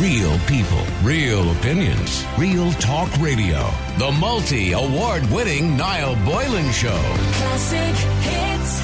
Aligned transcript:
Real 0.00 0.38
people, 0.40 0.84
real 1.02 1.52
opinions, 1.52 2.22
real 2.36 2.70
talk 2.72 3.10
radio. 3.16 3.70
The 3.96 4.12
multi 4.20 4.72
award 4.72 5.24
winning 5.30 5.74
Niall 5.74 6.16
Boylan 6.22 6.70
Show. 6.70 7.00
Classic 7.32 7.94
hits. 8.20 8.80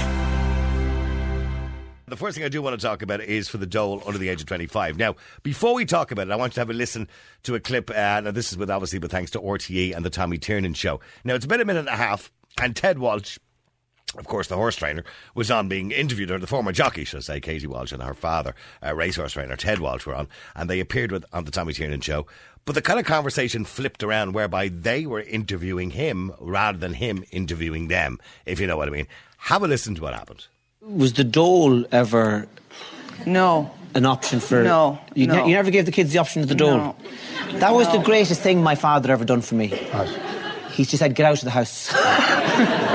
The 2.06 2.16
first 2.16 2.34
thing 2.36 2.44
I 2.46 2.48
do 2.48 2.62
want 2.62 2.80
to 2.80 2.86
talk 2.86 3.02
about 3.02 3.20
is 3.20 3.46
for 3.46 3.58
the 3.58 3.66
dole 3.66 4.02
under 4.06 4.18
the 4.18 4.30
age 4.30 4.40
of 4.40 4.46
25. 4.46 4.96
Now, 4.96 5.16
before 5.43 5.75
we 5.75 5.84
talk 5.84 6.12
about 6.12 6.29
it, 6.29 6.30
I 6.30 6.36
want 6.36 6.52
you 6.52 6.54
to 6.54 6.61
have 6.61 6.70
a 6.70 6.72
listen 6.72 7.09
to 7.42 7.56
a 7.56 7.60
clip. 7.60 7.90
Uh, 7.90 8.22
now, 8.22 8.30
this 8.30 8.50
is 8.50 8.56
with 8.56 8.70
obviously 8.70 8.98
with 8.98 9.10
thanks 9.10 9.32
to 9.32 9.38
RTE 9.38 9.94
and 9.94 10.06
the 10.06 10.10
Tommy 10.10 10.38
Tiernan 10.38 10.72
show. 10.72 11.00
Now, 11.24 11.34
it's 11.34 11.44
about 11.44 11.60
a 11.60 11.66
minute 11.66 11.80
and 11.80 11.88
a 11.88 11.96
half, 11.96 12.32
and 12.58 12.74
Ted 12.74 12.98
Walsh 12.98 13.36
of 14.18 14.26
course, 14.26 14.48
the 14.48 14.56
horse 14.56 14.76
trainer 14.76 15.04
was 15.34 15.50
on 15.50 15.68
being 15.68 15.90
interviewed, 15.90 16.30
or 16.30 16.38
the 16.38 16.46
former 16.46 16.72
jockey, 16.72 17.04
should 17.04 17.18
I 17.18 17.20
say, 17.22 17.40
Katie 17.40 17.66
Walsh 17.66 17.92
and 17.92 18.02
her 18.02 18.14
father, 18.14 18.54
uh, 18.84 18.95
racehorse 18.95 19.32
trainer 19.32 19.56
Ted 19.56 19.78
Walsh, 19.78 20.04
were 20.06 20.14
on, 20.14 20.28
and 20.54 20.68
they 20.68 20.80
appeared 20.80 21.12
with 21.12 21.24
on 21.32 21.45
the 21.45 21.50
Tommy 21.50 21.73
Tiernan 21.73 22.00
show. 22.00 22.27
But 22.64 22.74
the 22.77 22.82
kind 22.82 23.01
of 23.01 23.06
conversation 23.06 23.64
flipped 23.64 24.02
around 24.04 24.34
whereby 24.34 24.68
they 24.68 25.04
were 25.06 25.20
interviewing 25.20 25.90
him 25.90 26.32
rather 26.38 26.78
than 26.78 26.95
him 26.95 27.24
interviewing 27.32 27.88
them, 27.88 28.18
if 28.46 28.60
you 28.60 28.66
know 28.66 28.77
what 28.77 28.87
I 28.88 28.92
mean. 28.92 29.09
Have 29.38 29.62
a 29.64 29.66
listen 29.68 29.95
to 29.96 30.02
what 30.02 30.15
happened. 30.15 30.46
Was 30.80 31.15
the 31.15 31.24
dole 31.24 31.84
ever 31.90 32.46
No. 33.26 33.70
an 33.95 34.06
option 34.06 34.38
for? 34.40 34.62
No, 34.62 35.01
You, 35.15 35.26
ne- 35.26 35.37
no. 35.37 35.46
you 35.46 35.54
never 35.54 35.70
gave 35.73 35.87
the 35.87 35.92
kids 35.92 36.12
the 36.12 36.18
option 36.18 36.42
of 36.42 36.48
the 36.48 36.54
dole. 36.54 36.76
No. 36.76 36.96
That 37.59 37.74
was 37.74 37.90
the 37.90 37.98
greatest 37.98 38.40
thing 38.40 38.62
my 38.62 38.74
father 38.76 39.10
ever 39.12 39.24
done 39.24 39.40
for 39.42 39.56
me. 39.56 39.66
He 40.70 40.84
just 40.84 40.98
said, 41.01 41.15
"Get 41.15 41.26
out 41.26 41.38
of 41.38 41.45
the 41.45 41.51
house." 41.51 41.92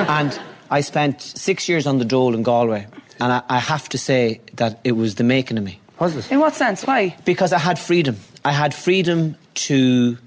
and 0.10 0.40
I 0.70 0.82
spent 0.82 1.22
six 1.22 1.70
years 1.70 1.88
on 1.88 1.98
the 1.98 2.06
dole 2.06 2.34
in 2.34 2.44
Galway, 2.44 2.88
and 3.20 3.32
I, 3.34 3.42
I 3.50 3.60
have 3.60 3.90
to 3.90 3.98
say 3.98 4.42
that 4.56 4.80
it 4.84 4.94
was 4.94 5.16
the 5.16 5.24
making 5.24 5.58
of 5.58 5.64
me 5.64 5.80
Was 6.00 6.16
it? 6.16 6.32
In 6.32 6.40
what 6.40 6.56
sense? 6.56 6.86
Why? 6.86 7.16
because 7.26 7.54
I 7.54 7.60
had 7.60 7.80
freedom. 7.80 8.18
I 8.44 8.52
had 8.52 8.74
freedom 8.74 9.36
to 9.56 10.18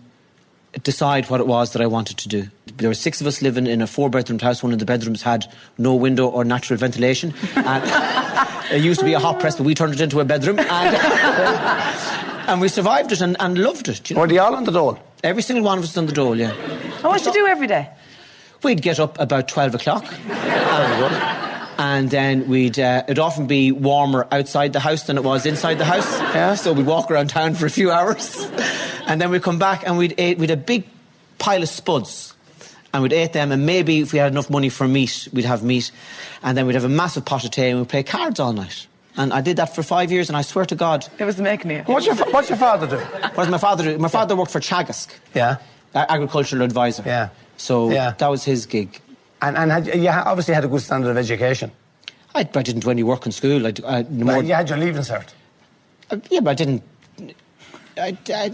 decide 0.83 1.29
what 1.31 1.41
it 1.41 1.47
was 1.47 1.73
that 1.73 1.83
I 1.83 1.87
wanted 1.87 2.19
to 2.19 2.29
do. 2.29 2.49
There 2.77 2.89
were 2.89 2.95
six 2.95 3.21
of 3.21 3.27
us 3.27 3.43
living 3.43 3.67
in 3.67 3.83
a 3.83 3.87
four-bedroomed 3.87 4.41
house. 4.43 4.63
One 4.63 4.73
of 4.73 4.79
the 4.79 4.85
bedrooms 4.85 5.23
had 5.23 5.47
no 5.79 5.95
window 5.95 6.29
or 6.29 6.45
natural 6.45 6.79
ventilation. 6.79 7.35
And 7.57 7.85
it 8.73 8.83
used 8.83 9.01
to 9.01 9.07
be 9.07 9.13
a 9.15 9.19
hot 9.19 9.41
press, 9.41 9.57
but 9.57 9.67
we 9.67 9.75
turned 9.75 9.95
it 9.95 10.01
into 10.01 10.21
a 10.21 10.25
bedroom. 10.25 10.59
And, 10.59 10.97
and 12.49 12.61
we 12.61 12.69
survived 12.69 13.13
it 13.13 13.21
and, 13.21 13.37
and 13.41 13.59
loved 13.59 13.89
it. 13.89 14.09
You 14.09 14.15
know? 14.15 14.23
Were 14.23 14.29
they 14.29 14.39
all 14.39 14.55
on 14.55 14.65
the 14.65 14.73
dole? 14.73 14.99
Every 15.23 15.43
single 15.43 15.65
one 15.65 15.79
of 15.79 15.85
us 15.85 15.91
was 15.91 15.99
on 15.99 16.07
the 16.07 16.13
dole, 16.13 16.37
yeah. 16.37 16.53
And 16.53 17.05
what 17.05 17.23
did 17.23 17.35
you 17.35 17.43
do 17.43 17.47
every 17.47 17.67
day? 17.67 17.91
We'd 18.63 18.83
get 18.83 19.01
up 19.01 19.19
about 19.19 19.49
12 19.49 19.75
o'clock. 19.77 20.05
And 21.79 22.11
then 22.11 22.47
we'd, 22.47 22.79
uh, 22.79 23.05
it'd 23.07 23.19
often 23.19 23.47
be 23.47 23.73
warmer 23.73 24.27
outside 24.31 24.75
the 24.75 24.81
house 24.81 25.05
than 25.05 25.17
it 25.17 25.25
was 25.25 25.47
inside 25.47 25.77
the 25.79 25.87
house. 25.87 26.11
Yeah. 26.35 26.55
So 26.55 26.75
we'd 26.75 26.85
walk 26.87 27.11
around 27.11 27.31
town 27.31 27.55
for 27.55 27.65
a 27.65 27.71
few 27.71 27.91
hours. 27.91 28.37
and 29.07 29.19
then 29.21 29.31
we'd 29.31 29.43
come 29.43 29.59
back 29.59 29.87
and 29.87 29.97
we'd 29.97 30.19
eat, 30.21 30.37
we'd 30.39 30.51
a 30.51 30.57
big 30.59 30.85
pile 31.39 31.63
of 31.63 31.69
spuds. 31.71 32.35
And 32.93 33.03
we'd 33.05 33.13
eat 33.13 33.33
them, 33.33 33.53
and 33.53 33.65
maybe 33.67 34.01
if 34.01 34.13
we 34.13 34.19
had 34.19 34.33
enough 34.33 34.51
money 34.51 34.69
for 34.69 34.87
meat, 34.89 35.29
we'd 35.33 35.45
have 35.45 35.63
meat. 35.63 35.93
And 36.43 36.59
then 36.59 36.67
we'd 36.67 36.75
have 36.75 36.85
a 36.85 36.89
massive 36.89 37.25
pot 37.25 37.45
of 37.45 37.53
tea 37.53 37.69
and 37.69 37.79
we'd 37.79 37.89
play 37.89 38.03
cards 38.03 38.41
all 38.41 38.53
night. 38.53 38.87
And 39.17 39.33
I 39.33 39.41
did 39.41 39.57
that 39.59 39.75
for 39.75 39.83
five 39.85 40.11
years, 40.13 40.29
and 40.29 40.37
I 40.37 40.43
swear 40.43 40.65
to 40.67 40.75
God, 40.75 41.07
It 41.19 41.25
was 41.25 41.37
the 41.37 41.43
making 41.45 41.71
of. 41.73 41.87
What's 41.89 42.05
your, 42.05 42.15
fa- 42.17 42.27
what's 42.31 42.49
your 42.51 42.59
father 42.59 42.87
do? 42.89 42.97
what 42.97 43.37
does 43.37 43.49
my 43.49 43.59
father 43.59 43.85
do? 43.85 43.99
My 43.99 44.09
father 44.09 44.35
worked 44.37 44.51
for 44.51 44.61
Teagasc, 44.61 45.09
Yeah. 45.35 45.57
agricultural 45.95 46.63
advisor. 46.63 47.05
Yeah. 47.07 47.29
So 47.61 47.91
Yeah. 47.91 48.15
that 48.17 48.31
was 48.31 48.43
his 48.45 48.65
gig. 48.67 49.01
And, 49.43 49.57
and 49.57 49.71
had, 49.71 49.87
you 49.87 50.09
obviously 50.09 50.55
had 50.55 50.65
a 50.65 50.69
good 50.69 50.81
standard 50.81 51.11
of 51.11 51.17
education. 51.19 51.71
I, 52.35 52.41
I 52.41 52.63
didn't 52.63 52.81
do 52.81 52.91
any 52.91 53.03
work 53.03 53.27
in 53.27 53.33
school. 53.33 53.67
I, 53.67 53.73
I- 53.87 54.03
no 54.09 54.25
Well, 54.27 54.37
more, 54.37 54.43
you 54.43 54.55
had 54.55 54.69
your 54.69 54.79
leaving 54.79 55.03
cert. 55.03 55.29
Uh, 56.11 56.17
yeah, 56.31 56.41
but 56.41 56.51
I 56.51 56.55
didn't. 56.55 56.83
I, 57.99 58.17
I, 58.35 58.49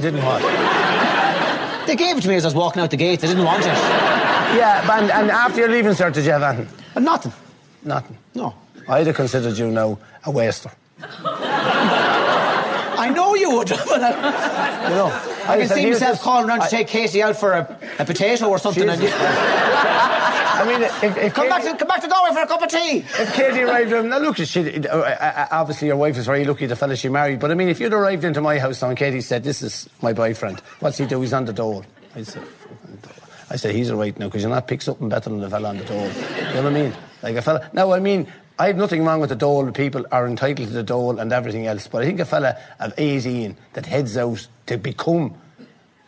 didn't 0.00 0.22
what? 0.22 0.42
they 1.86 1.96
gave 1.96 2.18
it 2.18 2.22
to 2.22 2.28
me 2.28 2.34
as 2.34 2.44
I 2.44 2.48
was 2.48 2.54
walking 2.54 2.82
out 2.82 2.90
the 2.90 2.96
gate. 2.98 3.20
They 3.20 3.28
didn't 3.28 3.44
want 3.44 3.62
it. 3.62 3.66
yeah, 3.68 4.84
but, 4.86 5.02
and, 5.02 5.10
and 5.10 5.30
after 5.30 5.60
your 5.60 5.70
leaving 5.70 5.92
cert, 5.92 6.12
did 6.12 6.24
you 6.26 6.32
have 6.32 6.42
anything? 6.42 6.68
Uh, 6.94 7.00
nothing. 7.00 7.32
Nothing. 7.82 8.18
No. 8.34 8.54
I'd 8.88 9.06
have 9.06 9.16
considered 9.16 9.56
you 9.56 9.70
now 9.70 9.98
a 10.24 10.30
waster. 10.30 10.70
I 12.96 13.10
know 13.14 13.34
you 13.34 13.50
would, 13.56 13.70
You 13.70 13.76
know, 14.96 15.33
I 15.48 15.58
can 15.58 15.68
see 15.68 15.90
myself 15.90 16.20
calling 16.20 16.48
around 16.48 16.60
to 16.60 16.64
I- 16.64 16.68
take 16.68 16.88
Katie 16.88 17.22
out 17.22 17.36
for 17.36 17.52
a, 17.52 17.78
a 17.98 18.04
potato 18.04 18.48
or 18.48 18.58
something. 18.58 18.88
And. 18.88 19.00
I 20.56 20.64
mean, 20.66 20.82
if, 20.82 21.16
if 21.18 21.34
come 21.34 21.48
Katie, 21.48 21.48
back 21.48 21.72
to 21.72 21.76
come 21.76 21.88
back 21.88 22.00
to 22.02 22.08
Galway 22.08 22.32
for 22.32 22.40
a 22.42 22.46
cup 22.46 22.62
of 22.62 22.68
tea. 22.68 22.98
if 22.98 23.34
Katie 23.34 23.62
arrived, 23.62 23.92
um, 23.92 24.08
now 24.08 24.18
look, 24.18 24.36
she, 24.36 24.86
uh, 24.86 24.96
uh, 24.96 25.48
obviously 25.50 25.88
your 25.88 25.96
wife 25.96 26.16
is 26.16 26.26
very 26.26 26.44
lucky, 26.44 26.66
the 26.66 26.76
fella 26.76 26.96
she 26.96 27.08
married. 27.08 27.40
But 27.40 27.50
I 27.50 27.54
mean, 27.54 27.68
if 27.68 27.80
you'd 27.80 27.92
arrived 27.92 28.24
into 28.24 28.40
my 28.40 28.58
house 28.58 28.80
now 28.80 28.88
and 28.88 28.96
Katie 28.96 29.20
said, 29.20 29.44
"This 29.44 29.62
is 29.62 29.88
my 30.00 30.12
boyfriend," 30.12 30.60
what's 30.80 30.96
he 30.98 31.06
do? 31.06 31.20
He's 31.20 31.32
on 31.32 31.44
the 31.44 31.52
dole. 31.52 31.84
I 32.14 32.22
said. 32.22 32.42
I 33.50 33.56
said, 33.56 33.74
he's 33.74 33.90
all 33.90 33.98
right 33.98 34.18
now 34.18 34.26
because 34.26 34.42
you're 34.42 34.50
not 34.50 34.66
pick 34.66 34.80
something 34.80 35.08
better 35.08 35.28
than 35.28 35.40
the 35.40 35.50
fella 35.50 35.68
on 35.68 35.76
the 35.76 35.84
dole. 35.84 36.08
You 36.08 36.54
know 36.54 36.62
what 36.62 36.66
I 36.66 36.70
mean? 36.70 36.94
Like 37.24 37.36
a 37.36 37.42
fella. 37.42 37.70
Now, 37.72 37.92
I 37.92 38.00
mean, 38.00 38.30
I 38.58 38.66
have 38.66 38.76
nothing 38.76 39.02
wrong 39.02 39.18
with 39.18 39.30
the 39.30 39.36
dole. 39.36 39.72
People 39.72 40.04
are 40.12 40.26
entitled 40.26 40.68
to 40.68 40.74
the 40.74 40.82
dole 40.82 41.18
and 41.18 41.32
everything 41.32 41.66
else. 41.66 41.88
But 41.88 42.02
I 42.02 42.04
think 42.04 42.20
a 42.20 42.26
fella 42.26 42.58
of 42.78 42.92
18 42.98 43.56
that 43.72 43.86
heads 43.86 44.18
out 44.18 44.46
to 44.66 44.76
become 44.76 45.34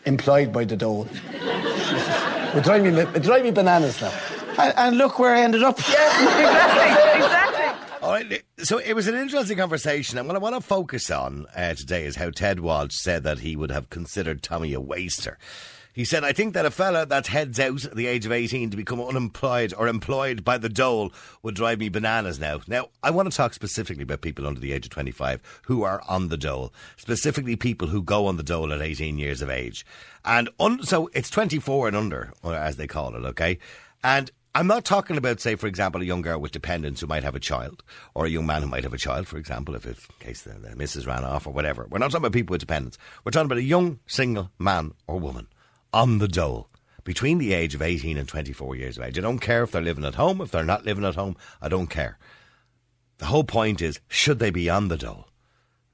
employed 0.04 0.53
by 0.53 0.65
the 0.65 0.77
dole 0.77 1.04
would 2.54 2.65
drive 2.65 2.82
me, 2.82 2.91
it 2.91 3.22
drive 3.22 3.44
me 3.44 3.50
bananas 3.50 4.00
now. 4.03 4.12
And, 4.59 4.75
and 4.77 4.99
look 4.99 5.19
where 5.19 5.34
I 5.34 5.41
ended 5.41 5.62
up. 5.62 5.78
exactly. 5.78 7.22
Exactly. 7.22 7.56
All 8.03 8.12
right, 8.12 8.43
so 8.59 8.77
it 8.78 8.93
was 8.93 9.09
an 9.09 9.15
interesting 9.15 9.56
conversation, 9.56 10.19
and 10.19 10.28
what 10.28 10.37
I 10.37 10.38
want 10.38 10.54
to 10.54 10.60
focus 10.60 11.10
on 11.10 11.47
uh, 11.56 11.75
today 11.75 12.04
is 12.04 12.15
how 12.15 12.31
Ted 12.31 12.60
Walsh 12.60 12.94
said 12.94 13.25
that 13.25 13.41
he 13.41 13.56
would 13.56 13.71
have 13.71 13.91
considered 13.91 14.43
Tommy 14.43 14.75
a 14.75 14.81
waster. 14.81 15.38
He 15.97 16.05
said, 16.05 16.25
I 16.25 16.34
think 16.34 16.53
that 16.53 16.67
a 16.67 16.71
fella 16.71 17.07
that 17.07 17.29
heads 17.29 17.59
out 17.59 17.87
at 17.87 17.97
the 17.97 18.07
age 18.07 18.27
of 18.27 18.33
18 18.33 18.69
to 18.69 18.77
become 18.77 19.01
unemployed 19.01 19.73
or 19.79 19.89
employed 19.89 20.45
by 20.45 20.59
the 20.59 20.69
dole 20.69 21.11
would 21.43 21.55
drive 21.55 21.79
me 21.79 21.89
bananas 21.89 22.39
now. 22.39 22.61
Now, 22.67 22.91
I 23.03 23.11
want 23.11 23.31
to 23.33 23.34
talk 23.34 23.55
specifically 23.55 24.03
about 24.03 24.21
people 24.21 24.47
under 24.47 24.61
the 24.61 24.73
age 24.73 24.84
of 24.84 24.91
25 24.91 25.62
who 25.65 25.84
are 25.84 26.03
on 26.07 26.29
the 26.29 26.37
dole, 26.37 26.75
specifically 26.99 27.57
people 27.57 27.89
who 27.89 28.03
go 28.03 28.27
on 28.27 28.37
the 28.37 28.43
dole 28.43 28.75
at 28.75 28.83
18 28.83 29.17
years 29.17 29.41
of 29.41 29.49
age. 29.49 29.87
And 30.23 30.51
un- 30.61 30.83
so 30.83 31.09
it's 31.15 31.31
24 31.31 31.89
and 31.89 31.97
under, 31.97 32.34
as 32.45 32.77
they 32.77 32.87
call 32.87 33.17
it, 33.17 33.25
okay? 33.28 33.59
And 34.05 34.31
I'm 34.55 34.67
not 34.67 34.84
talking 34.84 35.17
about, 35.17 35.41
say, 35.41 35.55
for 35.55 35.67
example, 35.67 36.03
a 36.03 36.05
young 36.05 36.21
girl 36.21 36.39
with 36.39 36.53
dependents 36.53 37.01
who 37.01 37.07
might 37.07 37.25
have 37.25 37.34
a 37.34 37.41
child, 37.41 37.83
or 38.15 38.27
a 38.27 38.31
young 38.31 38.45
man 38.45 38.61
who 38.61 38.69
might 38.69 38.84
have 38.84 38.93
a 38.93 38.99
child, 38.99 39.28
for 39.28 39.39
example, 39.39 39.75
if, 39.75 39.87
in 39.87 39.97
case 40.21 40.43
the, 40.43 40.51
the 40.51 40.77
missus 40.77 41.07
ran 41.07 41.25
off 41.25 41.47
or 41.47 41.55
whatever. 41.55 41.87
We're 41.89 42.01
not 42.01 42.11
talking 42.11 42.27
about 42.27 42.33
people 42.33 42.53
with 42.53 42.61
dependents. 42.61 42.99
We're 43.25 43.33
talking 43.33 43.47
about 43.47 43.57
a 43.57 43.63
young 43.63 44.01
single 44.07 44.51
man 44.59 44.93
or 45.07 45.19
woman 45.19 45.47
on 45.93 46.19
the 46.19 46.29
dole 46.29 46.69
between 47.05 47.39
the 47.39 47.53
age 47.53 47.75
of 47.75 47.83
18 47.83 48.19
and 48.19 48.29
24 48.29 48.77
years 48.77 48.99
of 48.99 49.05
age. 49.05 49.19
I 49.19 49.23
don't 49.23 49.39
care 49.39 49.63
if 49.63 49.71
they're 49.71 49.81
living 49.81 50.05
at 50.05 50.17
home, 50.17 50.41
if 50.41 50.51
they're 50.51 50.65
not 50.65 50.85
living 50.85 51.05
at 51.05 51.15
home, 51.15 51.37
I 51.63 51.69
don't 51.69 51.87
care. 51.87 52.19
The 53.19 53.27
whole 53.27 53.45
point 53.45 53.81
is, 53.81 54.01
should 54.09 54.41
they 54.41 54.51
be 54.51 54.69
on 54.69 54.89
the 54.89 54.97
dole? 54.97 55.29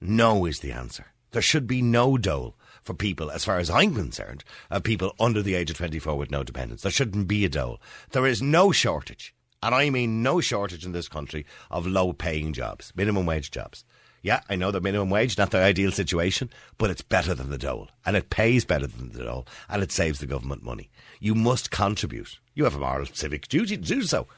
No 0.00 0.46
is 0.46 0.60
the 0.60 0.72
answer. 0.72 1.06
There 1.30 1.42
should 1.42 1.66
be 1.66 1.82
no 1.82 2.16
dole 2.16 2.56
for 2.82 2.94
people, 2.94 3.30
as 3.30 3.44
far 3.44 3.58
as 3.58 3.70
I'm 3.70 3.94
concerned, 3.94 4.42
of 4.70 4.82
people 4.82 5.14
under 5.20 5.42
the 5.42 5.54
age 5.54 5.70
of 5.70 5.76
24 5.76 6.16
with 6.16 6.30
no 6.30 6.42
dependents. 6.42 6.82
There 6.82 6.90
shouldn't 6.90 7.28
be 7.28 7.44
a 7.44 7.48
dole. 7.48 7.80
There 8.10 8.26
is 8.26 8.42
no 8.42 8.72
shortage, 8.72 9.34
and 9.62 9.74
I 9.74 9.90
mean 9.90 10.22
no 10.22 10.40
shortage 10.40 10.84
in 10.84 10.92
this 10.92 11.08
country, 11.08 11.46
of 11.70 11.86
low 11.86 12.12
paying 12.12 12.52
jobs, 12.52 12.92
minimum 12.96 13.26
wage 13.26 13.50
jobs. 13.50 13.84
Yeah, 14.22 14.40
I 14.48 14.54
know 14.54 14.70
the 14.70 14.80
minimum 14.80 15.10
wage, 15.10 15.36
not 15.36 15.50
the 15.50 15.58
ideal 15.58 15.90
situation, 15.90 16.48
but 16.78 16.90
it's 16.90 17.02
better 17.02 17.34
than 17.34 17.50
the 17.50 17.58
dole. 17.58 17.88
And 18.06 18.16
it 18.16 18.30
pays 18.30 18.64
better 18.64 18.86
than 18.86 19.10
the 19.10 19.24
dole. 19.24 19.46
And 19.68 19.82
it 19.82 19.90
saves 19.90 20.20
the 20.20 20.26
government 20.26 20.62
money. 20.62 20.90
You 21.18 21.34
must 21.34 21.72
contribute. 21.72 22.38
You 22.54 22.62
have 22.64 22.76
a 22.76 22.78
moral 22.78 23.06
civic 23.06 23.48
duty 23.48 23.76
to 23.76 23.82
do 23.82 24.02
so. 24.02 24.28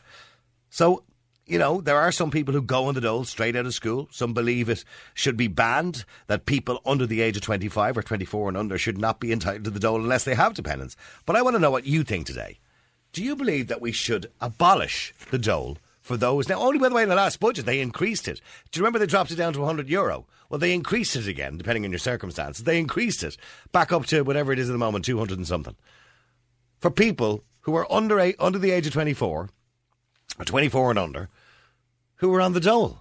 So, 0.70 1.04
you 1.46 1.58
know, 1.58 1.82
there 1.82 1.98
are 1.98 2.12
some 2.12 2.30
people 2.30 2.54
who 2.54 2.62
go 2.62 2.86
on 2.86 2.94
the 2.94 3.02
dole 3.02 3.24
straight 3.24 3.56
out 3.56 3.66
of 3.66 3.74
school. 3.74 4.08
Some 4.10 4.32
believe 4.32 4.70
it 4.70 4.84
should 5.12 5.36
be 5.36 5.48
banned, 5.48 6.06
that 6.28 6.46
people 6.46 6.80
under 6.86 7.06
the 7.06 7.20
age 7.20 7.36
of 7.36 7.42
25 7.42 7.98
or 7.98 8.02
24 8.02 8.48
and 8.48 8.56
under 8.56 8.78
should 8.78 8.96
not 8.96 9.20
be 9.20 9.32
entitled 9.32 9.64
to 9.64 9.70
the 9.70 9.80
dole 9.80 10.00
unless 10.00 10.24
they 10.24 10.34
have 10.34 10.54
dependents. 10.54 10.96
But 11.26 11.36
I 11.36 11.42
want 11.42 11.56
to 11.56 11.60
know 11.60 11.70
what 11.70 11.86
you 11.86 12.04
think 12.04 12.26
today. 12.26 12.58
Do 13.12 13.22
you 13.22 13.36
believe 13.36 13.68
that 13.68 13.82
we 13.82 13.92
should 13.92 14.30
abolish 14.40 15.12
the 15.30 15.38
dole 15.38 15.76
for 16.04 16.18
those? 16.18 16.50
Now, 16.50 16.60
only 16.60 16.78
by 16.78 16.90
the 16.90 16.94
way, 16.94 17.02
in 17.02 17.08
the 17.08 17.14
last 17.14 17.40
budget, 17.40 17.64
they 17.64 17.80
increased 17.80 18.28
it. 18.28 18.42
Do 18.70 18.78
you 18.78 18.82
remember 18.82 18.98
they 18.98 19.06
dropped 19.06 19.30
it 19.30 19.36
down 19.36 19.54
to 19.54 19.60
100 19.60 19.88
euro? 19.88 20.26
Well, 20.50 20.58
they 20.60 20.74
increased 20.74 21.16
it 21.16 21.26
again, 21.26 21.56
depending 21.56 21.86
on 21.86 21.90
your 21.90 21.98
circumstances. 21.98 22.62
They 22.62 22.78
increased 22.78 23.24
it 23.24 23.38
back 23.72 23.90
up 23.90 24.04
to 24.06 24.22
whatever 24.22 24.52
it 24.52 24.58
is 24.58 24.68
at 24.68 24.72
the 24.72 24.78
moment, 24.78 25.06
200 25.06 25.38
and 25.38 25.46
something. 25.46 25.74
For 26.78 26.90
people 26.90 27.42
who 27.62 27.74
are 27.74 27.90
under, 27.90 28.20
eight, 28.20 28.36
under 28.38 28.58
the 28.58 28.70
age 28.70 28.86
of 28.86 28.92
24, 28.92 29.48
or 30.38 30.44
24 30.44 30.90
and 30.90 30.98
under, 30.98 31.30
who 32.16 32.28
were 32.28 32.42
on 32.42 32.52
the 32.52 32.60
dole, 32.60 32.98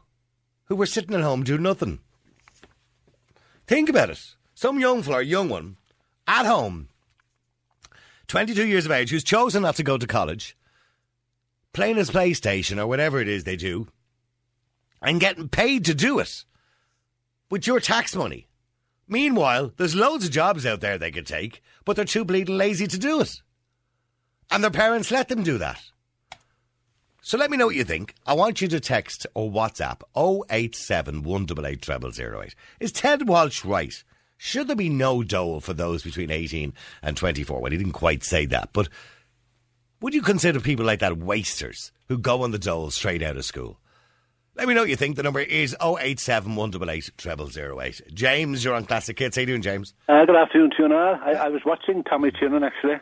who 0.66 0.76
were 0.78 0.86
sitting 0.86 1.14
at 1.14 1.22
home 1.22 1.44
doing 1.44 1.62
nothing. 1.62 2.00
Think 3.68 3.90
about 3.90 4.12
it. 4.12 4.34
Some 4.56 4.80
young 4.80 5.04
fella, 5.04 5.22
young 5.24 5.50
one, 5.50 5.76
at 6.26 6.46
home, 6.46 6.88
22 8.28 8.66
years 8.66 8.86
of 8.86 8.94
age, 8.94 9.10
who's 9.10 9.26
chosen 9.26 9.64
not 9.64 9.76
to 9.76 9.84
go 9.84 9.98
to 9.98 10.08
college, 10.08 10.56
playing 11.74 11.98
his 11.98 12.12
PlayStation 12.12 12.78
or 12.78 12.88
whatever 12.88 13.20
it 13.20 13.28
is 13.28 13.44
they 13.44 13.56
do, 13.56 13.88
and 15.02 15.20
getting 15.20 15.50
paid 15.50 15.86
to 15.86 15.94
do 15.94 16.20
it 16.20 16.46
with 17.50 17.68
your 17.68 17.80
tax 17.80 18.16
money. 18.16 18.48
Meanwhile, 19.08 19.74
there's 19.78 19.96
loads 19.96 20.26
of 20.26 20.32
jobs 20.32 20.66
out 20.66 20.80
there 20.80 20.98
they 20.98 21.12
could 21.12 21.28
take, 21.28 21.62
but 21.84 21.96
they're 21.96 22.06
too 22.06 22.24
bleeding 22.24 22.58
lazy 22.58 22.88
to 22.88 22.98
do 22.98 23.20
it. 23.20 23.42
And 24.50 24.64
their 24.64 24.72
parents 24.72 25.12
let 25.12 25.28
them 25.28 25.44
do 25.44 25.58
that. 25.58 25.82
So 27.22 27.38
let 27.38 27.50
me 27.50 27.58
know 27.58 27.68
what 27.68 27.76
you 27.76 27.84
think. 27.84 28.16
I 28.26 28.34
want 28.34 28.62
you 28.62 28.68
to 28.68 28.80
text 28.80 29.26
or 29.34 29.50
WhatsApp 29.50 30.02
087 30.50 31.24
188 31.24 31.86
0008. 32.26 32.56
Is 32.80 32.92
Ted 32.92 33.28
Walsh 33.28 33.64
right? 33.64 34.04
Should 34.38 34.68
there 34.68 34.76
be 34.76 34.90
no 34.90 35.24
dole 35.24 35.62
for 35.62 35.74
those 35.74 36.04
between 36.04 36.30
18 36.30 36.74
and 37.02 37.16
24? 37.16 37.62
Well, 37.62 37.72
he 37.72 37.78
didn't 37.78 37.94
quite 37.94 38.26
say 38.26 38.46
that, 38.48 38.70
but 38.74 38.90
would 40.04 40.14
you 40.14 40.22
consider 40.22 40.60
people 40.60 40.86
like 40.86 41.00
that 41.00 41.18
wasters 41.18 41.94
who 42.10 42.18
go 42.18 42.44
on 42.44 42.52
the 42.52 42.60
dole 42.60 42.92
straight 42.92 43.24
out 43.24 43.38
of 43.38 43.46
school? 43.46 43.80
Let 44.54 44.68
me 44.68 44.74
know 44.74 44.82
what 44.82 44.90
you 44.90 44.98
think. 44.98 45.16
The 45.16 45.24
number 45.24 45.40
is 45.40 45.74
087 45.82 46.58
188 46.58 47.12
0008. 47.18 48.02
James, 48.14 48.66
you're 48.66 48.76
on 48.76 48.84
Classic 48.84 49.18
Hits. 49.18 49.38
How 49.38 49.40
you 49.40 49.46
doing, 49.46 49.62
James? 49.62 49.94
Uh, 50.10 50.26
good 50.26 50.36
afternoon 50.36 50.72
to 50.72 50.76
you 50.80 50.86
and. 50.86 50.94
I, 50.94 51.46
I 51.46 51.48
was 51.48 51.62
watching 51.66 52.04
Tommy 52.04 52.32
Tiernan 52.32 52.66
actually. 52.66 52.96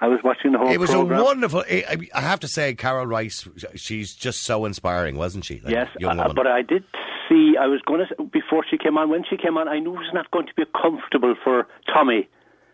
I 0.00 0.08
was 0.08 0.18
watching 0.24 0.50
the 0.50 0.58
whole 0.58 0.66
thing. 0.66 0.74
It 0.74 0.80
was 0.80 0.90
program. 0.90 1.20
a 1.20 1.24
wonderful. 1.24 1.62
I 1.70 1.98
I 2.14 2.20
have 2.20 2.40
to 2.40 2.48
say, 2.48 2.74
Carol 2.74 3.06
Rice. 3.06 3.46
She's 3.76 4.12
just 4.12 4.40
so 4.40 4.64
inspiring, 4.64 5.16
wasn't 5.16 5.44
she? 5.44 5.58
That 5.60 5.70
Yes, 5.70 5.88
young 6.00 6.18
uh, 6.18 6.32
but 6.34 6.48
I 6.48 6.62
did 6.62 6.82
see. 7.28 7.54
I 7.60 7.66
was 7.66 7.80
going 7.86 8.04
to 8.08 8.24
before 8.24 8.64
she 8.68 8.76
came 8.76 8.98
on. 8.98 9.08
When 9.08 9.22
she 9.28 9.36
came 9.36 9.56
on, 9.56 9.68
I 9.68 9.78
knew 9.78 9.94
it 9.94 9.98
was 9.98 10.10
not 10.12 10.28
going 10.32 10.48
to 10.48 10.54
be 10.54 10.64
comfortable 10.82 11.36
for 11.44 11.68
Tommy 11.94 12.28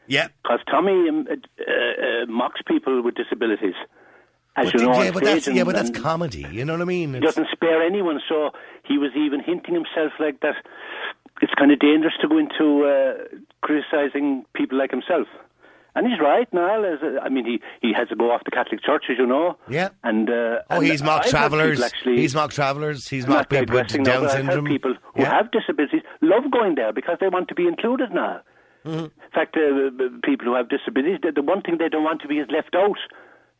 yeah, 0.08 0.28
because 0.42 0.60
Tommy 0.70 1.08
um, 1.08 1.26
uh, 1.30 1.32
uh, 1.34 2.26
mocks 2.26 2.60
people 2.66 3.02
with 3.02 3.14
disabilities. 3.14 3.74
As 4.58 4.72
but, 4.72 4.80
you 4.80 4.86
know, 4.86 5.02
yeah, 5.02 5.10
but 5.10 5.22
that's 5.22 5.42
stage 5.42 5.56
yeah, 5.56 5.64
but 5.64 5.74
that's 5.74 5.90
comedy. 5.90 6.46
You 6.50 6.64
know 6.64 6.72
what 6.72 6.80
I 6.82 6.86
mean? 6.86 7.10
He 7.10 7.16
It's- 7.18 7.34
doesn't 7.34 7.48
spare 7.52 7.82
anyone. 7.82 8.20
So 8.28 8.50
he 8.84 8.96
was 8.96 9.10
even 9.14 9.40
hinting 9.40 9.74
himself 9.74 10.12
like 10.18 10.40
that. 10.40 10.54
It's 11.42 11.52
kind 11.58 11.70
of 11.70 11.78
dangerous 11.78 12.14
to 12.22 12.28
go 12.28 12.38
into 12.38 12.84
uh, 12.86 13.36
criticising 13.60 14.46
people 14.54 14.78
like 14.78 14.90
himself. 14.90 15.28
And 15.94 16.06
he's 16.06 16.18
right, 16.20 16.50
Niall. 16.52 16.84
As 16.84 17.00
a, 17.02 17.20
I 17.22 17.28
mean, 17.30 17.44
he, 17.46 17.60
he 17.80 17.92
has 17.94 18.08
to 18.08 18.16
go 18.16 18.30
off 18.30 18.42
the 18.44 18.50
Catholic 18.50 18.82
Church, 18.82 19.04
as 19.10 19.16
you 19.18 19.26
know. 19.26 19.56
Yeah. 19.68 19.88
And 20.04 20.28
uh, 20.28 20.32
oh, 20.70 20.76
and 20.76 20.86
he's 20.86 21.02
mocked 21.02 21.28
travellers. 21.28 21.82
He's 22.04 22.34
mocked 22.34 22.54
travellers. 22.54 23.08
He's 23.08 23.26
mocked 23.26 23.50
people 23.50 23.76
with 23.76 23.88
Down 24.04 24.28
syndrome. 24.30 24.66
people 24.66 24.94
who 25.14 25.22
Yeah. 25.22 25.34
have 25.34 25.50
disabilities 25.50 26.02
love 26.20 26.50
going 26.50 26.74
there 26.76 26.92
because 26.92 27.16
they 27.20 27.28
want 27.28 27.48
to 27.48 27.54
be 27.54 27.66
included 27.66 28.10
now. 28.12 28.40
Mm-hmm. 28.86 29.04
In 29.04 29.30
fact, 29.34 29.56
uh, 29.56 29.90
people 30.22 30.46
who 30.46 30.54
have 30.54 30.68
disabilities, 30.68 31.18
the, 31.22 31.32
the 31.32 31.42
one 31.42 31.60
thing 31.60 31.78
they 31.78 31.88
don't 31.88 32.04
want 32.04 32.22
to 32.22 32.28
be 32.28 32.38
is 32.38 32.48
left 32.50 32.74
out. 32.74 32.98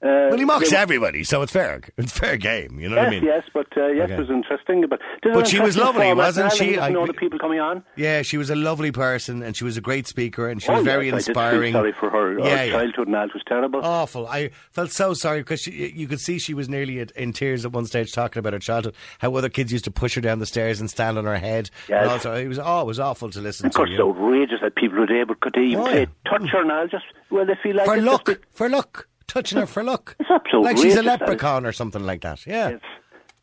Uh, 0.02 0.28
Well, 0.28 0.36
he 0.38 0.44
mocks 0.44 0.70
they- 0.70 0.76
everybody, 0.76 1.24
so 1.24 1.40
it's 1.40 1.52
fair. 1.52 1.80
It's 1.96 2.12
fair 2.12 2.36
game. 2.36 2.78
You 2.78 2.90
know 2.90 2.96
Yes, 2.96 3.04
what 3.04 3.08
I 3.08 3.10
mean? 3.10 3.24
yes, 3.24 3.42
but 3.54 3.66
uh, 3.78 3.86
yes, 3.86 4.04
Okay. 4.04 4.14
it 4.14 4.18
was 4.18 4.28
interesting. 4.30 4.84
But, 4.88 5.00
But 5.22 5.48
she 5.48 5.58
was 5.58 5.76
lovely, 5.78 6.12
wasn't 6.12 6.52
she? 6.52 6.78
I- 6.78 6.90
know 6.90 7.06
the 7.06 7.14
people 7.14 7.38
coming 7.38 7.60
on. 7.60 7.82
Yeah, 7.96 8.20
she 8.22 8.36
was 8.36 8.50
a 8.50 8.54
lovely 8.56 8.92
person, 8.92 9.42
and 9.42 9.56
she 9.56 9.64
was 9.64 9.78
a 9.78 9.80
great 9.80 10.06
speaker, 10.06 10.48
and 10.48 10.62
she 10.62 10.68
Oh, 10.70 10.74
was 10.76 10.84
very 10.84 11.06
yes, 11.06 11.14
I 11.14 11.16
did 11.16 11.24
feel 11.24 11.30
inspiring. 11.32 11.72
sorry 11.72 11.92
for 11.92 12.10
her. 12.10 12.34
her 12.34 12.38
Yeah, 12.40 12.62
yeah. 12.64 12.72
childhood 12.72 13.06
and 13.06 13.16
all, 13.16 13.26
was 13.32 13.42
terrible. 13.46 13.80
Awful. 13.82 14.26
I 14.26 14.50
felt 14.72 14.90
so 14.90 15.14
sorry 15.14 15.40
because 15.40 15.60
she, 15.62 15.92
you 15.94 16.06
could 16.06 16.20
see 16.20 16.38
she 16.38 16.52
was 16.52 16.68
nearly 16.68 17.02
in 17.16 17.32
tears 17.32 17.64
at 17.64 17.72
one 17.72 17.86
stage 17.86 18.12
talking 18.12 18.38
about 18.40 18.52
her 18.52 18.58
childhood. 18.58 18.94
How 19.20 19.34
other 19.34 19.48
kids 19.48 19.72
used 19.72 19.84
to 19.86 19.90
push 19.90 20.14
her 20.16 20.20
down 20.20 20.40
the 20.40 20.46
stairs 20.46 20.78
and 20.78 20.90
stand 20.90 21.16
on 21.16 21.24
her 21.24 21.36
head. 21.38 21.70
Yes. 21.88 22.06
Also, 22.06 22.34
it 22.34 22.48
was 22.48 22.58
oh, 22.58 22.82
it 22.82 22.86
was 22.86 23.00
awful 23.00 23.30
to 23.30 23.40
listen 23.40 23.66
of 23.66 23.72
course, 23.74 23.88
to. 23.88 23.94
it's 23.94 23.98
you 23.98 24.04
know. 24.04 24.10
outrageous 24.14 24.60
that 24.60 24.74
people 24.76 24.98
would 24.98 25.10
able 25.10 25.34
could 25.36 25.54
they 25.54 25.62
even 25.62 25.80
Oh, 25.80 25.86
say, 25.86 26.00
yeah. 26.00 26.30
touch 26.30 26.48
her 26.50 26.64
now, 26.64 26.86
just 26.86 27.04
well, 27.30 27.46
they 27.46 27.54
feel 27.62 27.76
like 27.76 27.86
for 27.86 27.96
luck, 28.00 28.26
just 28.26 28.40
for 28.52 28.68
luck, 28.68 29.08
touching 29.28 29.58
her 29.58 29.66
for 29.66 29.82
luck. 29.82 30.16
It's 30.20 30.30
absolutely 30.30 30.68
like 30.72 30.76
she's 30.78 30.96
a 30.96 31.02
that 31.02 31.20
leprechaun 31.20 31.66
or 31.66 31.72
something 31.72 32.04
like 32.04 32.22
that. 32.22 32.46
Yeah. 32.46 32.70
Yes. 32.70 32.80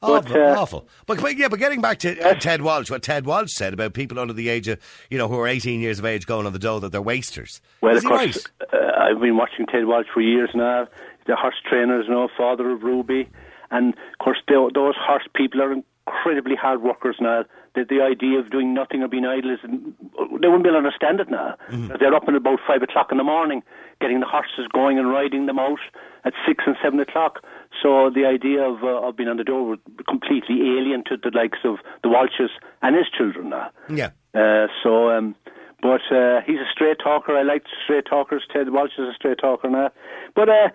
Awful, 0.01 0.33
But, 0.33 0.41
uh, 0.41 0.59
awful. 0.59 0.87
But, 1.05 1.21
but 1.21 1.37
yeah, 1.37 1.47
but 1.47 1.59
getting 1.59 1.79
back 1.79 1.99
to 1.99 2.19
uh, 2.21 2.33
Ted 2.33 2.61
Walsh, 2.61 2.91
what 2.91 3.03
Ted 3.03 3.25
Walsh 3.25 3.53
said 3.53 3.73
about 3.73 3.93
people 3.93 4.19
under 4.19 4.33
the 4.33 4.49
age 4.49 4.67
of, 4.67 4.77
you 5.09 5.17
know, 5.17 5.29
who 5.29 5.39
are 5.39 5.47
18 5.47 5.79
years 5.79 5.97
of 5.97 6.05
age 6.05 6.25
going 6.25 6.45
on 6.45 6.51
the 6.51 6.59
dole 6.59 6.81
that 6.81 6.91
they're 6.91 7.01
wasters. 7.01 7.61
Well, 7.81 7.95
Is 7.95 8.03
of 8.03 8.09
course, 8.09 8.45
right? 8.59 8.73
uh, 8.83 8.91
I've 9.01 9.21
been 9.21 9.37
watching 9.37 9.65
Ted 9.65 9.85
Walsh 9.85 10.07
for 10.13 10.19
years 10.19 10.49
now. 10.53 10.87
The 11.25 11.37
horse 11.37 11.55
trainers, 11.69 12.07
know, 12.09 12.27
father 12.35 12.69
of 12.71 12.83
Ruby, 12.83 13.29
and 13.71 13.93
of 13.93 14.17
course, 14.19 14.39
tho- 14.49 14.71
those 14.75 14.95
horse 14.99 15.23
people 15.33 15.61
are 15.61 15.71
incredibly 15.71 16.55
hard 16.57 16.81
workers 16.81 17.15
now. 17.21 17.45
The, 17.75 17.85
the 17.85 18.01
idea 18.01 18.39
of 18.39 18.51
doing 18.51 18.73
nothing 18.73 19.03
or 19.03 19.07
being 19.07 19.25
idle 19.25 19.51
is 19.51 19.59
they 19.63 19.69
wouldn't 19.69 20.63
be 20.63 20.69
able 20.69 20.71
to 20.71 20.77
understand 20.77 21.21
it 21.21 21.29
now. 21.29 21.55
Mm-hmm. 21.71 21.93
They're 21.99 22.13
up 22.13 22.25
at 22.27 22.35
about 22.35 22.59
five 22.67 22.83
o'clock 22.83 23.07
in 23.13 23.17
the 23.17 23.23
morning, 23.23 23.63
getting 24.01 24.19
the 24.19 24.25
horses 24.25 24.67
going 24.73 24.99
and 24.99 25.09
riding 25.09 25.45
them 25.45 25.59
out 25.59 25.79
at 26.25 26.33
six 26.47 26.63
and 26.65 26.75
seven 26.83 26.99
o'clock. 26.99 27.43
So 27.81 28.09
the 28.09 28.25
idea 28.25 28.61
of 28.61 28.83
uh, 28.83 29.07
of 29.07 29.17
being 29.17 29.29
on 29.29 29.37
the 29.37 29.43
door 29.43 29.63
was 29.63 29.79
completely 30.07 30.61
alien 30.77 31.03
to 31.05 31.17
the 31.17 31.31
likes 31.33 31.59
of 31.63 31.77
the 32.03 32.09
Walshes 32.09 32.49
and 32.81 32.95
his 32.95 33.05
children 33.15 33.49
now. 33.49 33.71
Yeah. 33.89 34.11
Uh, 34.33 34.67
so, 34.81 35.09
um, 35.09 35.35
but 35.81 36.01
uh, 36.11 36.41
he's 36.45 36.59
a 36.59 36.69
straight 36.71 36.97
talker. 37.03 37.35
I 37.37 37.43
like 37.43 37.63
straight 37.83 38.05
talkers. 38.05 38.43
Ted 38.51 38.71
Walsh 38.71 38.93
is 38.97 39.09
a 39.09 39.13
straight 39.13 39.39
talker 39.39 39.69
now. 39.69 39.91
But 40.35 40.49
uh, 40.49 40.69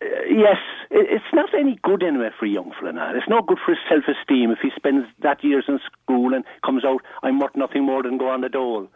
uh, 0.00 0.06
yes, 0.28 0.58
it, 0.90 1.06
it's 1.10 1.32
not 1.32 1.54
any 1.54 1.78
good 1.82 2.02
anyway 2.02 2.30
for 2.38 2.46
a 2.46 2.48
young 2.48 2.72
fella 2.78 2.92
now. 2.92 3.14
It's 3.14 3.28
not 3.28 3.46
good 3.46 3.58
for 3.64 3.72
his 3.72 3.80
self-esteem 3.88 4.50
if 4.50 4.58
he 4.60 4.70
spends 4.76 5.06
that 5.20 5.42
years 5.42 5.64
in 5.68 5.78
school 6.02 6.34
and 6.34 6.44
comes 6.64 6.84
out, 6.84 7.02
I'm 7.22 7.38
worth 7.38 7.56
nothing 7.56 7.84
more 7.84 8.02
than 8.02 8.18
go 8.18 8.28
on 8.28 8.40
the 8.40 8.48
dole. 8.48 8.88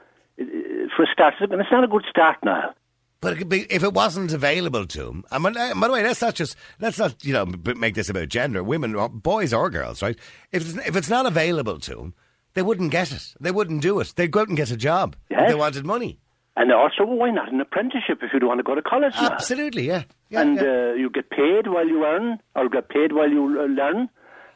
For 0.96 1.02
a 1.02 1.06
start, 1.12 1.34
and 1.40 1.60
it's 1.60 1.70
not 1.70 1.84
a 1.84 1.88
good 1.88 2.04
start 2.08 2.38
now. 2.42 2.74
But 3.22 3.32
it 3.32 3.36
could 3.36 3.48
be, 3.48 3.62
if 3.70 3.82
it 3.84 3.94
wasn't 3.94 4.32
available 4.32 4.84
to 4.84 5.08
him, 5.08 5.24
and 5.30 5.42
by 5.44 5.50
by 5.72 5.86
the 5.86 5.92
way, 5.94 6.02
let's 6.02 6.20
not 6.20 6.34
just 6.34 6.56
let's 6.80 6.98
not 6.98 7.24
you 7.24 7.32
know 7.32 7.46
make 7.76 7.94
this 7.94 8.10
about 8.10 8.28
gender, 8.28 8.62
women, 8.64 8.94
or 8.96 9.08
boys 9.08 9.54
or 9.54 9.70
girls, 9.70 10.02
right? 10.02 10.18
If 10.50 10.62
it's, 10.68 10.86
if 10.88 10.96
it's 10.96 11.08
not 11.08 11.24
available 11.24 11.78
to 11.78 11.94
them, 11.94 12.14
they 12.54 12.62
wouldn't 12.62 12.90
get 12.90 13.12
it. 13.12 13.32
They 13.40 13.52
wouldn't 13.52 13.80
do 13.80 14.00
it. 14.00 14.12
They'd 14.16 14.30
go 14.32 14.40
out 14.40 14.48
and 14.48 14.56
get 14.56 14.70
a 14.72 14.76
job 14.76 15.16
if 15.30 15.38
Yes. 15.38 15.50
they 15.50 15.54
wanted 15.54 15.86
money. 15.86 16.18
And 16.56 16.70
also, 16.72 17.04
why 17.06 17.30
not 17.30 17.50
an 17.52 17.60
apprenticeship 17.60 18.18
if 18.22 18.32
you 18.34 18.40
don't 18.40 18.48
want 18.48 18.58
to 18.58 18.64
go 18.64 18.74
to 18.74 18.82
college 18.82 19.14
now? 19.14 19.30
Absolutely, 19.30 19.86
yeah. 19.86 20.02
yeah 20.28 20.40
and 20.42 20.56
yeah. 20.56 20.62
Uh, 20.90 20.92
you 20.94 21.08
get 21.08 21.30
paid 21.30 21.68
while 21.68 21.88
you 21.88 22.04
earn, 22.04 22.40
or 22.56 22.68
get 22.68 22.88
paid 22.90 23.12
while 23.12 23.30
you 23.30 23.44
uh, 23.58 23.66
learn. 23.66 24.10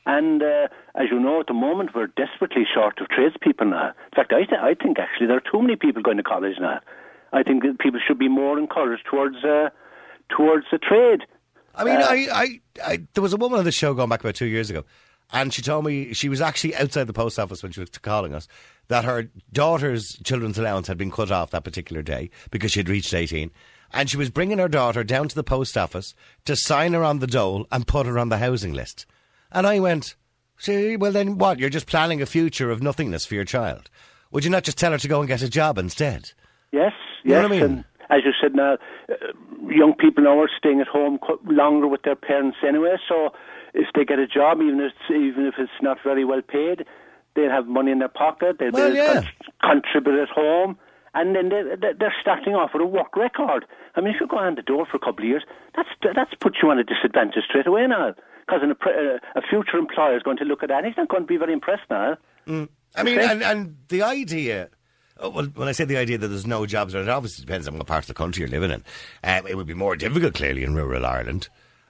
And 0.06 0.42
uh, 0.42 0.68
as 0.94 1.06
you 1.10 1.18
know, 1.20 1.38
at 1.40 1.46
the 1.46 1.54
moment 1.54 1.90
we're 1.94 2.08
desperately 2.08 2.64
short 2.74 3.00
of 3.00 3.08
tradespeople 3.08 3.68
now. 3.68 3.88
In 3.88 4.14
fact, 4.14 4.32
I, 4.32 4.44
th- 4.44 4.60
I 4.60 4.74
think 4.74 4.98
actually 4.98 5.28
there 5.28 5.36
are 5.38 5.50
too 5.52 5.62
many 5.62 5.76
people 5.76 6.02
going 6.02 6.16
to 6.18 6.22
college 6.22 6.56
now. 6.60 6.80
I 7.36 7.42
think 7.42 7.62
that 7.64 7.78
people 7.78 8.00
should 8.06 8.18
be 8.18 8.28
more 8.28 8.58
encouraged 8.58 9.04
towards 9.10 9.36
uh, 9.44 9.68
towards 10.34 10.66
the 10.72 10.78
trade. 10.78 11.20
I 11.74 11.84
mean, 11.84 11.96
uh, 11.96 12.06
I, 12.08 12.28
I, 12.32 12.60
I, 12.84 13.06
there 13.12 13.22
was 13.22 13.34
a 13.34 13.36
woman 13.36 13.58
on 13.58 13.64
the 13.66 13.72
show 13.72 13.92
going 13.92 14.08
back 14.08 14.20
about 14.20 14.34
two 14.34 14.46
years 14.46 14.70
ago, 14.70 14.84
and 15.32 15.52
she 15.52 15.60
told 15.60 15.84
me 15.84 16.14
she 16.14 16.30
was 16.30 16.40
actually 16.40 16.74
outside 16.74 17.06
the 17.06 17.12
post 17.12 17.38
office 17.38 17.62
when 17.62 17.72
she 17.72 17.80
was 17.80 17.90
calling 17.90 18.34
us 18.34 18.48
that 18.88 19.04
her 19.04 19.28
daughter's 19.52 20.18
children's 20.24 20.58
allowance 20.58 20.86
had 20.86 20.96
been 20.96 21.10
cut 21.10 21.30
off 21.30 21.50
that 21.50 21.64
particular 21.64 22.02
day 22.02 22.30
because 22.50 22.72
she 22.72 22.80
had 22.80 22.88
reached 22.88 23.12
18. 23.12 23.50
And 23.92 24.08
she 24.08 24.16
was 24.16 24.30
bringing 24.30 24.58
her 24.58 24.68
daughter 24.68 25.04
down 25.04 25.28
to 25.28 25.34
the 25.34 25.44
post 25.44 25.76
office 25.76 26.14
to 26.44 26.56
sign 26.56 26.92
her 26.92 27.04
on 27.04 27.18
the 27.18 27.26
dole 27.26 27.66
and 27.70 27.86
put 27.86 28.06
her 28.06 28.18
on 28.18 28.30
the 28.30 28.38
housing 28.38 28.72
list. 28.72 29.04
And 29.52 29.66
I 29.66 29.78
went, 29.78 30.16
see, 30.58 30.96
well 30.96 31.12
then 31.12 31.38
what? 31.38 31.58
You're 31.58 31.70
just 31.70 31.86
planning 31.86 32.22
a 32.22 32.26
future 32.26 32.70
of 32.70 32.82
nothingness 32.82 33.26
for 33.26 33.34
your 33.34 33.44
child. 33.44 33.90
Would 34.30 34.44
you 34.44 34.50
not 34.50 34.64
just 34.64 34.78
tell 34.78 34.92
her 34.92 34.98
to 34.98 35.08
go 35.08 35.20
and 35.20 35.28
get 35.28 35.42
a 35.42 35.48
job 35.48 35.78
instead? 35.78 36.32
Yes, 36.72 36.92
You 37.22 37.32
know 37.34 37.40
yes. 37.40 37.42
what 37.42 37.52
I 37.52 37.54
mean? 37.54 37.62
And 37.62 37.84
as 38.10 38.20
you 38.24 38.32
said 38.40 38.54
now, 38.54 38.74
uh, 39.10 39.14
young 39.68 39.94
people 39.94 40.24
now 40.24 40.38
are 40.40 40.50
staying 40.56 40.80
at 40.80 40.86
home 40.88 41.18
longer 41.46 41.86
with 41.88 42.02
their 42.02 42.16
parents 42.16 42.58
anyway. 42.66 42.96
So 43.08 43.30
if 43.74 43.88
they 43.94 44.04
get 44.04 44.18
a 44.18 44.26
job, 44.26 44.60
even 44.60 44.80
if 44.80 44.92
it's, 44.92 45.10
even 45.10 45.46
if 45.46 45.54
it's 45.58 45.70
not 45.82 45.98
very 46.04 46.24
well 46.24 46.42
paid, 46.42 46.84
they'll 47.34 47.50
have 47.50 47.66
money 47.66 47.90
in 47.92 47.98
their 47.98 48.08
pocket. 48.08 48.56
They'll 48.58 48.72
Well, 48.72 48.92
be 48.92 48.98
able 48.98 49.14
to 49.14 49.20
yeah. 49.22 49.28
con- 49.62 49.82
contribute 49.82 50.20
at 50.22 50.28
home. 50.28 50.78
And 51.14 51.34
then 51.34 51.48
they, 51.48 51.62
they- 51.80 51.94
they're 51.98 52.14
starting 52.20 52.54
off 52.54 52.70
with 52.74 52.82
a 52.82 52.86
work 52.86 53.16
record. 53.16 53.64
I 53.94 54.00
mean, 54.02 54.14
if 54.14 54.20
you 54.20 54.26
go 54.26 54.36
on 54.38 54.54
the 54.56 54.62
door 54.62 54.84
for 54.86 54.98
a 54.98 55.00
couple 55.00 55.24
of 55.24 55.28
years, 55.28 55.44
that's 55.74 55.88
that's 56.14 56.34
put 56.40 56.56
you 56.62 56.70
on 56.70 56.78
a 56.78 56.84
disadvantage 56.84 57.44
straight 57.48 57.66
away 57.66 57.86
now. 57.86 58.14
Because 58.46 58.60
a, 58.62 58.70
uh, 58.88 59.18
a 59.34 59.42
future 59.42 59.78
employer 59.78 60.16
is 60.16 60.22
going 60.22 60.36
to 60.36 60.44
look 60.44 60.62
at 60.62 60.68
that. 60.68 60.78
and 60.78 60.86
He's 60.86 60.96
not 60.96 61.08
going 61.08 61.22
to 61.22 61.26
be 61.26 61.38
very 61.38 61.52
impressed 61.54 61.88
now. 61.90 62.16
I 62.46 63.02
mean, 63.02 63.18
and, 63.18 63.42
and 63.42 63.76
the 63.88 64.02
idea. 64.02 64.68
Oh, 65.18 65.30
Well, 65.30 65.46
when 65.46 65.68
I 65.68 65.72
say 65.72 65.84
the 65.84 65.96
idea 65.96 66.18
that 66.18 66.28
there's 66.28 66.46
no 66.46 66.66
jobs, 66.66 66.94
it 66.94 67.08
obviously 67.08 67.44
depends 67.44 67.68
on 67.68 67.76
what 67.76 67.86
part 67.86 68.04
of 68.04 68.08
the 68.08 68.14
country 68.14 68.40
you're 68.40 68.48
living 68.48 68.70
in. 68.70 68.84
Uh, 69.22 69.42
it 69.48 69.56
would 69.56 69.66
be 69.66 69.74
more 69.74 69.96
difficult, 69.96 70.34
clearly, 70.34 70.62
in 70.64 70.74
rural 70.74 71.06
Ireland. 71.06 71.48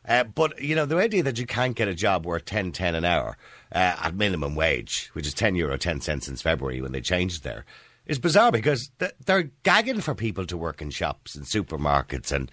Uh, 0.09 0.25
but, 0.25 0.62
you 0.62 0.75
know, 0.76 0.87
the 0.87 0.97
idea 0.97 1.23
that 1.23 1.38
you 1.38 1.47
can't 1.47 1.75
get 1.75 1.88
a 1.88 1.95
job 1.95 2.25
worth 2.25 2.45
10, 2.45 2.73
10 2.73 2.95
an 2.95 3.04
hour 3.04 3.37
uh, 3.73 3.97
at 4.02 4.14
minimum 4.14 4.54
wage, 4.54 5.11
which 5.14 5.26
is 5.26 5.35
10 5.35 5.56
euro 5.56 5.76
10 5.76 6.00
cents 6.00 6.26
since 6.26 6.42
February 6.42 6.80
when 6.80 6.92
they 6.92 7.00
changed 7.00 7.42
there, 7.42 7.64
is 8.06 8.21
bizarre 8.21 8.52
because 8.52 8.90
th- 9.00 9.14
they're 9.25 9.50
gagging 9.64 10.00
for 10.00 10.14
people 10.14 10.47
to 10.47 10.56
work 10.56 10.80
in 10.80 10.90
shops 10.90 11.35
and 11.35 11.45
supermarkets 11.45 12.30
and 12.30 12.50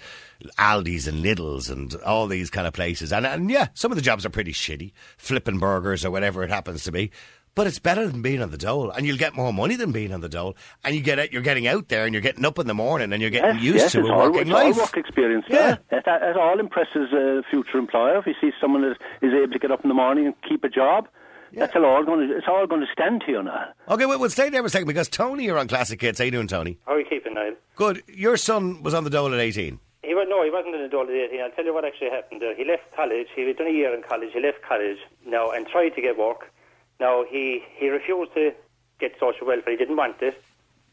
Aldi's 0.58 1.08
and 1.08 1.24
Lidl's 1.24 1.70
and 1.70 1.94
all 2.06 2.26
these 2.28 2.50
kind 2.50 2.66
of 2.66 2.74
places. 2.74 3.14
And, 3.14 3.26
and 3.26 3.50
yeah, 3.52 3.68
some 3.76 3.92
of 3.92 3.96
the 3.96 4.02
jobs 4.02 4.26
are 4.26 4.32
pretty 4.32 4.52
shitty, 4.52 4.92
flipping 5.18 5.60
burgers 5.60 6.04
or 6.04 6.10
whatever 6.10 6.44
it 6.44 6.50
happens 6.50 6.84
to 6.86 6.92
be. 6.92 7.12
But 7.56 7.68
it's 7.68 7.78
better 7.78 8.08
than 8.08 8.24
being 8.24 8.42
on 8.42 8.50
the 8.50 8.58
dole, 8.58 8.90
and 8.90 9.06
you'll 9.06 9.18
get 9.18 9.36
more 9.36 9.54
money 9.54 9.76
than 9.76 9.92
being 9.92 10.12
on 10.12 10.22
the 10.22 10.30
dole. 10.30 10.56
And 10.84 10.96
you 10.96 11.02
get 11.02 11.20
it, 11.20 11.32
you're 11.32 11.44
getting 11.44 11.68
out 11.68 11.88
there, 11.90 12.06
and 12.06 12.14
you're 12.14 12.22
getting 12.22 12.44
up 12.46 12.58
in 12.58 12.66
the 12.66 12.74
morning, 12.74 13.14
and 13.14 13.22
you're 13.22 13.30
getting 13.30 13.56
Yes, 13.58 13.64
used 13.64 13.78
yes, 13.78 13.92
to 13.92 14.00
it's 14.00 14.10
a 14.10 14.12
all, 14.12 14.20
working 14.32 14.42
it's 14.42 14.50
life. 14.50 14.76
all 14.76 14.82
work 14.82 14.98
experience. 14.98 15.46
Yeah. 15.48 15.78
Yeah, 15.92 16.00
It, 16.00 16.04
it 16.08 16.38
all 16.38 16.60
impresses 16.60 17.14
a 17.14 17.44
future 17.52 17.78
employer 17.78 18.18
if 18.18 18.26
he 18.26 18.34
sees 18.42 18.54
someone 18.60 18.82
that 18.82 18.98
is 19.22 19.34
able 19.34 19.54
to 19.54 19.60
get 19.60 19.70
up 19.72 19.84
in 19.84 19.90
the 19.90 19.94
morning 19.94 20.26
and 20.26 20.34
keep 20.50 20.64
a 20.64 20.70
job. 20.70 21.08
That's 21.56 21.76
all 21.76 22.04
going 22.04 22.28
to. 22.28 22.36
It's 22.36 22.48
all 22.48 22.66
going 22.66 22.82
to 22.82 22.88
stand 22.92 23.22
to 23.28 23.32
you 23.32 23.44
now. 23.44 23.66
Okay, 23.88 24.08
well, 24.08 24.18
we'll 24.18 24.32
stay 24.32 24.50
there 24.50 24.64
for 24.64 24.68
a 24.68 24.70
second 24.72 24.88
because 24.88 25.08
Tony, 25.08 25.44
you're 25.46 25.60
on 25.60 25.68
Classic 25.68 26.02
Hits. 26.02 26.18
How 26.18 26.26
you 26.26 26.32
doing, 26.32 26.48
Tony? 26.48 26.80
How 26.88 26.94
are 26.94 27.00
you 27.00 27.06
keeping, 27.08 27.36
Niall? 27.36 27.54
Good. 27.76 28.02
Your 28.08 28.38
son 28.38 28.82
was 28.82 28.96
on 28.96 29.04
the 29.04 29.12
dole 29.12 29.32
at 29.32 29.40
18. 29.40 29.80
He 30.02 30.16
was, 30.16 30.26
no, 30.28 30.44
he 30.44 30.50
wasn't 30.50 30.74
an 30.74 30.82
adult 30.82 31.10
at 31.10 31.16
18. 31.16 31.40
I'll 31.42 31.52
tell 31.52 31.64
you 31.64 31.72
what 31.76 31.86
actually 31.86 32.10
happened 32.10 32.42
there. 32.42 32.56
He 32.56 32.66
left 32.66 32.84
college. 32.96 33.28
He 33.36 33.46
had 33.46 33.58
done 33.58 33.68
a 33.68 33.70
year 33.70 33.94
in 33.94 34.02
college. 34.02 34.30
He 34.34 34.42
left 34.42 34.64
college 34.68 34.98
now 35.28 35.52
and 35.52 35.68
tried 35.68 35.90
to 35.90 36.02
get 36.02 36.18
work. 36.18 36.52
Now, 37.00 37.26
he, 37.30 37.62
he 37.78 37.90
refused 37.90 38.34
to 38.36 38.52
get 39.00 39.14
social 39.20 39.48
welfare. 39.48 39.72
He 39.74 39.78
didn't 39.78 39.98
want 39.98 40.22
it. 40.22 40.36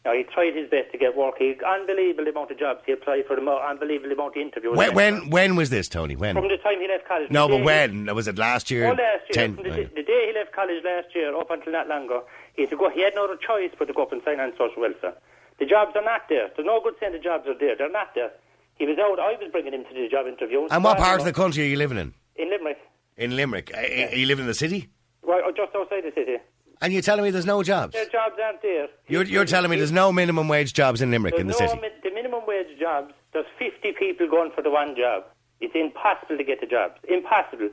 Now, 0.04 0.14
he 0.14 0.22
tried 0.22 0.56
his 0.56 0.68
best 0.70 0.90
to 0.92 0.98
get 0.98 1.14
work. 1.14 1.34
He 1.38 1.54
unbelievable 1.66 2.26
amount 2.26 2.50
of 2.50 2.58
jobs. 2.58 2.80
He 2.86 2.92
applied 2.92 3.26
for 3.26 3.36
the 3.36 3.42
mo- 3.42 3.60
unbelievable 3.60 4.10
amount 4.10 4.34
of 4.34 4.40
interviews. 4.40 4.74
When, 4.74 4.94
when 4.94 5.28
when 5.28 5.56
was 5.56 5.68
this, 5.68 5.90
Tony? 5.90 6.16
When? 6.16 6.34
From 6.36 6.48
the 6.48 6.56
time 6.56 6.80
he 6.80 6.88
left 6.88 7.06
college. 7.06 7.30
No, 7.30 7.48
but 7.48 7.62
when? 7.62 8.06
Was 8.14 8.26
it 8.26 8.38
last 8.38 8.70
year? 8.70 8.86
oh, 8.86 8.90
last 8.92 9.00
year. 9.00 9.32
Ten- 9.32 9.54
From 9.56 9.64
the, 9.64 9.70
oh, 9.74 9.76
yeah. 9.76 9.88
the 9.94 10.02
day 10.02 10.28
he 10.28 10.32
left 10.38 10.52
college 10.52 10.82
last 10.84 11.08
year, 11.14 11.36
up 11.36 11.50
until 11.50 11.72
not 11.72 11.86
longer, 11.88 12.20
he 12.54 12.62
had 12.62 12.70
to 12.70 12.76
go. 12.78 12.88
He 12.88 13.02
had 13.02 13.14
no 13.14 13.24
other 13.24 13.36
choice 13.36 13.72
but 13.78 13.88
to 13.88 13.92
go 13.92 14.04
up 14.04 14.12
and 14.12 14.22
sign 14.24 14.40
on 14.40 14.52
social 14.56 14.80
welfare. 14.80 15.12
The 15.58 15.66
jobs 15.66 15.92
are 15.94 16.02
not 16.02 16.22
there. 16.30 16.48
There's 16.56 16.64
no 16.66 16.80
good 16.82 16.94
saying 16.98 17.12
the 17.12 17.18
jobs 17.18 17.46
are 17.46 17.58
there. 17.58 17.76
They're 17.76 17.90
not 17.92 18.14
there. 18.14 18.30
He 18.76 18.86
was 18.86 18.96
out. 18.98 19.20
I 19.20 19.32
was 19.32 19.50
bringing 19.52 19.74
him 19.74 19.84
to 19.84 19.92
the 19.94 20.08
job 20.08 20.26
interviews. 20.26 20.70
And 20.72 20.82
what 20.82 20.96
part 20.96 21.20
of 21.20 21.26
the 21.26 21.34
country 21.34 21.64
are 21.64 21.66
you 21.66 21.76
living 21.76 21.98
in? 21.98 22.14
In 22.36 22.48
Limerick. 22.48 22.78
In 23.18 23.36
Limerick. 23.36 23.70
Uh, 23.74 23.80
are 23.80 23.82
are 23.82 24.16
you 24.16 24.24
living 24.24 24.44
in 24.44 24.48
the 24.48 24.54
city? 24.54 24.88
Right, 25.22 25.42
or 25.44 25.52
just 25.52 25.74
outside 25.76 26.04
the 26.04 26.12
city. 26.14 26.36
And 26.82 26.92
you're 26.92 27.02
telling 27.02 27.24
me 27.24 27.30
there's 27.30 27.44
no 27.46 27.62
jobs? 27.62 27.92
Their 27.92 28.06
jobs 28.08 28.36
aren't 28.42 28.62
there. 28.62 28.88
You're, 29.06 29.24
you're 29.24 29.44
telling 29.44 29.70
me 29.70 29.76
there's 29.76 29.92
no 29.92 30.12
minimum 30.12 30.48
wage 30.48 30.72
jobs 30.72 31.02
in 31.02 31.10
Limerick 31.10 31.34
There's 31.34 31.42
in 31.42 31.46
the 31.48 31.52
no 31.52 31.66
city? 31.68 31.80
mi- 31.80 31.88
the 32.02 32.10
minimum 32.14 32.42
wage 32.46 32.78
jobs. 32.80 33.12
There's 33.32 33.46
50 33.58 33.92
people 33.98 34.28
going 34.28 34.50
for 34.54 34.62
the 34.62 34.70
one 34.70 34.96
job. 34.96 35.24
It's 35.60 35.74
impossible 35.74 36.38
to 36.38 36.44
get 36.44 36.60
the 36.60 36.66
jobs. 36.66 36.94
Impossible. 37.06 37.68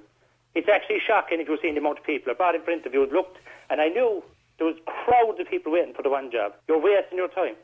It's 0.56 0.68
actually 0.68 1.00
shocking 1.08 1.40
if 1.40 1.48
you're 1.48 1.58
seeing 1.62 1.76
the 1.76 1.80
amount 1.80 2.00
of 2.00 2.04
people. 2.04 2.32
I 2.32 2.36
brought 2.36 2.56
in 2.56 2.64
for 2.64 2.72
interviews, 2.72 3.10
looked, 3.14 3.38
and 3.70 3.80
I 3.80 3.88
knew 3.88 4.22
there 4.58 4.68
was 4.68 4.76
crowds 4.86 5.40
of 5.40 5.48
people 5.48 5.72
waiting 5.72 5.94
for 5.94 6.02
the 6.04 6.10
one 6.10 6.30
job. 6.30 6.52
You're 6.68 6.82
wasting 6.82 7.18
your 7.18 7.30
time 7.30 7.56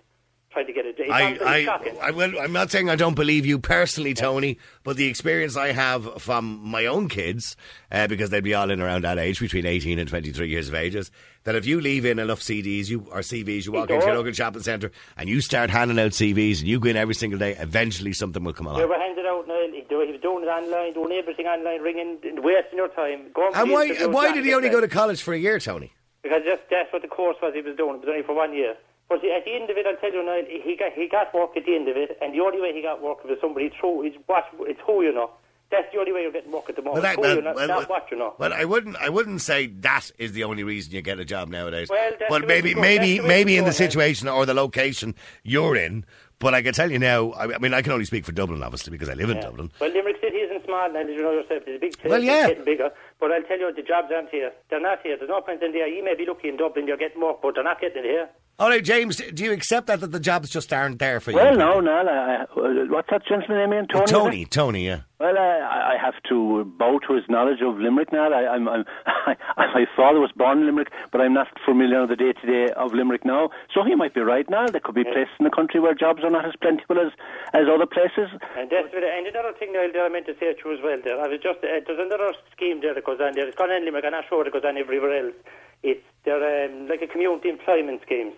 trying 0.54 0.68
to 0.68 0.74
get 0.74 0.86
it. 0.86 0.96
It's 0.98 1.12
I, 1.12 1.38
I, 1.44 2.08
I 2.08 2.12
will, 2.12 2.40
I'm 2.40 2.54
not 2.54 2.72
saying 2.72 2.90
I 2.90 2.96
don't 2.96 3.16
believe 3.16 3.46
you 3.46 3.60
personally, 3.60 4.14
Tony, 4.14 4.58
but 4.84 4.96
the 4.96 5.08
experience 5.08 5.58
I 5.58 5.72
have 5.74 6.22
from 6.22 6.60
my 6.64 6.86
own 6.86 7.10
kids, 7.10 7.58
uh, 7.92 8.08
because 8.08 8.30
they'd 8.30 8.44
be 8.44 8.54
all 8.54 8.70
in 8.72 8.80
around 8.82 9.04
that 9.04 9.18
age, 9.20 9.40
between 9.40 9.66
18 9.66 10.00
and 10.00 10.08
23 10.08 10.48
years 10.48 10.70
of 10.70 10.76
age, 10.76 10.96
is 10.96 11.12
that 11.44 11.56
if 11.56 11.66
you 11.66 11.82
leave 11.82 12.06
in 12.06 12.20
enough 12.20 12.40
CDs 12.40 12.90
you 12.90 13.06
or 13.12 13.20
CVs, 13.20 13.66
you 13.66 13.72
walk 13.74 13.90
into 13.90 14.06
your 14.06 14.16
local 14.16 14.32
shopping 14.32 14.62
centre 14.64 14.92
and 15.18 15.28
you 15.28 15.42
start 15.42 15.70
handing 15.70 16.00
out 16.00 16.12
CVs 16.12 16.60
and 16.60 16.68
you 16.68 16.80
go 16.80 16.90
in 16.90 16.96
every 16.98 17.16
single 17.16 17.40
day, 17.40 17.56
eventually 17.58 18.14
something 18.14 18.44
will 18.44 18.54
come 18.54 18.66
They 18.68 18.72
along. 18.72 18.90
were 18.90 18.98
handed 18.98 19.26
out, 19.26 19.48
Niall. 19.48 19.72
He 19.74 20.12
was 20.12 20.22
doing 20.22 20.44
it 20.44 20.48
online, 20.48 20.94
doing 20.94 21.12
everything 21.14 21.46
online, 21.48 21.82
ringing, 21.82 22.18
wasting 22.42 22.78
your 22.78 22.90
time. 22.90 23.32
Going 23.34 23.54
And 23.56 23.72
why, 23.72 23.90
why 24.08 24.32
did 24.34 24.46
he 24.46 24.54
only 24.54 24.70
go 24.70 24.80
to 24.82 24.88
college 24.88 25.22
for 25.22 25.34
a 25.34 25.38
year, 25.38 25.60
Tony? 25.60 25.92
Because 26.22 26.44
just 26.46 26.62
that's 26.70 26.92
what 26.94 27.02
the 27.02 27.08
course 27.08 27.36
was 27.42 27.54
he 27.54 27.62
was 27.62 27.76
doing. 27.76 27.96
It 27.96 28.00
was 28.00 28.10
only 28.10 28.24
for 28.24 28.34
one 28.34 28.54
year. 28.54 28.76
But 29.10 29.18
at 29.26 29.46
the 29.46 29.54
end 29.54 29.70
of 29.70 29.78
it, 29.78 29.86
I'll 29.86 29.96
tell 29.98 30.12
you 30.14 30.24
now, 30.26 30.40
he 30.48 30.76
got 30.78 30.94
he 30.94 31.08
got 31.08 31.34
work 31.34 31.56
at 31.58 31.66
the 31.66 31.76
end 31.76 31.88
of 31.88 31.98
it, 31.98 32.18
and 32.22 32.34
the 32.34 32.40
only 32.40 32.62
way 32.62 32.74
he 32.74 32.82
got 32.82 33.02
work 33.02 33.24
was 33.24 33.38
somebody 33.42 33.70
through. 33.80 34.04
It's 34.08 34.18
what 34.26 34.46
it's 34.62 34.80
who 34.86 35.04
you 35.04 35.14
know. 35.14 35.30
That's 35.72 35.92
the 35.92 36.00
only 36.00 36.12
way 36.14 36.22
you're 36.22 36.32
getting 36.32 36.52
work 36.52 36.70
at 36.70 36.76
the 36.76 36.84
moment. 36.84 37.02
that- 37.02 37.16
who 37.16 37.22
well, 37.22 37.36
you 37.36 37.42
know, 37.42 37.54
well, 37.56 37.68
not 37.68 37.78
well- 37.80 37.88
what 37.88 38.12
you 38.12 38.18
know. 38.18 38.36
Well, 38.38 38.54
I 38.54 38.64
wouldn't. 38.64 38.96
I 38.98 39.10
wouldn't 39.10 39.42
say 39.42 39.68
that 39.68 40.12
is 40.18 40.34
the 40.34 40.44
only 40.44 40.64
reason 40.64 40.94
you 40.94 41.02
get 41.02 41.20
a 41.20 41.26
job 41.26 41.50
nowadays. 41.50 41.90
Well, 41.90 42.12
that's 42.20 42.30
but 42.30 42.42
the 42.42 42.48
way 42.48 42.62
maybe, 42.62 42.76
maybe, 42.76 42.98
That's 42.98 43.10
the 43.18 43.20
way 43.22 43.28
maybe 43.28 43.58
in 43.58 43.66
the 43.66 43.74
situation 43.74 44.28
or 44.28 44.46
the 44.46 44.54
location 44.54 45.16
you're 45.44 45.76
in. 45.76 46.06
But 46.40 46.54
I 46.54 46.62
can 46.62 46.74
tell 46.74 46.92
you 46.92 47.00
now. 47.00 47.34
I 47.34 47.58
mean, 47.60 47.74
I 47.74 47.82
can 47.82 47.94
only 47.94 48.06
speak 48.06 48.26
for 48.26 48.34
Dublin, 48.34 48.62
obviously, 48.64 48.92
because 48.92 49.08
I 49.10 49.14
live 49.14 49.30
in 49.30 49.38
Yeah. 49.38 49.44
Dublin. 49.44 49.72
Well, 49.80 49.90
Limerick 49.92 50.18
City 50.22 50.38
isn't 50.38 50.66
small 50.66 50.92
now, 50.92 51.00
as 51.00 51.08
you 51.08 51.22
know 51.22 51.32
yourself. 51.32 51.64
It's 51.66 51.78
a 51.78 51.80
big 51.80 51.96
city. 51.96 52.10
Well, 52.10 52.22
yeah. 52.24 52.40
It's 52.42 52.48
getting 52.50 52.66
bigger. 52.66 52.92
But 53.24 53.32
I'll 53.32 53.44
tell 53.44 53.58
you, 53.58 53.72
the 53.74 53.82
jobs 53.82 54.12
aren't 54.14 54.32
here. 54.32 54.52
They're 54.70 54.82
not 54.82 55.00
here. 55.02 55.16
There's 55.16 55.30
no 55.30 55.40
point 55.40 55.64
in 55.64 55.72
there. 55.72 55.88
You 55.88 56.04
may 56.04 56.14
be 56.14 56.26
lucky 56.28 56.50
in 56.50 56.58
Dublin, 56.58 56.88
you're 56.88 56.98
getting 56.98 57.22
work, 57.22 57.38
but 57.42 57.56
they're 57.56 57.64
not 57.64 57.80
getting 57.80 58.04
it 58.04 58.06
here. 58.06 58.28
All 58.60 58.70
right, 58.70 58.84
James, 58.84 59.18
do 59.18 59.44
you 59.44 59.52
accept 59.52 59.88
that 59.88 60.00
that 60.02 60.12
the 60.12 60.20
jobs 60.20 60.50
just 60.50 60.72
aren't 60.72 61.00
there 61.00 61.20
for 61.20 61.32
you? 61.32 61.38
Well, 61.38 61.56
no, 61.56 61.80
no. 61.80 61.92
I, 61.92 62.44
I, 62.44 62.46
what's 62.86 63.10
that 63.10 63.26
gentleman 63.26 63.58
name 63.58 63.72
again? 63.72 63.88
Tony. 63.88 64.06
Tony, 64.06 64.46
Tony, 64.46 64.86
yeah. 64.86 65.02
Well, 65.20 65.40
I, 65.40 65.96
I 65.96 65.98
have 65.98 66.14
to 66.30 66.66
bow 66.78 67.00
to 67.08 67.16
his 67.16 67.24
knowledge 67.30 67.64
of 67.66 67.80
Limerick 67.80 68.12
now. 68.12 68.30
I, 68.30 68.54
I'm, 68.54 68.68
I'm, 68.70 68.86
my 69.58 69.86
father 69.96 70.20
was 70.20 70.30
born 70.36 70.60
in 70.60 70.66
Limerick, 70.68 70.90
but 71.12 71.22
I'm 71.22 71.34
not 71.34 71.48
familiar 71.66 72.02
with 72.02 72.12
the 72.12 72.16
day 72.16 72.34
to 72.34 72.46
day 72.46 72.74
of 72.76 72.94
Limerick 72.94 73.26
now. 73.26 73.50
So 73.74 73.84
he 73.84 73.96
might 73.96 74.14
be 74.14 74.22
right 74.22 74.48
now. 74.50 74.68
There 74.68 74.82
could 74.84 74.96
be 74.96 75.04
places 75.04 75.34
in 75.40 75.46
the 75.46 75.50
country 75.50 75.80
where 75.80 75.96
jobs 75.96 76.22
are 76.24 76.30
not 76.30 76.46
as 76.46 76.54
plentiful 76.62 77.00
as, 77.00 77.10
as 77.56 77.66
other 77.66 77.88
places. 77.88 78.36
And 78.54 78.70
that's 78.70 78.94
and 78.94 79.26
another 79.26 79.58
thing 79.58 79.74
Niall, 79.74 79.90
there 79.94 80.06
I 80.06 80.10
meant 80.10 80.28
to 80.28 80.36
say 80.38 80.54
to 80.54 80.62
you 80.62 80.78
as 80.78 80.84
well 80.84 81.00
there. 81.02 81.18
I 81.18 81.26
was 81.26 81.40
just 81.42 81.64
uh, 81.64 81.82
there's 81.88 82.04
another 82.04 82.38
scheme 82.54 82.82
there 82.86 82.94
that 82.94 83.06
on 83.22 83.34
there. 83.36 83.48
It's 83.48 83.58
gone 83.58 83.72
on 83.72 83.78
in 83.78 83.86
Limerick. 83.86 84.06
I'm 84.06 84.12
not 84.12 84.26
sure 84.30 84.46
it 84.46 84.54
goes 84.54 84.64
on 84.66 84.78
everywhere 84.78 85.26
else. 85.26 85.36
It's 85.84 86.04
they're 86.26 86.66
um, 86.66 86.88
like 86.88 87.02
a 87.02 87.08
community 87.08 87.50
employment 87.50 88.02
schemes. 88.06 88.34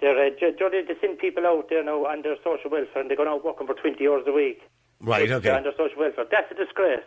They're 0.00 0.18
uh, 0.26 0.30
ju- 0.38 0.54
they 0.88 0.94
send 1.00 1.18
people 1.18 1.46
out 1.46 1.68
there 1.70 1.84
now 1.84 2.04
their 2.22 2.36
social 2.42 2.70
welfare 2.70 3.00
and 3.00 3.08
they're 3.08 3.16
going 3.16 3.28
out 3.28 3.44
working 3.44 3.66
for 3.66 3.74
20 3.74 4.06
hours 4.08 4.24
a 4.26 4.32
week. 4.32 4.60
Right, 5.00 5.28
They're 5.28 5.36
okay. 5.38 5.48
their 5.62 5.72
social 5.76 5.98
welfare. 5.98 6.24
That's 6.30 6.50
a 6.50 6.54
disgrace. 6.54 7.00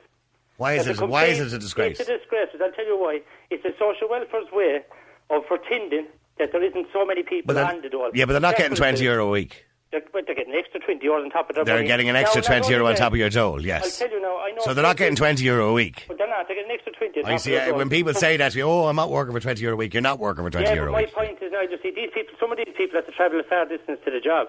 Why 0.58 0.74
is 0.74 0.86
That's 0.86 1.00
it? 1.00 1.04
a 1.04 1.08
Why 1.08 1.26
is 1.26 1.40
it 1.40 1.54
a 1.54 1.60
disgrace? 1.60 2.00
It's 2.00 2.10
a 2.10 2.18
disgrace. 2.18 2.48
I'll 2.62 2.72
tell 2.72 2.86
you 2.86 2.98
why. 2.98 3.22
It's 3.50 3.64
a 3.66 3.72
social 3.78 4.08
welfare's 4.10 4.52
way 4.52 4.82
of 5.30 5.46
pretending 5.46 6.08
that 6.40 6.52
there 6.52 6.64
isn't 6.64 6.88
so 6.94 7.06
many 7.06 7.24
people 7.24 7.54
the 7.56 7.90
dole. 7.90 8.10
yeah, 8.14 8.26
but 8.26 8.34
they're 8.34 8.42
not 8.42 8.52
That's 8.58 8.62
getting 8.64 8.78
twenty 8.78 8.96
is. 8.96 9.02
euro 9.02 9.28
a 9.28 9.30
week. 9.32 9.66
They're, 9.92 10.02
they're 10.12 10.36
getting 10.36 10.54
an 10.54 10.60
extra 10.60 10.82
20 10.82 11.06
euros 11.06 11.24
on 11.24 11.30
top 11.30 11.50
of 11.50 11.56
their 11.56 11.64
They're 11.64 11.76
money. 11.78 11.88
getting 11.88 12.10
an 12.10 12.18
extra 12.18 12.42
not 12.42 12.48
twenty 12.48 12.74
euro 12.74 12.88
on 12.88 12.96
top 12.96 13.14
of 13.14 13.18
your 13.20 13.30
dole. 13.30 13.54
I'll 13.56 13.62
Yes. 13.62 13.98
tell 13.98 14.10
you 14.12 14.22
now, 14.22 14.38
I 14.38 14.52
know. 14.52 14.62
So 14.66 14.74
they're 14.74 14.84
not 14.84 14.98
getting 14.98 15.16
twenty 15.16 15.46
euro 15.46 15.70
a 15.70 15.74
week. 15.74 16.04
But 16.10 16.18
they're 16.18 16.28
not. 16.28 16.46
They're 16.48 16.58
getting 16.58 16.72
an 16.72 16.76
extra 16.76 16.92
20 16.92 17.20
on 17.22 17.26
I 17.26 17.32
top 17.32 17.40
see. 17.40 17.56
of 17.56 17.64
their 17.66 17.74
uh, 17.74 17.78
When 17.78 17.90
people 17.90 18.14
say 18.14 18.36
that 18.36 18.52
to 18.52 18.58
you, 18.58 18.66
oh, 18.66 18.88
I'm 18.88 18.98
not 18.98 19.10
working 19.10 19.34
for 19.34 19.40
twenty 19.40 19.62
euro 19.62 19.76
a 19.76 19.78
week. 19.78 19.94
You're 19.94 20.02
not 20.02 20.20
working 20.20 20.44
for 20.44 20.50
twenty 20.50 20.68
Yeah, 20.68 20.76
euro 20.76 20.92
but 20.92 20.98
a 20.98 21.02
my 21.02 21.06
week. 21.06 21.14
point 21.16 21.42
is 21.42 21.52
now, 21.54 21.62
you 21.62 21.78
see, 21.82 21.92
these 21.96 22.10
people, 22.14 22.34
some 22.40 22.52
of 22.52 22.58
these 22.58 22.74
people 22.78 22.98
have 22.98 23.06
to 23.06 23.12
travel 23.14 23.40
a 23.40 23.44
far 23.44 23.66
distance 23.66 24.00
to 24.04 24.12
the 24.12 24.20
job. 24.20 24.48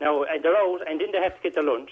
Now, 0.00 0.24
and 0.24 0.42
they're 0.42 0.56
out, 0.56 0.80
and 0.88 1.00
then 1.00 1.12
they 1.12 1.18
have 1.22 1.36
to 1.36 1.42
get 1.42 1.54
their 1.54 1.62
lunch. 1.64 1.90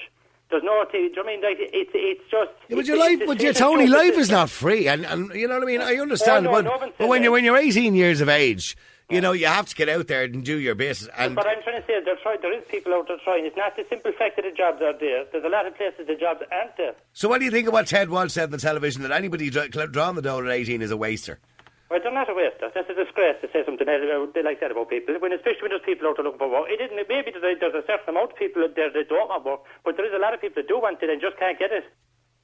There's 0.50 0.62
no, 0.62 0.82
do 0.90 0.96
you 0.96 1.14
know 1.14 1.22
I 1.24 1.26
mean? 1.26 1.42
Like, 1.42 1.56
it's, 1.58 1.90
it's 1.92 2.30
just... 2.30 2.50
Yeah, 2.68 2.76
but 2.76 2.86
your 2.86 2.98
life, 2.98 3.20
but 3.26 3.40
your 3.40 3.52
Tony, 3.52 3.86
life 3.86 4.16
is 4.16 4.30
not 4.30 4.48
free, 4.48 4.88
and, 4.88 5.04
and 5.04 5.32
you 5.34 5.46
know 5.46 5.54
what 5.54 5.62
I 5.62 5.66
mean. 5.66 5.82
I 5.82 5.96
oh, 5.96 6.02
understand, 6.02 6.46
no, 6.46 6.52
but, 6.52 6.64
no 6.64 6.92
but 6.96 7.08
when 7.08 7.22
you 7.22 7.28
that. 7.28 7.32
when 7.32 7.44
you're 7.44 7.56
18 7.56 7.94
years 7.94 8.22
of 8.22 8.30
age, 8.30 8.74
you 9.10 9.20
know 9.20 9.32
you 9.32 9.46
have 9.46 9.66
to 9.66 9.74
get 9.74 9.90
out 9.90 10.06
there 10.06 10.24
and 10.24 10.42
do 10.44 10.58
your 10.58 10.74
bit. 10.74 11.06
And 11.18 11.34
But 11.34 11.46
I'm 11.46 11.62
trying 11.62 11.82
to 11.82 11.86
say, 11.86 12.00
they're 12.02 12.16
trying, 12.22 12.40
there 12.40 12.56
is 12.56 12.64
people 12.68 12.94
out 12.94 13.08
there 13.08 13.18
trying. 13.22 13.44
It's 13.44 13.56
not 13.56 13.76
the 13.76 13.84
simple 13.90 14.12
fact 14.12 14.36
that 14.36 14.42
the 14.42 14.52
jobs 14.52 14.80
are 14.80 14.98
there. 14.98 15.26
There's 15.30 15.44
a 15.44 15.48
lot 15.50 15.66
of 15.66 15.76
places 15.76 16.06
the 16.06 16.14
jobs 16.14 16.40
aren't 16.50 16.76
there. 16.78 16.94
so, 17.12 17.28
what 17.28 17.40
do 17.40 17.44
you 17.44 17.50
think 17.50 17.68
of 17.68 17.74
what 17.74 17.86
Ted 17.86 18.08
Walsh 18.08 18.32
said 18.32 18.44
on 18.44 18.50
the 18.50 18.58
television 18.58 19.02
that 19.02 19.12
anybody 19.12 19.50
drawing 19.50 20.14
the 20.14 20.22
dole 20.22 20.46
at 20.46 20.50
18 20.50 20.80
is 20.80 20.90
a 20.90 20.96
waster? 20.96 21.40
Well, 21.90 22.00
they're 22.02 22.12
not 22.12 22.28
a 22.28 22.34
waster. 22.34 22.68
That's 22.74 22.90
a 22.90 22.94
disgrace 22.94 23.40
to 23.40 23.48
say 23.52 23.64
something 23.64 23.88
else 23.88 24.04
about- 24.04 24.34
they 24.34 24.42
like 24.42 24.60
that 24.60 24.70
about 24.70 24.90
people. 24.90 25.14
When 25.20 25.32
especially 25.32 25.62
when 25.62 25.70
there's 25.72 25.82
people 25.88 26.06
out 26.08 26.16
there 26.16 26.24
looking 26.24 26.38
for 26.38 26.48
work. 26.50 26.68
It 26.68 26.80
isn't. 26.84 26.96
Maybe 27.08 27.32
there's 27.32 27.62
a, 27.74 27.82
certain 27.86 28.08
amount 28.12 28.32
of 28.32 28.36
people 28.36 28.62
out 28.64 28.76
there 28.76 28.90
that 28.92 29.08
don't 29.08 29.28
want 29.28 29.44
work, 29.44 29.60
but 29.84 29.96
there 29.96 30.04
is 30.06 30.12
a 30.12 30.18
lot 30.20 30.34
of 30.34 30.40
people 30.40 30.60
that 30.62 30.68
do 30.68 30.78
want 30.78 31.02
it 31.02 31.08
and 31.08 31.20
just 31.20 31.38
can't 31.38 31.58
get 31.58 31.72
it. 31.72 31.84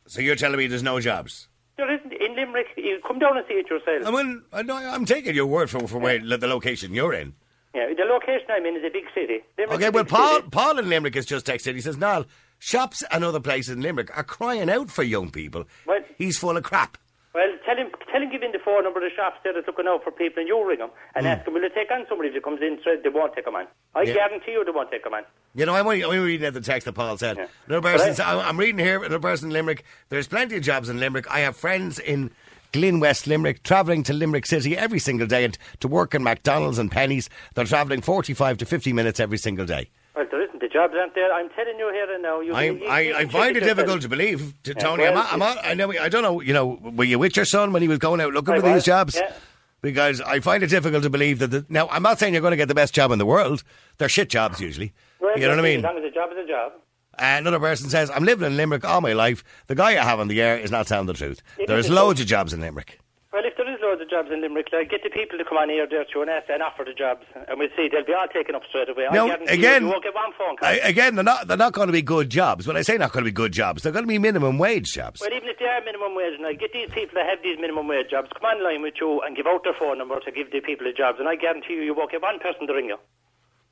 So 0.07 0.21
you're 0.21 0.37
telling 0.37 0.57
me 0.57 0.67
there's 0.67 0.83
no 0.83 0.99
jobs? 1.01 1.49
There 1.77 1.93
isn't 1.93 2.13
in 2.13 2.37
Limerick. 2.37 2.69
You 2.77 3.01
come 3.07 3.19
down 3.19 3.37
and 3.37 3.45
see 3.49 3.55
it 3.55 3.69
yourself. 3.69 4.07
I 4.07 4.11
mean, 4.11 4.43
I'm 4.53 5.05
taking 5.05 5.35
your 5.35 5.47
word 5.47 5.69
for 5.71 5.87
for 5.89 5.99
where 5.99 6.19
the 6.21 6.47
location 6.47 6.95
you're 6.95 7.13
in. 7.13 7.35
Yeah, 7.75 7.89
the 7.89 8.05
location 8.05 8.47
I'm 8.49 8.65
in 8.65 8.77
is 8.77 8.85
a 8.85 8.91
big 8.91 9.05
city. 9.15 9.41
Limerick's 9.59 9.83
Okay, 9.85 9.91
well, 9.91 10.05
Paul 10.05 10.37
city. 10.37 10.49
Paul 10.53 10.79
in 10.79 10.89
Limerick 10.89 11.17
has 11.17 11.27
just 11.27 11.45
texted. 11.47 11.75
He 11.75 11.81
says, 11.81 11.97
"Niall, 11.99 12.27
shops 12.61 13.03
and 13.11 13.25
other 13.25 13.41
places 13.41 13.75
in 13.75 13.83
Limerick 13.83 14.17
are 14.17 14.23
crying 14.23 14.71
out 14.71 14.91
for 14.91 15.03
young 15.03 15.31
people. 15.31 15.65
Well- 15.85 16.01
He's 16.17 16.39
full 16.39 16.57
of 16.57 16.63
crap." 16.63 16.97
Well, 17.35 17.49
tell 17.67 17.77
him, 17.77 17.91
tell 18.15 18.23
him, 18.23 18.31
give 18.31 18.43
him 18.43 18.53
the 18.53 18.61
phone 18.65 18.85
number 18.85 19.05
of 19.05 19.11
the 19.11 19.15
shops 19.17 19.39
there 19.43 19.53
that's 19.53 19.67
looking 19.67 19.87
out 19.89 20.05
for 20.05 20.13
people, 20.13 20.39
and 20.41 20.47
you 20.49 20.55
ring 20.67 20.79
them 20.79 20.91
and 21.17 21.27
ask 21.27 21.45
them, 21.45 21.55
will 21.55 21.61
they 21.63 21.69
take 21.69 21.91
on 21.91 22.07
somebody 22.09 22.31
if 22.31 22.37
it 22.37 22.45
comes 22.45 22.61
in? 22.63 22.79
They 23.03 23.09
won't 23.11 23.35
take 23.35 23.45
them 23.45 23.57
on. 23.57 23.67
I 23.95 24.03
Hmm. 24.03 24.09
Yeah. 24.09 24.15
guarantee 24.15 24.53
you 24.53 24.65
they 24.65 24.71
won't 24.71 24.91
take 24.91 25.03
them 25.03 25.15
on. 25.15 25.25
You 25.55 25.67
know, 25.67 25.75
I'm 25.75 25.85
only, 25.87 26.05
only 26.05 26.19
reading 26.19 26.47
out 26.47 26.55
the 26.55 26.61
text 26.61 26.85
that 26.87 26.93
Paul 26.95 27.19
said. 27.19 27.37
Yeah. 27.37 27.47
Another 27.67 27.83
person, 27.99 28.25
I, 28.25 28.49
I'm 28.49 28.57
reading 28.59 28.79
here, 28.79 28.99
another 28.99 29.19
person 29.19 29.49
in 29.49 29.53
Limerick. 29.53 29.85
There's 30.11 30.29
plenty 30.29 30.57
of 30.57 30.63
jobs 30.63 30.89
in 30.89 31.01
Limerick. 31.01 31.29
I 31.31 31.41
have 31.41 31.57
friends 31.57 31.99
in 31.99 32.31
Glin 32.73 33.01
West 33.01 33.27
Limerick 33.27 33.63
travelling 33.63 34.03
to 34.05 34.13
Limerick 34.13 34.47
City 34.47 34.77
every 34.77 34.99
single 34.99 35.27
day 35.27 35.45
and 35.45 35.57
to 35.81 35.89
work 35.89 36.15
in 36.15 36.23
McDonald's 36.23 36.79
and 36.79 36.91
Penneys. 36.91 37.29
They're 37.55 37.65
travelling 37.65 38.01
45 38.01 38.59
to 38.59 38.65
50 38.67 38.93
minutes 38.93 39.21
every 39.21 39.39
single 39.39 39.67
day. 39.67 39.91
Well, 40.17 40.27
there. 40.31 40.44
The 40.65 40.71
jobs 40.71 40.95
aren't 40.99 41.15
there. 41.15 41.31
I'm 41.31 41.51
telling 41.51 41.79
you 41.79 41.93
here 41.93 42.11
and 42.11 42.23
now. 42.23 42.41
You, 42.41 42.55
I, 42.55 42.63
you- 42.63 42.79
you- 42.79 42.87
I, 42.87 43.01
you 43.01 43.15
I 43.17 43.27
find 43.27 43.55
it 43.55 43.61
difficult 43.61 44.01
to 44.01 44.09
believe, 44.09 44.55
to 44.63 44.73
Yeah, 44.73 44.83
Tony. 44.83 45.03
well, 45.03 45.27
I'm, 45.31 45.39
not, 45.39 45.59
I'm 45.59 45.71
I 45.73 45.75
know. 45.75 45.93
I 45.93 46.09
don't 46.09 46.23
know. 46.23 46.41
You 46.41 46.55
know, 46.55 46.79
were 46.83 47.05
you 47.05 47.19
with 47.19 47.37
your 47.37 47.45
son 47.45 47.75
when 47.75 47.83
he 47.83 47.89
was 47.89 47.99
going 47.99 48.19
out 48.23 48.33
looking 48.33 48.55
I 48.55 48.61
for 48.61 48.73
these 48.73 48.83
jobs? 48.83 49.15
yeah. 49.15 49.35
Because 49.83 50.23
I 50.23 50.41
find 50.41 50.63
it 50.63 50.69
difficult 50.69 51.03
to 51.03 51.11
believe 51.11 51.39
that. 51.41 51.49
The, 51.51 51.67
now, 51.69 51.87
I'm 51.91 52.03
not 52.03 52.19
saying 52.19 52.33
you're 52.33 52.41
going 52.41 52.53
to 52.53 52.57
get 52.57 52.69
the 52.69 52.75
best 52.75 52.95
job 52.95 53.11
in 53.13 53.19
the 53.19 53.27
world. 53.27 53.63
They're 53.99 54.09
shit 54.09 54.31
jobs 54.31 54.59
usually. 54.59 54.95
Well, 55.21 55.35
you 55.39 55.43
know 55.43 55.51
what 55.51 55.59
I 55.59 55.63
mean? 55.63 55.81
As 55.81 55.85
long 55.85 55.99
as 55.99 56.05
a 56.05 56.11
job 56.11 56.31
is 56.33 56.39
a 56.43 56.49
job. 56.49 56.73
Another 57.19 57.61
person 57.61 57.91
says, 57.91 58.11
I'm 58.11 58.25
living 58.25 58.47
in 58.47 58.57
Limerick 58.57 58.87
all 58.87 59.03
my 59.03 59.13
life. 59.13 59.45
The 59.67 59.75
guy 59.75 59.91
I 60.01 60.03
have 60.05 60.19
on 60.19 60.29
the 60.29 60.41
air 60.41 60.57
is 60.57 60.71
not 60.71 60.87
telling 60.87 61.07
the 61.09 61.13
truth. 61.13 61.43
It 61.59 61.67
There's 61.67 61.91
loads 61.91 62.23
of 62.23 62.27
jobs 62.27 62.55
in 62.55 62.63
Limerick. 62.63 62.99
Well, 63.35 63.43
if 63.45 63.55
loads 63.95 64.01
loads 64.01 64.03
of 64.03 64.11
jobs 64.11 64.33
in 64.35 64.41
Limerick. 64.43 64.69
Like, 64.73 64.91
get 64.91 65.03
the 65.03 65.11
people 65.11 65.39
to 65.39 65.45
come 65.45 65.59
on 65.59 65.69
here 65.71 65.87
there 65.89 66.05
too 66.05 66.21
and 66.23 66.31
ask 66.31 66.49
and 66.51 66.63
offer 66.63 66.85
the 66.85 66.93
jobs, 66.95 67.23
and 67.35 67.59
we'll 67.59 67.69
see. 67.77 67.89
They'll 67.91 68.05
be 68.05 68.13
all 68.15 68.27
taken 68.29 68.55
up 68.55 68.63
straight 68.69 68.89
away. 68.89 69.07
I 69.07 69.15
again- 69.49 69.83
you, 69.83 69.87
you 69.89 69.93
won't 69.93 70.03
get 70.05 70.15
one 70.15 70.33
phone 70.37 70.57
call. 70.57 70.69
I, 70.69 70.81
again, 70.83 71.15
they're 71.15 71.25
not 71.25 71.47
they're 71.49 71.57
not 71.57 71.73
going 71.73 71.87
to 71.89 71.93
be 71.93 72.03
good 72.03 72.31
jobs. 72.31 72.67
When 72.67 72.77
I 72.77 72.83
say 72.83 72.97
not 72.99 73.13
going 73.13 73.25
to 73.25 73.31
be 73.31 73.35
good 73.35 73.53
jobs, 73.53 73.83
they're 73.83 73.93
going 73.93 74.05
to 74.05 74.09
be 74.09 74.19
minimum 74.19 74.59
wage 74.59 74.93
jobs. 74.93 75.21
Well, 75.21 75.33
even 75.33 75.49
if 75.49 75.59
they 75.59 75.67
are 75.67 75.81
minimum 75.85 76.15
wage, 76.15 76.35
and 76.37 76.47
I 76.47 76.55
get 76.55 76.73
these 76.73 76.91
people 76.91 77.15
that 77.15 77.27
have 77.29 77.39
these 77.43 77.59
minimum 77.61 77.87
wage 77.87 78.11
jobs, 78.11 78.31
come 78.35 78.45
online 78.45 78.83
with 78.83 78.95
you 79.01 79.21
and 79.23 79.37
give 79.37 79.47
out 79.47 79.65
their 79.65 79.75
phone 79.79 79.99
number 79.99 80.19
to 80.21 80.31
give 80.33 80.51
the 80.51 80.61
people 80.61 80.87
the 80.87 80.93
jobs, 80.93 81.19
and 81.21 81.29
I 81.29 81.37
guarantee 81.37 81.75
you, 81.75 81.83
you 81.83 81.95
won't 81.95 82.11
get 82.11 82.23
one 82.23 82.39
person 82.39 82.67
to 82.67 82.73
ring 82.75 82.87
you. 82.87 82.99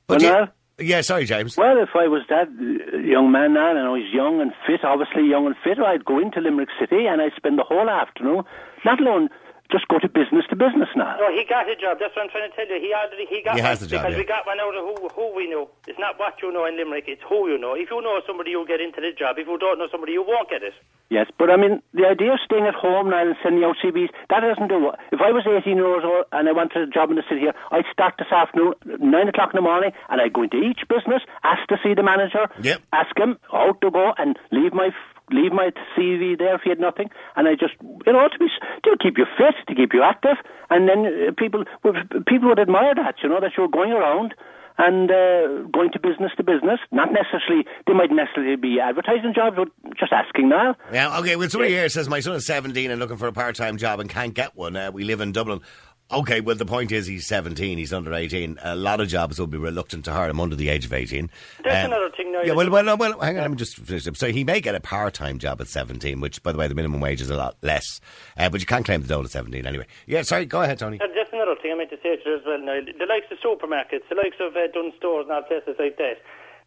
But 0.07 0.21
Well, 0.21 0.31
you- 0.31 0.37
now- 0.45 0.51
yeah, 0.79 1.01
sorry, 1.01 1.25
James. 1.25 1.55
Well, 1.55 1.77
if 1.77 1.89
I 1.95 2.07
was 2.07 2.23
that 2.29 2.47
uh, 2.49 2.97
young 2.97 3.31
man 3.31 3.53
now, 3.53 3.69
and 3.69 3.79
I 3.79 3.89
was 3.89 4.09
young 4.11 4.41
and 4.41 4.51
fit, 4.65 4.83
obviously 4.83 5.29
young 5.29 5.45
and 5.45 5.55
fit, 5.63 5.77
I'd 5.79 6.03
go 6.03 6.17
into 6.19 6.41
Limerick 6.41 6.69
City 6.79 7.05
and 7.05 7.21
I'd 7.21 7.33
spend 7.37 7.59
the 7.59 7.63
whole 7.63 7.89
afternoon, 7.89 8.41
not 8.83 8.99
alone, 8.99 9.29
just 9.73 9.89
go 9.89 9.97
to 9.97 10.07
business 10.07 10.45
to 10.53 10.55
business 10.55 10.87
now. 10.95 11.17
No, 11.17 11.33
he 11.33 11.43
got 11.49 11.65
a 11.67 11.75
job. 11.75 11.97
That's 11.99 12.13
what 12.15 12.23
I'm 12.23 12.29
trying 12.29 12.45
to 12.49 12.55
tell 12.55 12.69
you. 12.69 12.77
He 12.77 12.93
already 12.93 13.25
he 13.25 13.41
got 13.41 13.55
He 13.57 13.61
has 13.65 13.79
the 13.81 13.87
job, 13.89 14.05
because 14.05 14.13
yeah. 14.13 14.21
we 14.21 14.25
got 14.29 14.45
one 14.45 14.61
out 14.61 14.77
of 14.77 14.85
who 14.85 15.09
who 15.09 15.33
we 15.35 15.49
know. 15.49 15.69
It's 15.89 15.97
not 15.97 16.19
what 16.21 16.37
you 16.41 16.53
know 16.53 16.65
in 16.69 16.77
Limerick. 16.77 17.05
It's 17.09 17.25
who 17.27 17.49
you 17.49 17.57
know. 17.57 17.73
If 17.73 17.89
you 17.89 17.99
know 18.05 18.21
somebody, 18.29 18.51
you'll 18.53 18.69
get 18.69 18.79
into 18.79 19.01
the 19.01 19.11
job. 19.17 19.41
If 19.41 19.47
you 19.49 19.57
don't 19.57 19.79
know 19.81 19.89
somebody, 19.91 20.13
you 20.13 20.21
won't 20.21 20.49
get 20.49 20.61
it. 20.61 20.73
Yes, 21.09 21.27
but 21.37 21.49
I 21.49 21.57
mean, 21.57 21.81
the 21.93 22.05
idea 22.07 22.33
of 22.33 22.39
staying 22.45 22.65
at 22.65 22.73
home 22.73 23.09
now 23.09 23.21
and 23.25 23.35
sending 23.43 23.63
out 23.63 23.75
CVs, 23.83 24.09
that 24.29 24.39
doesn't 24.41 24.67
do 24.69 24.89
it. 24.89 24.95
If 25.11 25.21
I 25.21 25.31
was 25.31 25.43
18 25.45 25.75
years 25.77 26.01
old 26.05 26.25
and 26.31 26.47
I 26.47 26.51
wanted 26.53 26.81
a 26.81 26.87
job 26.87 27.09
in 27.09 27.17
the 27.17 27.23
city 27.29 27.41
here, 27.41 27.53
I'd 27.71 27.85
start 27.91 28.15
this 28.17 28.31
afternoon, 28.31 28.73
9 28.85 29.27
o'clock 29.27 29.51
in 29.53 29.57
the 29.57 29.61
morning, 29.61 29.91
and 30.09 30.21
I'd 30.21 30.33
go 30.33 30.43
into 30.43 30.57
each 30.57 30.81
business, 30.89 31.21
ask 31.43 31.67
to 31.69 31.77
see 31.83 31.93
the 31.93 32.01
manager, 32.03 32.47
Yep. 32.61 32.81
ask 32.93 33.17
him 33.17 33.37
how 33.51 33.73
to 33.73 33.91
go, 33.91 34.13
and 34.17 34.39
leave 34.51 34.73
my 34.73 34.89
leave 35.31 35.51
my 35.53 35.71
CV 35.97 36.37
there 36.37 36.55
if 36.55 36.61
he 36.63 36.69
had 36.69 36.79
nothing, 36.79 37.09
and 37.35 37.47
I 37.47 37.55
just, 37.55 37.73
you 38.05 38.13
know, 38.13 38.27
to 38.27 38.37
be, 38.39 38.47
to 38.83 38.97
keep 39.01 39.17
you 39.17 39.25
fit, 39.37 39.55
to 39.67 39.75
keep 39.75 39.93
you 39.93 40.03
active, 40.03 40.37
and 40.69 40.87
then 40.89 41.05
uh, 41.05 41.31
people, 41.37 41.63
would- 41.83 42.25
people 42.27 42.49
would 42.49 42.59
admire 42.59 42.93
that, 42.95 43.15
you 43.23 43.29
know, 43.29 43.39
that 43.39 43.51
you're 43.57 43.67
going 43.67 43.91
around 43.91 44.33
and 44.79 45.11
uh, 45.11 45.67
going 45.71 45.91
to 45.91 45.99
business 45.99 46.31
to 46.35 46.43
business, 46.43 46.79
not 46.91 47.09
necessarily, 47.13 47.63
they 47.85 47.93
might 47.93 48.09
necessarily 48.11 48.55
be 48.55 48.79
advertising 48.79 49.31
jobs, 49.33 49.55
but 49.55 49.67
just 49.99 50.11
asking 50.11 50.49
now. 50.49 50.75
Yeah, 50.91 51.19
okay. 51.19 51.35
Well, 51.35 51.47
somebody 51.47 51.73
here 51.73 51.87
says 51.89 52.09
my 52.09 52.21
son 52.21 52.33
is 52.35 52.45
17 52.47 52.89
and 52.89 52.99
looking 52.99 53.17
for 53.17 53.27
a 53.27 53.31
part 53.33 53.55
time 53.55 53.77
job 53.77 53.99
and 53.99 54.09
can't 54.09 54.33
get 54.33 54.55
one. 54.55 54.75
Uh, 54.75 54.89
we 54.91 55.03
live 55.03 55.21
in 55.21 55.31
Dublin. 55.31 55.61
Okay, 56.13 56.41
well, 56.41 56.55
the 56.55 56.65
point 56.65 56.91
is 56.91 57.07
he's 57.07 57.25
17, 57.25 57.77
he's 57.77 57.91
under 57.91 58.13
18. 58.13 58.59
A 58.63 58.75
lot 58.75 59.01
of 59.01 59.07
jobs 59.07 59.39
will 59.39 59.47
be 59.47 59.57
reluctant 59.57 60.05
to 60.05 60.11
hire 60.11 60.29
him 60.29 60.39
under 60.39 60.55
the 60.55 60.69
age 60.69 60.85
of 60.85 60.93
18. 60.93 61.29
That's 61.63 61.85
Um, 61.85 61.91
another 61.91 62.11
thing 62.15 62.31
now. 62.31 62.41
Yeah, 62.41 62.51
you 62.51 62.55
well, 62.55 62.69
well, 62.69 62.97
well, 62.97 63.19
hang 63.19 63.37
on, 63.37 63.41
let 63.41 63.51
me 63.51 63.57
just 63.57 63.77
finish 63.77 64.07
up. 64.07 64.15
So 64.15 64.31
he 64.31 64.43
may 64.43 64.61
get 64.61 64.75
a 64.75 64.79
part 64.79 65.15
time 65.15 65.39
job 65.39 65.59
at 65.59 65.67
17, 65.67 66.21
which, 66.21 66.43
by 66.43 66.51
the 66.51 66.57
way, 66.59 66.67
the 66.67 66.75
minimum 66.75 66.99
wage 67.01 67.19
is 67.19 67.29
a 67.31 67.35
lot 67.35 67.57
less. 67.63 67.99
Uh, 68.37 68.49
but 68.49 68.59
you 68.61 68.67
can't 68.67 68.85
claim 68.85 69.01
the 69.01 69.07
dole 69.07 69.23
at 69.23 69.31
17 69.31 69.65
anyway. 69.65 69.87
Yeah, 70.05 70.21
sorry, 70.21 70.45
go 70.45 70.61
ahead, 70.61 70.77
Tony. 70.79 70.99
And 71.01 71.11
just 71.15 71.33
another 71.33 71.55
thing 71.61 71.71
I 71.71 71.75
meant 71.75 71.89
to 71.89 71.97
say 72.03 72.15
to 72.17 72.29
you 72.29 72.35
as 72.37 72.41
well 72.45 72.59
now, 72.59 72.79
the 72.79 73.05
likes 73.09 73.25
of 73.31 73.39
supermarkets, 73.39 74.07
the 74.09 74.15
likes 74.15 74.37
of 74.39 74.55
uh, 74.55 74.67
Dunnes 74.73 74.93
Stores 74.97 75.25
and 75.27 75.31
all 75.33 75.41
places 75.43 75.75
like 75.79 75.97
that. 75.97 76.17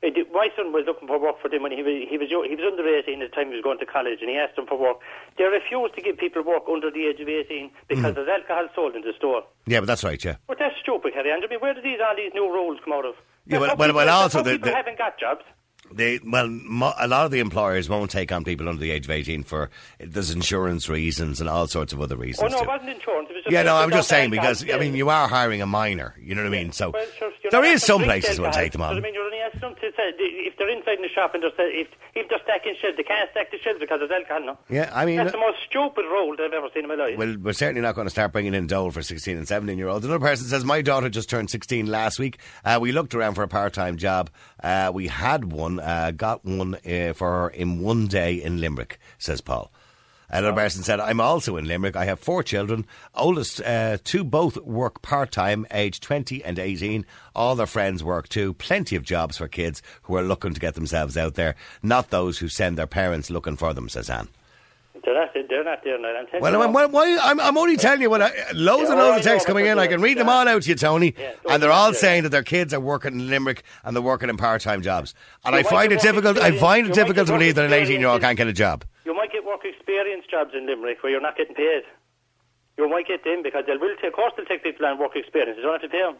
Uh, 0.04 0.08
My 0.32 0.48
son 0.56 0.72
was 0.72 0.84
looking 0.86 1.08
for 1.08 1.18
work 1.18 1.40
for 1.40 1.48
them 1.48 1.62
when 1.62 1.72
he 1.72 1.82
was 1.82 1.94
he 2.08 2.18
was 2.18 2.28
he 2.28 2.54
was 2.56 2.64
under 2.68 2.84
18 2.86 3.22
at 3.22 3.30
the 3.30 3.34
time 3.34 3.48
he 3.48 3.54
was 3.56 3.62
going 3.64 3.78
to 3.78 3.86
college, 3.86 4.18
and 4.20 4.28
he 4.30 4.36
asked 4.36 4.56
them 4.56 4.66
for 4.66 4.78
work. 4.78 4.98
They 5.38 5.44
refused 5.44 5.94
to 5.96 6.02
give 6.02 6.18
people 6.18 6.42
work 6.42 6.64
under 6.70 6.90
the 6.90 7.06
age 7.06 7.20
of 7.20 7.28
18 7.28 7.70
because 7.88 8.14
there's 8.14 8.28
alcohol 8.28 8.68
sold 8.74 8.94
in 8.96 9.02
the 9.02 9.12
store. 9.16 9.42
Yeah, 9.66 9.80
but 9.80 9.86
that's 9.86 10.04
right, 10.04 10.22
yeah. 10.22 10.36
But 10.46 10.58
that's 10.58 10.76
stupid, 10.82 11.12
Harry. 11.14 11.32
I 11.32 11.40
mean, 11.48 11.60
where 11.60 11.74
do 11.74 11.80
these 11.80 11.98
all 12.04 12.14
these 12.16 12.32
new 12.34 12.46
rules 12.52 12.78
come 12.84 12.92
out 12.92 13.04
of? 13.06 13.14
Yeah, 13.46 13.58
well- 13.58 13.76
well- 13.76 13.88
people- 13.88 13.96
well, 13.96 14.08
also 14.10 14.42
the- 14.42 14.52
people 14.52 14.70
the- 14.70 14.76
haven't 14.76 14.98
got 14.98 15.18
jobs. 15.18 15.44
They, 15.92 16.18
well, 16.26 16.48
mo- 16.48 16.94
a 16.98 17.06
lot 17.06 17.26
of 17.26 17.30
the 17.30 17.38
employers 17.38 17.88
won't 17.88 18.10
take 18.10 18.32
on 18.32 18.42
people 18.42 18.68
under 18.68 18.80
the 18.80 18.90
age 18.90 19.04
of 19.04 19.10
18 19.12 19.44
for 19.44 19.70
there's 20.00 20.32
insurance 20.32 20.88
reasons 20.88 21.40
and 21.40 21.48
all 21.48 21.68
sorts 21.68 21.92
of 21.92 22.00
other 22.00 22.16
reasons. 22.16 22.42
Oh 22.42 22.56
no, 22.56 22.58
too. 22.58 22.64
it 22.64 22.68
wasn't 22.68 22.90
insurance. 22.90 23.28
It 23.30 23.34
was 23.36 23.44
Yeah, 23.52 23.62
no, 23.62 23.76
I'm 23.76 23.86
was 23.90 23.98
just 24.00 24.08
saying 24.08 24.30
because 24.30 24.68
I 24.68 24.78
mean 24.78 24.96
you 24.96 25.10
are 25.10 25.28
hiring 25.28 25.62
a 25.62 25.66
minor. 25.66 26.16
You 26.20 26.34
know 26.34 26.42
what 26.42 26.48
I 26.48 26.50
mean? 26.50 26.72
So 26.72 26.90
Well, 26.90 27.06
sure, 27.16 27.30
there 27.52 27.62
is 27.64 27.84
some 27.84 28.02
places 28.02 28.40
will 28.40 28.50
take 28.50 28.72
them 28.72 28.82
on. 28.82 28.96
I 28.96 29.00
mean, 29.00 29.14
you're 29.14 29.30
them 29.60 29.74
to 29.74 29.90
say 29.96 30.12
if 30.18 30.56
they're 30.56 30.68
inside 30.68 30.96
in 30.96 31.02
the 31.02 31.08
shop 31.08 31.34
and 31.34 31.42
they're 31.42 31.50
say, 31.56 31.70
if 31.72 31.88
if 32.14 32.28
they're 32.28 32.40
stacking 32.42 32.74
shelves, 32.80 32.96
they 32.96 33.02
can't 33.02 33.30
stack 33.30 33.50
the 33.50 33.58
shelves 33.58 33.80
because 33.80 34.00
there's 34.00 34.10
alcohol. 34.10 34.40
No. 34.44 34.58
Yeah, 34.68 34.90
I 34.94 35.04
mean, 35.04 35.16
that's 35.16 35.32
the 35.32 35.38
most 35.38 35.58
stupid 35.68 36.04
rule 36.04 36.36
that 36.36 36.44
I've 36.44 36.52
ever 36.52 36.68
seen 36.72 36.84
in 36.84 36.88
my 36.88 36.94
life. 36.94 37.18
Well, 37.18 37.36
we're 37.40 37.52
certainly 37.52 37.80
not 37.80 37.94
going 37.94 38.06
to 38.06 38.10
start 38.10 38.32
bringing 38.32 38.54
in 38.54 38.66
dole 38.66 38.90
for 38.90 39.02
16 39.02 39.36
and 39.36 39.46
17 39.46 39.78
year 39.78 39.88
olds. 39.88 40.04
Another 40.04 40.24
person 40.24 40.46
says, 40.46 40.64
My 40.64 40.82
daughter 40.82 41.08
just 41.08 41.30
turned 41.30 41.50
16 41.50 41.86
last 41.86 42.18
week. 42.18 42.38
Uh, 42.64 42.78
we 42.80 42.92
looked 42.92 43.14
around 43.14 43.34
for 43.34 43.42
a 43.42 43.48
part 43.48 43.72
time 43.72 43.96
job. 43.96 44.30
Uh, 44.62 44.90
we 44.92 45.06
had 45.08 45.52
one, 45.52 45.80
uh, 45.80 46.12
got 46.16 46.44
one 46.44 46.74
uh, 46.86 47.12
for 47.14 47.30
her 47.30 47.48
in 47.48 47.80
one 47.80 48.06
day 48.06 48.34
in 48.34 48.60
Limerick, 48.60 48.98
says 49.18 49.40
Paul. 49.40 49.70
Another 50.28 50.52
person 50.52 50.82
said, 50.82 50.98
I'm 50.98 51.20
also 51.20 51.56
in 51.56 51.66
Limerick. 51.66 51.94
I 51.94 52.04
have 52.04 52.18
four 52.18 52.42
children. 52.42 52.84
Oldest 53.14 53.60
uh, 53.60 53.98
two 54.02 54.24
both 54.24 54.56
work 54.58 55.00
part 55.02 55.30
time, 55.30 55.66
age 55.70 56.00
20 56.00 56.44
and 56.44 56.58
18. 56.58 57.06
All 57.34 57.54
their 57.54 57.66
friends 57.66 58.02
work 58.02 58.28
too. 58.28 58.54
Plenty 58.54 58.96
of 58.96 59.04
jobs 59.04 59.36
for 59.36 59.46
kids 59.46 59.82
who 60.02 60.16
are 60.16 60.22
looking 60.22 60.54
to 60.54 60.60
get 60.60 60.74
themselves 60.74 61.16
out 61.16 61.34
there, 61.34 61.54
not 61.82 62.10
those 62.10 62.38
who 62.38 62.48
send 62.48 62.76
their 62.76 62.86
parents 62.86 63.30
looking 63.30 63.56
for 63.56 63.72
them, 63.72 63.88
says 63.88 64.10
Anne. 64.10 64.28
They're 65.04 65.14
not. 65.14 65.34
They're 65.34 65.62
not 65.62 65.84
there 65.84 66.00
now. 66.00 66.08
I'm 66.34 66.40
Well. 66.40 66.62
I'm, 66.62 66.90
why, 66.90 67.18
I'm, 67.22 67.38
I'm 67.38 67.56
only 67.58 67.76
telling 67.76 68.00
you 68.00 68.10
what 68.10 68.22
I, 68.22 68.32
loads 68.52 68.90
and 68.90 68.98
loads 68.98 69.18
of 69.18 69.24
texts 69.24 69.46
coming 69.46 69.66
in. 69.66 69.78
I 69.78 69.86
can 69.86 70.00
read 70.00 70.18
them 70.18 70.28
all 70.28 70.48
out 70.48 70.62
to 70.62 70.68
you, 70.68 70.74
Tony. 70.74 71.14
Yeah, 71.16 71.32
and 71.48 71.62
they're 71.62 71.70
all 71.70 71.92
saying 71.94 72.24
that 72.24 72.30
their 72.30 72.42
kids 72.42 72.74
are 72.74 72.80
working 72.80 73.12
in 73.12 73.30
Limerick 73.30 73.62
and 73.84 73.94
they're 73.94 74.02
working 74.02 74.30
in 74.30 74.36
part-time 74.36 74.82
jobs. 74.82 75.14
And 75.44 75.54
You 75.54 75.60
I 75.60 75.62
find 75.62 75.92
it 75.92 76.00
difficult. 76.00 76.38
I 76.38 76.58
find 76.58 76.88
it 76.88 76.94
difficult 76.94 77.28
to 77.28 77.34
believe 77.34 77.54
that 77.54 77.66
an 77.66 77.70
18-year-old 77.70 78.20
can't 78.20 78.36
get 78.36 78.48
a 78.48 78.52
job. 78.52 78.84
You 79.88 79.94
might 79.94 80.04
get 80.04 80.10
work 80.10 80.22
experience 80.22 80.26
jobs 80.30 80.50
in 80.54 80.66
Limerick 80.66 81.02
where 81.02 81.12
you're 81.12 81.20
not 81.20 81.36
getting 81.36 81.54
paid. 81.54 81.82
You 82.78 82.88
might 82.88 83.06
get 83.06 83.24
them 83.24 83.42
because 83.42 83.64
they 83.66 83.76
will 83.76 83.94
take. 83.96 84.08
Of 84.08 84.12
course, 84.14 84.32
they'll 84.36 84.46
take 84.46 84.62
people 84.62 84.86
on 84.86 84.98
work 84.98 85.12
experience. 85.16 85.56
You 85.56 85.62
don't 85.62 85.80
have 85.80 85.82
to 85.82 85.88
pay 85.88 86.02
them. 86.02 86.16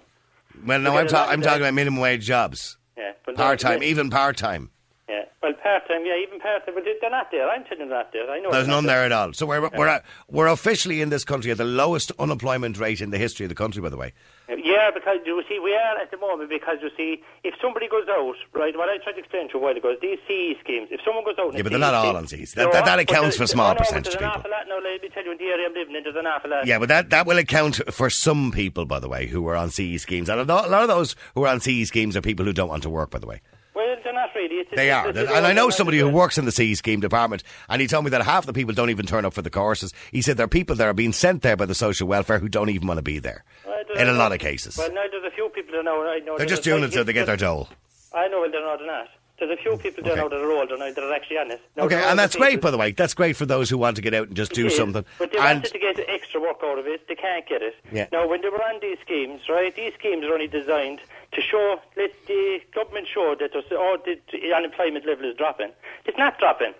Well, 0.67 0.81
no, 0.81 0.97
I'm, 0.97 1.07
ta- 1.07 1.29
I'm 1.29 1.43
talking 1.43 1.63
about 1.63 1.75
minimum 1.75 2.01
wage 2.01 2.25
jobs. 2.25 2.79
Yeah, 2.97 3.13
but 3.27 3.37
Part-time, 3.37 3.83
even 3.83 4.09
part-time. 4.09 4.71
Yeah. 5.09 5.25
Well, 5.43 5.53
part 5.63 5.87
time. 5.87 6.05
Yeah, 6.07 6.15
even 6.27 6.41
part 6.41 6.65
time. 6.65 6.75
But 6.75 6.85
they- 6.85 6.97
they're 7.01 7.11
not 7.11 7.31
there. 7.31 7.49
I'm 7.49 7.63
telling 7.65 7.81
you, 7.85 7.89
they're 7.89 7.99
not 7.99 8.13
there. 8.13 8.31
I 8.31 8.41
know. 8.41 8.51
There's 8.51 8.67
none 8.67 8.87
there 8.87 9.05
at 9.05 9.13
all. 9.13 9.33
So 9.35 9.45
we're, 9.47 9.61
we're, 9.77 9.87
at- 9.89 10.05
we're 10.31 10.47
officially 10.47 11.03
in 11.03 11.11
this 11.11 11.25
country 11.25 11.51
at 11.51 11.59
the 11.59 11.65
lowest 11.65 12.11
unemployment 12.19 12.79
rate 12.79 13.01
in 13.03 13.11
the 13.11 13.19
history 13.19 13.45
of 13.45 13.51
the 13.51 13.55
country, 13.55 13.83
by 13.83 13.91
the 13.91 13.97
way. 13.99 14.15
Yeah, 14.49 14.57
because 14.95 15.19
you 15.25 15.43
see, 15.49 15.59
we 15.59 15.75
are 15.75 15.97
at 15.99 16.11
the 16.11 16.17
moment 16.17 16.49
because 16.51 16.79
you 16.83 16.91
see, 16.97 17.23
if 17.45 17.55
somebody 17.61 17.89
goes 17.89 18.07
out, 18.09 18.35
right, 18.55 18.77
what 18.77 18.89
I 18.89 18.99
tried 18.99 19.13
to 19.15 19.19
explain 19.21 19.49
to 19.49 19.55
you 19.55 19.61
a 19.61 19.63
while 19.63 19.77
ago 19.77 19.91
is 19.93 19.99
these 20.01 20.19
CE 20.27 20.59
schemes. 20.61 20.89
If 20.91 21.01
someone 21.05 21.25
goes 21.25 21.35
out, 21.39 21.55
Yeah, 21.55 21.63
but 21.63 21.71
they're 21.71 21.79
not 21.79 21.95
all 21.95 22.17
on 22.17 22.27
CEs. 22.27 22.53
That- 22.55 22.73
that- 22.73 22.85
that 22.85 22.99
accounts 22.99 23.37
for 23.37 23.45
a 23.45 23.47
small 23.47 23.71
know, 23.73 23.79
percentage 23.79 24.15
of 24.15 24.21
There's 24.21 24.23
an 24.23 24.41
people. 24.41 24.41
awful 24.41 24.51
lot 24.51 24.69
now. 24.69 24.79
Let 24.91 25.03
me 25.03 25.09
tell 25.09 25.25
you, 25.25 25.33
in 25.33 25.39
the 25.39 25.45
area 25.45 25.67
I'm 25.67 25.75
living 25.75 25.95
in, 25.97 26.03
there's 26.05 26.17
an 26.17 26.27
awful 26.27 26.51
lot. 26.51 26.67
Yeah, 26.67 26.79
but 26.79 26.89
that, 26.89 27.11
that 27.11 27.27
will 27.27 27.39
account 27.39 27.81
for 27.93 28.09
some 28.11 28.53
people, 28.53 28.85
by 28.87 29.01
the 29.01 29.09
way, 29.09 29.27
who 29.27 29.47
are 29.49 29.57
on 29.57 29.71
CE 29.71 29.99
schemes. 30.01 30.29
And 30.29 30.41
a 30.41 30.45
lot 30.45 30.67
a 30.67 30.71
lot 30.71 30.83
of 30.83 30.89
those 30.89 31.17
who 31.35 31.45
are 31.45 31.49
on 31.49 31.61
CE 31.61 31.85
schemes 31.87 32.17
are 32.17 32.21
people 32.21 32.45
who 32.45 32.53
don't 32.53 32.69
want 32.69 32.83
to 32.85 32.91
work, 32.91 33.11
by 33.11 33.19
the 33.19 33.27
way. 33.27 33.41
Well, 33.75 33.97
they're 34.03 34.13
not 34.15 34.31
really. 34.35 34.46
It's, 34.59 34.71
They 34.75 34.89
it's, 34.91 34.97
are. 34.97 35.09
it's- 35.09 35.33
And 35.37 35.47
I 35.47 35.53
know 35.53 35.71
somebody 35.71 35.99
who 35.99 36.09
works 36.09 36.39
in 36.39 36.45
the 36.45 36.53
CE 36.53 36.77
scheme 36.79 37.01
department, 37.01 37.43
and 37.69 37.81
he 37.81 37.87
told 37.89 38.05
me 38.05 38.11
that 38.11 38.23
half 38.23 38.47
the 38.47 38.53
people 38.53 38.75
don't 38.75 38.91
even 38.91 39.07
turn 39.07 39.25
up 39.25 39.35
for 39.35 39.43
the 39.43 39.51
courses. 39.51 39.93
He 40.13 40.23
said 40.23 40.37
there 40.37 40.45
are 40.45 40.49
people 40.49 40.77
that 40.77 40.87
are 40.87 40.95
being 40.95 41.13
sent 41.13 41.43
there 41.43 41.57
by 41.57 41.67
the 41.67 41.75
social 41.75 42.09
welfare 42.09 42.39
who 42.39 42.49
don't 42.49 42.71
even 42.71 42.87
want 42.87 42.99
to 42.99 43.03
be 43.03 43.19
there. 43.19 43.45
Well, 43.67 43.79
In 43.97 44.09
a 44.09 44.13
lot 44.13 44.33
of 44.33 44.39
cases. 44.39 44.77
Well, 44.77 44.93
now 44.93 45.05
there's 45.11 45.25
a 45.25 45.31
few 45.35 45.49
people 45.51 45.73
that 45.77 45.85
know. 45.85 46.03
I 46.07 46.19
know 46.21 46.37
They're 46.37 46.47
just 46.47 46.63
doing 46.65 46.83
it 46.83 46.93
so 46.93 47.05
they 47.05 47.13
get 47.13 47.27
their 47.27 47.37
dole. 47.37 47.69
I 48.15 48.29
know, 48.29 48.41
well, 48.41 48.51
they're 48.51 48.61
not. 48.61 48.81
Not. 48.85 49.09
There's 49.39 49.51
a 49.51 49.63
few 49.63 49.73
mm. 49.73 49.83
people 49.83 50.03
there 50.03 50.13
Okay. 50.15 50.23
now 50.23 50.29
that 50.29 50.41
are 50.41 50.51
older 50.51 50.79
now 50.79 50.91
that 50.91 50.99
are 50.99 51.13
actually 51.13 51.39
on 51.39 51.51
it. 51.51 51.61
Now, 51.77 51.85
Okay, 51.85 52.03
and 52.03 52.19
that's 52.19 52.37
great, 52.37 52.61
by 52.63 52.71
the 52.71 52.79
way. 52.79 52.93
That's 52.93 53.13
great 53.13 53.37
for 53.37 53.45
those 53.45 53.69
who 53.69 53.77
want 53.77 53.97
to 53.97 54.03
get 54.03 54.15
out 54.15 54.29
and 54.29 54.37
just 54.37 54.53
do 54.53 54.65
It 54.67 54.73
is, 54.73 54.77
something. 54.77 55.05
But 55.19 55.33
they 55.33 55.37
And 55.39 55.61
wanted 55.61 55.73
to 55.73 55.79
get 55.79 56.01
extra 56.09 56.41
work 56.41 56.57
out 56.65 56.79
of 56.79 56.87
it. 56.87 57.07
They 57.09 57.15
can't 57.17 57.47
get 57.47 57.61
it. 57.63 57.75
Yeah. 57.93 58.07
Now, 58.13 58.27
when 58.27 58.41
they 58.41 58.49
were 58.49 58.63
on 58.63 58.81
these 58.81 58.97
schemes, 59.05 59.43
right, 59.51 59.75
these 59.77 59.93
schemes 59.99 60.25
are 60.25 60.33
only 60.33 60.49
designed 60.49 61.01
to 61.37 61.43
show, 61.43 61.79
let 61.97 62.11
the 62.27 62.59
government 62.75 63.07
show 63.07 63.37
that 63.39 63.51
oh, 63.55 63.99
the 64.05 64.53
unemployment 64.53 65.07
level 65.07 65.31
is 65.31 65.37
dropping. 65.37 65.71
It's 66.07 66.19
not 66.19 66.39
dropping. 66.39 66.73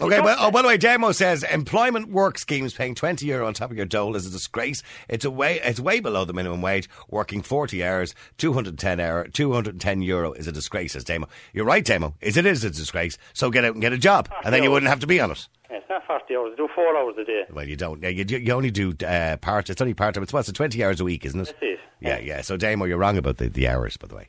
Okay, 0.00 0.20
well, 0.20 0.36
oh, 0.38 0.50
by 0.52 0.62
the 0.62 0.68
way, 0.68 0.76
Damo 0.76 1.10
says 1.10 1.42
employment 1.42 2.08
work 2.08 2.38
schemes 2.38 2.72
paying 2.72 2.94
20 2.94 3.26
euro 3.26 3.46
on 3.48 3.54
top 3.54 3.72
of 3.72 3.76
your 3.76 3.86
dole 3.86 4.14
is 4.14 4.26
a 4.26 4.30
disgrace. 4.30 4.80
It's 5.08 5.24
a 5.24 5.30
way, 5.30 5.60
it's 5.64 5.80
way 5.80 5.98
below 5.98 6.24
the 6.24 6.32
minimum 6.32 6.62
wage. 6.62 6.88
Working 7.10 7.42
40 7.42 7.82
hours, 7.82 8.14
210 8.36 9.00
hour, 9.00 9.26
210 9.26 10.02
euro 10.02 10.32
is 10.34 10.46
a 10.46 10.52
disgrace, 10.52 10.92
says 10.92 11.02
Damo. 11.02 11.26
You're 11.52 11.64
right, 11.64 11.84
Damo. 11.84 12.14
Is 12.20 12.36
it 12.36 12.46
is 12.46 12.62
a 12.62 12.70
disgrace. 12.70 13.18
So 13.32 13.50
get 13.50 13.64
out 13.64 13.72
and 13.72 13.80
get 13.82 13.92
a 13.92 13.98
job, 13.98 14.28
and 14.44 14.54
then 14.54 14.62
you 14.62 14.70
wouldn't 14.70 14.88
have 14.90 15.00
to 15.00 15.08
be 15.08 15.20
on 15.20 15.32
it. 15.32 15.48
Yeah, 15.68 15.78
it's 15.78 15.86
not 15.90 16.06
40 16.06 16.36
hours. 16.36 16.54
Do 16.56 16.68
four 16.74 16.96
hours 16.96 17.16
a 17.20 17.24
day. 17.24 17.42
Well, 17.52 17.66
you 17.68 17.76
don't. 17.76 18.00
Yeah, 18.02 18.08
You, 18.10 18.24
you 18.38 18.52
only 18.52 18.70
do 18.70 18.94
uh, 19.04 19.36
part. 19.38 19.68
It's 19.68 19.80
only 19.82 19.94
part 19.94 20.14
time. 20.14 20.22
It's 20.22 20.32
what's 20.32 20.48
it? 20.48 20.54
Twenty 20.54 20.82
hours 20.84 21.00
a 21.00 21.04
week, 21.04 21.26
isn't 21.26 21.40
it? 21.40 21.44
That's 21.46 21.58
it. 21.60 21.78
Yeah, 22.00 22.18
yeah. 22.20 22.40
So, 22.42 22.56
Damo, 22.56 22.84
you're 22.84 22.98
wrong 22.98 23.18
about 23.18 23.38
the, 23.38 23.48
the 23.48 23.66
hours, 23.66 23.96
by 23.96 24.06
the 24.06 24.14
way. 24.14 24.28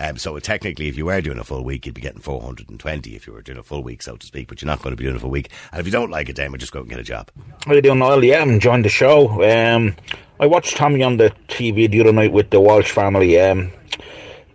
Um, 0.00 0.16
so 0.16 0.38
technically, 0.38 0.88
if 0.88 0.96
you 0.96 1.04
were 1.04 1.20
doing 1.20 1.38
a 1.38 1.44
full 1.44 1.62
week, 1.62 1.84
you'd 1.84 1.94
be 1.94 2.00
getting 2.00 2.22
420 2.22 3.14
if 3.14 3.26
you 3.26 3.34
were 3.34 3.42
doing 3.42 3.58
a 3.58 3.62
full 3.62 3.82
week, 3.82 4.00
so 4.00 4.16
to 4.16 4.26
speak. 4.26 4.48
But 4.48 4.62
you're 4.62 4.66
not 4.66 4.80
going 4.80 4.92
to 4.92 4.96
be 4.96 5.04
doing 5.04 5.16
a 5.16 5.20
full 5.20 5.30
week. 5.30 5.50
And 5.72 5.80
if 5.80 5.86
you 5.86 5.92
don't 5.92 6.10
like 6.10 6.30
it, 6.30 6.36
Damo, 6.36 6.56
just 6.56 6.72
go 6.72 6.80
and 6.80 6.88
get 6.88 6.98
a 6.98 7.02
job. 7.02 7.30
How 7.66 7.72
are 7.72 7.74
you 7.74 7.82
doing, 7.82 7.98
Noel? 7.98 8.24
Yeah, 8.24 8.40
I'm 8.40 8.50
enjoying 8.50 8.82
the 8.82 8.88
show. 8.88 9.28
Um, 9.44 9.94
I 10.40 10.46
watched 10.46 10.78
Tommy 10.78 11.02
on 11.02 11.18
the 11.18 11.34
TV 11.48 11.90
the 11.90 12.00
other 12.00 12.14
night 12.14 12.32
with 12.32 12.48
the 12.48 12.60
Walsh 12.60 12.90
family. 12.90 13.38
Um, 13.38 13.70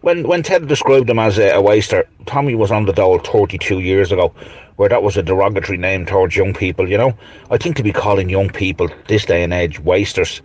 when 0.02 0.28
when 0.28 0.42
Ted 0.42 0.68
described 0.68 1.10
him 1.10 1.20
as 1.20 1.38
a, 1.38 1.52
a 1.52 1.62
waster, 1.62 2.08
Tommy 2.26 2.56
was 2.56 2.72
on 2.72 2.86
the 2.86 2.94
dole 2.94 3.20
32 3.20 3.82
years 3.82 4.12
ago, 4.12 4.34
where 4.78 4.90
that 4.90 5.04
was 5.04 5.16
a 5.16 5.24
derogatory 5.24 5.78
name 5.78 6.08
towards 6.08 6.36
young 6.36 6.56
people. 6.56 6.90
You 6.90 6.98
know, 6.98 7.18
I 7.52 7.58
think 7.58 7.76
to 7.76 7.84
be 7.84 7.94
calling 7.94 8.30
young 8.30 8.50
people 8.50 8.90
this 9.08 9.26
day 9.26 9.44
and 9.44 9.54
age 9.54 9.80
wasters, 9.80 10.42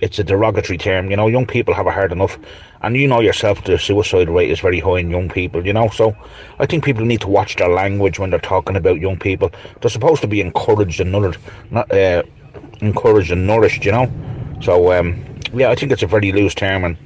it's 0.00 0.18
a 0.18 0.24
derogatory 0.24 0.78
term. 0.78 1.10
You 1.10 1.16
know, 1.16 1.26
young 1.26 1.46
people 1.46 1.74
have 1.74 1.86
it 1.86 1.92
hard 1.92 2.12
enough, 2.12 2.38
and 2.82 2.96
you 2.96 3.08
know 3.08 3.20
yourself 3.20 3.64
the 3.64 3.78
suicide 3.78 4.28
rate 4.28 4.50
is 4.50 4.60
very 4.60 4.80
high 4.80 4.98
in 4.98 5.10
young 5.10 5.28
people. 5.28 5.66
You 5.66 5.72
know, 5.72 5.88
so 5.88 6.16
I 6.58 6.66
think 6.66 6.84
people 6.84 7.04
need 7.04 7.20
to 7.22 7.28
watch 7.28 7.56
their 7.56 7.68
language 7.68 8.18
when 8.18 8.30
they're 8.30 8.40
talking 8.40 8.76
about 8.76 9.00
young 9.00 9.18
people. 9.18 9.50
They're 9.80 9.90
supposed 9.90 10.22
to 10.22 10.28
be 10.28 10.40
encouraged 10.40 11.00
and 11.00 11.12
nurtured, 11.12 11.40
not 11.70 11.90
uh, 11.90 12.22
encouraged 12.80 13.30
and 13.30 13.46
nourished. 13.46 13.84
You 13.84 13.92
know, 13.92 14.12
so 14.60 14.92
um, 14.92 15.24
yeah, 15.54 15.70
I 15.70 15.74
think 15.74 15.92
it's 15.92 16.02
a 16.02 16.06
very 16.06 16.32
loose 16.32 16.54
term 16.54 16.84
and. 16.84 16.96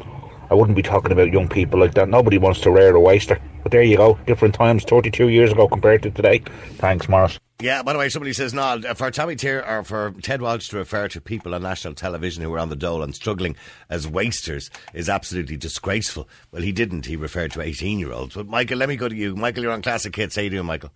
I 0.51 0.55
wouldn't 0.55 0.77
be 0.77 0.83
talking 0.83 1.13
about 1.13 1.33
young 1.33 1.49
people 1.49 1.79
like 1.79 1.95
that. 1.95 2.09
Nobody 2.09 2.37
wants 2.37 2.61
to 2.61 2.71
rear 2.71 2.95
a 2.95 3.01
waster. 3.01 3.41
But 3.63 3.73
there 3.73 3.83
you 3.83 3.97
go. 3.97 4.19
Different 4.27 4.55
times, 4.55 4.85
32 4.85 5.29
years 5.29 5.53
ago 5.53 5.69
compared 5.69 6.03
to 6.03 6.11
today. 6.11 6.43
Thanks, 6.75 7.09
Morris. 7.09 7.39
Yeah, 7.61 7.83
by 7.83 7.93
the 7.93 7.99
way, 7.99 8.09
somebody 8.09 8.33
says, 8.33 8.55
no, 8.55 8.81
for 8.95 9.11
Tommy 9.11 9.37
Tier 9.37 9.63
or 9.69 9.85
for 9.85 10.13
Ted 10.23 10.41
Walsh 10.41 10.69
to 10.71 10.79
refer 10.79 11.09
to 11.09 11.21
people 11.21 11.55
on 11.55 11.63
national 11.63 11.95
television 11.95 12.43
who 12.43 12.51
were 12.51 12.59
on 12.59 12.71
the 12.71 12.77
dole 12.77 13.03
and 13.03 13.15
struggling 13.15 13.55
as 13.91 14.09
wasters 14.09 14.71
is 14.95 15.11
absolutely 15.11 15.59
disgraceful. 15.59 16.27
Well, 16.51 16.63
he 16.63 16.73
didn't. 16.73 17.07
He 17.07 17.17
referred 17.17 17.53
to 17.53 17.61
18 17.61 17.99
year 17.99 18.13
olds. 18.13 18.35
But, 18.35 18.49
Michael, 18.49 18.79
let 18.79 18.89
me 18.89 18.97
go 18.97 19.09
to 19.09 19.15
you. 19.15 19.37
Michael, 19.37 19.63
you're 19.63 19.73
on 19.73 19.83
Classic 19.83 20.15
Hits. 20.17 20.37
How 20.37 20.43
you 20.43 20.51
doing, 20.51 20.67
Michael? 20.67 20.91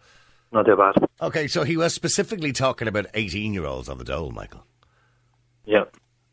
Not 0.52 0.64
too 0.64 0.76
bad. 0.76 0.94
Okay, 1.20 1.46
so 1.48 1.64
he 1.64 1.76
was 1.76 1.92
specifically 1.94 2.52
talking 2.52 2.88
about 2.88 3.06
18 3.12 3.52
year 3.52 3.66
olds 3.66 3.88
on 3.88 3.98
the 3.98 4.04
dole, 4.04 4.30
Michael. 4.30 4.64
Yeah. 5.66 5.84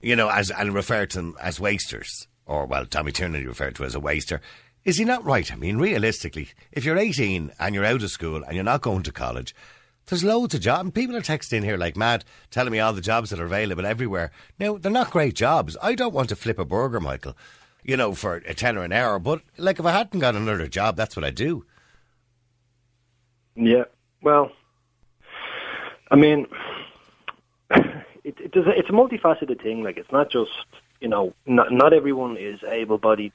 You 0.02 0.16
know, 0.16 0.30
as 0.30 0.50
and 0.50 0.74
referred 0.74 1.12
to 1.12 1.18
them 1.18 1.36
as 1.42 1.60
wasters. 1.60 2.28
Or, 2.52 2.66
well, 2.66 2.86
Tommy 2.86 3.14
Tierney 3.14 3.46
referred 3.46 3.76
to 3.76 3.86
as 3.86 3.96
a 3.96 4.00
waster. 4.02 4.42
Is 4.84 4.98
he 4.98 5.06
not 5.06 5.24
right? 5.24 5.50
I 5.50 5.56
mean, 5.56 5.78
realistically, 5.78 6.50
if 6.74 6.84
you're 6.84 6.98
18 6.98 7.54
and 7.58 7.74
you're 7.74 7.86
out 7.86 8.04
of 8.04 8.12
school 8.12 8.44
and 8.44 8.56
you're 8.56 8.64
not 8.66 8.82
going 8.82 9.04
to 9.04 9.12
college, 9.14 9.56
there's 10.08 10.26
loads 10.26 10.54
of 10.54 10.60
jobs. 10.60 10.82
And 10.82 10.94
people 10.94 11.16
are 11.16 11.22
texting 11.22 11.64
here 11.64 11.78
like 11.78 11.96
mad, 11.96 12.26
telling 12.50 12.74
me 12.74 12.80
all 12.80 12.92
the 12.92 13.00
jobs 13.00 13.30
that 13.30 13.40
are 13.40 13.46
available 13.46 13.86
everywhere. 13.86 14.32
Now, 14.60 14.78
they're 14.78 14.92
not 14.92 15.12
great 15.12 15.34
jobs. 15.34 15.78
I 15.82 15.96
don't 15.96 16.14
want 16.14 16.28
to 16.28 16.36
flip 16.36 16.60
a 16.60 16.66
burger, 16.66 17.00
Michael, 17.00 17.38
you 17.84 17.96
know, 17.96 18.14
for 18.14 18.36
a 18.36 18.54
tenner 18.54 18.84
an 18.84 18.92
hour. 18.92 19.18
But, 19.18 19.44
like, 19.58 19.80
if 19.80 19.86
I 19.86 19.94
hadn't 19.94 20.20
got 20.20 20.36
another 20.36 20.68
job, 20.68 20.98
that's 20.98 21.16
what 21.16 21.24
I'd 21.24 21.36
do. 21.36 21.66
Yeah. 23.56 23.86
Well, 24.22 24.52
I 26.10 26.18
mean, 26.18 26.48
it, 27.72 27.96
it 28.26 28.52
does, 28.52 28.66
it's 28.68 28.90
a 28.90 28.92
multifaceted 28.92 29.64
thing. 29.64 29.84
Like, 29.84 29.96
it's 29.96 30.12
not 30.12 30.30
just, 30.30 30.52
you 31.02 31.08
know, 31.10 31.34
not, 31.46 31.72
not 31.72 31.94
everyone 31.94 32.38
is 32.38 32.60
able 32.64 32.98
bodied 32.98 33.34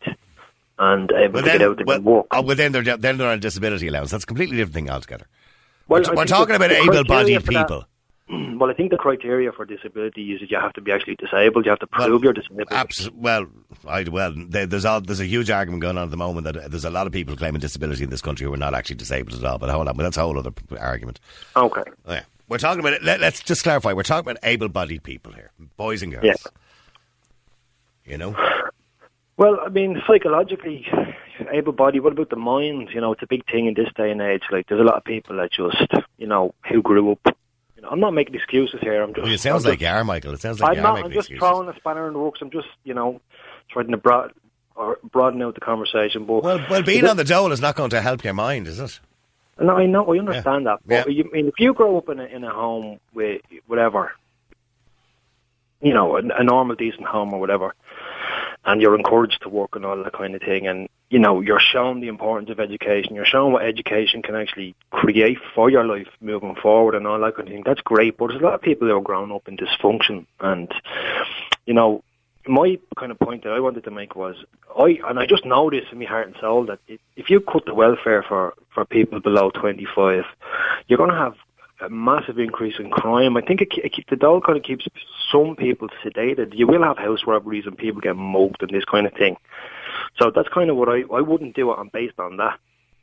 and 0.79 1.11
able 1.13 1.35
Well, 1.35 1.43
to 1.43 1.49
then, 1.49 1.59
get 1.59 1.69
out 1.69 1.79
and 1.79 1.87
well, 1.87 2.01
work. 2.01 2.27
oh, 2.31 2.43
well, 2.43 2.57
then 2.57 2.73
they're, 2.73 2.97
then 2.97 3.19
they're 3.19 3.29
on 3.31 3.41
disability 3.41 3.89
allowance. 3.89 4.11
That's 4.11 4.25
a 4.25 4.27
completely 4.27 4.57
different 4.57 4.75
thing 4.75 4.91
altogether. 4.91 5.27
Well, 5.89 6.03
we're 6.03 6.15
we're 6.15 6.25
talking 6.27 6.55
about 6.57 6.73
able-bodied 6.73 7.45
for 7.45 7.53
that- 7.53 7.67
people. 7.69 7.85
Well, 8.29 8.71
I 8.71 8.75
think 8.75 8.91
the 8.91 8.97
criteria 8.97 9.53
for 9.53 9.65
disability 9.65 10.33
is 10.33 10.41
that 10.41 10.51
you 10.51 10.59
have 10.59 10.73
to 10.73 10.81
be 10.81 10.91
actually 10.91 11.15
disabled. 11.15 11.65
You 11.65 11.71
have 11.71 11.79
to 11.79 11.87
prove 11.87 12.25
you're 12.25 12.33
disabled. 12.33 12.67
Abs- 12.73 13.09
well, 13.13 13.47
I, 13.87 14.03
well, 14.05 14.33
there's 14.35 14.85
all, 14.85 15.01
there's 15.01 15.21
a 15.21 15.27
huge 15.27 15.49
argument 15.49 15.83
going 15.83 15.97
on 15.97 16.05
at 16.05 16.11
the 16.11 16.17
moment 16.17 16.45
that 16.45 16.57
uh, 16.57 16.67
there's 16.67 16.85
a 16.87 16.91
lot 16.91 17.07
of 17.07 17.13
people 17.13 17.37
claiming 17.37 17.61
disability 17.61 18.03
in 18.03 18.11
this 18.11 18.23
country 18.23 18.45
who 18.47 18.53
are 18.53 18.57
not 18.57 18.75
actually 18.75 18.97
disabled 18.97 19.39
at 19.39 19.45
all. 19.45 19.59
But 19.59 19.69
hold 19.69 19.87
on, 19.87 19.97
but 19.97 20.03
that's 20.03 20.17
a 20.17 20.23
whole 20.23 20.37
other 20.39 20.51
argument. 20.81 21.21
Okay. 21.55 21.83
Yeah. 22.09 22.23
We're 22.49 22.59
talking 22.59 22.81
about 22.81 22.95
it. 22.95 23.05
Let, 23.05 23.23
us 23.23 23.41
just 23.45 23.63
clarify. 23.63 23.93
We're 23.93 24.03
talking 24.03 24.31
about 24.31 24.41
able-bodied 24.43 25.05
people 25.05 25.33
here, 25.33 25.53
boys 25.77 26.03
and 26.03 26.11
girls. 26.11 26.25
Yeah. 26.25 26.35
You 28.07 28.19
know. 28.19 28.37
Well, 29.37 29.61
I 29.65 29.69
mean, 29.69 30.01
psychologically, 30.07 30.87
able 31.51 31.73
body. 31.73 32.01
What 32.01 32.13
about 32.13 32.31
the 32.31 32.37
mind? 32.37 32.91
You 32.95 33.01
know, 33.01 33.13
it's 33.13 33.23
a 33.23 33.27
big 33.27 33.45
thing 33.51 33.67
in 33.67 33.75
this 33.75 33.89
day 33.95 34.11
and 34.11 34.21
age. 34.21 34.43
Like, 34.51 34.67
there's 34.69 34.81
a 34.81 34.85
lot 34.85 34.97
of 34.97 35.05
people 35.05 35.37
that 35.37 35.53
just, 35.53 35.77
you 36.17 36.27
know, 36.27 36.55
who 36.69 36.81
grew 36.81 37.13
up. 37.13 37.37
You 37.77 37.83
know, 37.83 37.89
I'm 37.89 38.01
not 38.01 38.15
making 38.15 38.35
excuses 38.35 38.81
here. 38.81 39.03
I'm 39.03 39.13
just. 39.13 39.25
Well, 39.25 39.33
it 39.33 39.41
sounds 39.41 39.65
I'm 39.65 39.71
like 39.71 39.81
just, 39.81 39.91
you 39.91 39.95
are, 39.95 40.05
Michael. 40.05 40.33
It 40.33 40.41
sounds 40.41 40.61
like 40.61 40.79
I'm 40.79 40.83
not. 40.83 41.05
I'm 41.05 41.13
just 41.13 41.31
excuses. 41.31 41.39
throwing 41.41 41.69
a 41.69 41.77
spanner 41.77 42.07
in 42.07 42.15
the 42.15 42.19
works. 42.19 42.41
I'm 42.41 42.51
just, 42.51 42.69
you 42.85 42.95
know, 42.95 43.21
trying 43.69 43.91
to 43.91 43.97
broad 43.99 44.33
or 44.77 44.99
broaden 45.11 45.43
out 45.43 45.55
the 45.55 45.61
conversation. 45.61 46.25
But 46.25 46.43
Well, 46.43 46.65
well, 46.71 46.83
being 46.83 47.07
on 47.07 47.17
the 47.17 47.25
dole 47.25 47.53
is 47.53 47.61
not 47.61 47.77
going 47.77 47.91
to 47.91 48.01
help 48.01 48.25
your 48.25 48.35
mind, 48.35 48.69
is 48.69 48.79
it? 48.79 49.01
No, 49.59 49.75
I 49.77 49.87
know, 49.87 50.13
I 50.13 50.19
understand 50.19 50.67
that. 50.67 50.81
But 50.87 51.07
Yeah. 51.07 51.09
you, 51.09 51.25
I 51.25 51.35
mean, 51.35 51.49
if 51.49 51.59
you 51.59 51.73
grow 51.73 51.97
up 51.97 52.11
in 52.11 52.21
a 52.21 52.25
in 52.25 52.45
a 52.45 52.51
home 52.51 53.01
with 53.15 53.41
whatever, 53.67 54.13
you 55.81 55.95
know, 55.95 56.17
a, 56.17 56.21
a 56.21 56.45
normal, 56.45 56.77
decent 56.77 57.07
home 57.07 57.33
or 57.33 57.41
whatever, 57.41 57.75
and 58.67 58.83
you're 58.83 58.97
encouraged 58.97 59.43
to 59.43 59.49
work 59.49 59.77
and 59.77 59.87
all 59.87 60.03
that 60.03 60.13
kind 60.13 60.35
of 60.35 60.43
thing, 60.43 60.67
and 60.67 60.89
you 61.09 61.21
know, 61.21 61.41
you're 61.41 61.61
shown 61.61 62.01
the 62.01 62.09
importance 62.09 62.51
of 62.51 62.59
education. 62.59 63.15
You're 63.15 63.25
shown 63.25 63.53
what 63.53 63.65
education 63.65 64.23
can 64.23 64.35
actually 64.35 64.75
create 64.91 65.39
for 65.55 65.71
your 65.71 65.87
life 65.87 66.09
moving 66.21 66.57
forward 66.57 66.97
and 66.97 67.07
all 67.07 67.21
that 67.21 67.37
kind 67.37 67.49
of 67.49 67.55
thing. 67.55 67.63
That's 67.65 67.81
great, 67.81 68.17
but 68.17 68.29
there's 68.29 68.41
a 68.41 68.45
lot 68.45 68.55
of 68.55 68.63
people 68.63 68.89
who 68.89 68.97
are 68.97 69.01
grown 69.01 69.31
up 69.31 69.47
in 69.47 69.57
dysfunction, 69.57 70.27
and 70.41 70.71
you 71.65 71.75
know, 71.75 72.03
my 72.49 72.79
kind 72.97 73.13
of 73.13 73.19
point 73.19 73.45
that 73.45 73.53
I 73.53 73.61
wanted 73.61 73.85
to 73.85 73.91
make 73.91 74.17
was, 74.17 74.37
I 74.77 74.99
and 75.09 75.19
I 75.19 75.27
just 75.27 75.45
know 75.45 75.71
this 75.71 75.85
in 75.93 75.99
my 75.99 76.05
heart 76.05 76.27
and 76.27 76.37
soul 76.41 76.67
that 76.67 76.81
if 77.17 77.31
you 77.31 77.41
cut 77.41 77.65
the 77.67 77.75
welfare 77.75 78.25
for 78.27 78.55
for 78.75 78.85
people 78.85 79.21
below 79.21 79.51
25, 79.51 80.25
you're 80.89 80.99
going 80.99 81.11
to 81.11 81.17
have 81.17 81.35
a 81.81 81.91
massive 81.91 82.39
increase 82.39 82.75
in 82.79 82.91
crime. 82.91 83.37
I 83.37 83.41
think 83.43 83.61
it, 83.61 83.69
it, 83.75 84.05
the 84.09 84.17
dole 84.17 84.41
kind 84.41 84.57
of 84.57 84.65
keeps 84.65 84.87
some 85.31 85.57
people 85.57 85.89
sedated. 86.05 86.55
You 86.57 86.67
will 86.67 86.83
have 86.83 86.99
house 86.99 87.21
robberies 87.27 87.67
and 87.67 87.77
people 87.77 88.01
get 88.01 88.17
mugged 88.17 88.63
and 88.63 88.71
this 88.71 88.85
kind 88.85 89.07
of 89.07 89.13
thing. 89.13 89.37
So 90.19 90.31
that's 90.31 90.49
kind 90.49 90.71
of 90.71 90.77
what 90.77 90.89
I 90.89 91.03
I 91.13 91.21
wouldn't 91.21 91.55
do 91.55 91.71
it 91.73 91.79
on 91.79 91.91
based 91.93 92.19
on 92.19 92.39
that. 92.39 92.59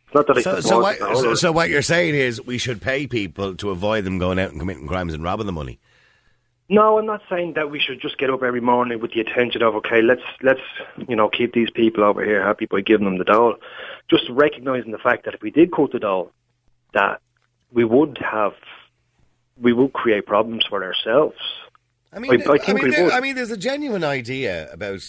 It's 0.07 0.15
not 0.15 0.27
that 0.27 0.37
I 0.37 0.41
So, 0.41 0.59
support 0.59 0.97
so, 0.97 1.07
what, 1.07 1.17
so, 1.17 1.35
so 1.35 1.51
what 1.51 1.69
you're 1.69 1.81
saying 1.81 2.15
is 2.15 2.43
we 2.43 2.57
should 2.57 2.81
pay 2.81 3.07
people 3.07 3.55
to 3.55 3.69
avoid 3.69 4.03
them 4.03 4.17
going 4.17 4.39
out 4.39 4.51
and 4.51 4.59
committing 4.59 4.87
crimes 4.87 5.13
and 5.13 5.23
robbing 5.23 5.45
the 5.45 5.51
money. 5.51 5.79
No, 6.69 6.97
I'm 6.97 7.05
not 7.05 7.21
saying 7.29 7.53
that 7.53 7.69
we 7.69 7.79
should 7.79 8.01
just 8.01 8.17
get 8.17 8.29
up 8.29 8.41
every 8.41 8.61
morning 8.61 8.99
with 8.99 9.13
the 9.13 9.19
intention 9.19 9.61
of 9.61 9.75
okay, 9.75 10.01
let's 10.01 10.23
let's 10.41 10.61
you 11.07 11.15
know 11.15 11.29
keep 11.29 11.53
these 11.53 11.69
people 11.69 12.03
over 12.03 12.23
here 12.23 12.41
happy 12.41 12.65
by 12.65 12.81
giving 12.81 13.05
them 13.05 13.17
the 13.17 13.25
doll. 13.25 13.55
Just 14.09 14.29
recognizing 14.29 14.91
the 14.91 14.97
fact 14.97 15.25
that 15.25 15.33
if 15.33 15.41
we 15.41 15.51
did 15.51 15.71
cut 15.71 15.91
the 15.91 15.99
doll, 15.99 16.31
that 16.93 17.21
we 17.73 17.83
would 17.83 18.17
have 18.19 18.53
we 19.59 19.73
would 19.73 19.93
create 19.93 20.25
problems 20.25 20.65
for 20.69 20.83
ourselves. 20.83 21.37
I 22.11 22.19
mean, 22.19 22.31
I, 22.31 22.35
I 22.53 22.57
think 22.57 22.75
mean, 22.77 22.83
we 22.85 22.91
there- 22.91 23.03
would. 23.05 23.13
I 23.13 23.19
mean, 23.19 23.35
there's 23.35 23.51
a 23.51 23.57
genuine 23.57 24.03
idea 24.03 24.71
about, 24.71 25.01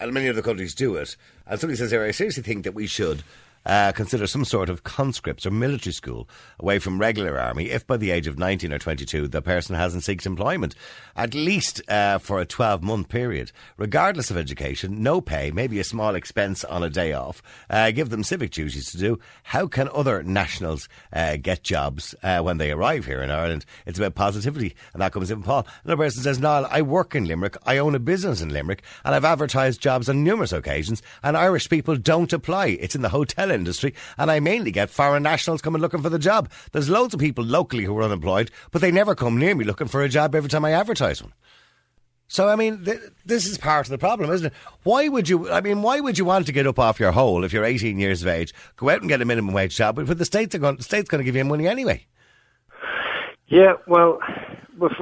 and 0.00 0.12
many 0.12 0.28
other 0.28 0.42
countries 0.42 0.74
do 0.74 0.96
it. 0.96 1.16
And 1.46 1.60
somebody 1.60 1.76
says 1.76 1.90
here, 1.90 2.04
I 2.04 2.10
seriously 2.10 2.42
think 2.42 2.64
that 2.64 2.74
we 2.74 2.86
should 2.86 3.22
uh, 3.68 3.92
consider 3.92 4.26
some 4.26 4.44
sort 4.44 4.70
of 4.70 4.82
conscripts 4.82 5.44
or 5.44 5.50
military 5.50 5.92
school 5.92 6.28
away 6.58 6.78
from 6.78 6.98
regular 6.98 7.38
army 7.38 7.70
if 7.70 7.86
by 7.86 7.96
the 7.96 8.10
age 8.10 8.26
of 8.26 8.38
19 8.38 8.72
or 8.72 8.78
22 8.78 9.28
the 9.28 9.42
person 9.42 9.76
hasn't 9.76 10.02
seeked 10.02 10.26
employment, 10.26 10.74
at 11.14 11.34
least 11.34 11.82
uh, 11.88 12.18
for 12.18 12.40
a 12.40 12.46
12 12.46 12.82
month 12.82 13.08
period, 13.08 13.52
regardless 13.76 14.30
of 14.30 14.36
education, 14.38 15.02
no 15.02 15.20
pay, 15.20 15.50
maybe 15.50 15.78
a 15.78 15.84
small 15.84 16.14
expense 16.14 16.64
on 16.64 16.82
a 16.82 16.88
day 16.88 17.12
off, 17.12 17.42
uh, 17.68 17.90
give 17.90 18.08
them 18.08 18.24
civic 18.24 18.50
duties 18.50 18.90
to 18.90 18.98
do. 18.98 19.18
How 19.42 19.66
can 19.66 19.88
other 19.92 20.22
nationals 20.22 20.88
uh, 21.12 21.36
get 21.36 21.62
jobs 21.62 22.14
uh, 22.22 22.40
when 22.40 22.56
they 22.56 22.70
arrive 22.70 23.04
here 23.04 23.20
in 23.20 23.30
Ireland? 23.30 23.66
It's 23.84 23.98
about 23.98 24.14
positivity, 24.14 24.74
and 24.94 25.02
that 25.02 25.12
comes 25.12 25.30
in 25.30 25.42
Paul. 25.42 25.66
Another 25.84 26.04
person 26.04 26.22
says, 26.22 26.38
Niall, 26.38 26.66
I 26.70 26.80
work 26.80 27.14
in 27.14 27.26
Limerick, 27.26 27.56
I 27.66 27.76
own 27.76 27.94
a 27.94 27.98
business 27.98 28.40
in 28.40 28.48
Limerick, 28.48 28.82
and 29.04 29.14
I've 29.14 29.26
advertised 29.26 29.82
jobs 29.82 30.08
on 30.08 30.24
numerous 30.24 30.52
occasions, 30.52 31.02
and 31.22 31.36
Irish 31.36 31.68
people 31.68 31.96
don't 31.96 32.32
apply. 32.32 32.68
It's 32.80 32.94
in 32.94 33.02
the 33.02 33.10
hotel 33.10 33.50
industry, 33.58 33.94
and 34.16 34.30
I 34.30 34.40
mainly 34.40 34.70
get 34.70 34.88
foreign 34.90 35.22
nationals 35.22 35.60
coming 35.60 35.82
looking 35.82 36.02
for 36.02 36.08
the 36.08 36.18
job. 36.18 36.50
There's 36.72 36.88
loads 36.88 37.12
of 37.14 37.20
people 37.20 37.44
locally 37.44 37.84
who 37.84 37.96
are 37.98 38.02
unemployed, 38.02 38.50
but 38.70 38.80
they 38.80 38.90
never 38.90 39.14
come 39.14 39.36
near 39.38 39.54
me 39.54 39.64
looking 39.64 39.88
for 39.88 40.02
a 40.02 40.08
job 40.08 40.34
every 40.34 40.48
time 40.48 40.64
I 40.64 40.72
advertise 40.72 41.22
one. 41.22 41.32
So 42.30 42.46
I 42.48 42.56
mean, 42.56 42.84
th- 42.84 43.00
this 43.24 43.46
is 43.46 43.56
part 43.56 43.86
of 43.86 43.90
the 43.90 43.96
problem, 43.98 44.30
isn't 44.30 44.48
it? 44.48 44.52
Why 44.82 45.08
would 45.08 45.28
you? 45.30 45.50
I 45.50 45.60
mean, 45.62 45.80
why 45.82 46.00
would 46.00 46.18
you 46.18 46.24
want 46.26 46.46
to 46.46 46.52
get 46.52 46.66
up 46.66 46.78
off 46.78 47.00
your 47.00 47.10
hole 47.12 47.42
if 47.42 47.52
you're 47.54 47.64
18 47.64 47.98
years 47.98 48.20
of 48.22 48.28
age, 48.28 48.52
go 48.76 48.90
out 48.90 49.00
and 49.00 49.08
get 49.08 49.22
a 49.22 49.24
minimum 49.24 49.54
wage 49.54 49.76
job, 49.76 49.96
but 49.96 50.18
the 50.18 50.24
states 50.26 50.54
are 50.54 50.58
going, 50.58 50.76
the 50.76 50.82
state's 50.82 51.08
going 51.08 51.20
to 51.20 51.24
give 51.24 51.36
you 51.36 51.44
money 51.44 51.66
anyway? 51.66 52.06
Yeah, 53.46 53.72
well, 53.86 54.18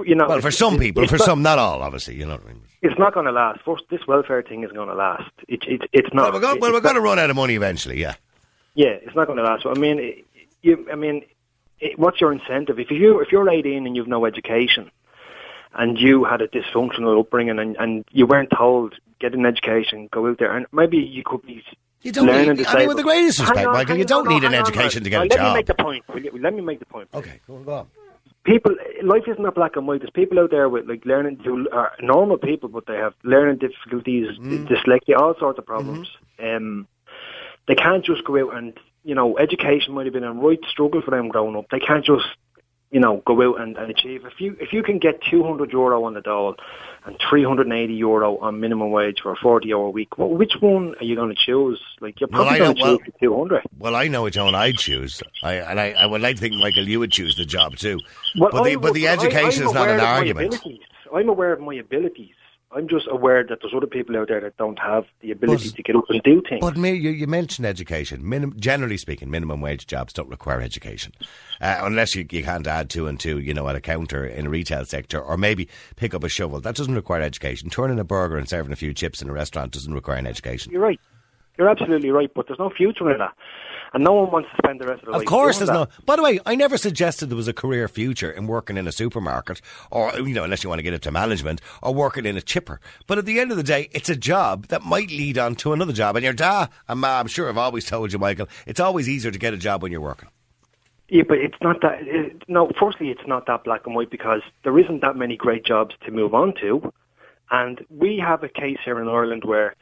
you 0.04 0.14
know, 0.14 0.26
Well, 0.28 0.40
for 0.40 0.52
some 0.52 0.78
people, 0.78 1.02
it's 1.02 1.10
for 1.10 1.18
not- 1.18 1.24
some, 1.24 1.42
not 1.42 1.58
all, 1.58 1.82
obviously. 1.82 2.14
You 2.14 2.26
know 2.26 2.34
what 2.36 2.44
I 2.44 2.48
mean? 2.52 2.62
it's 2.82 2.96
not 2.98 3.12
going 3.14 3.26
to 3.26 3.32
last. 3.32 3.60
First, 3.64 3.82
this 3.90 4.06
welfare 4.06 4.42
thing 4.42 4.62
is 4.62 4.70
going 4.70 4.88
to 4.88 4.94
last. 4.94 5.28
It, 5.48 5.64
it, 5.66 5.82
it's 5.92 6.08
Well, 6.14 6.26
not. 6.26 6.32
we're 6.34 6.40
going, 6.40 6.60
well, 6.60 6.72
we're 6.72 6.80
going 6.80 6.94
to 6.94 7.00
run 7.00 7.18
out 7.18 7.28
of 7.30 7.34
money 7.34 7.56
eventually. 7.56 8.00
Yeah. 8.00 8.14
Yeah, 8.76 8.90
it's 9.02 9.16
not 9.16 9.26
going 9.26 9.38
to 9.38 9.42
last. 9.44 9.66
I 9.66 9.74
mean, 9.74 9.98
it- 9.98 10.24
you. 10.62 10.86
I 10.90 10.94
mean, 10.96 11.22
it, 11.80 11.98
what's 11.98 12.20
your 12.20 12.32
incentive 12.32 12.78
if 12.80 12.90
you 12.90 13.20
if 13.20 13.30
you're 13.32 13.48
18 13.48 13.86
and 13.86 13.94
you've 13.96 14.06
no 14.08 14.24
education, 14.26 14.90
and 15.74 15.98
you 15.98 16.24
had 16.24 16.40
a 16.42 16.48
dysfunctional 16.48 17.18
upbringing, 17.20 17.58
and, 17.58 17.76
and 17.78 18.04
you 18.12 18.26
weren't 18.26 18.50
told 18.56 18.94
get 19.20 19.34
an 19.34 19.46
education, 19.46 20.08
go 20.12 20.26
out 20.28 20.38
there, 20.38 20.54
and 20.56 20.66
maybe 20.72 20.98
you 20.98 21.22
could 21.24 21.42
be. 21.42 21.62
You 22.02 22.12
don't 22.12 22.26
learning 22.26 22.56
need- 22.58 22.66
I 22.66 22.78
mean, 22.80 22.88
with 22.88 22.96
the 22.98 23.02
greatest 23.02 23.40
respect, 23.40 23.66
on, 23.66 23.72
Michael, 23.72 23.96
you 23.96 24.04
don't 24.04 24.24
no, 24.24 24.30
need 24.30 24.44
an 24.44 24.54
on, 24.54 24.60
education 24.60 25.02
man. 25.02 25.04
to 25.04 25.10
get 25.10 25.38
a 25.38 25.42
Let 25.42 25.48
me 25.48 25.54
make 25.54 25.66
the 25.66 25.74
point. 25.74 26.04
You- 26.14 26.38
Let 26.40 26.54
me 26.54 26.60
make 26.60 26.78
the 26.78 26.86
point. 26.86 27.08
Okay, 27.14 27.40
go 27.46 27.56
on, 27.56 27.64
go 27.64 27.72
on. 27.74 27.86
people 28.44 28.72
life 29.02 29.24
is 29.26 29.38
not 29.38 29.54
black 29.54 29.74
and 29.76 29.86
white 29.88 30.00
there's 30.00 30.10
people 30.10 30.38
out 30.38 30.50
there 30.50 30.68
with 30.68 30.86
like 30.88 31.04
learning 31.04 31.36
to 31.44 31.68
are 31.72 31.92
normal 32.00 32.38
people 32.38 32.68
but 32.68 32.86
they 32.86 32.94
have 32.94 33.12
learning 33.24 33.56
difficulties 33.58 34.28
Mm. 34.38 34.68
dyslexia 34.68 35.16
all 35.18 35.34
sorts 35.38 35.58
of 35.58 35.66
problems 35.66 36.06
um 36.40 36.86
they 37.68 37.74
can't 37.74 38.04
just 38.04 38.24
go 38.24 38.38
out 38.48 38.56
and 38.56 38.72
you 39.04 39.14
know 39.14 39.38
education 39.38 39.94
might 39.94 40.06
have 40.06 40.12
been 40.14 40.24
a 40.24 40.32
right 40.32 40.60
struggle 40.68 41.02
for 41.02 41.10
them 41.10 41.28
growing 41.28 41.56
up. 41.56 41.66
They 41.70 41.80
can't 41.80 42.04
just 42.04 42.26
you 42.92 43.00
know 43.00 43.22
go 43.26 43.42
out 43.42 43.60
and, 43.60 43.76
and 43.76 43.90
achieve 43.90 44.24
if 44.24 44.40
you 44.40 44.56
if 44.60 44.72
you 44.72 44.82
can 44.82 44.98
get 44.98 45.20
200 45.22 45.72
euro 45.72 46.04
on 46.04 46.14
the 46.14 46.20
dole 46.20 46.54
and 47.04 47.16
380 47.30 47.94
euro 47.94 48.36
on 48.38 48.58
minimum 48.58 48.90
wage 48.90 49.20
for 49.22 49.30
a 49.32 49.36
40 49.36 49.72
hour 49.72 49.90
week. 49.90 50.18
Well, 50.18 50.28
which 50.28 50.54
one 50.60 50.94
are 51.00 51.04
you 51.04 51.14
going 51.14 51.28
to 51.28 51.36
choose? 51.36 51.80
Like 52.00 52.20
you're 52.20 52.26
probably 52.28 52.54
I 52.54 52.58
know- 52.58 52.64
going 52.64 52.76
to 52.76 52.82
well- 52.82 52.98
choose 52.98 53.06
the 53.20 53.26
200. 53.26 53.62
Well, 53.78 53.94
I 53.94 54.08
know 54.08 54.22
which 54.24 54.36
one 54.36 54.54
I'd 54.54 54.76
choose, 54.76 55.22
I, 55.42 55.54
and 55.54 55.78
I, 55.80 55.92
I 55.92 56.06
would 56.06 56.20
like 56.20 56.36
to 56.36 56.40
think, 56.40 56.54
Michael, 56.54 56.88
you 56.88 56.98
would 56.98 57.12
choose 57.12 57.36
the 57.36 57.44
job 57.44 57.76
too. 57.76 58.00
Well, 58.36 58.50
but 58.50 58.64
the, 58.64 58.72
I 58.72 58.76
but 58.76 58.94
the 58.94 59.06
education 59.06 59.62
I'm 59.64 59.68
is 59.68 59.74
not 59.74 59.88
an 59.88 60.00
argument. 60.00 60.56
I'm 61.14 61.28
aware 61.28 61.52
of 61.52 61.60
my 61.60 61.74
abilities. 61.74 62.34
I'm 62.72 62.88
just 62.88 63.06
aware 63.08 63.44
that 63.44 63.60
there's 63.62 63.72
other 63.74 63.86
people 63.86 64.16
out 64.16 64.28
there 64.28 64.40
that 64.40 64.56
don't 64.56 64.78
have 64.78 65.04
the 65.20 65.30
ability 65.30 65.68
But- 65.70 65.76
to 65.76 65.82
get 65.82 65.96
up 65.96 66.04
and 66.08 66.22
do 66.22 66.42
things. 66.48 66.60
But 66.60 66.76
me, 66.76 66.92
you, 66.92 67.10
you 67.10 67.26
mentioned 67.26 67.64
education. 67.64 68.28
Minim, 68.28 68.54
generally 68.58 68.96
speaking, 68.96 69.30
minimum 69.30 69.60
wage 69.60 69.86
jobs 69.86 70.12
don't 70.12 70.28
require 70.28 70.60
education, 70.60 71.12
uh, 71.60 71.78
unless 71.82 72.14
you, 72.16 72.26
you 72.30 72.42
can't 72.42 72.66
add 72.66 72.90
two 72.90 73.06
and 73.06 73.20
two, 73.20 73.38
you 73.38 73.54
know, 73.54 73.68
at 73.68 73.76
a 73.76 73.80
counter 73.80 74.26
in 74.26 74.46
a 74.46 74.50
retail 74.50 74.84
sector, 74.84 75.20
or 75.20 75.36
maybe 75.36 75.68
pick 75.94 76.12
up 76.12 76.24
a 76.24 76.28
shovel. 76.28 76.60
That 76.60 76.74
doesn't 76.74 76.94
require 76.94 77.22
education. 77.22 77.70
Turning 77.70 78.00
a 78.00 78.04
burger 78.04 78.36
and 78.36 78.48
serving 78.48 78.72
a 78.72 78.76
few 78.76 78.92
chips 78.92 79.22
in 79.22 79.28
a 79.28 79.32
restaurant 79.32 79.72
doesn't 79.72 79.94
require 79.94 80.18
an 80.18 80.26
education. 80.26 80.72
You're 80.72 80.82
right. 80.82 81.00
You're 81.56 81.70
absolutely 81.70 82.10
right, 82.10 82.30
but 82.34 82.48
there's 82.48 82.58
no 82.58 82.68
future 82.70 83.10
in 83.10 83.18
that. 83.18 83.32
And 83.92 84.04
no 84.04 84.12
one 84.12 84.30
wants 84.30 84.48
to 84.50 84.56
spend 84.56 84.80
the 84.80 84.86
rest 84.86 85.00
of 85.02 85.06
their 85.06 85.14
Of 85.14 85.20
life 85.20 85.28
course, 85.28 85.58
there's 85.58 85.70
no. 85.70 85.86
that. 85.86 86.06
By 86.06 86.16
the 86.16 86.22
way, 86.22 86.38
I 86.44 86.54
never 86.54 86.76
suggested 86.76 87.26
there 87.26 87.36
was 87.36 87.48
a 87.48 87.52
career 87.52 87.88
future 87.88 88.30
in 88.30 88.46
working 88.46 88.76
in 88.76 88.86
a 88.86 88.92
supermarket, 88.92 89.60
or 89.90 90.12
you 90.18 90.34
know, 90.34 90.44
unless 90.44 90.62
you 90.64 90.68
want 90.68 90.80
to 90.80 90.82
get 90.82 90.94
into 90.94 91.10
management, 91.10 91.60
or 91.82 91.94
working 91.94 92.26
in 92.26 92.36
a 92.36 92.42
chipper. 92.42 92.80
But 93.06 93.18
at 93.18 93.26
the 93.26 93.40
end 93.40 93.50
of 93.50 93.56
the 93.56 93.62
day, 93.62 93.88
it's 93.92 94.08
a 94.08 94.16
job 94.16 94.66
that 94.68 94.82
might 94.82 95.08
lead 95.08 95.38
on 95.38 95.54
to 95.56 95.72
another 95.72 95.92
job. 95.92 96.16
And 96.16 96.24
your 96.24 96.32
da 96.34 96.66
and 96.88 97.00
ma, 97.00 97.16
uh, 97.16 97.20
I'm 97.20 97.26
sure 97.26 97.48
I've 97.48 97.58
always 97.58 97.84
told 97.86 98.12
you, 98.12 98.18
Michael, 98.18 98.48
it's 98.66 98.80
always 98.80 99.08
easier 99.08 99.30
to 99.30 99.38
get 99.38 99.54
a 99.54 99.56
job 99.56 99.82
when 99.82 99.92
you're 99.92 100.00
working. 100.00 100.28
Yeah, 101.08 101.22
but 101.28 101.38
it's 101.38 101.58
not 101.62 101.80
that. 101.82 101.98
It, 102.02 102.42
no, 102.48 102.70
firstly, 102.78 103.10
it's 103.10 103.26
not 103.26 103.46
that 103.46 103.64
black 103.64 103.86
and 103.86 103.94
white 103.94 104.10
because 104.10 104.42
there 104.64 104.76
isn't 104.78 105.02
that 105.02 105.16
many 105.16 105.36
great 105.36 105.64
jobs 105.64 105.94
to 106.04 106.10
move 106.10 106.34
on 106.34 106.54
to, 106.60 106.92
and 107.50 107.84
we 107.88 108.18
have 108.18 108.42
a 108.42 108.48
case 108.48 108.78
here 108.84 109.00
in 109.00 109.08
Ireland 109.08 109.44
where 109.44 109.74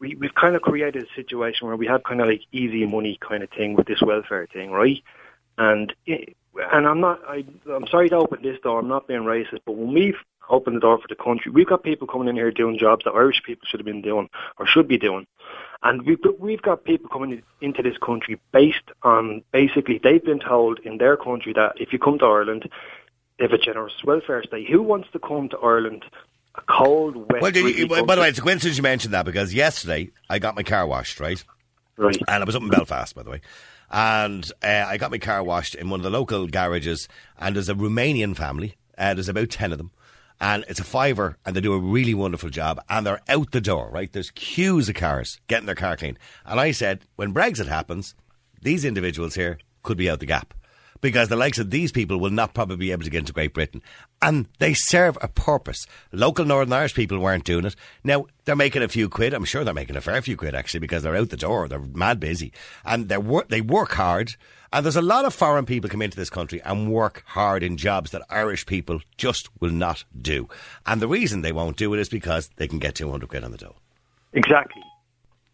we 0.00 0.14
we've 0.16 0.34
kind 0.34 0.56
of 0.56 0.62
created 0.62 1.04
a 1.04 1.14
situation 1.14 1.66
where 1.66 1.76
we 1.76 1.86
have 1.86 2.02
kind 2.04 2.20
of 2.20 2.28
like 2.28 2.42
easy 2.52 2.86
money 2.86 3.18
kind 3.20 3.42
of 3.42 3.50
thing 3.50 3.74
with 3.74 3.86
this 3.86 4.02
welfare 4.02 4.46
thing, 4.52 4.70
right? 4.70 5.02
And 5.56 5.92
it, 6.06 6.36
and 6.72 6.86
I'm 6.86 7.00
not. 7.00 7.20
I, 7.26 7.44
I'm 7.70 7.86
sorry 7.88 8.08
to 8.10 8.16
open 8.16 8.42
this 8.42 8.60
door. 8.60 8.78
I'm 8.78 8.88
not 8.88 9.08
being 9.08 9.22
racist, 9.22 9.60
but 9.64 9.72
when 9.72 9.92
we've 9.92 10.16
opened 10.50 10.76
the 10.76 10.80
door 10.80 10.98
for 10.98 11.08
the 11.08 11.14
country, 11.14 11.50
we've 11.52 11.68
got 11.68 11.82
people 11.82 12.06
coming 12.06 12.28
in 12.28 12.36
here 12.36 12.50
doing 12.50 12.78
jobs 12.78 13.04
that 13.04 13.12
Irish 13.12 13.42
people 13.44 13.66
should 13.68 13.80
have 13.80 13.86
been 13.86 14.02
doing 14.02 14.28
or 14.58 14.66
should 14.66 14.88
be 14.88 14.98
doing. 14.98 15.26
And 15.82 16.02
we've 16.02 16.18
we've 16.38 16.62
got 16.62 16.84
people 16.84 17.08
coming 17.08 17.32
in- 17.32 17.42
into 17.60 17.82
this 17.82 17.98
country 17.98 18.40
based 18.52 18.90
on 19.02 19.42
basically 19.52 20.00
they've 20.02 20.24
been 20.24 20.40
told 20.40 20.80
in 20.80 20.98
their 20.98 21.16
country 21.16 21.52
that 21.54 21.80
if 21.80 21.92
you 21.92 21.98
come 21.98 22.18
to 22.18 22.24
Ireland, 22.24 22.68
they 23.38 23.44
have 23.44 23.52
a 23.52 23.58
generous 23.58 23.94
welfare 24.04 24.42
state. 24.42 24.68
Who 24.68 24.82
wants 24.82 25.08
to 25.12 25.18
come 25.18 25.48
to 25.50 25.58
Ireland, 25.58 26.04
a 26.58 26.72
cold, 26.72 27.16
wet? 27.30 27.42
Well, 27.42 27.50
did 27.50 27.76
you, 27.76 27.86
by 27.88 28.14
the 28.14 28.20
way, 28.20 28.28
it's 28.28 28.38
a 28.38 28.42
coincidence 28.42 28.76
you 28.76 28.82
mentioned 28.82 29.14
that 29.14 29.24
because 29.24 29.54
yesterday 29.54 30.10
I 30.28 30.38
got 30.38 30.56
my 30.56 30.62
car 30.62 30.86
washed, 30.86 31.20
right? 31.20 31.42
Right. 31.96 32.16
And 32.28 32.42
I 32.42 32.44
was 32.44 32.54
up 32.54 32.62
in 32.62 32.68
Belfast, 32.68 33.14
by 33.14 33.22
the 33.22 33.30
way. 33.30 33.40
And 33.90 34.50
uh, 34.62 34.84
I 34.86 34.98
got 34.98 35.10
my 35.10 35.18
car 35.18 35.42
washed 35.42 35.74
in 35.74 35.88
one 35.90 36.00
of 36.00 36.04
the 36.04 36.10
local 36.10 36.46
garages, 36.46 37.08
and 37.38 37.56
there's 37.56 37.68
a 37.68 37.74
Romanian 37.74 38.36
family. 38.36 38.76
Uh, 38.96 39.14
there's 39.14 39.28
about 39.28 39.50
10 39.50 39.72
of 39.72 39.78
them. 39.78 39.90
And 40.40 40.64
it's 40.68 40.78
a 40.78 40.84
fiver, 40.84 41.36
and 41.44 41.56
they 41.56 41.60
do 41.60 41.72
a 41.72 41.80
really 41.80 42.14
wonderful 42.14 42.50
job. 42.50 42.80
And 42.88 43.04
they're 43.04 43.20
out 43.28 43.50
the 43.50 43.60
door, 43.60 43.90
right? 43.90 44.12
There's 44.12 44.30
queues 44.30 44.88
of 44.88 44.94
cars 44.94 45.40
getting 45.48 45.66
their 45.66 45.74
car 45.74 45.96
cleaned. 45.96 46.18
And 46.44 46.60
I 46.60 46.70
said, 46.70 47.00
when 47.16 47.34
Brexit 47.34 47.66
happens, 47.66 48.14
these 48.62 48.84
individuals 48.84 49.34
here 49.34 49.58
could 49.82 49.96
be 49.96 50.08
out 50.08 50.20
the 50.20 50.26
gap. 50.26 50.54
Because 51.00 51.28
the 51.28 51.36
likes 51.36 51.58
of 51.58 51.70
these 51.70 51.92
people 51.92 52.18
will 52.18 52.30
not 52.30 52.54
probably 52.54 52.76
be 52.76 52.92
able 52.92 53.04
to 53.04 53.10
get 53.10 53.20
into 53.20 53.32
Great 53.32 53.54
Britain. 53.54 53.82
And 54.20 54.46
they 54.58 54.74
serve 54.74 55.16
a 55.20 55.28
purpose. 55.28 55.86
Local 56.12 56.44
Northern 56.44 56.72
Irish 56.72 56.94
people 56.94 57.18
weren't 57.18 57.44
doing 57.44 57.64
it. 57.64 57.76
Now, 58.02 58.26
they're 58.44 58.56
making 58.56 58.82
a 58.82 58.88
few 58.88 59.08
quid. 59.08 59.32
I'm 59.34 59.44
sure 59.44 59.64
they're 59.64 59.74
making 59.74 59.96
a 59.96 60.00
fair 60.00 60.20
few 60.22 60.36
quid, 60.36 60.54
actually, 60.54 60.80
because 60.80 61.02
they're 61.02 61.16
out 61.16 61.30
the 61.30 61.36
door. 61.36 61.68
They're 61.68 61.78
mad 61.78 62.18
busy. 62.18 62.52
And 62.84 63.08
they're 63.08 63.20
wor- 63.20 63.46
they 63.48 63.60
work 63.60 63.92
hard. 63.92 64.34
And 64.72 64.84
there's 64.84 64.96
a 64.96 65.02
lot 65.02 65.24
of 65.24 65.34
foreign 65.34 65.64
people 65.64 65.88
come 65.88 66.02
into 66.02 66.16
this 66.16 66.30
country 66.30 66.60
and 66.62 66.92
work 66.92 67.22
hard 67.26 67.62
in 67.62 67.76
jobs 67.76 68.10
that 68.10 68.22
Irish 68.28 68.66
people 68.66 69.00
just 69.16 69.48
will 69.60 69.70
not 69.70 70.04
do. 70.20 70.48
And 70.84 71.00
the 71.00 71.08
reason 71.08 71.40
they 71.40 71.52
won't 71.52 71.76
do 71.76 71.94
it 71.94 72.00
is 72.00 72.08
because 72.08 72.50
they 72.56 72.68
can 72.68 72.78
get 72.78 72.94
200 72.94 73.28
quid 73.28 73.44
on 73.44 73.52
the 73.52 73.56
dole. 73.56 73.76
Exactly. 74.34 74.82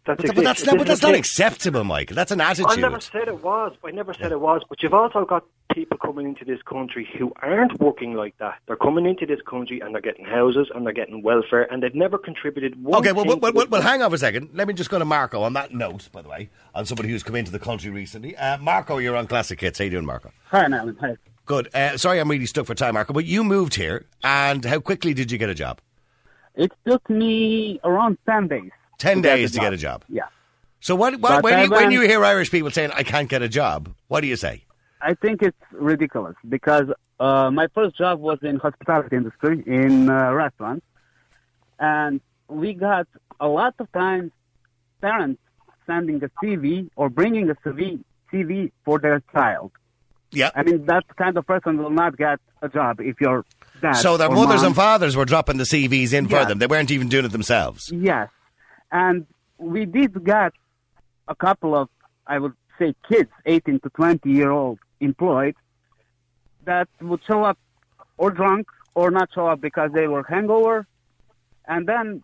That's 0.05 0.21
But, 0.21 0.35
but 0.35 0.43
that's, 0.43 0.65
not, 0.65 0.77
but 0.77 0.85
that's 0.87 1.01
not 1.01 1.15
acceptable, 1.15 1.83
Michael. 1.83 2.15
That's 2.15 2.31
an 2.31 2.39
attitude. 2.39 2.67
I 2.69 2.75
never 2.75 2.99
said 2.99 3.27
it 3.27 3.43
was. 3.43 3.75
I 3.83 3.89
never 3.89 4.13
said 4.13 4.31
it 4.31 4.39
was. 4.39 4.61
But 4.69 4.83
you've 4.83 4.93
also 4.93 5.25
got 5.25 5.45
people 5.73 5.97
coming 5.97 6.27
into 6.27 6.45
this 6.45 6.61
country 6.61 7.09
who 7.17 7.33
aren't 7.41 7.79
working 7.79 8.13
like 8.13 8.37
that. 8.37 8.59
They're 8.67 8.75
coming 8.75 9.07
into 9.07 9.25
this 9.25 9.39
country 9.49 9.79
and 9.79 9.95
they're 9.95 10.01
getting 10.01 10.23
houses 10.25 10.69
and 10.75 10.85
they're 10.85 10.93
getting 10.93 11.23
welfare 11.23 11.63
and 11.71 11.81
they've 11.81 11.95
never 11.95 12.19
contributed 12.19 12.81
one 12.83 12.99
Okay, 12.99 13.13
well, 13.13 13.25
thing 13.25 13.39
well, 13.39 13.51
well, 13.51 13.65
well, 13.67 13.81
hang 13.81 14.03
on 14.03 14.11
for 14.11 14.15
a 14.15 14.19
second. 14.19 14.49
Let 14.53 14.67
me 14.67 14.75
just 14.75 14.91
go 14.91 14.99
to 14.99 15.05
Marco 15.05 15.41
on 15.41 15.53
that 15.53 15.73
note, 15.73 16.07
by 16.11 16.21
the 16.21 16.29
way, 16.29 16.49
on 16.75 16.85
somebody 16.85 17.09
who's 17.09 17.23
come 17.23 17.35
into 17.35 17.51
the 17.51 17.59
country 17.59 17.89
recently. 17.89 18.37
Uh, 18.37 18.59
Marco, 18.59 18.99
you're 18.99 19.15
on 19.15 19.25
Classic 19.25 19.59
Hits. 19.59 19.79
How 19.79 19.85
you 19.85 19.91
doing, 19.91 20.05
Marco? 20.05 20.31
Hi, 20.49 20.65
Alan. 20.65 20.95
Hi. 21.01 21.17
Good. 21.47 21.73
Uh, 21.73 21.97
sorry, 21.97 22.19
I'm 22.19 22.29
really 22.29 22.45
stuck 22.45 22.67
for 22.67 22.75
time, 22.75 22.93
Marco, 22.93 23.13
but 23.13 23.25
you 23.25 23.43
moved 23.43 23.73
here, 23.75 24.05
and 24.23 24.63
how 24.65 24.79
quickly 24.79 25.13
did 25.15 25.31
you 25.31 25.37
get 25.39 25.49
a 25.49 25.55
job? 25.55 25.79
It 26.55 26.71
took 26.87 27.09
me 27.09 27.79
around 27.83 28.17
10 28.27 28.47
days. 28.47 28.71
Ten 28.97 29.21
days 29.21 29.51
to 29.51 29.59
get 29.59 29.73
a 29.73 29.77
job. 29.77 30.03
Yeah. 30.09 30.23
So 30.79 30.95
what, 30.95 31.19
what, 31.19 31.43
when, 31.43 31.63
you, 31.63 31.71
when 31.71 31.91
you 31.91 32.01
hear 32.01 32.23
Irish 32.23 32.51
people 32.51 32.69
saying, 32.69 32.91
I 32.93 33.01
can't 33.01 33.27
get 33.27 33.41
a 33.41 33.49
job, 33.49 33.93
what 34.07 34.21
do 34.21 34.27
you 34.27 34.35
say? 34.35 34.65
I 35.01 35.15
think 35.15 35.41
it's 35.41 35.57
ridiculous 35.71 36.35
because 36.47 36.85
uh, 37.19 37.49
my 37.49 37.67
first 37.73 37.97
job 37.97 38.19
was 38.19 38.37
in 38.43 38.57
hospitality 38.57 39.15
industry 39.15 39.63
in 39.65 40.09
uh, 40.09 40.31
restaurants, 40.31 40.85
and 41.79 42.21
we 42.47 42.73
got 42.73 43.07
a 43.39 43.47
lot 43.47 43.73
of 43.79 43.91
times 43.93 44.31
parents 45.01 45.41
sending 45.87 46.23
a 46.23 46.29
CV 46.43 46.89
or 46.95 47.09
bringing 47.09 47.49
a 47.49 47.55
CV, 47.55 48.03
CV 48.31 48.71
for 48.83 48.99
their 48.99 49.21
child. 49.33 49.71
Yeah. 50.31 50.51
I 50.55 50.63
mean, 50.63 50.85
that 50.85 51.03
kind 51.15 51.37
of 51.37 51.45
person 51.47 51.77
will 51.77 51.89
not 51.89 52.17
get 52.17 52.39
a 52.61 52.69
job 52.69 52.99
if 52.99 53.21
you're 53.21 53.45
dad. 53.81 53.93
so 53.93 54.17
their 54.17 54.29
mothers 54.29 54.57
mom- 54.61 54.67
and 54.67 54.75
fathers 54.75 55.15
were 55.15 55.25
dropping 55.25 55.57
the 55.57 55.63
CVs 55.63 56.13
in 56.13 56.27
for 56.27 56.45
them. 56.45 56.59
They 56.59 56.67
weren't 56.67 56.91
even 56.91 57.09
doing 57.09 57.25
it 57.25 57.31
themselves. 57.31 57.91
Yes. 57.91 58.29
And 58.91 59.25
we 59.57 59.85
did 59.85 60.23
get 60.23 60.53
a 61.27 61.35
couple 61.35 61.75
of, 61.75 61.89
I 62.27 62.39
would 62.39 62.53
say, 62.79 62.93
kids, 63.09 63.29
18 63.45 63.79
to 63.81 63.89
20 63.89 64.29
year 64.29 64.51
old 64.51 64.79
employed, 64.99 65.55
that 66.65 66.87
would 67.01 67.21
show 67.25 67.43
up 67.43 67.57
or 68.17 68.31
drunk 68.31 68.67
or 68.95 69.11
not 69.11 69.29
show 69.33 69.47
up 69.47 69.61
because 69.61 69.91
they 69.93 70.07
were 70.07 70.23
hangover. 70.23 70.87
And 71.67 71.87
then 71.87 72.23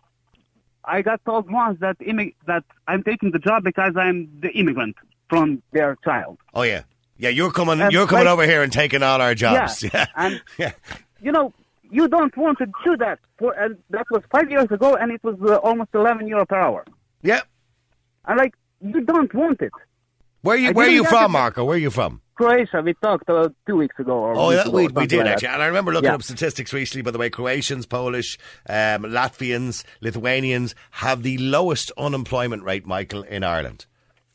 I 0.84 1.02
got 1.02 1.24
told 1.24 1.50
once 1.50 1.78
that 1.80 1.98
immi- 2.00 2.34
that 2.46 2.64
I'm 2.88 3.02
taking 3.02 3.30
the 3.30 3.38
job 3.38 3.62
because 3.64 3.94
I'm 3.96 4.28
the 4.40 4.50
immigrant 4.50 4.96
from 5.28 5.62
their 5.72 5.96
child. 6.04 6.38
Oh, 6.54 6.62
yeah. 6.62 6.82
Yeah, 7.18 7.28
you're 7.28 7.52
coming, 7.52 7.80
And 7.80 7.92
you're 7.92 8.06
coming 8.06 8.24
like- 8.26 8.32
over 8.32 8.44
here 8.44 8.62
and 8.62 8.72
taking 8.72 9.02
all 9.02 9.20
our 9.20 9.34
jobs. 9.34 9.82
Yeah. 9.94 10.06
And, 10.16 10.42
Yeah. 10.58 10.72
you 11.20 11.30
know, 11.32 11.52
you 11.92 12.08
don't 12.08 12.36
want 12.36 12.58
to 12.58 12.66
do 12.84 12.96
that. 12.96 13.18
For, 13.38 13.54
that 13.90 14.06
was 14.10 14.22
five 14.32 14.50
years 14.50 14.68
ago, 14.70 14.94
and 14.96 15.12
it 15.12 15.22
was 15.22 15.36
uh, 15.46 15.56
almost 15.56 15.90
11 15.94 16.26
euro 16.26 16.44
per 16.46 16.56
hour. 16.56 16.84
Yeah. 17.22 17.42
And 18.26 18.38
like, 18.38 18.54
you 18.80 19.00
don't 19.02 19.32
want 19.34 19.60
it. 19.60 19.72
Where 20.40 20.56
you 20.56 20.70
I 20.70 20.72
Where 20.72 20.88
are 20.88 20.90
you 20.90 21.04
from, 21.04 21.26
it. 21.26 21.38
Marco? 21.38 21.64
Where 21.64 21.76
are 21.76 21.78
you 21.78 21.90
from? 21.90 22.20
Croatia, 22.34 22.80
we 22.82 22.94
talked 22.94 23.28
uh, 23.28 23.50
two 23.66 23.76
weeks 23.76 23.96
ago. 23.98 24.12
Or 24.14 24.34
Oh, 24.36 24.50
yeah, 24.50 24.62
ago 24.62 24.70
we, 24.72 24.88
we 24.88 25.06
did 25.06 25.18
like 25.18 25.26
actually. 25.28 25.48
that. 25.48 25.54
And 25.54 25.62
I 25.62 25.66
remember 25.66 25.92
looking 25.92 26.08
Yeah. 26.08 26.14
up 26.14 26.22
statistics 26.24 26.72
recently, 26.72 27.02
by 27.02 27.10
the 27.12 27.18
way, 27.18 27.30
Croatians, 27.30 27.86
Polish, 27.86 28.38
um, 28.68 29.02
Latvians, 29.04 29.84
Lithuanians 30.00 30.74
have 30.92 31.22
the 31.22 31.36
lowest 31.38 31.92
unemployment 31.96 32.64
rate, 32.64 32.86
Michael, 32.86 33.22
in 33.22 33.44
Ireland. 33.44 33.86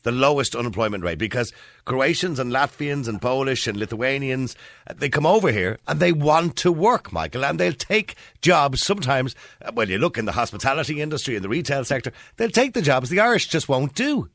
The 0.08 0.12
lowest 0.12 0.56
unemployment 0.56 1.04
rate 1.04 1.18
because 1.18 1.52
Croatians 1.84 2.38
and 2.38 2.50
Latvians 2.50 3.08
and 3.08 3.20
Polish 3.20 3.66
and 3.66 3.76
Lithuanians, 3.76 4.56
uh, 4.88 4.94
they 4.96 5.10
come 5.10 5.26
over 5.26 5.52
here 5.52 5.76
and 5.86 6.00
they 6.00 6.12
want 6.12 6.56
to 6.56 6.72
work, 6.72 7.12
Michael, 7.12 7.44
and 7.44 7.60
they'll 7.60 7.74
take 7.74 8.14
jobs 8.40 8.82
sometimes. 8.82 9.36
uh, 9.62 9.70
Well, 9.74 9.90
you 9.90 9.98
look 9.98 10.16
in 10.16 10.24
the 10.24 10.32
hospitality 10.32 11.02
industry, 11.02 11.36
in 11.36 11.42
the 11.42 11.48
retail 11.50 11.84
sector, 11.84 12.10
they'll 12.38 12.48
take 12.48 12.72
the 12.72 12.80
jobs 12.80 13.10
the 13.10 13.20
Irish 13.20 13.48
just 13.48 13.68
won't 13.68 13.94
do. 13.94 14.30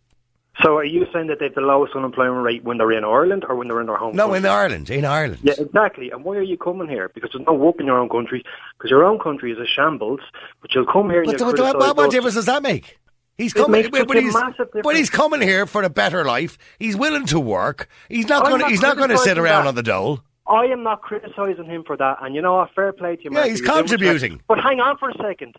So 0.61 0.77
are 0.77 0.85
you 0.85 1.07
saying 1.11 1.25
that 1.29 1.39
they 1.39 1.45
have 1.45 1.55
the 1.55 1.61
lowest 1.61 1.95
unemployment 1.95 2.45
rate 2.45 2.63
when 2.63 2.77
they're 2.77 2.91
in 2.91 3.03
Ireland 3.03 3.43
or 3.49 3.55
when 3.55 3.67
they're 3.67 3.81
in 3.81 3.87
their 3.87 3.97
home 3.97 4.15
No, 4.15 4.25
country? 4.25 4.37
in 4.37 4.45
Ireland, 4.45 4.89
in 4.91 5.05
Ireland. 5.05 5.39
Yeah, 5.41 5.55
exactly. 5.57 6.11
And 6.11 6.23
why 6.23 6.35
are 6.35 6.43
you 6.43 6.55
coming 6.55 6.87
here? 6.87 7.09
Because 7.15 7.31
there's 7.33 7.47
no 7.47 7.53
work 7.53 7.77
in 7.79 7.87
your 7.87 7.97
own 7.97 8.09
country. 8.09 8.43
Because 8.77 8.91
your 8.91 9.03
own 9.05 9.17
country 9.17 9.51
is 9.51 9.57
a 9.57 9.65
shambles. 9.65 10.19
But 10.61 10.75
you'll 10.75 10.85
come 10.85 11.09
here 11.09 11.23
and 11.23 11.35
But 11.35 11.41
what, 11.41 11.97
what 11.97 12.11
difference 12.11 12.35
does 12.35 12.45
that 12.45 12.61
make? 12.61 12.99
He's 13.37 13.53
coming, 13.53 13.71
makes 13.71 13.89
but, 13.89 14.15
he's, 14.17 14.35
but 14.83 14.95
he's 14.95 15.09
coming 15.09 15.41
here 15.41 15.65
for 15.65 15.81
a 15.81 15.89
better 15.89 16.23
life. 16.23 16.57
He's 16.77 16.95
willing 16.95 17.25
to 17.27 17.39
work. 17.39 17.87
He's 18.07 18.27
not 18.27 18.43
going. 18.45 18.61
to 18.61 18.67
He's 18.67 18.81
not 18.81 18.95
going 18.97 19.09
to 19.09 19.17
sit 19.17 19.37
around 19.37 19.63
that. 19.63 19.69
on 19.69 19.75
the 19.75 19.83
dole. 19.83 20.19
I 20.45 20.65
am 20.65 20.83
not 20.83 21.01
criticising 21.01 21.65
him 21.65 21.83
for 21.85 21.95
that. 21.97 22.17
And 22.21 22.35
you 22.35 22.41
know 22.41 22.55
what? 22.55 22.71
Fair 22.75 22.91
play 22.93 23.15
to 23.15 23.23
you, 23.23 23.29
Yeah, 23.33 23.45
he's 23.47 23.59
You're 23.59 23.67
doing 23.67 23.77
what's 23.77 23.91
right. 23.91 23.99
contributing. 23.99 24.41
But 24.47 24.59
hang 24.59 24.79
on 24.81 24.97
for 24.97 25.09
a 25.09 25.13
second. 25.17 25.55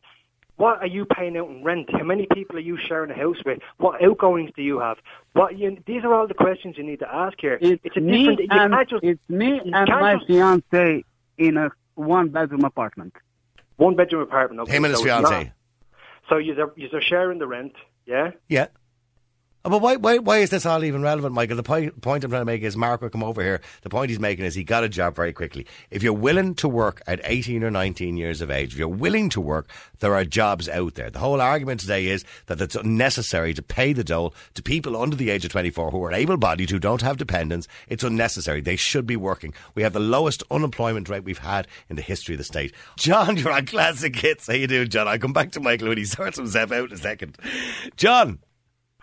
What 0.56 0.78
are 0.82 0.86
you 0.86 1.04
paying 1.04 1.36
out 1.36 1.48
in 1.48 1.64
rent? 1.64 1.88
How 1.90 2.04
many 2.04 2.28
people 2.32 2.56
are 2.56 2.60
you 2.60 2.78
sharing 2.78 3.10
a 3.10 3.14
house 3.14 3.38
with? 3.44 3.58
What 3.78 4.00
outgoings 4.04 4.50
do 4.54 4.62
you 4.62 4.78
have? 4.78 4.98
What 5.32 5.58
you, 5.58 5.76
these 5.86 6.04
are 6.04 6.14
all 6.14 6.28
the 6.28 6.34
questions 6.34 6.76
you 6.78 6.84
need 6.84 7.00
to 7.00 7.12
ask 7.12 7.40
here. 7.40 7.58
It's, 7.60 7.96
a 7.96 8.00
me 8.00 8.18
different. 8.18 8.38
You 8.40 8.46
and 8.52 8.72
can't 8.72 8.88
just, 8.88 9.02
it's 9.04 9.20
me 9.28 9.54
you 9.64 9.72
and 9.74 9.88
can't 9.88 10.00
my 10.00 10.14
just- 10.14 10.26
fiance 10.28 11.04
in 11.38 11.56
a 11.56 11.70
one 11.96 12.28
bedroom 12.28 12.62
apartment. 12.64 13.16
one 13.78 13.96
bedroom 13.96 14.22
apartment. 14.22 14.60
Okay, 14.60 14.76
Him 14.76 14.84
and 14.84 14.92
his 14.92 15.00
so 15.00 15.06
not- 15.06 15.28
fiance. 15.28 15.52
So 16.28 16.38
you're 16.38 16.72
you're 16.76 17.00
sharing 17.00 17.38
the 17.38 17.46
rent, 17.46 17.74
yeah? 18.06 18.32
Yeah. 18.48 18.68
Oh, 19.66 19.70
But 19.70 19.80
why, 19.80 19.96
why, 19.96 20.18
why 20.18 20.38
is 20.40 20.50
this 20.50 20.66
all 20.66 20.84
even 20.84 21.00
relevant, 21.00 21.32
Michael? 21.34 21.56
The 21.56 21.62
point, 21.62 21.98
point 22.02 22.22
I'm 22.22 22.30
trying 22.30 22.42
to 22.42 22.44
make 22.44 22.60
is 22.60 22.76
Mark 22.76 23.00
will 23.00 23.08
come 23.08 23.24
over 23.24 23.42
here. 23.42 23.62
The 23.80 23.88
point 23.88 24.10
he's 24.10 24.20
making 24.20 24.44
is 24.44 24.54
he 24.54 24.62
got 24.62 24.84
a 24.84 24.90
job 24.90 25.16
very 25.16 25.32
quickly. 25.32 25.66
If 25.90 26.02
you're 26.02 26.12
willing 26.12 26.54
to 26.56 26.68
work 26.68 27.00
at 27.06 27.22
18 27.24 27.64
or 27.64 27.70
19 27.70 28.18
years 28.18 28.42
of 28.42 28.50
age, 28.50 28.74
if 28.74 28.78
you're 28.78 28.88
willing 28.88 29.30
to 29.30 29.40
work, 29.40 29.70
there 30.00 30.14
are 30.14 30.26
jobs 30.26 30.68
out 30.68 30.96
there. 30.96 31.08
The 31.08 31.18
whole 31.18 31.40
argument 31.40 31.80
today 31.80 32.08
is 32.08 32.26
that 32.44 32.60
it's 32.60 32.76
unnecessary 32.76 33.54
to 33.54 33.62
pay 33.62 33.94
the 33.94 34.04
dole 34.04 34.34
to 34.52 34.62
people 34.62 35.00
under 35.00 35.16
the 35.16 35.30
age 35.30 35.46
of 35.46 35.52
24 35.52 35.90
who 35.92 36.04
are 36.04 36.12
able-bodied, 36.12 36.68
who 36.68 36.78
don't 36.78 37.00
have 37.00 37.16
dependents. 37.16 37.66
It's 37.88 38.04
unnecessary. 38.04 38.60
They 38.60 38.76
should 38.76 39.06
be 39.06 39.16
working. 39.16 39.54
We 39.74 39.82
have 39.82 39.94
the 39.94 39.98
lowest 39.98 40.42
unemployment 40.50 41.08
rate 41.08 41.24
we've 41.24 41.38
had 41.38 41.68
in 41.88 41.96
the 41.96 42.02
history 42.02 42.34
of 42.34 42.38
the 42.38 42.44
state. 42.44 42.74
John, 42.98 43.38
you're 43.38 43.50
on 43.50 43.64
Classic 43.64 44.14
Hits. 44.14 44.46
How 44.46 44.52
you 44.52 44.66
doing, 44.66 44.90
John? 44.90 45.08
I'll 45.08 45.18
come 45.18 45.32
back 45.32 45.52
to 45.52 45.60
Michael 45.60 45.88
when 45.88 45.96
he 45.96 46.04
sorts 46.04 46.36
himself 46.36 46.70
out 46.70 46.90
in 46.90 46.96
a 46.96 46.98
second. 46.98 47.38
John. 47.96 48.40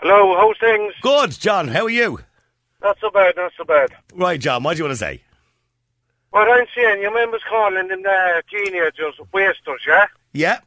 Hello, 0.01 0.35
how's 0.35 0.57
things? 0.57 0.93
Good, 1.01 1.31
John. 1.31 1.67
How 1.67 1.85
are 1.85 1.89
you? 1.89 2.19
Not 2.81 2.97
so 2.99 3.11
bad, 3.11 3.35
not 3.35 3.51
so 3.55 3.63
bad. 3.63 3.91
Right, 4.15 4.39
John. 4.39 4.63
What 4.63 4.73
do 4.73 4.79
you 4.79 4.83
want 4.85 4.93
to 4.93 5.05
say? 5.05 5.21
What 6.31 6.49
I'm 6.49 6.65
saying, 6.75 7.01
you 7.01 7.13
members 7.13 7.41
calling 7.47 7.87
them 7.87 8.03
uh, 8.07 8.41
teenagers 8.49 9.15
wasters, 9.33 9.81
yeah? 9.87 10.07
Yeah. 10.33 10.59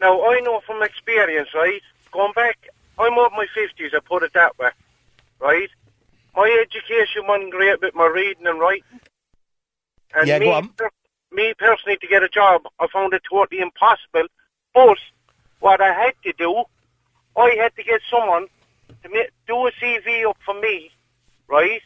Now, 0.00 0.22
I 0.30 0.38
know 0.40 0.60
from 0.66 0.82
experience, 0.82 1.48
right? 1.54 1.80
Going 2.12 2.32
back, 2.34 2.68
I'm 2.98 3.18
up 3.18 3.32
my 3.32 3.46
50s, 3.56 3.94
I 3.94 3.98
put 4.00 4.22
it 4.22 4.32
that 4.34 4.56
way, 4.58 4.70
right? 5.40 5.70
My 6.36 6.64
education 6.64 7.26
wasn't 7.26 7.50
great 7.50 7.80
with 7.80 7.94
my 7.94 8.06
reading 8.06 8.46
and 8.46 8.60
writing. 8.60 9.00
And 10.14 10.28
Yeah, 10.28 10.38
me, 10.38 10.46
go 10.46 10.52
on. 10.52 10.70
me 11.32 11.54
personally, 11.58 11.96
to 11.96 12.06
get 12.06 12.22
a 12.22 12.28
job, 12.28 12.62
I 12.78 12.86
found 12.86 13.14
it 13.14 13.22
totally 13.28 13.60
impossible. 13.60 14.26
But 14.74 14.98
what 15.60 15.80
I 15.80 15.92
had 15.92 16.12
to 16.24 16.32
do, 16.34 16.64
I 17.36 17.50
had 17.60 17.74
to 17.76 17.82
get 17.82 18.00
someone 18.10 18.46
to 19.02 19.08
ma- 19.08 19.30
do 19.46 19.66
a 19.66 19.72
CV 19.72 20.28
up 20.28 20.36
for 20.44 20.54
me, 20.60 20.90
right? 21.48 21.80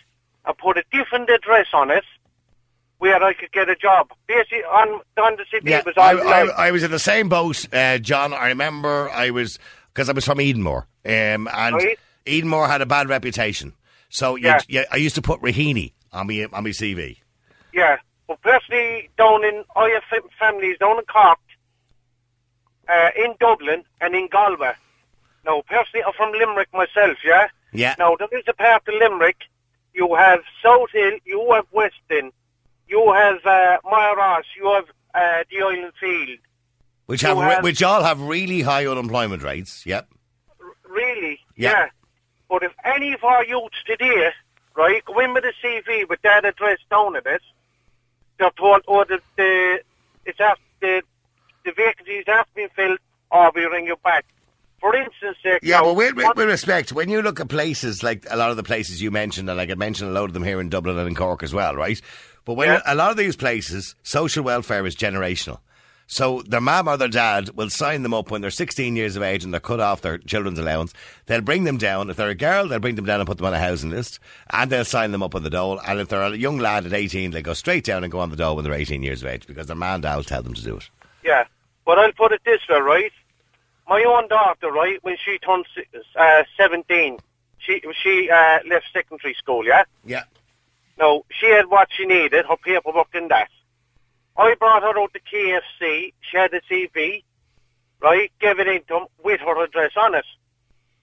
And 0.45 0.57
put 0.59 0.77
a 0.79 0.85
different 0.93 1.31
address 1.31 1.69
on 1.73 1.91
it 1.91 2.05
where 2.99 3.23
I 3.23 3.33
could 3.33 3.53
get 3.53 3.69
a 3.69 3.77
job. 3.77 4.11
Basically, 4.27 4.63
on, 4.65 5.01
on 5.23 5.37
the 5.37 5.45
CV 5.53 5.69
Yeah, 5.69 5.83
was 5.85 5.95
I, 5.97 6.13
I, 6.13 6.69
I 6.69 6.71
was 6.71 6.83
in 6.83 6.91
the 6.91 6.99
same 6.99 7.29
boat, 7.29 7.67
uh, 7.73 7.99
John. 7.99 8.33
I 8.33 8.49
remember 8.49 9.11
I 9.11 9.31
was 9.31 9.59
because 9.93 10.09
I 10.09 10.13
was 10.13 10.25
from 10.25 10.39
Edenmore, 10.39 10.87
um, 11.05 11.49
and 11.53 11.75
Right. 11.77 11.99
Edenmore 12.27 12.67
had 12.69 12.81
a 12.81 12.87
bad 12.87 13.09
reputation. 13.09 13.75
So 14.09 14.37
you, 14.37 14.47
Yeah. 14.47 14.61
yeah, 14.69 14.85
I 14.91 14.97
used 14.97 15.15
to 15.17 15.23
put 15.23 15.41
Raheny 15.43 15.93
on 16.13 16.27
me 16.29 16.45
on 16.45 16.65
my 16.65 16.71
CV. 16.71 17.19
Yeah. 17.73 17.97
Well, 18.29 18.39
personally, 18.43 19.11
down 19.19 19.45
in, 19.45 19.65
I 19.77 19.89
have 19.91 20.05
fam- 20.09 20.31
families 20.39 20.79
down 20.79 20.99
in 20.99 21.05
Cork, 21.05 21.39
uh, 22.89 23.11
in 23.17 23.35
Dublin, 23.41 23.85
and 24.01 24.15
in 24.15 24.29
Galway. 24.29 24.73
Now, 25.45 25.63
personally, 25.69 26.05
I'm 26.07 26.13
from 26.15 26.33
Limerick 26.33 26.73
myself, 26.73 27.19
yeah? 27.25 27.49
Yeah. 27.73 27.95
Now, 27.99 28.17
there 28.17 28.29
is 28.39 28.45
a 28.47 28.53
part 28.53 28.87
of 28.87 28.95
Limerick, 28.95 29.37
you 29.95 30.15
have 30.15 30.41
Southill, 30.65 31.21
you 31.25 31.53
have 31.53 31.67
Weston, 31.73 32.33
you 32.89 33.13
have 33.13 33.45
uh, 33.45 33.79
you 34.57 34.67
have 34.73 34.85
uh, 35.15 35.45
the 35.51 35.63
Island 35.63 35.93
Field. 35.99 36.39
Which 37.07 37.23
have, 37.23 37.37
have- 37.39 37.65
which 37.65 37.83
all 37.83 38.03
have 38.03 38.21
really 38.21 38.63
high 38.63 38.87
unemployment 38.87 39.43
rates. 39.43 39.85
Yep. 39.87 40.09
Really? 40.89 41.41
Yeah. 41.57 41.89
But 42.49 42.63
if 42.63 42.73
any 42.85 43.15
of 43.15 43.25
our 43.25 43.45
youths 43.45 43.83
today, 43.87 44.31
right, 44.77 45.05
go 45.05 45.19
in 45.21 45.33
with 45.35 45.45
a 45.45 45.53
CV 45.63 46.09
with 46.09 46.21
that 46.23 46.45
address 46.45 46.79
down 46.91 47.17
at 47.17 47.27
it, 47.27 47.43
they're 48.39 48.51
told, 48.51 48.83
oh, 48.87 49.05
the, 49.05 49.21
the, 49.37 49.81
it's 50.27 50.41
after, 50.41 50.61
the, 50.81 51.03
the 51.65 51.73
vacancies 51.73 52.25
have 52.27 52.47
been 52.55 52.69
filled, 52.77 52.99
or 53.31 53.51
we 53.55 53.65
ring 53.65 53.87
you 53.87 53.97
back. 54.05 54.27
For 54.83 54.95
instance, 54.97 55.39
Yeah, 55.63 55.81
well, 55.81 55.95
with, 55.95 56.17
with, 56.17 56.27
with 56.37 56.49
respect, 56.49 56.93
when 56.93 57.09
you 57.09 57.23
look 57.23 57.39
at 57.41 57.49
places 57.49 58.03
like 58.03 58.27
a 58.29 58.37
lot 58.37 58.51
of 58.51 58.57
the 58.59 58.63
places 58.65 59.01
you 59.01 59.11
mentioned, 59.13 59.49
and 59.49 59.59
I 59.61 59.65
could 59.67 59.79
mention 59.79 60.09
a 60.09 60.11
load 60.11 60.29
of 60.31 60.35
them 60.35 60.43
here 60.43 60.61
in 60.61 60.69
Dublin 60.69 60.99
and 60.99 61.07
in 61.09 61.15
Cork 61.15 61.43
as 61.45 61.55
well, 61.55 61.75
right? 61.77 62.01
But 62.45 62.55
when 62.55 62.69
Yeah. 62.69 62.83
a 62.85 62.95
lot 62.97 63.13
of 63.13 63.17
these 63.17 63.37
places, 63.37 63.95
social 64.03 64.43
welfare 64.45 64.85
is 64.85 64.97
generational. 64.97 65.61
So 66.09 66.43
their 66.43 66.61
mum 66.61 66.89
or 66.89 66.97
their 66.99 67.09
dad 67.09 67.51
will 67.55 67.71
sign 67.71 68.03
them 68.03 68.13
up 68.13 68.31
when 68.31 68.41
they're 68.43 68.51
16 68.51 68.97
years 68.97 69.15
of 69.17 69.23
age 69.23 69.45
and 69.45 69.53
they're 69.55 69.61
cut 69.61 69.79
off 69.81 70.03
their 70.03 70.19
children's 70.19 70.59
allowance. 70.59 70.93
They'll 71.27 71.41
bring 71.41 71.63
them 71.65 71.79
down. 71.79 72.11
If 72.11 72.17
they're 72.17 72.29
a 72.29 72.35
girl, 72.35 72.67
they'll 72.69 72.81
bring 72.81 72.97
them 72.97 73.07
down 73.07 73.21
and 73.21 73.27
put 73.27 73.39
them 73.39 73.47
on 73.47 73.55
a 73.55 73.59
housing 73.59 73.91
list, 73.91 74.19
and 74.51 74.69
they'll 74.71 74.85
sign 74.85 75.13
them 75.13 75.23
up 75.23 75.35
on 75.37 75.45
the 75.45 75.49
dole. 75.49 75.81
And 75.87 76.01
if 76.01 76.09
they're 76.09 76.21
a 76.23 76.37
young 76.37 76.59
lad 76.59 76.85
at 76.85 76.93
18, 76.93 77.31
they 77.31 77.41
go 77.41 77.55
straight 77.55 77.85
down 77.85 78.03
and 78.03 78.11
go 78.13 78.19
on 78.19 78.31
the 78.31 78.37
dole 78.37 78.57
when 78.57 78.65
they're 78.65 78.75
18 78.75 79.03
years 79.05 79.23
of 79.23 79.29
age 79.29 79.47
because 79.47 79.69
their 79.69 79.77
man 79.77 79.95
and 79.95 80.03
dad 80.03 80.17
will 80.17 80.25
tell 80.25 80.43
them 80.43 80.55
to 80.55 80.63
do 80.63 80.77
it. 80.77 80.91
Yeah, 81.25 81.45
but 81.87 81.99
I'll 81.99 82.13
put 82.13 82.33
it 82.33 82.43
this 82.45 82.61
way, 82.69 82.81
right? 82.81 83.13
My 83.93 84.05
own 84.05 84.27
daughter, 84.27 84.71
right, 84.71 84.99
when 85.03 85.19
she 85.23 85.37
turned 85.37 85.67
uh, 86.17 86.45
17, 86.57 87.19
she 87.59 87.83
she 88.03 88.31
uh, 88.31 88.61
left 88.67 88.87
secondary 88.91 89.35
school, 89.35 89.67
yeah? 89.67 89.85
Yeah. 90.03 90.25
No, 90.99 91.27
she 91.29 91.51
had 91.51 91.67
what 91.67 91.89
she 91.95 92.07
needed, 92.07 92.47
her 92.47 92.57
paperwork 92.57 93.09
and 93.13 93.31
that. 93.31 93.51
I 94.39 94.55
brought 94.55 94.83
her 94.83 94.99
out 94.99 95.13
to 95.13 95.21
KFC, 95.21 96.15
she 96.23 96.37
had 96.39 96.55
a 96.55 96.63
CV, 96.63 97.23
right, 98.01 98.33
gave 98.41 98.61
it 98.61 98.67
in 98.67 98.81
to 98.85 98.95
them 98.95 99.07
with 99.23 99.41
her 99.41 99.63
address 99.63 99.93
on 99.99 100.15
it. 100.15 100.25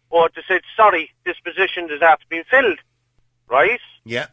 Or 0.09 0.27
they 0.35 0.41
said, 0.47 0.61
sorry, 0.75 1.11
this 1.27 1.39
position 1.41 1.89
has 1.89 2.01
not 2.01 2.21
been 2.27 2.43
filled, 2.49 2.79
right? 3.51 3.81
Yeah. 4.03 4.29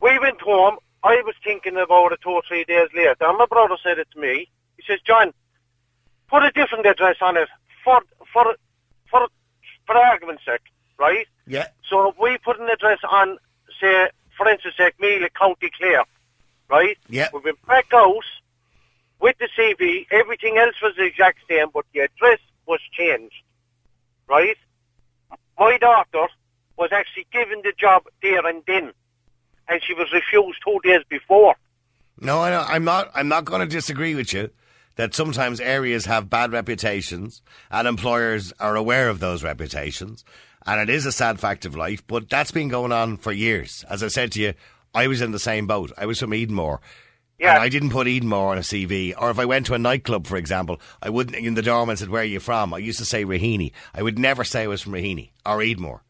We 0.00 0.16
went 0.20 0.40
home, 0.40 0.76
I 1.02 1.20
was 1.26 1.34
thinking 1.42 1.76
about 1.76 2.12
it 2.12 2.20
two 2.22 2.30
or 2.30 2.42
three 2.46 2.62
days 2.62 2.90
later, 2.94 3.16
and 3.18 3.36
my 3.36 3.46
brother 3.46 3.78
said 3.82 3.98
it 3.98 4.06
to 4.12 4.20
me. 4.20 4.48
He 4.76 4.84
says, 4.86 5.00
John, 5.04 5.32
put 6.28 6.44
a 6.44 6.52
different 6.52 6.86
address 6.86 7.16
on 7.20 7.36
it 7.36 7.48
for, 7.84 8.00
for, 8.32 8.54
for, 9.10 9.28
for 9.86 9.96
argument's 9.96 10.44
sake, 10.44 10.60
right? 10.98 11.26
Yeah. 11.46 11.68
So 11.88 12.10
if 12.10 12.18
we 12.18 12.38
put 12.38 12.60
an 12.60 12.68
address 12.68 12.98
on, 13.10 13.38
say, 13.80 14.08
for 14.36 14.48
instance, 14.48 14.74
sake, 14.76 14.94
Mealy, 15.00 15.28
County 15.38 15.70
Clare, 15.76 16.04
right? 16.68 16.96
Yeah. 17.08 17.28
We 17.32 17.40
went 17.40 17.64
back 17.66 17.86
out 17.92 18.24
with 19.20 19.36
the 19.38 19.48
CV, 19.58 20.06
everything 20.10 20.56
else 20.56 20.76
was 20.82 20.94
the 20.96 21.04
exact 21.04 21.38
same, 21.48 21.66
but 21.72 21.84
the 21.92 22.00
address 22.00 22.38
was 22.66 22.80
changed, 22.92 23.42
right? 24.28 24.56
My 25.58 25.76
daughter 25.78 26.26
was 26.76 26.90
actually 26.92 27.26
given 27.32 27.60
the 27.62 27.72
job 27.78 28.04
there 28.22 28.46
and 28.46 28.62
then, 28.66 28.92
and 29.68 29.82
she 29.82 29.92
was 29.94 30.10
refused 30.12 30.58
two 30.64 30.80
days 30.82 31.02
before. 31.08 31.54
No, 32.18 32.40
I 32.40 32.50
know. 32.50 32.64
I'm 32.66 32.84
not. 32.84 33.10
I'm 33.14 33.28
not 33.28 33.46
going 33.46 33.60
to 33.60 33.66
disagree 33.66 34.14
with 34.14 34.32
you 34.32 34.50
that 34.96 35.14
sometimes 35.14 35.60
areas 35.60 36.06
have 36.06 36.30
bad 36.30 36.52
reputations 36.52 37.42
and 37.70 37.86
employers 37.86 38.52
are 38.60 38.76
aware 38.76 39.08
of 39.08 39.20
those 39.20 39.42
reputations, 39.42 40.24
and 40.66 40.80
it 40.80 40.92
is 40.92 41.06
a 41.06 41.12
sad 41.12 41.40
fact 41.40 41.64
of 41.64 41.76
life. 41.76 42.06
But 42.06 42.28
that's 42.28 42.50
been 42.50 42.68
going 42.68 42.92
on 42.92 43.16
for 43.16 43.32
years. 43.32 43.84
As 43.88 44.02
I 44.02 44.08
said 44.08 44.32
to 44.32 44.40
you, 44.40 44.54
I 44.94 45.06
was 45.06 45.20
in 45.20 45.32
the 45.32 45.38
same 45.38 45.66
boat. 45.66 45.92
I 45.96 46.06
was 46.06 46.18
from 46.18 46.30
Edenmore. 46.30 46.80
Yeah. 47.38 47.54
And 47.54 47.62
I 47.62 47.70
didn't 47.70 47.90
put 47.90 48.06
Edenmore 48.06 48.50
on 48.50 48.58
a 48.58 48.62
CV. 48.62 49.14
Or 49.18 49.30
if 49.30 49.38
I 49.38 49.46
went 49.46 49.64
to 49.66 49.74
a 49.74 49.78
nightclub, 49.78 50.26
for 50.26 50.36
example, 50.36 50.78
I 51.02 51.08
wouldn't, 51.08 51.36
in 51.36 51.54
the 51.54 51.62
doorman 51.62 51.96
said, 51.96 52.10
where 52.10 52.20
are 52.20 52.26
you 52.26 52.38
from? 52.38 52.74
I 52.74 52.78
used 52.78 52.98
to 52.98 53.06
say 53.06 53.24
Raheny. 53.24 53.72
I 53.94 54.02
would 54.02 54.18
never 54.18 54.44
say 54.44 54.64
I 54.64 54.66
was 54.66 54.82
from 54.82 54.92
Raheny 54.92 55.30
or 55.46 55.58
Edenmore. 55.58 56.00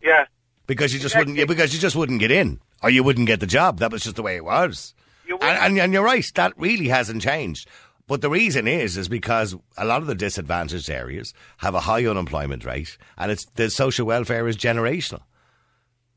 Yeah. 0.00 0.26
Because 0.68 0.94
you 0.94 1.00
just 1.00 1.16
wouldn't, 1.16 1.36
yeah, 1.36 1.46
because 1.46 1.74
you 1.74 1.80
just 1.80 1.96
wouldn't 1.96 2.20
get 2.20 2.30
in. 2.30 2.60
Or 2.82 2.90
you 2.90 3.02
wouldn't 3.02 3.26
get 3.26 3.40
the 3.40 3.46
job. 3.46 3.80
That 3.80 3.90
was 3.90 4.04
just 4.04 4.14
the 4.14 4.22
way 4.22 4.36
it 4.36 4.44
was. 4.44 4.94
And, 5.28 5.42
and, 5.42 5.78
and 5.78 5.92
you're 5.92 6.04
right, 6.04 6.24
that 6.34 6.52
really 6.56 6.88
hasn't 6.88 7.22
changed. 7.22 7.68
But 8.10 8.22
the 8.22 8.28
reason 8.28 8.66
is, 8.66 8.96
is 8.96 9.08
because 9.08 9.54
a 9.78 9.84
lot 9.84 10.02
of 10.02 10.08
the 10.08 10.16
disadvantaged 10.16 10.90
areas 10.90 11.32
have 11.58 11.76
a 11.76 11.80
high 11.80 12.04
unemployment 12.04 12.64
rate 12.64 12.98
and 13.16 13.30
it's, 13.30 13.44
the 13.54 13.70
social 13.70 14.04
welfare 14.04 14.48
is 14.48 14.56
generational. 14.56 15.20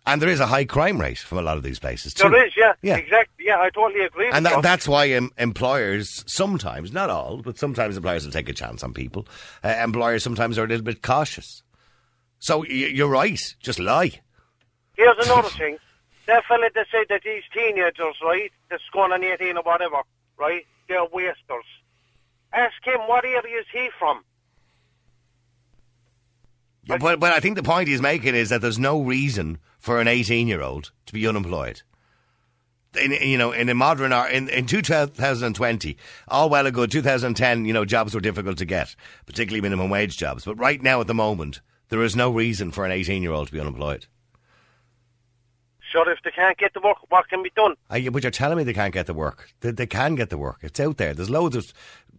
And 0.03 0.19
there 0.19 0.27
is 0.29 0.39
a 0.39 0.47
high 0.47 0.65
crime 0.65 0.99
rate 0.99 1.19
from 1.19 1.38
a 1.38 1.43
lot 1.43 1.56
of 1.56 1.62
these 1.62 1.77
places 1.77 2.15
too. 2.15 2.32
There 2.32 2.47
is, 2.47 2.53
yeah, 2.58 2.73
Yeah. 2.82 2.95
exactly. 2.97 3.45
Yeah, 3.45 3.60
I 3.60 3.69
totally 3.69 4.03
agree 4.06 4.27
And 4.34 4.43
that, 4.43 4.63
that's 4.63 4.88
why 4.88 5.13
um, 5.13 5.29
employers 5.38 6.23
sometimes, 6.25 6.91
not 6.91 7.12
all, 7.12 7.43
but 7.43 7.60
sometimes 7.60 7.95
employers 7.95 8.25
will 8.25 8.32
take 8.32 8.49
a 8.49 8.53
chance 8.53 8.82
on 8.84 8.91
people. 8.91 9.27
Uh, 9.63 9.67
employers 9.79 10.23
sometimes 10.23 10.58
are 10.58 10.63
a 10.63 10.67
little 10.67 10.84
bit 10.84 11.03
cautious. 11.03 11.62
So 12.39 12.62
y- 12.62 12.69
you're 12.69 13.08
right, 13.08 13.39
just 13.62 13.77
lie. 13.77 14.19
Here's 14.97 15.17
another 15.19 15.49
thing. 15.60 15.77
That 16.25 16.43
fella 16.45 16.69
that 16.73 16.88
said 16.89 17.06
that 17.10 17.21
these 17.23 17.43
teenagers, 17.53 18.15
right, 18.23 18.51
that's 18.71 18.82
going 18.91 19.12
on 19.12 19.23
18 19.23 19.58
or 19.58 19.62
whatever, 19.62 20.01
right, 20.39 20.65
they're 20.89 21.06
wasters. 21.06 21.65
Ask 22.54 22.73
him 22.83 23.01
what 23.08 23.25
area 23.25 23.60
is 23.60 23.65
he 23.73 23.89
from? 23.97 24.23
Yeah, 26.85 26.97
but, 26.97 27.19
but 27.19 27.31
I 27.31 27.39
think 27.39 27.56
the 27.56 27.63
point 27.63 27.87
he's 27.87 28.01
making 28.01 28.35
is 28.35 28.49
that 28.49 28.62
there's 28.62 28.77
no 28.77 29.01
reason 29.01 29.58
for 29.79 29.99
an 29.99 30.08
18 30.08 30.47
year 30.47 30.62
old 30.62 30.91
to 31.06 31.13
be 31.13 31.27
unemployed. 31.27 31.81
in, 32.99 33.12
you 33.12 33.37
know, 33.37 33.51
in 33.51 33.69
a 33.69 33.73
modern 33.73 34.13
or 34.13 34.27
in, 34.27 34.49
in 34.49 34.65
2020, 34.65 35.97
all 36.27 36.49
well 36.49 36.65
and 36.65 36.75
good. 36.75 36.91
2010, 36.91 37.65
you 37.65 37.73
know, 37.73 37.85
jobs 37.85 38.13
were 38.13 38.21
difficult 38.21 38.58
to 38.58 38.65
get, 38.65 38.95
particularly 39.25 39.62
minimum 39.62 39.89
wage 39.89 40.17
jobs. 40.17 40.45
But 40.45 40.60
right 40.60 40.81
now, 40.81 41.01
at 41.01 41.08
the 41.08 41.13
moment, 41.13 41.62
there 41.89 42.04
is 42.04 42.15
no 42.15 42.29
reason 42.29 42.71
for 42.71 42.85
an 42.85 42.91
18 42.91 43.23
year 43.23 43.31
old 43.31 43.47
to 43.47 43.54
be 43.54 43.60
unemployed. 43.60 44.08
Sure, 45.94 46.12
if 46.12 46.17
they 46.23 46.31
can't 46.31 46.58
get 46.58 46.73
the 46.73 46.79
work, 46.81 46.98
what 47.10 47.29
can 47.29 47.44
be 47.44 47.52
done? 47.56 47.75
Yeah, 47.96 48.10
but 48.10 48.23
you're 48.23 48.31
telling 48.31 48.58
me 48.58 48.63
they 48.63 48.73
can't 48.73 48.94
get 48.94 49.06
the 49.06 49.13
work. 49.13 49.50
They, 49.60 49.69
they 49.69 49.85
can 49.85 50.15
get 50.15 50.31
the 50.31 50.39
work. 50.39 50.58
It's 50.63 50.79
out 50.79 50.98
there. 50.98 51.13
There's 51.13 51.29
loads 51.29 51.56
of 51.56 51.71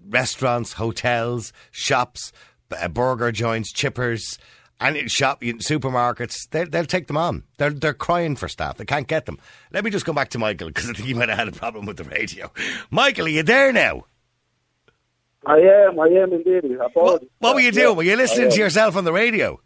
restaurants, 0.08 0.74
hotels, 0.74 1.52
shops, 1.72 2.32
uh, 2.70 2.86
burger 2.86 3.32
joints, 3.32 3.72
chippers, 3.72 4.38
and 4.78 4.96
it- 4.96 5.10
shop 5.10 5.40
supermarkets. 5.42 6.48
They, 6.50 6.64
they'll 6.64 6.84
take 6.84 7.08
them 7.08 7.16
on. 7.16 7.42
They're 7.58 7.70
they're 7.70 7.94
crying 7.94 8.36
for 8.36 8.46
staff. 8.46 8.76
They 8.76 8.84
can't 8.84 9.08
get 9.08 9.26
them. 9.26 9.38
Let 9.72 9.82
me 9.82 9.90
just 9.90 10.06
come 10.06 10.14
back 10.14 10.30
to 10.30 10.38
Michael 10.38 10.68
because 10.68 10.88
I 10.90 10.92
think 10.92 11.08
he 11.08 11.14
might 11.14 11.28
have 11.28 11.38
had 11.38 11.48
a 11.48 11.52
problem 11.52 11.84
with 11.84 11.96
the 11.96 12.04
radio. 12.04 12.52
Michael, 12.92 13.26
are 13.26 13.30
you 13.30 13.42
there 13.42 13.72
now? 13.72 14.04
I 15.46 15.58
am, 15.58 15.98
I 15.98 16.06
am 16.06 16.32
indeed. 16.32 16.64
Apologies. 16.80 17.28
What 17.40 17.54
were 17.54 17.60
you 17.60 17.72
doing? 17.72 17.96
Were 17.96 18.02
you 18.04 18.16
listening 18.16 18.50
to 18.50 18.56
yourself 18.58 18.96
on 18.96 19.04
the 19.04 19.12
radio? 19.12 19.60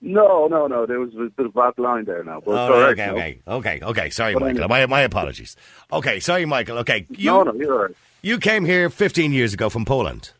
No, 0.00 0.46
no, 0.46 0.66
no. 0.68 0.86
There 0.86 1.00
was 1.00 1.12
a 1.14 1.28
bit 1.30 1.46
of 1.46 1.54
bad 1.54 1.74
line 1.76 2.04
there 2.04 2.22
now. 2.22 2.40
But 2.44 2.52
Oh, 2.54 2.72
okay, 2.90 3.10
okay, 3.10 3.40
okay, 3.48 3.80
okay. 3.82 4.10
Sorry, 4.10 4.32
But 4.34 4.40
Michael. 4.42 4.62
anyway. 4.64 4.68
My, 4.68 4.86
my 4.86 5.00
apologies. 5.00 5.56
Okay, 5.92 6.20
sorry, 6.20 6.44
Michael. 6.46 6.78
Okay, 6.78 7.06
you, 7.10 7.30
No, 7.30 7.42
no, 7.42 7.52
you're 7.54 7.72
all 7.74 7.82
right. 7.86 7.96
you 8.22 8.38
came 8.38 8.64
here 8.64 8.90
15 8.90 9.32
years 9.32 9.52
ago 9.54 9.68
from 9.68 9.84
Poland. 9.84 10.30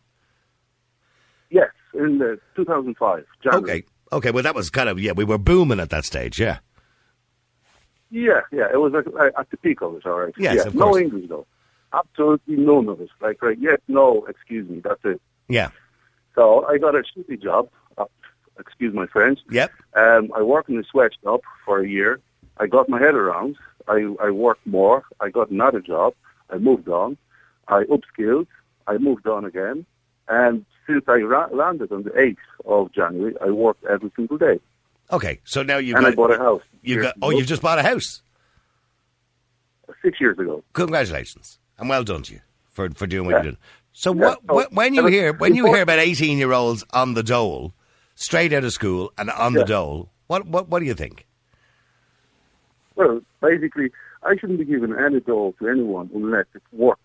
Yes, 1.50 1.70
in 1.94 2.22
uh, 2.22 2.36
2005. 2.54 3.24
January. 3.42 3.62
Okay, 3.62 3.86
okay. 4.12 4.30
Well, 4.30 4.44
that 4.44 4.54
was 4.54 4.70
kind 4.70 4.88
of 4.88 5.00
yeah. 5.00 5.12
We 5.12 5.24
were 5.24 5.38
booming 5.38 5.80
at 5.80 5.90
that 5.90 6.04
stage. 6.04 6.38
Yeah. 6.38 6.58
Yeah, 8.10 8.40
yeah. 8.52 8.66
It 8.72 8.76
was 8.78 8.92
like, 8.92 9.06
at 9.38 9.50
the 9.50 9.56
peak 9.58 9.82
of 9.82 9.94
it, 9.96 10.06
all 10.06 10.20
right. 10.20 10.34
Yes, 10.38 10.64
yeah, 10.64 10.70
no. 10.72 10.96
English 10.96 11.28
though. 11.28 11.46
Absolutely 11.92 12.56
none 12.56 12.88
of 12.88 13.00
it. 13.00 13.08
Like, 13.20 13.42
right, 13.42 13.56
yes, 13.58 13.80
no, 13.88 14.24
excuse 14.28 14.68
me. 14.68 14.80
That's 14.84 15.00
it. 15.04 15.20
Yeah. 15.48 15.70
So 16.34 16.64
I 16.66 16.78
got 16.78 16.94
a 16.94 17.02
shitty 17.02 17.42
job. 17.42 17.68
Excuse 18.58 18.92
my 18.94 19.06
French. 19.06 19.38
Yep. 19.50 19.70
Um, 19.94 20.30
I 20.34 20.42
worked 20.42 20.68
in 20.68 20.78
a 20.78 20.84
sweatshop 20.84 21.42
for 21.64 21.80
a 21.80 21.88
year. 21.88 22.20
I 22.58 22.66
got 22.66 22.88
my 22.88 22.98
head 22.98 23.14
around. 23.14 23.56
I, 23.86 24.14
I 24.20 24.30
worked 24.30 24.66
more. 24.66 25.04
I 25.20 25.28
got 25.30 25.50
another 25.50 25.80
job. 25.80 26.14
I 26.50 26.58
moved 26.58 26.88
on. 26.88 27.16
I 27.68 27.84
upskilled. 27.84 28.46
I 28.86 28.98
moved 28.98 29.26
on 29.26 29.44
again. 29.44 29.86
And 30.28 30.64
since 30.86 31.04
I 31.08 31.16
ra- 31.18 31.48
landed 31.52 31.92
on 31.92 32.02
the 32.02 32.10
8th 32.10 32.36
of 32.64 32.92
January, 32.92 33.34
I 33.40 33.50
worked 33.50 33.84
every 33.84 34.10
single 34.16 34.38
day. 34.38 34.58
Okay. 35.12 35.40
So 35.44 35.62
now 35.62 35.78
you've 35.78 35.96
and 35.96 36.04
got 36.04 36.12
I 36.12 36.16
bought 36.16 36.32
a 36.32 36.38
house. 36.38 36.62
You 36.82 37.00
got 37.02 37.14
oh, 37.22 37.30
you've 37.30 37.46
just 37.46 37.62
bought 37.62 37.78
a 37.78 37.82
house. 37.82 38.22
six 40.02 40.20
years 40.20 40.38
ago. 40.38 40.62
Congratulations 40.72 41.58
and 41.78 41.88
well 41.88 42.04
done 42.04 42.22
to 42.24 42.34
you 42.34 42.40
for 42.70 42.90
for 42.90 43.06
doing 43.06 43.26
what 43.26 43.32
Yeah. 43.32 43.36
you're 43.36 43.42
doing. 43.52 43.56
So 43.92 44.14
Yeah, 44.14 44.20
what, 44.48 44.64
so- 44.64 44.68
when 44.72 44.94
you 44.94 45.06
hear 45.06 45.32
when 45.32 45.54
you 45.54 45.66
hear 45.66 45.82
about 45.82 45.98
18 45.98 46.38
year 46.38 46.52
olds 46.52 46.84
on 46.92 47.14
the 47.14 47.22
dole, 47.22 47.72
straight 48.18 48.52
out 48.52 48.64
of 48.64 48.72
school 48.72 49.12
and 49.16 49.30
on 49.30 49.54
the 49.54 49.64
dole, 49.64 50.10
what 50.26 50.46
what 50.46 50.68
what 50.68 50.80
do 50.80 50.86
you 50.86 50.94
think? 50.94 51.26
Well, 52.96 53.20
basically, 53.40 53.92
I 54.24 54.36
shouldn't 54.36 54.58
be 54.58 54.64
giving 54.64 54.92
any 54.94 55.20
dole 55.20 55.54
to 55.60 55.68
anyone 55.68 56.10
unless 56.12 56.46
it's 56.54 56.64
worked, 56.72 57.00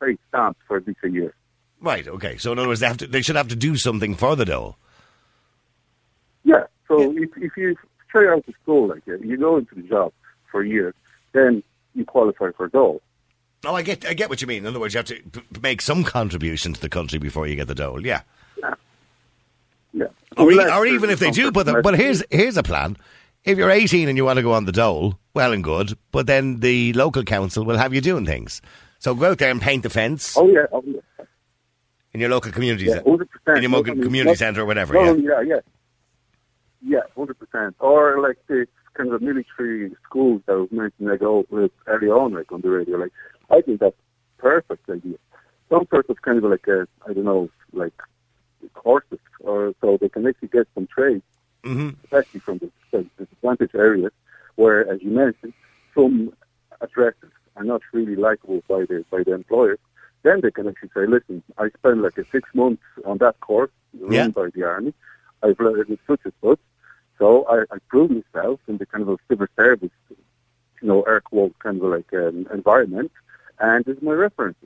paid 0.00 0.18
stamps 0.28 0.60
for 0.68 0.76
at 0.76 0.86
least 0.86 1.00
a 1.02 1.08
year. 1.10 1.34
Right. 1.80 2.06
Okay. 2.06 2.36
So 2.36 2.52
in 2.52 2.58
other 2.58 2.68
words, 2.68 2.80
they 2.80 2.86
have 2.86 2.98
to 2.98 3.06
they 3.06 3.22
should 3.22 3.36
have 3.36 3.48
to 3.48 3.56
do 3.56 3.76
something 3.76 4.14
for 4.14 4.36
the 4.36 4.44
dole. 4.44 4.76
Yeah. 6.44 6.64
So 6.88 7.12
if 7.16 7.30
if 7.36 7.56
you 7.56 7.74
straight 8.08 8.28
out 8.28 8.46
of 8.46 8.54
school 8.62 8.88
like 8.88 9.04
that, 9.06 9.24
you 9.24 9.36
go 9.38 9.56
into 9.56 9.74
the 9.74 9.82
job 9.82 10.12
for 10.50 10.62
a 10.62 10.68
year, 10.68 10.94
then 11.32 11.62
you 11.94 12.04
qualify 12.04 12.50
for 12.56 12.66
a 12.66 12.70
dole. 12.70 13.00
Oh, 13.64 13.74
I 13.74 13.82
get 13.82 14.06
I 14.06 14.12
get 14.12 14.28
what 14.28 14.42
you 14.42 14.46
mean. 14.46 14.64
In 14.64 14.66
other 14.66 14.80
words, 14.80 14.92
you 14.92 14.98
have 14.98 15.06
to 15.06 15.22
p- 15.22 15.60
make 15.62 15.80
some 15.80 16.04
contribution 16.04 16.74
to 16.74 16.80
the 16.80 16.88
country 16.88 17.18
before 17.18 17.46
you 17.46 17.56
get 17.56 17.66
the 17.66 17.74
dole. 17.74 18.04
Yeah. 18.04 18.22
Yeah. 18.58 18.74
Or, 20.36 20.52
e- 20.52 20.58
or 20.70 20.86
even 20.86 21.10
if 21.10 21.18
they 21.18 21.30
do, 21.30 21.50
but 21.50 21.66
the, 21.66 21.80
but 21.82 21.98
here's 21.98 22.22
here's 22.30 22.56
a 22.56 22.62
plan. 22.62 22.96
If 23.44 23.58
you're 23.58 23.70
18 23.70 24.08
and 24.08 24.16
you 24.16 24.24
want 24.24 24.36
to 24.36 24.42
go 24.42 24.52
on 24.52 24.64
the 24.66 24.72
dole, 24.72 25.18
well 25.34 25.52
and 25.52 25.64
good. 25.64 25.96
But 26.12 26.26
then 26.26 26.60
the 26.60 26.92
local 26.92 27.24
council 27.24 27.64
will 27.64 27.78
have 27.78 27.92
you 27.94 28.00
doing 28.00 28.26
things. 28.26 28.60
So 28.98 29.14
go 29.14 29.30
out 29.30 29.38
there 29.38 29.50
and 29.50 29.60
paint 29.62 29.82
the 29.82 29.90
fence 29.90 30.36
Oh 30.36 30.46
yeah. 30.48 30.66
Oh, 30.72 30.82
yeah. 30.86 31.24
in 32.12 32.20
your 32.20 32.28
local 32.30 32.52
community, 32.52 32.84
Yeah, 32.84 32.96
cen- 32.96 33.04
100%. 33.04 33.56
in 33.56 33.62
your 33.62 33.72
local 33.72 33.94
community 33.96 34.36
centre 34.36 34.60
or 34.62 34.66
whatever. 34.66 34.94
not 34.94 35.04
Yeah. 35.04 35.10
only 35.10 35.48
yeah. 35.48 35.60
Yeah, 36.82 37.00
hundred 37.16 37.38
percent. 37.38 37.76
Or 37.80 38.20
like 38.20 38.38
the 38.46 38.66
kind 38.94 39.12
of 39.12 39.20
military 39.22 39.90
schools 40.04 40.42
that 40.46 40.56
was 40.58 40.68
mentioned 40.70 41.08
like 41.08 41.22
oh 41.22 41.44
with 41.50 41.72
early 41.86 42.08
on 42.08 42.34
like 42.34 42.50
on 42.52 42.60
the 42.60 42.70
radio. 42.70 42.96
Like 42.98 43.12
I 43.50 43.60
think 43.62 43.80
that's 43.80 43.96
perfect 44.38 44.88
idea. 44.88 45.16
Some 45.70 45.86
sort 45.90 46.08
of 46.10 46.20
kind 46.22 46.38
of 46.38 46.44
like 46.44 46.66
a 46.68 46.86
I 47.08 47.12
don't 47.12 47.24
know, 47.24 47.48
like 47.72 47.94
courses 48.68 49.18
or 49.40 49.74
so 49.80 49.96
they 49.96 50.08
can 50.08 50.26
actually 50.26 50.48
get 50.48 50.66
some 50.74 50.86
trade, 50.86 51.22
hmm 51.64 51.90
especially 52.04 52.40
from 52.40 52.58
the, 52.58 52.70
disadvantaged 53.18 53.74
areas 53.74 54.12
where, 54.56 54.90
as 54.92 55.00
you 55.02 55.10
mentioned, 55.10 55.54
some 55.94 56.32
addresses 56.80 57.30
are 57.56 57.64
not 57.64 57.82
really 57.92 58.16
likable 58.16 58.62
by 58.68 58.80
the 58.84 59.04
by 59.10 59.22
the 59.22 59.32
employers. 59.32 59.78
Then 60.22 60.40
they 60.42 60.50
can 60.50 60.68
actually 60.68 60.90
say, 60.94 61.06
listen, 61.06 61.42
I 61.56 61.70
spent 61.70 61.98
like 62.02 62.18
a 62.18 62.24
six 62.30 62.48
months 62.54 62.82
on 63.06 63.18
that 63.18 63.40
course 63.40 63.70
run 63.98 64.12
Yeah. 64.12 64.28
by 64.28 64.48
the 64.54 64.64
army. 64.64 64.92
I've 65.42 65.58
learned 65.58 65.98
such 66.06 66.20
and 66.24 66.32
such. 66.44 66.58
So 67.18 67.44
I, 67.48 67.62
I 67.74 67.78
proved 67.88 68.12
myself 68.14 68.60
in 68.68 68.76
the 68.78 68.86
kind 68.86 69.02
of 69.02 69.08
a 69.10 69.16
civil 69.28 69.46
service, 69.56 69.90
you 70.10 70.88
know, 70.88 71.02
air 71.02 71.20
quote 71.20 71.58
kind 71.58 71.76
of 71.82 71.84
like 71.90 72.12
um, 72.12 72.46
environment, 72.52 73.12
and 73.58 73.84
this 73.84 73.96
is 73.96 74.02
my 74.02 74.12
reference. 74.12 74.56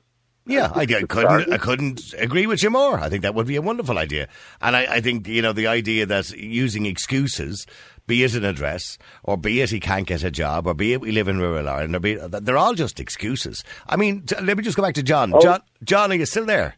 Yeah, 0.45 0.71
I, 0.75 0.81
I 0.81 0.85
couldn't. 0.85 1.51
I 1.51 1.57
couldn't 1.57 2.13
agree 2.17 2.47
with 2.47 2.61
you 2.63 2.69
more. 2.69 2.99
I 2.99 3.09
think 3.09 3.23
that 3.23 3.35
would 3.35 3.47
be 3.47 3.55
a 3.55 3.61
wonderful 3.61 3.97
idea, 3.97 4.27
and 4.61 4.75
I, 4.75 4.95
I 4.95 5.01
think 5.01 5.27
you 5.27 5.41
know 5.41 5.53
the 5.53 5.67
idea 5.67 6.05
that 6.05 6.29
using 6.31 6.85
excuses, 6.85 7.65
be 8.07 8.23
it 8.23 8.35
an 8.35 8.45
address, 8.45 8.97
or 9.23 9.37
be 9.37 9.61
it 9.61 9.71
he 9.71 9.79
can't 9.79 10.07
get 10.07 10.23
a 10.23 10.31
job, 10.31 10.67
or 10.67 10.73
be 10.73 10.93
it 10.93 11.01
we 11.01 11.11
live 11.11 11.27
in 11.27 11.39
rural 11.39 11.67
Ireland, 11.67 11.95
or 11.95 11.99
be 11.99 12.13
it, 12.13 12.45
they're 12.45 12.57
all 12.57 12.75
just 12.75 12.99
excuses. 12.99 13.63
I 13.87 13.95
mean, 13.95 14.23
t- 14.23 14.35
let 14.41 14.57
me 14.57 14.63
just 14.63 14.77
go 14.77 14.83
back 14.83 14.95
to 14.95 15.03
John. 15.03 15.33
Oh. 15.33 15.41
John, 15.41 15.61
John, 15.83 16.11
are 16.11 16.15
you 16.15 16.25
still 16.25 16.45
there? 16.45 16.75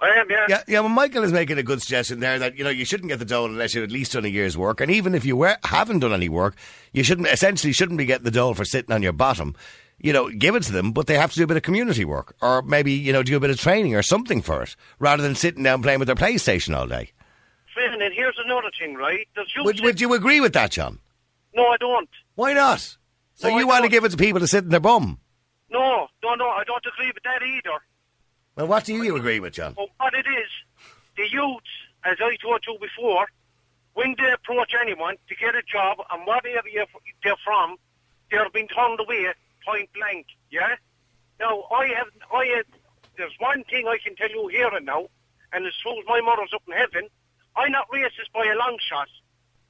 I 0.00 0.10
am, 0.10 0.30
yeah. 0.30 0.46
Yeah, 0.48 0.62
yeah. 0.68 0.80
Well, 0.80 0.90
Michael 0.90 1.24
is 1.24 1.32
making 1.32 1.58
a 1.58 1.64
good 1.64 1.82
suggestion 1.82 2.20
there 2.20 2.38
that 2.38 2.56
you 2.56 2.62
know 2.62 2.70
you 2.70 2.84
shouldn't 2.84 3.08
get 3.08 3.18
the 3.18 3.24
dole 3.24 3.46
unless 3.46 3.74
you've 3.74 3.82
at 3.82 3.90
least 3.90 4.12
done 4.12 4.24
a 4.24 4.28
year's 4.28 4.56
work, 4.56 4.80
and 4.80 4.92
even 4.92 5.14
if 5.14 5.24
you 5.24 5.36
were, 5.36 5.56
haven't 5.64 5.98
done 5.98 6.12
any 6.12 6.28
work, 6.28 6.54
you 6.92 7.02
shouldn't 7.02 7.26
essentially 7.26 7.72
shouldn't 7.72 7.98
be 7.98 8.04
getting 8.06 8.24
the 8.24 8.30
dole 8.30 8.54
for 8.54 8.64
sitting 8.64 8.94
on 8.94 9.02
your 9.02 9.12
bottom. 9.12 9.56
You 10.00 10.12
know, 10.12 10.28
give 10.30 10.54
it 10.54 10.62
to 10.64 10.72
them, 10.72 10.92
but 10.92 11.08
they 11.08 11.14
have 11.18 11.32
to 11.32 11.36
do 11.38 11.42
a 11.44 11.46
bit 11.48 11.56
of 11.56 11.64
community 11.64 12.04
work, 12.04 12.36
or 12.40 12.62
maybe 12.62 12.92
you 12.92 13.12
know 13.12 13.22
do 13.24 13.36
a 13.36 13.40
bit 13.40 13.50
of 13.50 13.58
training 13.58 13.96
or 13.96 14.02
something 14.02 14.42
for 14.42 14.62
it, 14.62 14.76
rather 15.00 15.22
than 15.22 15.34
sitting 15.34 15.62
down 15.64 15.82
playing 15.82 15.98
with 15.98 16.06
their 16.06 16.14
PlayStation 16.14 16.76
all 16.76 16.86
day. 16.86 17.10
Finn, 17.74 18.00
and 18.00 18.14
here's 18.14 18.38
another 18.44 18.70
thing, 18.78 18.94
right? 18.94 19.26
Would, 19.58 19.80
would 19.80 20.00
you 20.00 20.14
agree 20.14 20.40
with 20.40 20.52
that, 20.52 20.70
John? 20.70 21.00
No, 21.54 21.66
I 21.66 21.76
don't. 21.78 22.08
Why 22.36 22.52
not? 22.52 22.96
So 23.34 23.48
No, 23.48 23.56
I 23.56 23.58
you 23.60 23.66
want 23.66 23.78
to 23.78 23.82
don't. 23.82 23.90
give 23.90 24.04
it 24.04 24.10
to 24.10 24.16
people 24.16 24.38
to 24.40 24.46
sit 24.46 24.64
in 24.64 24.70
their 24.70 24.78
bum? 24.80 25.18
No, 25.70 26.06
no, 26.22 26.34
no, 26.34 26.46
I 26.48 26.62
don't 26.64 26.84
agree 26.86 27.10
with 27.12 27.22
that 27.24 27.42
either. 27.42 27.78
Well, 28.56 28.66
what 28.68 28.84
do 28.84 28.94
you 28.94 29.16
agree 29.16 29.40
with, 29.40 29.54
John? 29.54 29.74
But 29.74 29.88
what 29.98 30.14
it 30.14 30.26
is, 30.26 30.48
the 31.16 31.28
youths, 31.28 31.66
as 32.04 32.16
I 32.20 32.36
told 32.42 32.64
you 32.66 32.76
before, 32.80 33.26
when 33.94 34.14
they 34.16 34.30
approach 34.32 34.72
anyone 34.80 35.16
to 35.28 35.34
get 35.34 35.54
a 35.56 35.62
job 35.62 35.98
and 36.12 36.24
what 36.26 36.44
area 36.44 36.86
they're 37.24 37.34
from, 37.44 37.76
they're 38.30 38.48
being 38.50 38.68
turned 38.68 39.00
away 39.00 39.26
point 39.68 39.92
blank, 39.92 40.26
yeah? 40.50 40.80
Now, 41.38 41.68
I 41.70 41.92
have, 41.92 42.08
I 42.32 42.44
have, 42.56 42.66
there's 43.16 43.36
one 43.38 43.62
thing 43.68 43.86
I 43.86 43.98
can 44.00 44.16
tell 44.16 44.30
you 44.30 44.48
here 44.48 44.70
and 44.72 44.86
now, 44.86 45.06
and 45.52 45.66
as 45.66 45.76
soon 45.84 45.98
as 45.98 46.04
my 46.08 46.20
mother's 46.20 46.52
up 46.54 46.62
in 46.66 46.72
heaven, 46.72 47.08
I'm 47.56 47.72
not 47.72 47.88
racist 47.92 48.32
by 48.32 48.48
a 48.48 48.56
long 48.56 48.78
shot. 48.80 49.08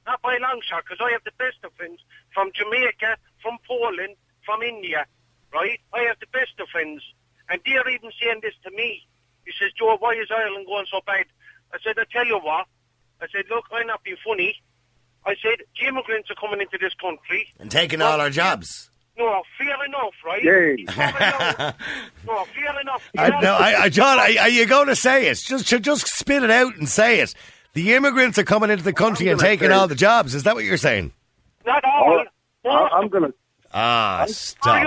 Not 0.07 0.21
by 0.21 0.35
a 0.35 0.39
long 0.39 0.61
shot, 0.63 0.83
because 0.87 1.03
I 1.03 1.11
have 1.11 1.23
the 1.25 1.35
best 1.37 1.59
of 1.63 1.73
friends 1.73 1.99
from 2.33 2.51
Jamaica, 2.55 3.17
from 3.43 3.57
Poland, 3.67 4.15
from 4.45 4.63
India, 4.63 5.05
right? 5.53 5.79
I 5.93 6.07
have 6.07 6.19
the 6.19 6.31
best 6.31 6.55
of 6.59 6.67
friends. 6.69 7.03
And 7.49 7.59
they're 7.65 7.89
even 7.89 8.11
saying 8.21 8.39
this 8.41 8.55
to 8.63 8.71
me. 8.71 9.05
He 9.45 9.51
says, 9.59 9.71
Joe, 9.77 9.97
why 9.99 10.13
is 10.13 10.29
Ireland 10.31 10.65
going 10.65 10.85
so 10.89 11.01
bad? 11.05 11.25
I 11.73 11.77
said, 11.83 11.99
I 11.99 12.05
tell 12.11 12.25
you 12.25 12.39
what. 12.39 12.65
I 13.21 13.27
said, 13.31 13.45
look, 13.49 13.65
I'm 13.71 13.87
not 13.87 14.03
being 14.03 14.17
funny. 14.25 14.55
I 15.25 15.35
said, 15.43 15.65
the 15.79 15.87
immigrants 15.87 16.31
are 16.31 16.39
coming 16.39 16.61
into 16.61 16.77
this 16.79 16.93
country. 16.95 17.49
And 17.59 17.69
taking 17.69 18.01
all 18.01 18.21
our 18.21 18.29
jobs. 18.29 18.88
No, 19.19 19.43
fair 19.57 19.85
enough, 19.85 20.13
right? 20.25 20.41
Yay. 20.41 20.85
Fair 20.85 21.09
enough. 21.09 21.75
no, 22.25 22.45
fair 22.45 22.79
enough. 22.81 23.09
I, 23.17 23.29
no, 23.41 23.53
I, 23.53 23.81
I, 23.81 23.89
John, 23.89 24.17
are, 24.17 24.43
are 24.43 24.49
you 24.49 24.65
going 24.65 24.87
to 24.87 24.95
say 24.95 25.27
it? 25.27 25.39
Just, 25.45 25.65
just 25.67 26.07
spit 26.07 26.41
it 26.41 26.49
out 26.49 26.77
and 26.77 26.87
say 26.87 27.19
it. 27.19 27.35
The 27.73 27.93
immigrants 27.95 28.37
are 28.39 28.43
coming 28.45 28.69
into 28.69 28.83
the 28.83 28.93
country 28.93 29.27
and 29.27 29.39
taking 29.39 29.71
all 29.71 29.87
the 29.87 29.95
jobs. 29.95 30.33
Is 30.35 30.43
that 30.43 30.55
what 30.55 30.63
you're 30.63 30.77
saying? 30.77 31.11
Not 31.65 31.83
all. 31.83 32.23
I'm 32.65 33.09
gonna. 33.09 33.29
Ah, 33.71 34.25
stop. 34.27 34.83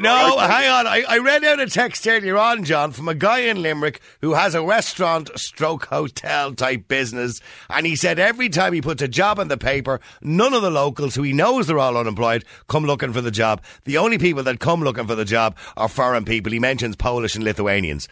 No, 0.00 0.38
hang 0.38 0.68
on. 0.70 0.86
I, 0.86 1.04
I 1.08 1.18
read 1.18 1.44
out 1.44 1.60
a 1.60 1.66
text 1.66 2.06
earlier 2.08 2.36
on, 2.36 2.64
John, 2.64 2.90
from 2.90 3.08
a 3.08 3.14
guy 3.14 3.40
in 3.40 3.62
Limerick 3.62 4.00
who 4.20 4.34
has 4.34 4.54
a 4.54 4.62
restaurant 4.62 5.30
stroke 5.38 5.86
hotel 5.86 6.52
type 6.52 6.88
business. 6.88 7.40
And 7.68 7.86
he 7.86 7.94
said 7.94 8.18
every 8.18 8.48
time 8.48 8.72
he 8.72 8.82
puts 8.82 9.00
a 9.02 9.08
job 9.08 9.38
in 9.38 9.46
the 9.48 9.56
paper, 9.56 10.00
none 10.22 10.54
of 10.54 10.62
the 10.62 10.70
locals 10.70 11.14
who 11.14 11.22
he 11.22 11.32
knows 11.32 11.66
they're 11.68 11.78
all 11.78 11.96
unemployed 11.96 12.44
come 12.68 12.84
looking 12.84 13.12
for 13.12 13.20
the 13.20 13.30
job. 13.30 13.62
The 13.84 13.98
only 13.98 14.18
people 14.18 14.42
that 14.42 14.58
come 14.58 14.82
looking 14.82 15.06
for 15.06 15.14
the 15.14 15.24
job 15.24 15.56
are 15.76 15.88
foreign 15.88 16.24
people. 16.24 16.50
He 16.52 16.58
mentions 16.58 16.96
Polish 16.96 17.36
and 17.36 17.44
Lithuanians. 17.44 18.08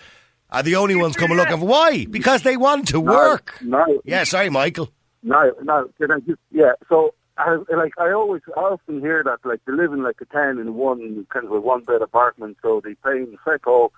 Are 0.50 0.62
the 0.62 0.76
only 0.76 0.94
ones 0.94 1.16
coming 1.16 1.36
looking 1.36 1.58
for 1.58 1.66
why? 1.66 2.06
Because 2.08 2.42
they 2.42 2.56
want 2.56 2.88
to 2.88 3.00
work. 3.00 3.58
No, 3.62 3.84
Yeah, 4.04 4.24
sorry, 4.24 4.48
Michael. 4.48 4.90
no, 5.22 5.52
no. 5.62 5.90
Can 6.00 6.10
I 6.12 6.20
just, 6.20 6.38
yeah. 6.52 6.72
So, 6.88 7.14
I, 7.38 7.56
like, 7.74 7.92
I 7.98 8.10
always, 8.12 8.42
I 8.56 8.60
often 8.60 9.00
hear 9.00 9.22
that, 9.24 9.38
like, 9.44 9.60
they 9.64 9.72
live 9.72 9.92
in 9.92 10.02
like 10.02 10.20
a 10.20 10.24
town 10.26 10.58
in 10.58 10.74
one 10.74 11.26
kind 11.32 11.46
of 11.46 11.52
a 11.52 11.60
one 11.60 11.84
bed 11.84 12.02
apartment, 12.02 12.56
so 12.62 12.80
they 12.82 12.94
pay 12.96 13.18
in 13.18 13.38
feco, 13.46 13.90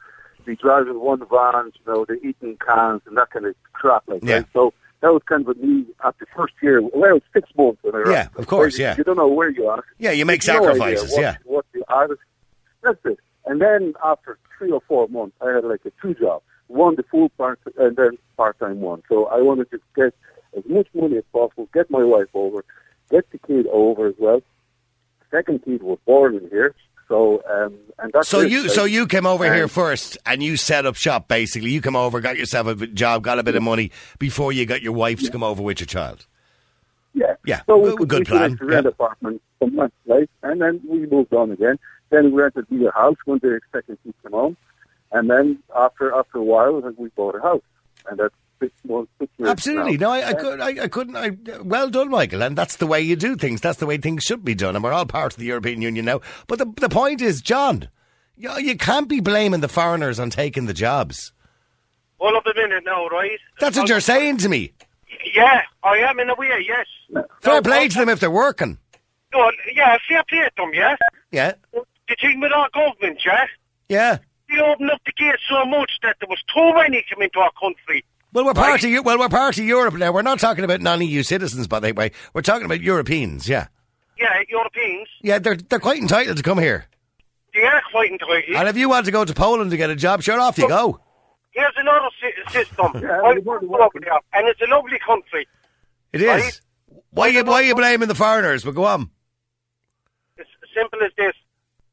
they 0.44 0.54
drive 0.54 0.86
in 0.88 1.00
one 1.00 1.20
van, 1.26 1.72
you 1.74 1.92
know, 1.92 2.04
they 2.06 2.16
eat 2.26 2.36
in 2.42 2.56
cans 2.56 3.02
and 3.06 3.16
that 3.16 3.30
kind 3.30 3.46
of 3.46 3.54
crap, 3.72 4.04
like 4.08 4.22
Yeah. 4.22 4.40
that. 4.40 4.46
So 4.52 4.72
that 5.00 5.12
was 5.12 5.22
kind 5.24 5.48
of 5.48 5.56
a 5.56 5.60
me 5.60 5.86
at 6.04 6.18
the 6.18 6.26
first 6.36 6.52
year. 6.62 6.82
Well, 6.82 7.10
it 7.10 7.12
was 7.14 7.22
six 7.32 7.48
months 7.56 7.82
when 7.82 7.94
I 7.94 8.10
Yeah, 8.10 8.28
of 8.36 8.46
course, 8.46 8.78
You- 8.78 8.84
yeah. 8.84 8.94
You 8.98 9.04
don't 9.04 9.16
know 9.16 9.28
where 9.28 9.48
you 9.48 9.66
are. 9.68 9.82
Yeah, 9.98 10.10
you 10.12 10.26
make 10.26 10.46
no 10.46 10.54
sacrifices, 10.54 11.10
what- 11.12 11.20
yeah. 11.22 11.36
What 11.44 11.64
the 11.72 11.82
artist. 11.88 12.20
That's 12.82 13.04
it. 13.04 13.18
And 13.46 13.60
then 13.60 13.94
after 14.04 14.38
three 14.58 14.70
or 14.70 14.82
four 14.86 15.08
months, 15.08 15.34
I 15.40 15.50
had 15.52 15.64
like 15.64 15.80
a 15.86 15.92
two 16.02 16.14
job, 16.14 16.42
One 16.68 16.94
the 16.94 17.02
full 17.04 17.30
part 17.30 17.58
and 17.78 17.96
then 17.96 18.12
part 18.36 18.58
time 18.60 18.80
one. 18.80 19.02
So 19.08 19.26
I 19.26 19.40
wanted 19.40 19.70
to 19.72 19.80
get 19.96 20.14
as 20.56 20.64
much 20.68 20.86
money 20.94 21.16
as 21.16 21.24
possible, 21.32 21.68
get 21.74 21.90
my 21.90 22.04
wife 22.04 22.28
over, 22.34 22.64
get 23.10 23.30
the 23.30 23.38
kid 23.38 23.66
over 23.70 24.06
as 24.06 24.14
well. 24.18 24.42
Second 25.30 25.64
kid 25.64 25.82
was 25.82 25.98
born 26.06 26.34
in 26.36 26.48
here. 26.50 26.74
So 27.08 27.42
um 27.50 27.76
and 27.98 28.12
that's 28.12 28.28
So 28.28 28.40
you 28.40 28.68
so 28.68 28.84
you 28.84 29.06
came 29.06 29.26
over 29.26 29.46
um, 29.46 29.52
here 29.52 29.68
first 29.68 30.16
and 30.26 30.42
you 30.42 30.56
set 30.56 30.86
up 30.86 30.94
shop 30.96 31.28
basically. 31.28 31.70
You 31.70 31.80
come 31.80 31.96
over, 31.96 32.20
got 32.20 32.36
yourself 32.36 32.66
a 32.68 32.86
job, 32.86 33.22
got 33.22 33.38
a 33.38 33.42
bit 33.42 33.56
of 33.56 33.62
money 33.62 33.90
before 34.18 34.52
you 34.52 34.64
got 34.66 34.82
your 34.82 34.92
wife 34.92 35.20
to 35.20 35.30
come 35.30 35.42
over 35.42 35.62
with 35.62 35.80
your 35.80 35.86
child. 35.86 36.26
Yeah. 37.14 37.34
Yeah, 37.44 37.62
So 37.66 37.82
good- 37.82 37.98
could 37.98 38.08
good 38.08 38.18
we 38.20 38.24
plan, 38.26 38.58
rent 38.60 38.84
yeah. 38.84 38.88
apartment 38.90 39.42
from 39.58 39.74
months, 39.74 39.96
right? 40.06 40.30
And 40.44 40.60
then 40.60 40.80
we 40.88 41.06
moved 41.06 41.34
on 41.34 41.50
again. 41.50 41.76
Then 42.10 42.30
we 42.32 42.40
rented 42.42 42.66
the 42.70 42.90
house 42.94 43.16
when 43.24 43.40
the 43.40 43.60
second 43.72 43.98
kid 44.04 44.14
came 44.22 44.32
home. 44.32 44.56
And 45.10 45.28
then 45.28 45.58
after 45.76 46.12
after 46.14 46.38
a 46.38 46.42
while, 46.44 46.80
we 46.96 47.08
bought 47.16 47.34
a 47.34 47.40
house. 47.40 47.62
And 48.08 48.18
that's 48.20 48.34
six 48.60 48.72
months, 48.86 49.10
six 49.18 49.32
Absolutely. 49.44 49.96
now. 49.96 50.08
No, 50.08 50.12
I, 50.12 50.28
I 50.28 50.34
could 50.34 50.60
I, 50.60 50.84
I 50.84 50.88
couldn't 50.88 51.16
I 51.16 51.30
well 51.62 51.90
done, 51.90 52.10
Michael, 52.10 52.42
and 52.42 52.56
that's 52.56 52.76
the 52.76 52.86
way 52.86 53.00
you 53.00 53.16
do 53.16 53.36
things. 53.36 53.60
That's 53.60 53.78
the 53.78 53.86
way 53.86 53.96
things 53.96 54.22
should 54.22 54.44
be 54.44 54.54
done. 54.54 54.76
And 54.76 54.84
we're 54.84 54.92
all 54.92 55.06
part 55.06 55.32
of 55.32 55.38
the 55.38 55.46
European 55.46 55.82
Union 55.82 56.04
now. 56.04 56.20
But 56.46 56.58
the 56.58 56.66
the 56.76 56.88
point 56.88 57.20
is, 57.20 57.40
John, 57.42 57.88
you, 58.36 58.50
you 58.58 58.76
can't 58.76 59.08
be 59.08 59.20
blaming 59.20 59.60
the 59.60 59.68
foreigners 59.68 60.20
on 60.20 60.30
taking 60.30 60.66
the 60.66 60.74
jobs. 60.74 61.32
Hold 62.18 62.36
up 62.36 62.46
a 62.46 62.54
minute 62.54 62.84
now, 62.84 63.08
right? 63.08 63.38
That's 63.58 63.78
what 63.78 63.88
you're 63.88 64.00
saying 64.00 64.38
to 64.38 64.48
me. 64.48 64.72
Yeah, 65.34 65.62
I 65.82 65.98
am 65.98 66.20
in 66.20 66.28
a 66.30 66.34
way, 66.34 66.48
yes. 66.66 66.86
Fair 67.40 67.54
No, 67.54 67.62
play 67.62 67.88
to 67.88 67.98
them 67.98 68.08
if 68.08 68.20
they're 68.20 68.30
working. 68.30 68.78
No, 69.32 69.50
yeah, 69.74 69.96
fair 70.08 70.22
play 70.28 70.40
to 70.40 70.50
them, 70.56 70.70
yeah? 70.74 70.96
Yeah. 71.30 71.52
The 71.72 72.16
thing 72.20 72.40
with 72.40 72.52
our 72.52 72.68
government, 72.74 73.20
yeah? 73.24 73.46
Yeah. 73.88 74.18
They 74.50 74.60
opened 74.60 74.90
up 74.90 75.00
the 75.06 75.12
gate 75.12 75.36
so 75.48 75.64
much 75.64 75.92
that 76.02 76.16
there 76.20 76.28
was 76.28 76.42
too 76.52 76.74
many 76.74 77.04
coming 77.08 77.30
into 77.32 77.38
our 77.40 77.52
country. 77.60 78.04
Well, 78.32 78.44
we're 78.44 78.54
part 78.54 78.84
of 78.84 78.90
Eu- 78.90 79.02
well, 79.02 79.18
we're 79.18 79.28
part 79.28 79.58
of 79.58 79.64
Europe 79.64 79.94
now. 79.94 80.12
We're 80.12 80.22
not 80.22 80.38
talking 80.38 80.62
about 80.64 80.80
non-EU 80.80 81.22
citizens, 81.22 81.66
by 81.66 81.80
the 81.80 81.92
way. 81.92 82.12
We're 82.32 82.42
talking 82.42 82.64
about 82.64 82.80
Europeans. 82.80 83.48
Yeah, 83.48 83.66
Yeah, 84.18 84.40
Europeans. 84.48 85.08
yeah. 85.22 85.38
They're 85.38 85.56
they're 85.56 85.80
quite 85.80 86.00
entitled 86.00 86.36
to 86.36 86.42
come 86.42 86.58
here. 86.58 86.86
They 87.54 87.62
are 87.64 87.82
quite 87.90 88.12
entitled. 88.12 88.44
And 88.54 88.68
if 88.68 88.76
you 88.76 88.88
want 88.88 89.06
to 89.06 89.12
go 89.12 89.24
to 89.24 89.34
Poland 89.34 89.72
to 89.72 89.76
get 89.76 89.90
a 89.90 89.96
job, 89.96 90.22
sure, 90.22 90.38
off 90.40 90.58
you 90.58 90.68
go. 90.68 91.00
Here's 91.50 91.72
another 91.76 92.08
si- 92.20 92.52
system. 92.52 92.92
Yeah, 93.02 93.20
I 93.24 93.34
they 93.34 93.40
weren't 93.40 93.66
grew 93.68 93.82
up 93.82 93.90
there, 94.00 94.12
and 94.32 94.46
it's 94.48 94.60
a 94.60 94.66
lovely 94.72 94.98
country. 95.04 95.48
It 96.12 96.22
is. 96.22 96.28
Right. 96.28 96.60
Why 97.10 97.26
you 97.28 97.44
why 97.44 97.62
you 97.62 97.74
blaming 97.74 98.06
the 98.08 98.14
foreigners? 98.14 98.62
But 98.64 98.76
go 98.76 98.84
on. 98.84 99.10
It's 100.36 100.48
simple 100.72 101.00
as 101.04 101.10
this, 101.16 101.34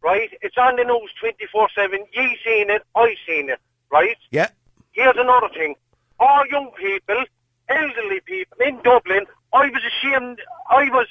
right? 0.04 0.30
It's 0.44 0.58
on 0.60 0.76
the 0.76 0.84
news 0.84 1.12
24-7. 1.24 1.98
Ye 2.14 2.38
seen 2.46 2.70
it, 2.70 2.84
I 2.96 3.16
seen 3.28 3.50
it, 3.50 3.60
right? 3.92 4.16
Yeah. 4.30 4.50
Here's 4.92 5.16
another 5.18 5.50
thing. 5.50 5.74
All 6.20 6.44
young 6.50 6.72
people, 6.78 7.24
elderly 7.70 8.20
people 8.26 8.58
in 8.66 8.78
Dublin, 8.84 9.26
I 9.54 9.68
was 9.70 9.82
ashamed, 9.86 10.40
I 10.70 10.86
was, 10.90 11.08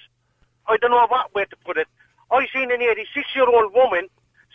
I 0.69 0.77
don't 0.79 0.91
know 0.91 1.07
what 1.09 1.35
way 1.35 1.45
to 1.45 1.57
put 1.65 1.77
it, 1.77 1.87
I 2.31 2.47
seen 2.53 2.71
an 2.73 2.81
86-year-old 2.81 3.73
woman 3.75 4.09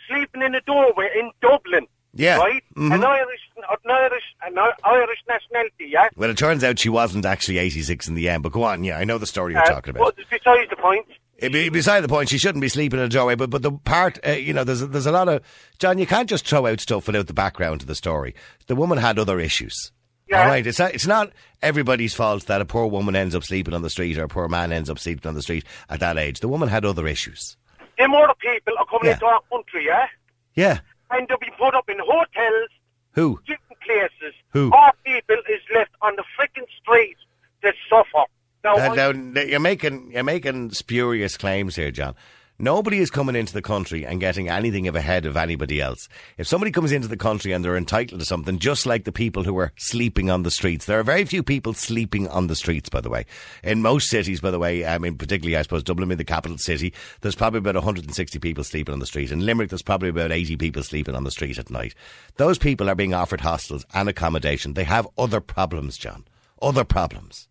sleeping 0.08 0.42
in 0.42 0.54
a 0.54 0.60
doorway 0.62 1.08
in 1.18 1.30
Dublin. 1.40 1.86
Yeah. 2.14 2.36
Right? 2.36 2.62
Mhm. 2.76 2.94
An 2.94 3.04
Irish, 3.04 3.40
an 3.56 3.90
Irish, 3.90 4.22
an 4.44 4.58
Irish 4.84 5.18
nationality, 5.26 5.86
yeah? 5.88 6.08
Well, 6.14 6.28
it 6.28 6.36
turns 6.36 6.62
out 6.62 6.78
she 6.78 6.90
wasn't 6.90 7.24
actually 7.24 7.56
86 7.56 8.06
in 8.06 8.14
the 8.14 8.28
end. 8.28 8.42
But 8.42 8.52
go 8.52 8.64
on. 8.64 8.84
Yeah, 8.84 8.98
I 8.98 9.04
know 9.04 9.16
the 9.16 9.26
story 9.26 9.54
you're 9.54 9.62
Uh, 9.62 9.66
talking 9.66 9.92
about. 9.96 10.14
But 10.16 10.26
besides 10.28 10.68
the 10.68 10.76
point, 10.76 11.06
be- 11.40 11.70
Beside 11.70 12.02
the 12.02 12.08
point, 12.08 12.28
she 12.28 12.36
shouldn't 12.36 12.60
be 12.60 12.68
sleeping 12.68 12.98
in 13.00 13.06
a 13.06 13.08
doorway. 13.08 13.34
But 13.34 13.48
but 13.48 13.62
the 13.62 13.72
part, 13.72 14.18
uh, 14.26 14.32
you 14.32 14.52
know, 14.52 14.62
there's 14.62 14.80
there's 14.86 15.06
a 15.06 15.10
lot 15.12 15.28
of 15.28 15.42
John. 15.78 15.96
You 15.96 16.06
can't 16.06 16.28
just 16.28 16.46
throw 16.46 16.66
out 16.66 16.80
stuff 16.80 17.06
without 17.06 17.28
the 17.28 17.32
background 17.32 17.80
to 17.80 17.86
the 17.86 17.94
story. 17.94 18.34
The 18.66 18.76
woman 18.76 18.98
had 18.98 19.18
other 19.18 19.40
issues. 19.40 19.90
Yeah. 20.32 20.42
All 20.42 20.48
right, 20.48 20.66
it's 20.66 20.78
not, 20.78 20.94
it's 20.94 21.06
not 21.06 21.30
everybody's 21.62 22.14
fault 22.14 22.46
that 22.46 22.60
a 22.60 22.64
poor 22.64 22.86
woman 22.86 23.14
ends 23.14 23.34
up 23.34 23.44
sleeping 23.44 23.74
on 23.74 23.82
the 23.82 23.90
street 23.90 24.18
or 24.18 24.24
a 24.24 24.28
poor 24.28 24.48
man 24.48 24.72
ends 24.72 24.88
up 24.90 24.98
sleeping 24.98 25.28
on 25.28 25.34
the 25.34 25.42
street 25.42 25.64
at 25.90 26.00
that 26.00 26.16
age. 26.18 26.40
The 26.40 26.48
woman 26.48 26.68
had 26.68 26.84
other 26.84 27.06
issues. 27.06 27.56
other 28.00 28.34
people 28.40 28.74
are 28.78 28.86
coming 28.86 29.06
Yeah. 29.06 29.12
into 29.12 29.26
our 29.26 29.40
country, 29.50 29.86
yeah? 29.86 30.06
Yeah. 30.54 30.78
And 31.10 31.28
they'll 31.28 31.38
be 31.38 31.50
put 31.58 31.74
up 31.74 31.88
in 31.88 31.98
hotels, 32.00 32.70
Who? 33.12 33.40
different 33.46 33.80
places. 33.82 34.34
Who? 34.50 34.72
Our 34.72 34.92
people 35.04 35.36
is 35.48 35.60
left 35.74 35.90
on 36.02 36.16
the 36.16 36.24
freaking 36.38 36.66
street 36.80 37.16
to 37.62 37.72
suffer. 37.88 38.24
Now, 38.64 38.76
Uh, 38.76 38.94
now, 38.94 39.40
you're 39.42 39.60
making 39.60 40.12
you're 40.12 40.22
making 40.24 40.70
spurious 40.72 41.36
claims 41.36 41.76
here, 41.76 41.90
John. 41.90 42.14
Nobody 42.58 42.98
is 42.98 43.10
coming 43.10 43.34
into 43.34 43.54
the 43.54 43.62
country 43.62 44.04
and 44.06 44.20
getting 44.20 44.48
anything 44.48 44.86
of 44.86 44.94
ahead 44.94 45.26
of 45.26 45.36
anybody 45.36 45.80
else. 45.80 46.08
If 46.36 46.46
somebody 46.46 46.70
comes 46.70 46.92
into 46.92 47.08
the 47.08 47.16
country 47.16 47.52
and 47.52 47.64
they're 47.64 47.76
entitled 47.76 48.20
to 48.20 48.26
something, 48.26 48.58
just 48.58 48.86
like 48.86 49.04
the 49.04 49.10
people 49.10 49.42
who 49.42 49.56
are 49.58 49.72
sleeping 49.76 50.30
on 50.30 50.42
the 50.42 50.50
streets, 50.50 50.84
there 50.84 51.00
are 51.00 51.02
very 51.04 51.24
few 51.24 51.42
people 51.42 51.72
sleeping 51.72 52.28
on 52.28 52.46
the 52.46 52.54
streets. 52.54 52.88
By 52.88 53.00
the 53.00 53.10
way, 53.10 53.24
in 53.64 53.82
most 53.82 54.08
cities, 54.10 54.40
by 54.40 54.50
the 54.50 54.58
way, 54.58 54.84
I 54.84 54.98
mean 54.98 55.16
particularly, 55.16 55.56
I 55.56 55.62
suppose 55.62 55.82
Dublin 55.82 56.08
being 56.08 56.18
the 56.18 56.24
capital 56.24 56.58
city, 56.58 56.92
there's 57.22 57.34
probably 57.34 57.58
about 57.58 57.74
160 57.74 58.38
people 58.38 58.64
sleeping 58.64 58.92
on 58.92 59.00
the 59.00 59.06
street. 59.06 59.32
In 59.32 59.44
Limerick, 59.44 59.70
there's 59.70 59.82
probably 59.82 60.10
about 60.10 60.30
80 60.30 60.56
people 60.56 60.82
sleeping 60.82 61.14
on 61.14 61.24
the 61.24 61.30
street 61.30 61.58
at 61.58 61.70
night. 61.70 61.94
Those 62.36 62.58
people 62.58 62.88
are 62.88 62.94
being 62.94 63.14
offered 63.14 63.40
hostels 63.40 63.86
and 63.94 64.08
accommodation. 64.08 64.74
They 64.74 64.84
have 64.84 65.08
other 65.16 65.40
problems, 65.40 65.96
John. 65.96 66.24
Other 66.60 66.84
problems. 66.84 67.48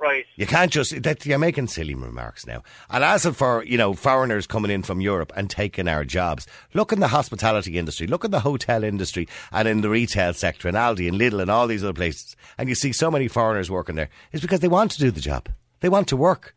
Right. 0.00 0.24
You 0.36 0.46
can't 0.46 0.72
just 0.72 1.02
that 1.02 1.26
you're 1.26 1.38
making 1.38 1.68
silly 1.68 1.94
remarks 1.94 2.46
now. 2.46 2.62
And 2.88 3.04
as 3.04 3.26
for 3.26 3.64
you 3.64 3.78
know 3.78 3.94
foreigners 3.94 4.46
coming 4.46 4.70
in 4.70 4.82
from 4.82 5.00
Europe 5.00 5.32
and 5.36 5.48
taking 5.50 5.88
our 5.88 6.04
jobs, 6.04 6.46
look 6.74 6.92
in 6.92 7.00
the 7.00 7.08
hospitality 7.08 7.78
industry, 7.78 8.06
look 8.06 8.24
in 8.24 8.30
the 8.30 8.40
hotel 8.40 8.84
industry, 8.84 9.28
and 9.52 9.68
in 9.68 9.80
the 9.80 9.90
retail 9.90 10.32
sector, 10.32 10.68
and 10.68 10.76
Aldi 10.76 11.08
and 11.08 11.20
Lidl 11.20 11.42
and 11.42 11.50
all 11.50 11.66
these 11.66 11.84
other 11.84 11.92
places, 11.92 12.36
and 12.58 12.68
you 12.68 12.74
see 12.74 12.92
so 12.92 13.10
many 13.10 13.28
foreigners 13.28 13.70
working 13.70 13.96
there. 13.96 14.10
It's 14.32 14.42
because 14.42 14.60
they 14.60 14.68
want 14.68 14.90
to 14.92 14.98
do 14.98 15.10
the 15.10 15.20
job. 15.20 15.48
They 15.80 15.88
want 15.88 16.08
to 16.08 16.16
work. 16.16 16.54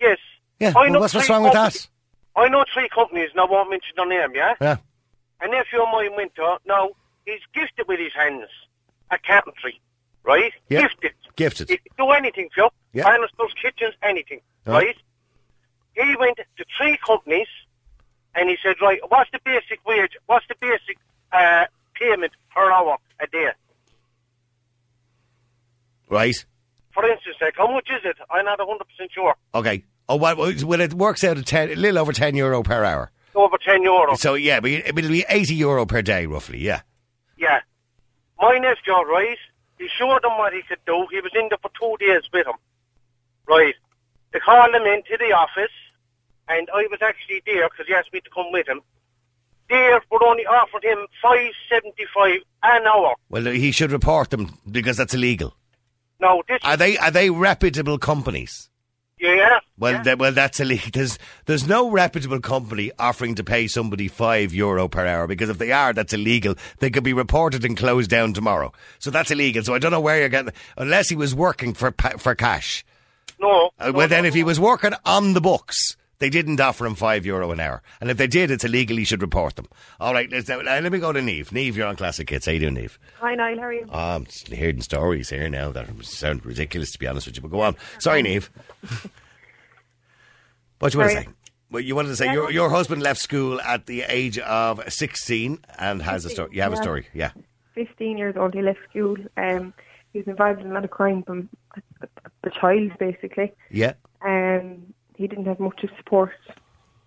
Yes. 0.00 0.18
Yeah. 0.60 0.72
I 0.76 0.82
well, 0.82 0.90
know 0.90 1.00
what's 1.00 1.14
what's 1.14 1.28
wrong 1.28 1.44
with 1.44 1.52
that? 1.52 1.88
I 2.36 2.48
know 2.48 2.64
three 2.72 2.88
companies, 2.94 3.30
and 3.32 3.40
I 3.40 3.44
won't 3.44 3.70
mention 3.70 3.94
their 3.96 4.06
name, 4.06 4.34
yeah? 4.34 4.54
Yeah. 4.60 4.76
And 5.40 5.52
if 5.54 5.66
you're 5.72 5.86
my 5.86 6.08
mentor, 6.16 6.58
now, 6.66 6.90
he's 7.24 7.40
gifted 7.52 7.88
with 7.88 7.98
his 7.98 8.12
hands 8.14 8.48
a 9.10 9.18
carpentry, 9.18 9.80
right? 10.24 10.52
Yeah. 10.68 10.82
Gifted. 10.82 11.12
Gifted. 11.36 11.68
He 11.70 11.78
do 11.96 12.10
anything, 12.10 12.48
Phil. 12.54 12.70
Yeah. 12.92 13.04
Banisters, 13.04 13.52
kitchens, 13.62 13.94
anything, 14.02 14.40
Oh. 14.66 14.72
right? 14.72 14.96
He 15.94 16.16
went 16.18 16.36
to 16.38 16.64
three 16.76 16.98
companies 17.06 17.48
and 18.34 18.48
he 18.48 18.56
said, 18.62 18.76
right, 18.80 19.00
what's 19.08 19.30
the 19.32 19.38
basic 19.44 19.84
wage? 19.86 20.12
What's 20.26 20.46
the 20.48 20.54
basic 20.60 20.96
uh, 21.32 21.64
payment 21.94 22.32
per 22.54 22.70
hour 22.70 22.96
a 23.20 23.26
day? 23.26 23.48
Right. 26.08 26.34
For 26.92 27.04
instance, 27.08 27.36
like, 27.40 27.54
how 27.56 27.70
much 27.72 27.88
is 27.90 28.00
it? 28.04 28.16
I'm 28.30 28.44
not 28.44 28.58
100% 28.58 28.78
sure. 29.12 29.34
Okay. 29.54 29.84
Oh, 30.08 30.16
well, 30.16 30.36
well, 30.36 30.80
it 30.80 30.94
works 30.94 31.22
out 31.22 31.36
at 31.36 31.44
ten, 31.46 31.70
a 31.70 31.74
little 31.74 31.98
over 31.98 32.12
ten 32.14 32.34
euro 32.34 32.62
per 32.62 32.82
hour. 32.82 33.10
Over 33.34 33.58
10 33.58 33.82
euro. 33.82 34.14
So 34.16 34.34
yeah, 34.34 34.58
but 34.60 34.70
it- 34.70 34.88
it'll 34.88 35.10
be 35.10 35.24
eighty 35.28 35.54
euro 35.54 35.84
per 35.84 36.00
day, 36.00 36.24
roughly. 36.26 36.58
Yeah. 36.58 36.80
Yeah. 37.36 37.60
My 38.40 38.56
nephew, 38.58 38.94
right, 38.94 39.36
he 39.78 39.88
showed 39.88 40.24
him 40.24 40.36
what 40.38 40.52
he 40.52 40.62
could 40.62 40.84
do. 40.86 41.06
He 41.10 41.20
was 41.20 41.32
in 41.34 41.48
there 41.48 41.58
for 41.60 41.70
two 41.78 41.96
days 42.04 42.22
with 42.32 42.46
him. 42.46 42.54
Right. 43.48 43.74
They 44.32 44.40
called 44.40 44.74
him 44.74 44.82
into 44.82 45.16
the 45.18 45.32
office, 45.32 45.72
and 46.48 46.68
I 46.74 46.86
was 46.90 47.00
actually 47.02 47.42
there 47.46 47.68
because 47.68 47.86
he 47.86 47.94
asked 47.94 48.12
me 48.12 48.20
to 48.20 48.30
come 48.30 48.52
with 48.52 48.68
him. 48.68 48.80
There, 49.70 50.00
but 50.10 50.22
only 50.22 50.46
offered 50.46 50.84
him 50.84 51.06
five 51.22 51.52
seventy 51.68 52.04
five 52.14 52.40
an 52.62 52.86
hour. 52.86 53.14
Well, 53.28 53.44
he 53.44 53.70
should 53.70 53.92
report 53.92 54.30
them 54.30 54.58
because 54.70 54.96
that's 54.96 55.14
illegal. 55.14 55.54
Now 56.20 56.42
this, 56.48 56.58
Are 56.64 56.76
they 56.76 56.96
are 56.98 57.10
they 57.10 57.30
reputable 57.30 57.98
companies? 57.98 58.70
Yeah, 59.20 59.58
Well, 59.78 60.02
th- 60.02 60.18
well, 60.18 60.32
that's 60.32 60.60
illegal. 60.60 60.90
There's 60.92 61.18
there's 61.46 61.66
no 61.66 61.90
reputable 61.90 62.40
company 62.40 62.90
offering 62.98 63.34
to 63.36 63.44
pay 63.44 63.66
somebody 63.66 64.08
five 64.08 64.52
euro 64.54 64.88
per 64.88 65.06
hour 65.06 65.26
because 65.26 65.48
if 65.48 65.58
they 65.58 65.72
are, 65.72 65.92
that's 65.92 66.12
illegal. 66.12 66.54
They 66.78 66.90
could 66.90 67.04
be 67.04 67.12
reported 67.12 67.64
and 67.64 67.76
closed 67.76 68.10
down 68.10 68.32
tomorrow. 68.32 68.72
So 68.98 69.10
that's 69.10 69.30
illegal. 69.30 69.62
So 69.64 69.74
I 69.74 69.78
don't 69.78 69.92
know 69.92 70.00
where 70.00 70.18
you're 70.18 70.28
getting 70.28 70.52
unless 70.76 71.08
he 71.08 71.16
was 71.16 71.34
working 71.34 71.74
for 71.74 71.94
for 72.18 72.34
cash. 72.34 72.84
No. 73.40 73.70
Uh, 73.78 73.92
well, 73.94 74.08
then 74.08 74.24
if 74.24 74.34
he 74.34 74.42
was 74.44 74.58
working 74.58 74.92
on 75.04 75.34
the 75.34 75.40
books, 75.40 75.96
they 76.18 76.30
didn't 76.30 76.60
offer 76.60 76.84
him 76.86 76.94
five 76.94 77.24
euro 77.24 77.50
an 77.50 77.60
hour, 77.60 77.82
and 78.00 78.10
if 78.10 78.16
they 78.16 78.26
did, 78.26 78.50
it's 78.50 78.64
illegal. 78.64 78.96
He 78.96 79.04
should 79.04 79.22
report 79.22 79.56
them. 79.56 79.68
All 80.00 80.12
right, 80.12 80.30
let's, 80.30 80.50
uh, 80.50 80.58
let 80.64 80.90
me 80.90 80.98
go 80.98 81.12
to 81.12 81.22
Neve. 81.22 81.52
Neve, 81.52 81.76
you're 81.76 81.86
on 81.86 81.96
Classic 81.96 82.28
Hits. 82.28 82.46
How 82.46 82.52
you 82.52 82.60
doing, 82.60 82.74
Neve? 82.74 82.98
Hi, 83.20 83.34
Niall. 83.34 83.56
How 83.56 83.62
are 83.62 83.72
you? 83.72 83.86
Oh, 83.90 83.98
I'm 83.98 84.26
hearing 84.46 84.80
stories 84.80 85.30
here 85.30 85.48
now 85.48 85.70
that 85.72 85.88
sound 86.04 86.44
ridiculous, 86.44 86.90
to 86.92 86.98
be 86.98 87.06
honest 87.06 87.26
with 87.26 87.36
you. 87.36 87.42
But 87.42 87.50
go 87.50 87.60
on. 87.60 87.76
Sorry, 87.98 88.22
Neve. 88.22 88.50
what 90.78 90.92
you 90.92 91.00
want 91.00 91.10
to 91.10 91.16
say? 91.16 91.28
Well, 91.70 91.82
you 91.82 91.94
wanted 91.94 92.08
to 92.08 92.16
say 92.16 92.26
Yeah, 92.26 92.32
your 92.32 92.50
your 92.50 92.70
husband 92.70 93.02
left 93.02 93.20
school 93.20 93.60
at 93.60 93.86
the 93.86 94.02
age 94.02 94.38
of 94.38 94.82
16 94.90 95.58
and 95.78 96.02
has 96.02 96.24
a 96.24 96.30
story. 96.30 96.50
You 96.52 96.62
have 96.62 96.72
a 96.72 96.76
story, 96.76 97.06
yeah. 97.12 97.32
15 97.74 98.16
years 98.16 98.36
old. 98.36 98.54
He 98.54 98.62
left 98.62 98.78
school. 98.88 99.16
Um, 99.36 99.74
he 100.12 100.20
was 100.20 100.26
involved 100.26 100.60
in 100.62 100.70
a 100.70 100.74
lot 100.74 100.84
of 100.84 100.90
crime 100.90 101.22
from 101.22 101.50
a, 101.76 101.82
a, 102.02 102.48
a 102.48 102.50
child, 102.58 102.92
basically. 102.98 103.52
Yeah. 103.70 103.92
He 105.18 105.26
didn't 105.26 105.46
have 105.46 105.58
much 105.58 105.82
of 105.82 105.90
support 105.96 106.30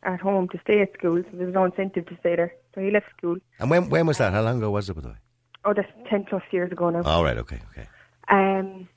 at 0.04 0.20
home 0.20 0.50
to 0.50 0.60
stay 0.66 0.82
at 0.82 0.92
school, 0.94 1.24
so 1.24 1.38
there 1.38 1.46
was 1.46 1.54
no 1.54 1.64
incentive 1.64 2.06
to 2.08 2.18
stay 2.20 2.36
there. 2.36 2.54
So 2.76 2.82
he 2.82 2.92
left 2.92 3.10
school. 3.18 3.38
And 3.58 3.70
when 3.70 3.90
when 3.90 4.06
was 4.06 4.18
that? 4.18 4.34
How 4.34 4.42
long 4.42 4.58
ago 4.58 4.70
was 4.70 4.90
it, 4.90 4.96
by 4.96 5.02
the 5.02 5.08
way? 5.10 5.16
Oh, 5.64 5.74
that's 5.74 5.88
10 6.10 6.26
plus 6.26 6.44
years 6.52 6.72
ago 6.72 6.90
now. 6.90 7.04
All 7.04 7.24
right, 7.24 7.38
okay, 7.38 7.60
okay. 7.72 7.88
Um, 8.28 8.90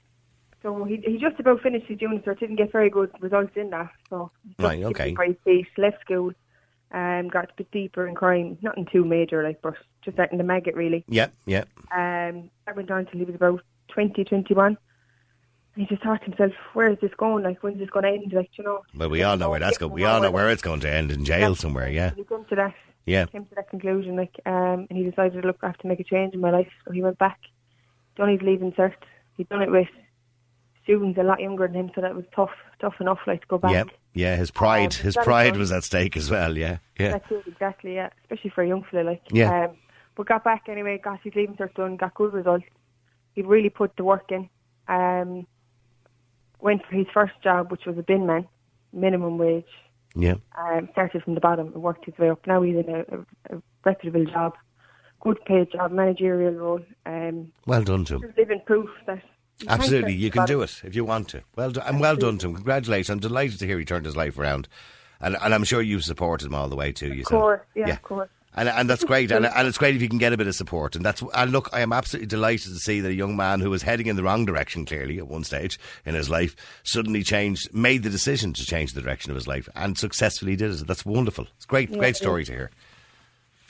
so 0.63 0.83
he 0.85 0.97
he 1.07 1.19
just 1.19 1.39
about 1.39 1.61
finished 1.61 1.87
his 1.87 2.01
unit, 2.01 2.23
so 2.25 2.35
didn't 2.35 2.57
get 2.57 2.73
very 2.73 2.91
good 2.91 3.11
results 3.21 3.53
in 3.55 3.71
that. 3.71 3.91
So 4.11 4.33
Right, 4.59 4.83
okay. 4.83 5.15
feet, 5.45 5.69
left 5.79 6.01
school, 6.01 6.33
um, 6.91 7.29
got 7.29 7.51
a 7.51 7.55
bit 7.57 7.71
deeper 7.71 8.09
in 8.09 8.17
crime. 8.17 8.59
Nothing 8.63 8.87
too 8.91 9.05
major, 9.05 9.45
like, 9.45 9.63
but 9.63 9.75
just 10.05 10.19
out 10.19 10.33
in 10.33 10.39
the 10.39 10.45
maggot, 10.45 10.75
really. 10.75 11.05
Yeah, 11.07 11.29
yeah. 11.47 11.65
Um, 11.93 12.51
that 12.67 12.75
went 12.75 12.91
on 12.91 13.07
till 13.07 13.21
he 13.21 13.27
was 13.27 13.37
about 13.37 13.61
20, 13.89 14.25
21. 14.25 14.77
He 15.77 15.87
just 15.87 16.03
thought 16.03 16.21
to 16.21 16.27
himself, 16.27 16.53
where 16.75 16.91
is 16.93 16.99
this 17.01 17.11
going? 17.17 17.43
Like, 17.43 17.59
when's 17.63 17.79
this 17.79 17.91
going 17.91 18.05
to 18.05 18.11
end? 18.11 18.33
Like, 18.33 18.51
you 18.57 18.63
know. 18.63 18.83
Well, 18.95 19.09
we 19.11 19.25
all 19.25 19.37
know 19.37 19.51
where 19.51 19.59
that's 19.59 19.77
going. 19.79 19.93
We 19.93 20.05
all 20.05 20.21
know 20.21 20.31
where 20.31 20.49
it's 20.51 20.63
going 20.63 20.81
to 20.81 20.91
end 20.93 21.11
in 21.11 21.25
jail 21.25 21.55
somewhere. 21.57 21.89
Yeah, 21.89 22.11
He 22.15 22.23
came 22.25 22.45
to 22.45 22.55
that. 22.55 22.75
yeah. 23.07 23.27
Came 23.27 23.45
to 23.47 23.55
that 23.57 23.71
conclusion, 23.71 24.15
like, 24.15 24.39
um, 24.47 24.87
and 24.89 24.97
he 24.97 25.03
decided, 25.03 25.45
look, 25.45 25.59
I 25.63 25.67
have 25.67 25.79
to 25.79 25.89
make 25.89 25.99
a 25.99 26.05
change 26.05 26.33
in 26.33 26.41
my 26.41 26.51
life. 26.51 26.71
So 26.85 26.93
he 26.93 27.03
went 27.03 27.19
back, 27.19 27.41
done 28.17 28.29
his 28.29 28.41
leaving 28.43 28.71
cert. 28.73 28.95
He'd 29.37 29.49
done 29.49 29.63
it 29.63 29.71
with 29.71 29.89
students 30.85 31.19
a 31.19 31.25
lot 31.25 31.41
younger 31.41 31.67
than 31.67 31.75
him, 31.77 31.91
so 31.95 32.01
that 32.03 32.15
was 32.15 32.25
tough, 32.37 32.51
tough 32.81 32.95
enough, 33.01 33.19
like, 33.27 33.41
to 33.41 33.47
go 33.49 33.59
back. 33.59 33.73
Yeah, 33.73 33.85
yeah. 34.13 34.37
His 34.37 34.53
pride, 34.53 34.95
Um, 34.95 35.03
his 35.03 35.17
pride 35.17 35.57
was 35.57 35.73
at 35.73 35.83
stake 35.83 36.17
as 36.17 36.31
well. 36.31 36.57
Yeah, 36.57 36.77
yeah. 37.01 37.13
That's 37.13 37.33
it, 37.33 37.45
exactly, 37.49 37.97
yeah. 37.97 38.11
Especially 38.23 38.51
for 38.51 38.63
a 38.63 38.69
young 38.69 38.85
fella, 38.85 39.03
like. 39.03 39.23
Yeah. 39.33 39.65
Um, 39.65 39.77
but 40.15 40.27
got 40.29 40.45
back 40.45 40.69
anyway, 40.69 40.99
got 41.03 41.19
his 41.25 41.35
leaving 41.35 41.57
cert 41.57 41.75
done, 41.75 41.97
got 41.97 42.15
good 42.15 42.33
results. 42.33 42.67
He 43.35 43.43
really 43.43 43.71
put 43.71 43.97
the 43.97 44.05
work 44.05 44.31
in. 44.31 44.49
Um, 44.87 45.49
went 46.65 46.85
for 46.89 46.97
his 46.97 47.07
first 47.15 47.35
job, 47.45 47.71
which 47.71 47.85
was 47.87 47.97
a 47.99 48.03
bin 48.03 48.27
man, 48.27 48.49
minimum 48.93 49.39
wage. 49.39 49.67
Yeah. 50.17 50.37
Um, 50.59 50.89
started 50.93 51.23
from 51.23 51.35
the 51.35 51.41
bottom 51.41 51.67
and 51.75 51.83
worked 51.83 52.07
his 52.07 52.17
way 52.19 52.31
up. 52.31 52.45
Now 52.47 52.63
he's 52.63 52.77
in 52.77 52.89
a, 52.89 53.01
a, 53.01 53.57
a 53.57 53.63
reputable 53.85 54.25
job, 54.25 54.55
good 55.21 55.39
paid 55.45 55.71
job, 55.73 55.93
managerial 55.93 56.55
role. 56.55 56.81
Um, 57.05 57.53
Well 57.67 57.83
done 57.83 58.05
to 58.07 58.17
him. 58.17 58.35
living 58.37 58.63
proof 58.67 58.89
that 59.07 59.23
you 59.61 59.67
Absolutely, 59.69 60.15
you 60.15 60.31
can 60.31 60.47
do 60.47 60.63
it 60.63 60.81
if 60.83 60.97
you 60.97 61.05
want 61.05 61.29
to. 61.29 61.43
Well 61.55 61.71
done, 61.71 61.87
and 61.87 62.01
well 62.01 62.17
done 62.17 62.39
to 62.39 62.49
him. 62.49 62.55
Congratulations! 62.55 63.11
I'm 63.11 63.21
delighted 63.21 63.59
to 63.61 63.67
hear 63.67 63.79
he 63.79 63.85
turned 63.85 64.05
his 64.05 64.17
life 64.17 64.37
around, 64.37 64.67
and 65.21 65.37
and 65.41 65.55
I'm 65.55 65.63
sure 65.63 65.81
you've 65.81 66.03
supported 66.03 66.47
him 66.47 66.55
all 66.57 66.69
the 66.69 66.75
way 66.75 66.91
too. 66.91 67.15
You 67.15 67.23
Of 67.23 67.29
course, 67.29 67.61
yeah, 67.77 67.91
of 67.91 68.03
course. 68.03 68.31
And, 68.57 68.69
and 68.69 68.89
that's 68.89 69.03
great, 69.03 69.33
and, 69.33 69.47
and 69.57 69.67
it's 69.67 69.79
great 69.79 69.97
if 69.97 70.03
you 70.03 70.09
can 70.09 70.19
get 70.19 70.33
a 70.33 70.37
bit 70.37 70.47
of 70.47 70.55
support. 70.55 70.95
And 70.95 71.05
that's 71.05 71.23
and 71.35 71.51
look, 71.51 71.69
I 71.73 71.81
am 71.81 71.93
absolutely 71.93 72.29
delighted 72.29 72.73
to 72.73 72.79
see 72.79 73.01
that 73.01 73.09
a 73.09 73.15
young 73.15 73.37
man 73.37 73.61
who 73.61 73.71
was 73.71 73.83
heading 73.83 74.07
in 74.07 74.17
the 74.17 74.23
wrong 74.23 74.45
direction, 74.45 74.85
clearly 74.85 75.19
at 75.19 75.27
one 75.27 75.43
stage 75.45 75.79
in 76.05 76.15
his 76.15 76.31
life, 76.31 76.55
suddenly 76.85 77.23
changed, 77.25 77.75
made 77.75 78.03
the 78.05 78.11
decision 78.11 78.53
to 78.53 78.65
change 78.65 78.93
the 78.93 79.03
direction 79.03 79.31
of 79.31 79.35
his 79.35 79.49
life, 79.49 79.69
and 79.75 79.99
successfully 79.99 80.55
did 80.55 80.71
it. 80.71 80.87
That's 80.87 81.05
wonderful. 81.05 81.47
It's 81.57 81.67
great, 81.67 81.91
Yeah, 81.91 81.99
great 81.99 82.17
story 82.17 82.45
to 82.45 82.53
hear. 82.53 82.71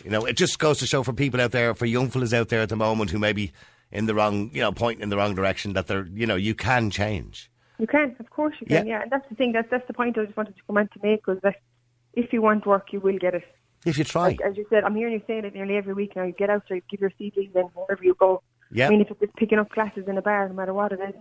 You 0.04 0.10
know, 0.10 0.26
it 0.26 0.36
just 0.36 0.58
goes 0.58 0.78
to 0.80 0.86
show 0.86 1.02
for 1.02 1.14
people 1.14 1.40
out 1.40 1.52
there, 1.52 1.74
for 1.74 1.86
young 1.86 2.10
fellas 2.10 2.34
out 2.34 2.50
there 2.50 2.60
at 2.60 2.68
the 2.68 2.76
moment 2.76 3.10
who 3.10 3.18
may 3.18 3.32
be 3.32 3.52
in 3.90 4.04
the 4.06 4.14
wrong, 4.14 4.50
you 4.52 4.60
know, 4.60 4.72
pointing 4.72 5.02
in 5.02 5.08
the 5.08 5.16
wrong 5.16 5.34
direction, 5.34 5.72
that 5.74 5.86
they're, 5.86 6.06
you 6.12 6.26
know, 6.26 6.36
you 6.36 6.54
can 6.54 6.90
change. 6.90 7.50
You 7.78 7.86
can, 7.86 8.14
of 8.20 8.28
course 8.28 8.54
you 8.60 8.66
can, 8.66 8.86
Yeah. 8.86 8.96
yeah. 8.98 9.02
And 9.02 9.10
that's 9.10 9.26
the 9.30 9.34
thing, 9.34 9.52
that's, 9.52 9.70
that's 9.70 9.86
the 9.86 9.94
point 9.94 10.18
I 10.18 10.24
just 10.24 10.36
wanted 10.36 10.56
to 10.56 10.62
come 10.66 10.76
on 10.76 10.88
to 10.88 10.98
make 11.02 11.26
was 11.26 11.38
that 11.42 11.56
if 12.12 12.32
you 12.32 12.42
want 12.42 12.66
work, 12.66 12.92
you 12.92 13.00
will 13.00 13.18
get 13.18 13.34
it. 13.34 13.44
If 13.84 13.98
you 13.98 14.04
try. 14.04 14.28
Like, 14.28 14.40
as 14.40 14.56
you 14.56 14.66
said, 14.70 14.84
I'm 14.84 14.94
hearing 14.96 15.14
you 15.14 15.22
saying 15.26 15.44
it 15.44 15.54
nearly 15.54 15.76
every 15.76 15.94
week 15.94 16.16
now. 16.16 16.24
You 16.24 16.32
get 16.32 16.50
out 16.50 16.62
there, 16.68 16.76
you 16.78 16.82
give 16.90 17.00
your 17.00 17.10
CVs 17.20 17.54
in 17.54 17.62
wherever 17.74 18.02
you 18.02 18.14
go. 18.14 18.42
Yeah. 18.70 18.86
I 18.86 18.90
mean, 18.90 19.00
if 19.02 19.10
it's 19.20 19.32
picking 19.36 19.58
up 19.58 19.70
classes 19.70 20.04
in 20.08 20.16
a 20.18 20.22
bar, 20.22 20.48
no 20.48 20.54
matter 20.54 20.72
what 20.74 20.92
it 20.92 21.00
is. 21.00 21.14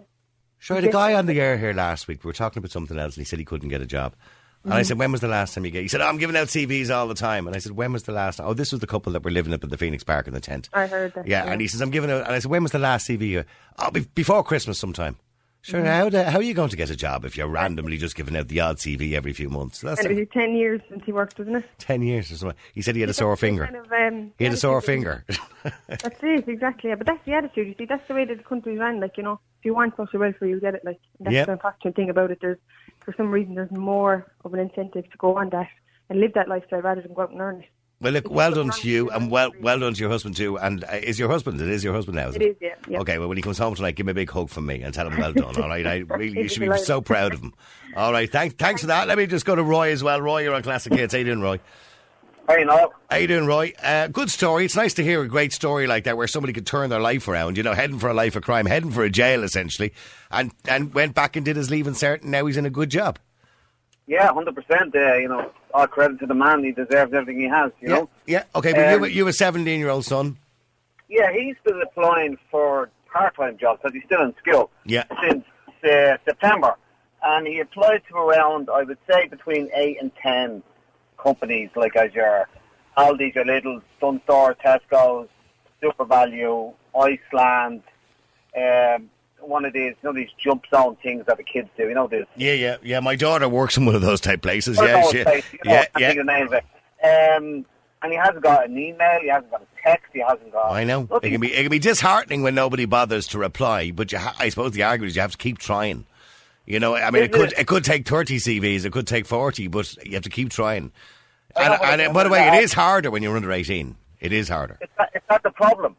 Sure, 0.59 0.79
the 0.79 0.87
guy 0.89 1.13
on 1.13 1.25
the 1.25 1.39
air 1.41 1.57
here 1.57 1.73
last 1.73 2.07
week. 2.07 2.23
We 2.23 2.29
were 2.29 2.33
talking 2.33 2.59
about 2.59 2.71
something 2.71 2.97
else, 2.97 3.15
and 3.17 3.21
he 3.21 3.25
said 3.25 3.37
he 3.37 3.45
couldn't 3.45 3.67
get 3.69 3.81
a 3.81 3.85
job. 3.85 4.15
And 4.63 4.73
I 4.73 4.79
Mhm. 4.81 4.85
said, 4.85 4.97
"When 4.97 5.11
was 5.11 5.19
the 5.19 5.27
last 5.27 5.53
time 5.53 5.65
you 5.65 5.71
get?" 5.71 5.81
He 5.81 5.89
said, 5.89 5.99
oh, 5.99 6.05
"I'm 6.07 6.17
giving 6.17 6.37
out 6.37 6.47
CVs 6.47 6.89
all 6.89 7.05
the 7.09 7.15
time." 7.15 7.47
And 7.47 7.55
I 7.55 7.59
said, 7.59 7.73
"When 7.73 7.91
was 7.91 8.03
the 8.03 8.13
last?" 8.13 8.39
Oh, 8.39 8.53
this 8.53 8.71
was 8.71 8.79
the 8.79 8.87
couple 8.87 9.11
that 9.11 9.21
were 9.25 9.29
living 9.31 9.53
up 9.53 9.61
in 9.61 9.69
the 9.69 9.77
Phoenix 9.77 10.05
Park 10.05 10.25
in 10.25 10.33
the 10.33 10.39
tent. 10.39 10.69
I 10.71 10.87
heard 10.87 11.13
that. 11.15 11.27
Yeah, 11.27 11.43
and 11.51 11.59
he 11.59 11.67
says, 11.67 11.81
"I'm 11.81 11.89
giving 11.89 12.09
out." 12.09 12.23
And 12.25 12.33
I 12.33 12.39
said, 12.39 12.49
"When 12.49 12.63
was 12.63 12.71
the 12.71 12.79
last 12.79 13.05
CV?" 13.05 13.27
you-" 13.27 13.43
Oh, 13.77 13.91
be- 13.91 14.07
before 14.15 14.41
Christmas 14.41 14.79
sometime. 14.79 15.17
Sure. 15.63 15.81
Mhm. 15.81 16.13
How, 16.13 16.31
how 16.31 16.37
are 16.39 16.43
you 16.43 16.53
going 16.53 16.69
to 16.69 16.75
get 16.75 16.89
a 16.89 16.95
job 16.95 17.23
if 17.23 17.37
you're 17.37 17.47
randomly 17.47 17.97
just 17.97 18.17
giving 18.17 18.35
out 18.35 18.49
the 18.49 18.59
odd 18.59 18.77
CV 18.77 19.13
every 19.13 19.31
few 19.31 19.49
months? 19.49 19.79
That's 19.79 20.01
and 20.03 20.11
it 20.11 20.19
was 20.19 20.27
10 20.33 20.55
years 20.55 20.81
since 20.89 21.03
he 21.05 21.13
worked, 21.13 21.39
wasn't 21.39 21.55
it? 21.55 21.65
ten 21.79 22.01
years 22.01 22.29
or 22.31 22.35
something. 22.35 22.57
He 22.73 22.81
said 22.81 22.95
he 22.95 23.01
had 23.01 23.09
a 23.09 23.13
sore 23.13 23.37
finger. 23.37 23.63
Kind 23.65 23.77
of, 23.77 23.89
um, 23.91 24.33
He 24.37 24.43
had 24.43 24.53
a 24.53 24.57
sore 24.57 24.81
finger. 24.81 25.23
That's 25.87 26.19
it, 26.21 26.49
exactly. 26.49 26.89
Yeah, 26.89 26.97
but 26.97 27.07
that's 27.07 27.23
the 27.25 27.33
attitude. 27.33 27.67
You 27.69 27.75
see, 27.77 27.85
that's 27.85 28.05
the 28.09 28.13
way 28.13 28.25
that 28.25 28.37
the 28.37 28.43
country's 28.43 28.77
run. 28.77 28.99
Like, 28.99 29.15
you 29.15 29.23
know, 29.23 29.39
if 29.59 29.63
you 29.65 29.73
want 29.73 29.95
social 29.95 30.19
welfare, 30.19 30.49
you'll 30.49 30.59
get 30.59 30.75
it. 30.75 30.83
Like, 30.83 30.99
that's 31.21 31.33
Yep. 31.33 31.45
the 31.47 31.51
unfortunate 31.53 31.95
thing 31.95 32.09
about 32.09 32.31
it. 32.31 32.39
There's, 32.41 32.57
for 33.05 33.13
some 33.15 33.31
reason, 33.31 33.55
there's 33.55 33.71
more 33.71 34.29
of 34.43 34.53
an 34.53 34.59
incentive 34.59 35.09
to 35.09 35.17
go 35.17 35.37
on 35.37 35.49
that 35.51 35.69
and 36.09 36.19
live 36.19 36.33
that 36.33 36.49
lifestyle 36.49 36.81
rather 36.81 37.01
than 37.01 37.13
go 37.13 37.21
out 37.21 37.31
and 37.31 37.39
earn 37.39 37.59
it. 37.61 37.69
Well, 38.03 38.11
look, 38.11 38.29
well 38.29 38.51
done 38.51 38.69
to 38.69 38.89
you, 38.89 39.09
and 39.11 39.31
well, 39.31 39.51
well 39.61 39.79
done 39.79 39.93
to 39.93 39.99
your 39.99 40.09
husband 40.09 40.35
too. 40.35 40.57
And 40.59 40.83
uh, 40.83 40.99
is 41.01 41.17
your 41.17 41.29
husband? 41.29 41.61
It 41.61 41.69
is 41.69 41.83
your 41.85 41.93
husband 41.93 42.17
now. 42.17 42.27
Is 42.27 42.35
It 42.35 42.41
it 42.41 42.45
is, 42.49 42.55
yeah, 42.59 42.75
yeah. 42.89 42.99
Okay. 42.99 43.17
Well, 43.17 43.29
when 43.29 43.37
he 43.37 43.41
comes 43.41 43.57
home 43.57 43.75
tonight, 43.75 43.95
give 43.95 44.05
him 44.05 44.09
a 44.09 44.13
big 44.13 44.29
hug 44.29 44.49
from 44.49 44.65
me 44.65 44.81
and 44.81 44.93
tell 44.93 45.07
him 45.07 45.17
well 45.17 45.31
done. 45.31 45.55
All 45.55 45.69
right. 45.69 45.87
I 45.87 45.97
really, 46.07 46.41
you 46.41 46.49
should 46.49 46.59
be 46.59 46.67
be 46.69 46.77
so 46.77 46.99
proud 46.99 47.33
of 47.33 47.39
him. 47.39 47.53
All 47.95 48.11
right. 48.11 48.29
Thanks, 48.29 48.55
thanks 48.55 48.81
for 48.81 48.87
that. 48.87 49.07
Let 49.07 49.17
me 49.17 49.25
just 49.25 49.45
go 49.45 49.55
to 49.55 49.63
Roy 49.63 49.91
as 49.91 50.03
well. 50.03 50.19
Roy, 50.21 50.43
you're 50.43 50.53
on 50.53 50.63
Classic 50.63 50.91
Hits. 50.93 51.13
How 51.13 51.19
you 51.19 51.25
doing, 51.25 51.41
Roy? 51.41 51.61
Hey, 52.49 52.65
no. 52.65 52.91
How 53.09 53.17
you 53.17 53.27
doing, 53.27 53.45
Roy? 53.45 53.71
Uh, 53.81 54.07
good 54.07 54.29
story. 54.29 54.65
It's 54.65 54.75
nice 54.75 54.93
to 54.95 55.03
hear 55.03 55.21
a 55.21 55.27
great 55.29 55.53
story 55.53 55.87
like 55.87 56.03
that, 56.03 56.17
where 56.17 56.27
somebody 56.27 56.51
could 56.51 56.67
turn 56.67 56.89
their 56.89 56.99
life 56.99 57.25
around. 57.29 57.55
You 57.55 57.63
know, 57.63 57.73
heading 57.73 57.99
for 57.99 58.09
a 58.09 58.13
life 58.13 58.35
of 58.35 58.43
crime, 58.43 58.65
heading 58.65 58.91
for 58.91 59.03
a 59.03 59.09
jail 59.09 59.43
essentially, 59.43 59.93
and 60.29 60.51
and 60.67 60.93
went 60.93 61.15
back 61.15 61.37
and 61.37 61.45
did 61.45 61.55
his 61.55 61.71
leaving 61.71 61.93
cert, 61.93 62.21
and 62.21 62.31
now 62.31 62.45
he's 62.45 62.57
in 62.57 62.65
a 62.65 62.69
good 62.69 62.89
job. 62.89 63.17
Yeah, 64.07 64.33
hundred 64.33 64.55
percent. 64.55 64.93
Uh, 64.93 65.15
you 65.15 65.29
know, 65.29 65.49
all 65.73 65.87
credit 65.87 66.19
to 66.19 66.25
the 66.25 66.33
man. 66.35 66.63
He 66.63 66.71
deserves 66.71 67.13
everything 67.13 67.41
he 67.41 67.47
has. 67.49 67.71
You 67.81 67.89
yeah. 67.89 67.95
know. 67.95 68.09
Yeah. 68.27 68.43
Okay. 68.55 68.73
But 68.73 68.93
Um, 68.95 69.03
you, 69.05 69.09
you 69.09 69.25
have 69.25 69.29
a 69.29 69.33
17 69.33 69.79
year 69.79 69.89
old 69.89 70.05
son. 70.05 70.37
Yeah, 71.09 71.31
he's 71.31 71.55
been 71.63 71.81
applying 71.81 72.37
for 72.49 72.89
part-time 73.11 73.57
jobs 73.57 73.79
because 73.83 73.93
he's 73.93 74.03
still 74.05 74.21
in 74.23 74.33
school 74.37 74.71
Yeah. 74.85 75.03
since 75.21 75.43
uh, 75.83 76.17
September, 76.25 76.75
and 77.23 77.45
he 77.45 77.59
applied 77.59 78.01
to 78.09 78.15
around, 78.17 78.69
I 78.73 78.83
would 78.83 78.97
say, 79.09 79.27
between 79.27 79.69
eight 79.75 79.97
and 80.01 80.11
ten 80.15 80.63
companies, 81.21 81.69
like 81.75 81.95
as 81.95 82.13
your 82.13 82.47
Aldi's, 82.97 83.35
your 83.35 83.45
Lidl, 83.45 83.81
Dunnes 84.01 84.21
Store, 84.23 84.55
Tesco's, 84.65 85.29
SuperValu, 85.83 86.73
Iceland, 86.99 87.83
um, 88.57 89.09
one 89.47 89.65
of 89.65 89.73
these, 89.73 89.91
you 90.01 90.09
know, 90.09 90.13
these 90.13 90.29
jump 90.37 90.63
zone 90.73 90.97
things 91.03 91.25
that 91.27 91.37
the 91.37 91.43
kids 91.43 91.69
do. 91.77 91.87
You 91.87 91.95
know, 91.95 92.07
this 92.07 92.25
Yeah, 92.35 92.53
yeah, 92.53 92.77
yeah. 92.83 92.99
My 92.99 93.15
daughter 93.15 93.47
works 93.49 93.77
in 93.77 93.85
one 93.85 93.95
of 93.95 94.01
those 94.01 94.21
type 94.21 94.41
places. 94.41 94.77
One 94.77 94.87
Yeah, 94.87 95.01
she, 95.09 95.23
places, 95.23 95.53
you 95.53 95.59
know, 95.65 95.73
yeah, 95.73 95.85
yeah. 95.99 96.13
the 96.13 96.23
name 96.23 96.47
of 96.47 96.53
it. 96.53 96.63
Um, 97.03 97.65
and 98.01 98.11
he 98.11 98.17
hasn't 98.17 98.41
got 98.43 98.65
an 98.69 98.77
email, 98.77 99.19
he 99.21 99.29
hasn't 99.29 99.49
got 99.51 99.61
a 99.61 99.65
text, 99.81 100.07
he 100.13 100.19
hasn't 100.19 100.51
got. 100.51 100.71
I 100.71 100.83
know. 100.83 101.07
It 101.21 101.29
can 101.29 101.39
be 101.41 101.53
it 101.53 101.61
can 101.63 101.71
be 101.71 101.79
disheartening 101.79 102.41
when 102.43 102.53
nobody 102.55 102.85
bothers 102.85 103.27
to 103.27 103.37
reply, 103.39 103.91
but 103.91 104.11
you 104.11 104.17
ha- 104.17 104.35
I 104.39 104.49
suppose 104.49 104.71
the 104.71 104.83
argument 104.83 105.11
is 105.11 105.15
you 105.15 105.21
have 105.21 105.31
to 105.31 105.37
keep 105.37 105.57
trying. 105.57 106.05
You 106.65 106.79
know, 106.79 106.95
I 106.95 107.11
mean, 107.11 107.23
it 107.23 107.31
Isn't 107.31 107.41
could 107.41 107.51
it? 107.53 107.59
it 107.59 107.67
could 107.67 107.83
take 107.83 108.07
thirty 108.07 108.37
CVs, 108.37 108.85
it 108.85 108.91
could 108.91 109.07
take 109.07 109.25
forty, 109.25 109.67
but 109.67 109.95
you 110.05 110.13
have 110.13 110.23
to 110.23 110.29
keep 110.29 110.49
trying. 110.49 110.91
I 111.55 111.63
And, 111.63 111.99
know, 111.99 112.05
and 112.05 112.13
by 112.13 112.23
the 112.23 112.29
way, 112.29 112.47
it 112.47 112.63
is 112.63 112.73
harder 112.73 113.11
when 113.11 113.21
you're 113.23 113.35
under 113.35 113.51
eighteen. 113.51 113.95
It 114.19 114.31
is 114.33 114.47
harder. 114.49 114.77
It's 114.81 114.91
not, 114.97 115.09
it's 115.13 115.25
not 115.29 115.43
the 115.43 115.51
problem. 115.51 115.95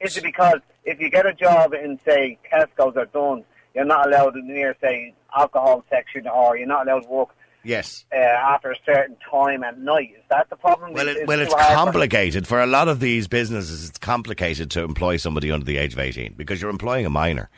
Is 0.00 0.16
it 0.18 0.22
because 0.24 0.60
if 0.84 1.00
you 1.00 1.10
get 1.10 1.26
a 1.26 1.32
job 1.34 1.72
in, 1.74 1.98
say, 2.04 2.38
Tesco's 2.52 2.96
or 2.96 3.06
Dunnes, 3.06 3.44
you're 3.74 3.84
not 3.84 4.06
allowed 4.06 4.36
in 4.36 4.46
near, 4.46 4.76
say, 4.80 5.14
alcohol 5.36 5.84
section, 5.90 6.26
or 6.28 6.56
you're 6.56 6.66
not 6.66 6.86
allowed 6.86 7.00
to 7.00 7.08
work 7.08 7.28
Yes. 7.64 8.04
uh, 8.12 8.16
after 8.18 8.70
a 8.70 8.76
certain 8.84 9.16
time 9.30 9.64
at 9.64 9.78
night? 9.78 10.10
Is 10.16 10.22
that 10.30 10.50
the 10.50 10.56
problem? 10.56 10.92
Well, 10.92 11.08
Is- 11.08 11.16
it, 11.16 11.20
is 11.22 11.26
well, 11.26 11.40
it's 11.40 11.52
for- 11.54 11.60
complicated 11.60 12.46
for 12.46 12.60
a 12.62 12.66
lot 12.66 12.88
of 12.88 13.00
these 13.00 13.26
businesses. 13.26 13.88
It's 13.88 13.98
complicated 13.98 14.70
to 14.72 14.82
employ 14.82 15.16
somebody 15.16 15.50
under 15.50 15.64
the 15.64 15.78
age 15.78 15.94
of 15.94 15.98
eighteen 15.98 16.34
because 16.36 16.60
you're 16.60 16.70
employing 16.70 17.06
a 17.06 17.10
minor, 17.10 17.48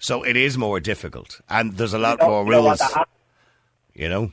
so 0.00 0.24
it 0.24 0.36
is 0.36 0.58
more 0.58 0.80
difficult, 0.80 1.40
and 1.48 1.76
there's 1.76 1.94
a 1.94 1.98
lot 2.00 2.20
more 2.20 2.44
rules. 2.44 2.82
You 3.94 4.08
know. 4.08 4.32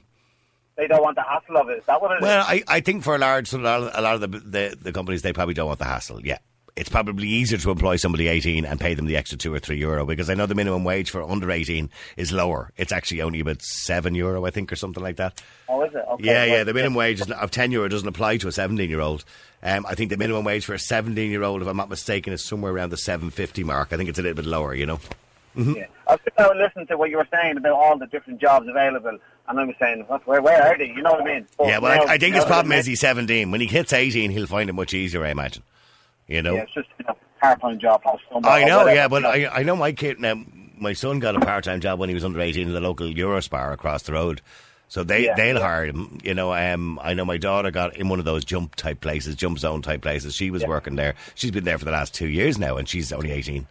They 0.75 0.87
don't 0.87 1.03
want 1.03 1.15
the 1.15 1.21
hassle 1.21 1.57
of 1.57 1.69
it. 1.69 1.77
Is 1.77 1.85
that 1.85 2.01
what 2.01 2.11
it 2.13 2.15
is? 2.15 2.21
Well, 2.23 2.43
I, 2.47 2.63
I 2.67 2.79
think 2.79 3.03
for 3.03 3.13
a 3.13 3.19
large, 3.19 3.53
a 3.53 3.57
lot 3.59 3.83
of, 3.83 3.91
a 3.93 4.01
lot 4.01 4.15
of 4.15 4.21
the, 4.21 4.27
the 4.39 4.77
the 4.81 4.91
companies, 4.91 5.21
they 5.21 5.33
probably 5.33 5.53
don't 5.53 5.67
want 5.67 5.77
the 5.77 5.85
hassle. 5.85 6.25
Yeah. 6.25 6.39
It's 6.75 6.89
probably 6.89 7.27
easier 7.27 7.57
to 7.59 7.71
employ 7.71 7.97
somebody 7.97 8.27
18 8.27 8.65
and 8.65 8.79
pay 8.79 8.93
them 8.93 9.05
the 9.05 9.17
extra 9.17 9.37
two 9.37 9.53
or 9.53 9.59
three 9.59 9.77
euro 9.77 10.05
because 10.05 10.29
I 10.29 10.35
know 10.35 10.45
the 10.45 10.55
minimum 10.55 10.83
wage 10.85 11.09
for 11.09 11.21
under 11.21 11.51
18 11.51 11.89
is 12.15 12.31
lower. 12.31 12.71
It's 12.77 12.93
actually 12.93 13.21
only 13.21 13.41
about 13.41 13.61
seven 13.61 14.15
euro, 14.15 14.45
I 14.45 14.51
think, 14.51 14.71
or 14.71 14.77
something 14.77 15.03
like 15.03 15.17
that. 15.17 15.41
oh, 15.67 15.83
is 15.83 15.93
it? 15.93 16.05
Okay, 16.11 16.23
yeah, 16.23 16.45
yeah. 16.45 16.63
The 16.63 16.73
minimum 16.73 16.95
wage 16.95 17.19
is, 17.21 17.29
of 17.29 17.51
10 17.51 17.71
euro 17.71 17.89
doesn't 17.89 18.07
apply 18.07 18.37
to 18.37 18.47
a 18.47 18.51
17 18.51 18.89
year 18.89 19.01
old. 19.01 19.25
Um, 19.61 19.85
I 19.85 19.95
think 19.95 20.09
the 20.11 20.17
minimum 20.17 20.45
wage 20.45 20.65
for 20.65 20.73
a 20.73 20.79
17 20.79 21.29
year 21.29 21.43
old, 21.43 21.61
if 21.61 21.67
I'm 21.67 21.77
not 21.77 21.89
mistaken, 21.89 22.31
is 22.31 22.43
somewhere 22.43 22.71
around 22.71 22.91
the 22.91 22.97
750 22.97 23.63
mark. 23.65 23.89
I 23.91 23.97
think 23.97 24.09
it's 24.09 24.17
a 24.19 24.21
little 24.21 24.35
bit 24.41 24.45
lower, 24.45 24.73
you 24.73 24.85
know. 24.85 24.99
Yeah. 25.55 25.87
I 26.07 26.17
was 26.47 26.57
listening 26.57 26.87
to 26.87 26.97
what 26.97 27.09
you 27.09 27.17
were 27.17 27.27
saying 27.31 27.57
about 27.57 27.73
all 27.73 27.97
the 27.97 28.07
different 28.07 28.39
jobs 28.39 28.67
available, 28.69 29.17
and 29.49 29.59
I 29.59 29.63
was 29.65 29.75
saying, 29.79 30.05
what, 30.07 30.25
where, 30.25 30.41
where 30.41 30.61
are 30.63 30.77
they? 30.77 30.87
You 30.87 31.01
know 31.01 31.11
what 31.11 31.21
I 31.21 31.25
mean? 31.25 31.47
But 31.57 31.67
Yeah, 31.67 31.77
well, 31.79 31.97
now- 31.97 32.09
I, 32.09 32.13
I 32.13 32.17
think 32.17 32.35
his 32.35 32.45
problem 32.45 32.71
is 32.71 32.85
he's 32.85 33.01
17. 33.01 33.51
When 33.51 33.59
he 33.61 33.67
hits 33.67 33.91
18, 33.91 34.31
he'll 34.31 34.47
find 34.47 34.69
it 34.69 34.73
much 34.73 34.93
easier, 34.93 35.25
I 35.25 35.29
imagine. 35.29 35.63
You 36.31 36.41
know? 36.41 36.55
Yeah, 36.55 36.61
it's 36.61 36.73
just 36.73 36.87
a 37.07 37.15
part-time 37.41 37.77
job. 37.79 38.01
I 38.43 38.63
know, 38.63 38.87
yeah, 38.87 39.07
but. 39.07 39.25
I, 39.25 39.47
I 39.47 39.63
know 39.63 39.75
my 39.75 39.91
kid 39.91 40.19
now. 40.19 40.35
My 40.77 40.93
son 40.93 41.19
got 41.19 41.35
a 41.35 41.39
part-time 41.39 41.81
job 41.81 41.99
when 41.99 42.09
he 42.09 42.15
was 42.15 42.25
under 42.25 42.41
eighteen 42.41 42.67
in 42.67 42.73
the 42.73 42.81
local 42.81 43.07
Eurospar 43.07 43.71
across 43.71 44.03
the 44.03 44.13
road, 44.13 44.41
so 44.87 45.03
they 45.03 45.25
Yeah, 45.25 45.35
they'll 45.35 45.57
yeah. 45.57 45.61
hire 45.61 45.85
him. 45.85 46.17
You 46.23 46.33
know, 46.33 46.53
um, 46.53 46.99
I 47.03 47.13
know 47.13 47.23
my 47.23 47.37
daughter 47.37 47.69
got 47.69 47.97
in 47.97 48.09
one 48.09 48.17
of 48.17 48.25
those 48.25 48.43
jump 48.45 48.75
type 48.75 48.99
places, 49.01 49.35
jump 49.35 49.59
zone 49.59 49.83
type 49.83 50.01
places. 50.01 50.33
She 50.33 50.49
was 50.49 50.65
working 50.65 50.95
there. 50.95 51.13
She's 51.35 51.51
been 51.51 51.65
there 51.65 51.77
for 51.77 51.85
the 51.85 51.91
last 51.91 52.15
two 52.15 52.27
years 52.27 52.57
now, 52.57 52.77
and 52.77 52.89
she's 52.89 53.11
only 53.13 53.31
eighteen. 53.31 53.67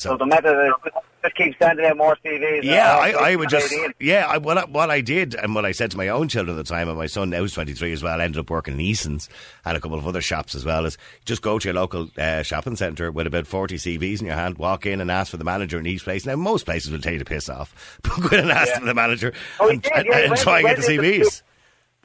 So 0.00 0.16
the 0.16 0.24
method 0.26 0.56
is 0.66 0.92
just 1.22 1.34
keep 1.34 1.54
sending 1.58 1.84
out 1.84 1.96
more 1.98 2.16
CVs. 2.24 2.62
Yeah, 2.62 2.96
I, 2.96 3.10
I 3.32 3.36
would 3.36 3.50
just 3.50 3.74
yeah. 4.00 4.26
I, 4.26 4.38
what 4.38 4.56
I, 4.56 4.64
what 4.64 4.90
I 4.90 5.02
did 5.02 5.34
and 5.34 5.54
what 5.54 5.66
I 5.66 5.72
said 5.72 5.90
to 5.90 5.98
my 5.98 6.08
own 6.08 6.28
children 6.28 6.56
at 6.58 6.64
the 6.64 6.68
time, 6.68 6.88
and 6.88 6.96
my 6.96 7.06
son 7.06 7.28
now 7.28 7.42
is 7.44 7.52
twenty 7.52 7.74
three 7.74 7.92
as 7.92 8.02
well, 8.02 8.18
ended 8.20 8.38
up 8.40 8.48
working 8.48 8.74
in 8.74 8.80
Eason's 8.80 9.28
and 9.66 9.76
a 9.76 9.80
couple 9.80 9.98
of 9.98 10.06
other 10.06 10.22
shops 10.22 10.54
as 10.54 10.64
well. 10.64 10.86
Is 10.86 10.96
just 11.26 11.42
go 11.42 11.58
to 11.58 11.68
your 11.68 11.74
local 11.74 12.08
uh, 12.16 12.42
shopping 12.42 12.76
centre 12.76 13.12
with 13.12 13.26
about 13.26 13.46
forty 13.46 13.76
CVs 13.76 14.20
in 14.20 14.26
your 14.26 14.36
hand, 14.36 14.56
walk 14.56 14.86
in 14.86 15.02
and 15.02 15.10
ask 15.10 15.30
for 15.30 15.36
the 15.36 15.44
manager 15.44 15.78
in 15.78 15.86
each 15.86 16.04
place. 16.04 16.24
Now 16.24 16.36
most 16.36 16.64
places 16.64 16.90
will 16.90 17.00
tell 17.00 17.12
you 17.12 17.18
to 17.18 17.24
piss 17.26 17.50
off, 17.50 17.98
but 18.02 18.18
go 18.30 18.36
in 18.38 18.44
and 18.44 18.52
ask 18.52 18.68
Yeah. 18.68 18.78
for 18.78 18.86
the 18.86 18.94
manager 18.94 19.34
Oh, 19.60 19.68
and, 19.68 19.82
did, 19.82 19.92
and, 19.92 20.06
yeah, 20.06 20.18
he 20.20 20.24
and 20.26 20.36
try 20.36 20.58
and 20.60 20.66
get 20.68 20.76
the 20.78 20.82
CVs. 20.84 21.42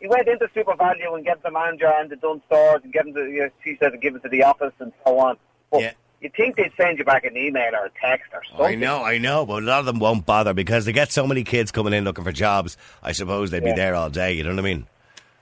He 0.01 0.07
went 0.09 0.27
into 0.27 0.45
SuperValu 0.47 1.15
and 1.15 1.23
get 1.23 1.41
the 1.41 1.49
manager 1.51 1.87
and 1.87 2.09
the 2.09 2.17
Dunnes 2.17 2.41
Stores 2.47 2.81
and 2.83 2.91
get 2.91 3.07
him 3.07 3.13
to, 3.13 3.21
you 3.27 3.39
know, 3.43 3.49
she 3.63 3.77
said 3.79 3.91
to 3.91 3.97
give 3.97 4.13
it 4.15 4.23
to 4.23 4.29
the 4.29 4.43
office 4.43 4.73
and 4.79 4.91
so 5.05 5.17
on. 5.19 5.37
But 5.71 5.81
Yeah. 5.81 5.91
You 6.25 6.31
think 6.35 6.55
they'd 6.57 6.71
send 6.77 6.97
you 6.99 7.05
back 7.05 7.23
an 7.23 7.37
email 7.37 7.73
or 7.73 7.85
a 7.85 7.91
text 8.01 8.31
or 8.33 8.41
something? 8.49 8.65
I 8.65 8.75
know, 8.75 9.03
I 9.03 9.17
know, 9.17 9.45
but 9.45 9.63
a 9.63 9.65
lot 9.65 9.79
of 9.79 9.85
them 9.85 9.99
won't 9.99 10.25
bother 10.25 10.53
because 10.53 10.85
they 10.85 10.91
get 10.93 11.11
so 11.11 11.25
many 11.25 11.43
kids 11.43 11.71
coming 11.71 11.93
in 11.93 12.03
looking 12.03 12.23
for 12.23 12.31
jobs. 12.31 12.77
I 13.01 13.11
suppose 13.13 13.51
they'd 13.51 13.63
Yeah. 13.63 13.73
be 13.73 13.75
there 13.75 13.95
all 13.95 14.09
day. 14.09 14.33
You 14.33 14.43
know 14.43 14.49
what 14.51 14.59
I 14.59 14.63
mean? 14.63 14.87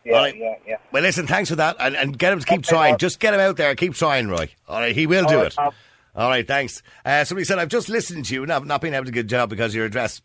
Yeah, 0.06 0.18
right. 0.18 0.36
yeah, 0.38 0.56
yeah. 0.68 0.78
Well, 0.92 1.02
listen, 1.04 1.28
thanks 1.28 1.50
for 1.50 1.56
that, 1.56 1.78
and, 1.80 1.96
and 1.96 2.18
get 2.18 2.34
him 2.34 2.40
to 2.40 2.46
keep 2.46 2.64
trying. 2.64 2.98
Just 2.98 3.20
get 3.20 3.34
him 3.34 3.40
out 3.40 3.56
there, 3.58 3.74
keep 3.76 3.94
trying, 3.94 4.28
Roy. 4.28 4.50
All 4.68 4.80
right, 4.80 4.94
he 4.94 5.08
will 5.08 5.26
do 5.26 5.36
All 5.38 5.44
right, 5.44 5.54
it. 5.58 5.74
All 6.16 6.30
right, 6.30 6.46
thanks. 6.48 6.84
Uh, 7.06 7.24
somebody 7.24 7.46
said 7.46 7.58
I've 7.58 7.70
just 7.70 7.88
listened 7.90 8.26
to 8.26 8.34
you, 8.34 8.44
and 8.44 8.52
I've 8.52 8.66
not 8.66 8.82
been 8.82 8.94
able 8.94 9.06
to 9.06 9.12
get 9.12 9.22
a 9.22 9.30
job 9.30 9.50
because 9.50 9.72
of 9.72 9.76
your 9.76 9.86
address 9.86 10.22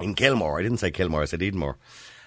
in 0.00 0.14
Kilmore. 0.14 0.58
I 0.58 0.62
didn't 0.62 0.78
say 0.78 0.90
Kilmore, 0.90 1.22
I 1.22 1.26
said 1.26 1.40
Edenmore. 1.40 1.74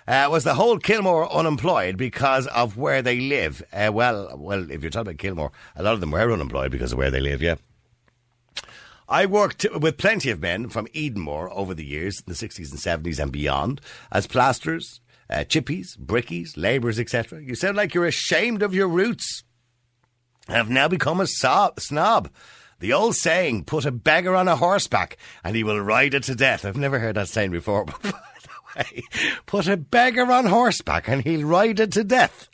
Uh, 0.08 0.28
was 0.32 0.44
the 0.44 0.56
whole 0.56 0.78
Kilmore 0.78 1.32
unemployed 1.32 1.98
because 1.98 2.48
of 2.48 2.78
where 2.78 3.02
they 3.02 3.20
live? 3.20 3.64
Uh, 3.72 3.92
well, 3.94 4.36
well, 4.38 4.70
if 4.72 4.82
you're 4.82 4.90
talking 4.90 5.12
about 5.12 5.20
Kilmore, 5.20 5.52
a 5.76 5.84
lot 5.84 5.94
of 5.94 6.02
them 6.02 6.12
were 6.12 6.32
unemployed 6.32 6.72
because 6.72 6.92
of 6.92 6.98
where 6.98 7.12
they 7.12 7.20
live. 7.20 7.42
Yeah. 7.42 7.56
I 9.08 9.26
worked 9.26 9.66
with 9.78 9.98
plenty 9.98 10.32
of 10.32 10.40
men 10.40 10.70
from 10.70 10.88
Edenmore 10.88 11.50
over 11.52 11.74
the 11.74 11.86
years, 11.86 12.22
in 12.26 12.32
the 12.32 12.34
60s 12.34 12.72
and 12.72 13.06
70s 13.06 13.20
and 13.20 13.32
beyond, 13.32 13.82
as 14.10 14.26
plasterers, 14.26 15.02
uh, 15.30 15.40
chippies, 15.40 15.98
brickies, 15.98 16.56
labourers, 16.56 17.00
etc. 17.00 17.42
You 17.42 17.56
sound 17.56 17.76
like 17.76 17.94
you're 17.94 18.06
ashamed 18.06 18.64
of 18.64 18.74
your 18.74 18.88
roots 18.88 19.44
and 20.48 20.56
have 20.56 20.70
now 20.70 20.88
become 20.88 21.20
a 21.20 21.28
snob. 21.28 22.30
The 22.80 22.94
old 22.94 23.16
saying, 23.16 23.66
put 23.66 23.86
a 23.86 23.92
beggar 23.92 24.36
on 24.36 24.48
a 24.48 24.56
horseback 24.56 25.18
and 25.44 25.56
he 25.56 25.64
will 25.64 25.80
ride 25.80 26.14
it 26.14 26.24
to 26.24 26.36
death. 26.36 26.66
I've 26.66 26.78
never 26.78 27.00
heard 27.00 27.16
that 27.16 27.28
saying 27.28 27.52
before, 27.52 27.86
way, 28.76 29.04
put 29.46 29.68
a 29.68 29.78
beggar 29.78 30.32
on 30.32 30.46
horseback 30.46 31.08
and 31.08 31.24
he'll 31.24 31.48
ride 31.48 31.80
it 31.80 31.92
to 31.94 32.04
death. 32.04 32.50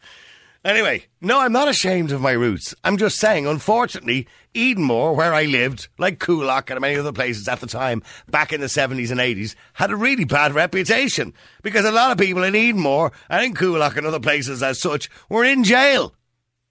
Anyway, 0.66 1.06
no, 1.22 1.40
I'm 1.40 1.54
not 1.54 1.70
ashamed 1.70 2.12
of 2.12 2.20
my 2.20 2.32
roots. 2.32 2.76
I'm 2.84 2.98
just 2.98 3.20
saying, 3.20 3.48
unfortunately, 3.48 4.28
Edenmore, 4.54 5.16
where 5.16 5.34
I 5.34 5.46
lived, 5.46 5.88
like 5.98 6.20
Coolock 6.20 6.70
and 6.70 6.82
many 6.82 6.98
other 6.98 7.14
places 7.14 7.48
at 7.48 7.62
the 7.62 7.68
time, 7.68 8.04
back 8.28 8.52
in 8.52 8.60
the 8.60 8.68
70s 8.68 9.12
and 9.12 9.20
80s, 9.20 9.56
had 9.74 9.92
a 9.92 9.96
really 9.96 10.26
bad 10.26 10.54
reputation. 10.54 11.34
Because 11.62 11.86
a 11.86 11.92
lot 11.92 12.12
of 12.12 12.18
people 12.18 12.44
in 12.44 12.54
Edenmore 12.54 13.14
and 13.30 13.46
in 13.46 13.54
Coolock 13.54 13.96
and 13.96 14.06
other 14.06 14.20
places 14.20 14.62
as 14.62 14.82
such 14.82 15.10
were 15.30 15.46
in 15.46 15.64
jail. 15.64 16.14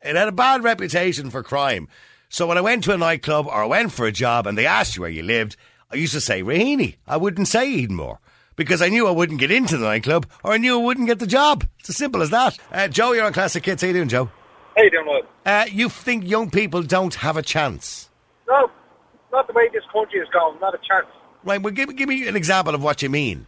It 0.02 0.14
had 0.14 0.28
a 0.28 0.32
bad 0.32 0.62
reputation 0.62 1.30
for 1.30 1.42
crime. 1.42 1.88
So 2.28 2.46
when 2.46 2.58
I 2.58 2.62
went 2.62 2.84
to 2.84 2.92
a 2.92 2.98
nightclub 2.98 3.46
or 3.46 3.62
I 3.62 3.66
went 3.66 3.92
for 3.92 4.04
a 4.04 4.12
job 4.12 4.46
and 4.46 4.58
they 4.58 4.66
asked 4.66 4.96
you 4.96 5.02
where 5.02 5.10
you 5.10 5.22
lived, 5.22 5.56
I 5.90 5.96
used 5.96 6.12
to 6.12 6.20
say 6.20 6.42
Raheny. 6.42 6.96
I 7.06 7.16
wouldn't 7.16 7.48
say 7.48 7.66
Edenmore. 7.68 8.18
Because 8.56 8.80
I 8.82 8.88
knew 8.88 9.06
I 9.06 9.10
wouldn't 9.10 9.38
get 9.38 9.50
into 9.50 9.76
the 9.76 9.84
nightclub 9.84 10.26
or 10.42 10.52
I 10.52 10.56
knew 10.58 10.80
I 10.80 10.82
wouldn't 10.82 11.06
get 11.06 11.18
the 11.18 11.26
job. 11.26 11.64
It's 11.80 11.90
as 11.90 11.96
simple 11.96 12.22
as 12.22 12.30
that. 12.30 12.58
Uh, 12.72 12.88
Joe, 12.88 13.12
you're 13.12 13.24
on 13.26 13.32
Classic 13.32 13.64
Hits. 13.64 13.82
How 13.82 13.88
you 13.88 13.92
doing, 13.94 14.08
Joe? 14.08 14.30
How 14.76 14.82
you 14.82 14.90
doing, 14.90 15.06
Will? 15.06 15.22
Uh, 15.44 15.66
you 15.70 15.88
think 15.88 16.26
young 16.26 16.50
people 16.50 16.82
don't 16.82 17.14
have 17.16 17.36
a 17.36 17.42
chance? 17.42 18.08
No, 18.48 18.70
not 19.30 19.46
the 19.46 19.52
way 19.52 19.68
this 19.72 19.84
country 19.92 20.20
is 20.20 20.28
going. 20.32 20.58
Not 20.60 20.74
a 20.74 20.78
chance. 20.78 21.06
Right, 21.44 21.60
well, 21.62 21.72
give, 21.72 21.94
give 21.96 22.08
me 22.08 22.26
an 22.26 22.34
example 22.36 22.74
of 22.74 22.82
what 22.82 23.02
you 23.02 23.10
mean. 23.10 23.46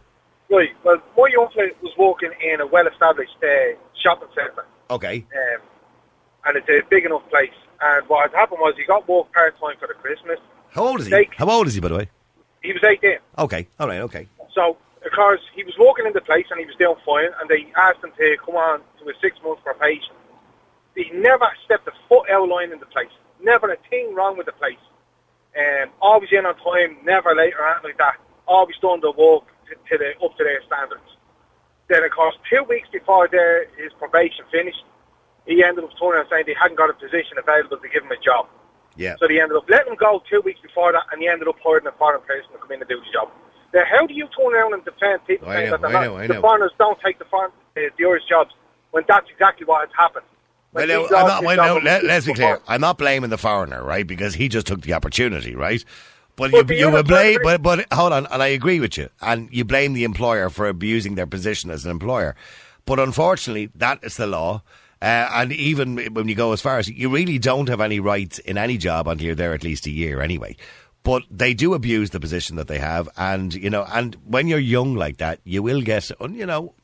Right. 0.49 0.69
Well, 0.83 1.01
my 1.17 1.27
young 1.31 1.49
fella 1.53 1.69
was 1.81 1.93
working 1.97 2.31
in 2.41 2.61
a 2.61 2.67
well-established 2.67 3.35
uh, 3.43 3.77
shopping 4.01 4.29
centre, 4.35 4.65
Okay. 4.89 5.17
um, 5.35 5.61
and 6.45 6.57
it's 6.57 6.69
a 6.69 6.81
big 6.89 7.05
enough 7.05 7.27
place. 7.29 7.51
And 7.81 8.07
what 8.07 8.29
had 8.31 8.37
happened 8.39 8.59
was 8.61 8.73
he 8.77 8.85
got 8.85 9.07
work 9.07 9.31
part 9.33 9.59
time 9.59 9.75
for 9.79 9.87
the 9.87 9.93
Christmas. 9.95 10.39
How 10.71 10.87
old 10.87 11.01
is 11.01 11.07
he? 11.07 11.13
Like- 11.13 11.35
How 11.35 11.49
old 11.49 11.67
is 11.67 11.73
he, 11.75 11.79
by 11.81 11.87
the 11.89 11.95
way? 11.97 12.09
He 12.63 12.73
was 12.73 12.83
18. 12.83 13.17
Okay. 13.37 13.67
All 13.79 13.87
right, 13.87 14.01
okay. 14.01 14.27
So, 14.53 14.77
of 15.09 15.15
course, 15.15 15.41
he 15.55 15.63
was 15.63 15.73
working 15.79 16.05
in 16.05 16.13
the 16.13 16.21
place 16.21 16.45
and 16.51 16.59
he 16.59 16.65
was 16.69 16.75
doing 16.77 16.95
fine, 17.03 17.33
and 17.41 17.49
they 17.49 17.65
asked 17.73 18.03
him 18.03 18.13
to 18.13 18.37
come 18.45 18.55
on 18.55 18.81
to 19.01 19.09
a 19.09 19.13
six 19.19 19.37
month 19.43 19.57
probation. 19.65 20.13
He 20.95 21.09
never 21.09 21.49
stepped 21.65 21.87
a 21.87 21.93
foot 22.07 22.29
out 22.29 22.47
line 22.47 22.71
in 22.71 22.79
the 22.79 22.85
place. 22.85 23.09
Never 23.41 23.73
a 23.73 23.77
thing 23.89 24.13
wrong 24.13 24.37
with 24.37 24.45
the 24.45 24.53
place. 24.53 24.77
Um, 25.57 25.89
always 25.99 26.29
in 26.31 26.45
on 26.45 26.53
time, 26.61 27.01
never 27.03 27.33
late 27.33 27.53
or 27.57 27.65
anything 27.65 27.97
like 27.97 27.97
that. 27.97 28.17
Always 28.47 28.77
done 28.81 29.01
the 29.01 29.09
work 29.09 29.49
to, 29.65 29.73
to 29.73 29.97
the 29.97 30.13
up 30.23 30.37
to 30.37 30.43
their 30.43 30.61
standards. 30.69 31.09
Then, 31.87 32.03
of 32.03 32.11
course, 32.11 32.37
two 32.45 32.61
weeks 32.69 32.87
before 32.93 33.27
their, 33.27 33.65
his 33.81 33.91
probation 33.97 34.45
finished, 34.51 34.85
he 35.47 35.63
ended 35.63 35.83
up 35.85 35.89
turning 35.97 36.21
and 36.21 36.29
saying 36.29 36.43
they 36.45 36.53
hadn't 36.53 36.77
got 36.77 36.91
a 36.91 36.93
position 36.93 37.41
available 37.41 37.77
to 37.81 37.89
give 37.89 38.03
him 38.03 38.11
a 38.11 38.21
job. 38.21 38.45
Yeah. 38.95 39.15
So 39.17 39.25
they 39.25 39.41
ended 39.41 39.57
up 39.57 39.65
letting 39.69 39.93
him 39.93 39.97
go 39.97 40.21
two 40.29 40.41
weeks 40.41 40.61
before 40.61 40.91
that, 40.91 41.09
and 41.11 41.17
he 41.21 41.27
ended 41.27 41.47
up 41.47 41.57
hiring 41.65 41.87
a 41.87 41.95
foreign 41.97 42.21
person 42.21 42.51
to 42.53 42.59
come 42.61 42.77
in 42.77 42.81
and 42.81 42.89
do 42.89 43.01
the 43.01 43.09
job. 43.09 43.33
Now, 43.73 43.83
how 43.89 44.07
do 44.07 44.13
you 44.13 44.27
turn 44.37 44.53
around 44.53 44.73
and 44.73 44.83
defend 44.85 45.25
people 45.27 45.47
I 45.49 45.55
saying 45.55 45.71
know, 45.71 45.77
that 45.77 45.95
I 45.95 46.05
know, 46.05 46.17
I 46.17 46.27
the 46.27 46.41
foreigners 46.41 46.71
don't 46.79 46.99
take 47.01 47.19
the 47.19 47.25
foreign, 47.25 47.51
uh, 47.77 47.81
the 47.97 48.05
Irish 48.05 48.23
jobs 48.27 48.51
when 48.91 49.03
that's 49.07 49.29
exactly 49.29 49.65
what 49.65 49.81
has 49.81 49.89
happened? 49.97 50.25
Well, 50.71 50.87
no, 50.87 51.07
not, 51.07 51.43
well, 51.43 51.57
no, 51.57 51.77
let, 51.83 52.03
us 52.05 52.25
be 52.25 52.33
clear. 52.33 52.61
I'm 52.67 52.81
not 52.81 52.97
blaming 52.99 53.31
the 53.31 53.37
foreigner, 53.39 53.83
right? 53.83 54.05
Because 54.05 54.35
he 54.35 54.49
just 54.49 54.67
took 54.67 54.81
the 54.81 54.93
opportunity, 54.93 55.55
right? 55.55 55.83
But 56.35 56.51
But 56.51 56.57
you, 56.57 56.63
the 56.63 56.75
you 56.75 56.91
would 56.91 57.07
blame, 57.07 57.39
but, 57.43 57.61
but 57.61 57.91
hold 57.91 58.13
on, 58.13 58.27
and 58.27 58.41
I 58.41 58.47
agree 58.47 58.79
with 58.79 58.97
you. 58.97 59.09
And 59.19 59.49
you 59.51 59.65
blame 59.65 59.93
the 59.93 60.03
employer 60.03 60.49
for 60.49 60.67
abusing 60.67 61.15
their 61.15 61.27
position 61.27 61.71
as 61.71 61.85
an 61.85 61.91
employer. 61.91 62.35
But 62.85 62.99
unfortunately, 62.99 63.71
that 63.75 64.03
is 64.03 64.15
the 64.15 64.27
law. 64.27 64.61
Uh, 65.01 65.29
and 65.33 65.51
even 65.51 65.97
when 66.13 66.27
you 66.27 66.35
go 66.35 66.51
as 66.51 66.61
far 66.61 66.77
as 66.77 66.89
you 66.89 67.09
really 67.09 67.39
don't 67.39 67.69
have 67.69 67.81
any 67.81 67.99
rights 67.99 68.39
in 68.39 68.57
any 68.57 68.77
job 68.77 69.07
until 69.07 69.27
you're 69.27 69.35
there 69.35 69.53
at 69.53 69.63
least 69.63 69.85
a 69.87 69.91
year 69.91 70.21
anyway. 70.21 70.55
But 71.09 71.23
they 71.31 71.55
do 71.55 71.73
abuse 71.73 72.11
the 72.11 72.19
position 72.19 72.55
that 72.57 72.67
they 72.67 72.77
have, 72.77 73.09
and 73.17 73.51
you 73.51 73.71
know, 73.71 73.83
and 73.91 74.15
when 74.25 74.47
you're 74.47 74.59
young 74.59 74.93
like 74.93 75.17
that, 75.17 75.39
you 75.43 75.63
will 75.63 75.81
get, 75.81 76.07
you 76.21 76.45
know, 76.45 76.75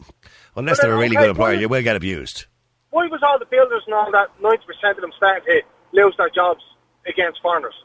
unless 0.56 0.82
they're 0.82 0.94
a 0.94 0.98
really 0.98 1.16
good 1.16 1.30
employer, 1.30 1.54
you 1.54 1.70
will 1.70 1.84
get 1.84 1.96
abused. 1.96 2.48
Why 2.90 3.06
was 3.06 3.22
all 3.22 3.38
the 3.38 3.46
builders 3.46 3.84
and 3.86 3.94
all 3.94 4.12
that, 4.14 4.30
90% 4.42 4.58
of 4.96 5.02
them 5.02 5.12
starting 5.16 5.44
to 5.46 5.62
lose 6.02 6.16
their 6.18 6.32
jobs 6.32 6.64
against 7.08 7.40
foreigners? 7.44 7.76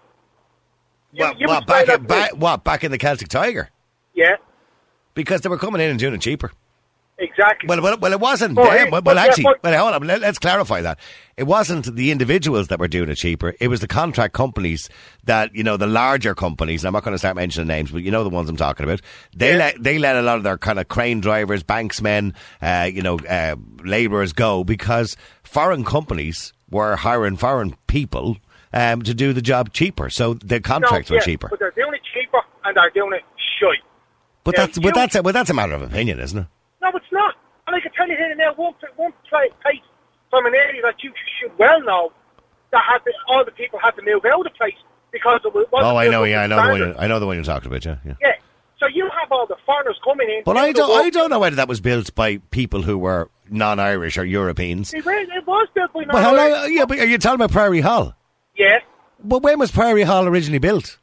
You- 1.12 1.26
What, 1.26 1.40
you 1.40 1.46
explain 1.46 1.86
back, 1.86 1.98
in, 1.98 2.06
back, 2.06 2.30
what, 2.36 2.64
back 2.64 2.84
in 2.84 2.90
the 2.90 2.96
Celtic 2.98 3.28
Tiger? 3.28 3.68
Yeah, 4.14 4.36
Because 5.12 5.42
they 5.42 5.50
were 5.50 5.58
coming 5.58 5.82
in 5.82 5.90
and 5.90 5.98
doing 5.98 6.14
it 6.14 6.22
cheaper. 6.22 6.52
Exactly. 7.20 7.68
Well, 7.68 7.80
well, 7.80 7.98
well 7.98 8.12
it 8.12 8.20
wasn't 8.20 8.56
Well, 8.56 8.70
hey, 8.70 8.90
Well, 8.90 9.00
but 9.02 9.04
well 9.04 9.16
yeah, 9.16 9.30
actually, 9.30 9.44
but- 9.44 9.62
well, 9.62 9.82
hold 9.90 10.02
on. 10.02 10.06
Let, 10.06 10.22
us 10.22 10.38
clarify 10.38 10.80
that. 10.80 10.98
It 11.36 11.44
wasn't 11.44 11.94
the 11.94 12.10
individuals 12.10 12.68
that 12.68 12.78
were 12.78 12.88
doing 12.88 13.08
it 13.08 13.14
cheaper. 13.14 13.54
It 13.60 13.68
was 13.68 13.80
the 13.80 13.88
contract 13.88 14.34
companies 14.34 14.88
that, 15.24 15.54
you 15.54 15.62
know, 15.62 15.76
the 15.76 15.86
larger 15.86 16.34
companies. 16.34 16.84
I'm 16.84 16.92
not 16.92 17.04
going 17.04 17.14
to 17.14 17.18
start 17.18 17.36
mentioning 17.36 17.68
names, 17.68 17.90
but 17.90 18.02
you 18.02 18.10
know 18.10 18.24
the 18.24 18.30
ones 18.30 18.50
I'm 18.50 18.56
talking 18.56 18.84
about. 18.84 19.00
They 19.34 19.56
let 19.56 19.82
they 19.82 19.98
let 19.98 20.16
a 20.16 20.22
lot 20.22 20.36
of 20.36 20.42
their 20.42 20.58
kind 20.58 20.78
of 20.78 20.88
crane 20.88 21.20
drivers, 21.20 21.62
banksmen, 21.62 22.34
uh, 22.60 22.90
you 22.92 23.02
know, 23.02 23.18
uh, 23.20 23.56
labourers 23.84 24.32
go 24.32 24.64
because 24.64 25.16
foreign 25.42 25.84
companies 25.84 26.52
were 26.70 26.96
hiring 26.96 27.36
foreign 27.36 27.74
people 27.86 28.36
um, 28.72 29.02
to 29.02 29.14
do 29.14 29.32
the 29.32 29.42
job 29.42 29.72
cheaper. 29.72 30.10
So 30.10 30.34
the 30.34 30.60
contracts 30.60 31.10
No, 31.10 31.14
were 31.14 31.20
yeah, 31.20 31.24
cheaper. 31.24 31.48
But 31.48 31.58
they're 31.58 31.70
doing 31.72 31.94
it 31.94 32.02
cheaper 32.14 32.40
and 32.64 32.76
they're 32.76 32.90
doing 32.90 33.12
it 33.14 33.22
shite. 33.58 33.78
But 34.44 34.54
Yeah, 34.54 34.66
that's 34.66 34.78
but 34.78 34.94
that's 34.94 35.14
a, 35.16 35.22
but 35.22 35.32
that's 35.32 35.50
a 35.50 35.54
matter 35.54 35.74
of 35.74 35.82
opinion, 35.82 36.20
isn't 36.20 36.38
it? 36.38 36.46
I 37.74 37.80
can 37.80 37.92
tell 37.92 38.08
you 38.08 38.16
here 38.16 38.30
and 38.30 38.38
now, 38.38 38.54
one, 38.54 38.74
one 38.96 39.12
pla- 39.28 39.40
place 39.62 39.80
from 40.30 40.46
an 40.46 40.54
area 40.54 40.82
that 40.82 41.02
you 41.02 41.12
should 41.40 41.56
well 41.58 41.80
know, 41.82 42.12
that 42.72 42.82
had 42.88 42.98
to, 42.98 43.12
all 43.28 43.44
the 43.44 43.50
people 43.52 43.78
had 43.78 43.92
to 43.96 44.02
move 44.02 44.24
out 44.24 44.38
of 44.38 44.44
the 44.44 44.50
place 44.50 44.74
because 45.12 45.40
it 45.44 45.52
was. 45.54 45.66
Oh, 45.72 45.96
I 45.96 46.08
know. 46.08 46.24
Yeah, 46.24 46.42
I 46.42 46.46
know 46.46 46.56
the 46.56 46.84
one. 46.86 46.94
I 46.98 47.06
know 47.06 47.18
the 47.18 47.26
one 47.26 47.36
you're 47.36 47.44
talking 47.44 47.66
about. 47.68 47.84
Yeah, 47.84 47.96
yeah. 48.04 48.14
Yeah. 48.20 48.32
So 48.78 48.86
you 48.86 49.10
have 49.20 49.30
all 49.30 49.46
the 49.46 49.56
foreigners 49.66 49.98
coming 50.04 50.28
in. 50.30 50.42
But 50.44 50.56
I 50.56 50.72
don't. 50.72 50.90
I 50.90 51.10
don't 51.10 51.28
know 51.30 51.40
whether 51.40 51.56
that 51.56 51.68
was 51.68 51.80
built 51.80 52.14
by 52.14 52.38
people 52.50 52.82
who 52.82 52.96
were 52.96 53.28
non-Irish 53.50 54.16
or 54.16 54.24
Europeans. 54.24 54.94
It, 54.94 55.04
was- 55.04 55.28
it 55.34 55.46
was 55.46 55.68
built 55.74 55.92
by 55.92 56.04
non-Irish. 56.04 56.72
yeah, 56.72 56.84
but 56.86 56.98
are 56.98 57.04
you 57.06 57.18
talking 57.18 57.34
about 57.34 57.50
Priory 57.52 57.80
Hall? 57.80 58.14
Yeah. 58.56 58.78
But 59.22 59.42
when 59.42 59.58
was 59.58 59.70
Priory 59.70 60.02
Hall 60.04 60.26
originally 60.26 60.58
built? 60.60 60.98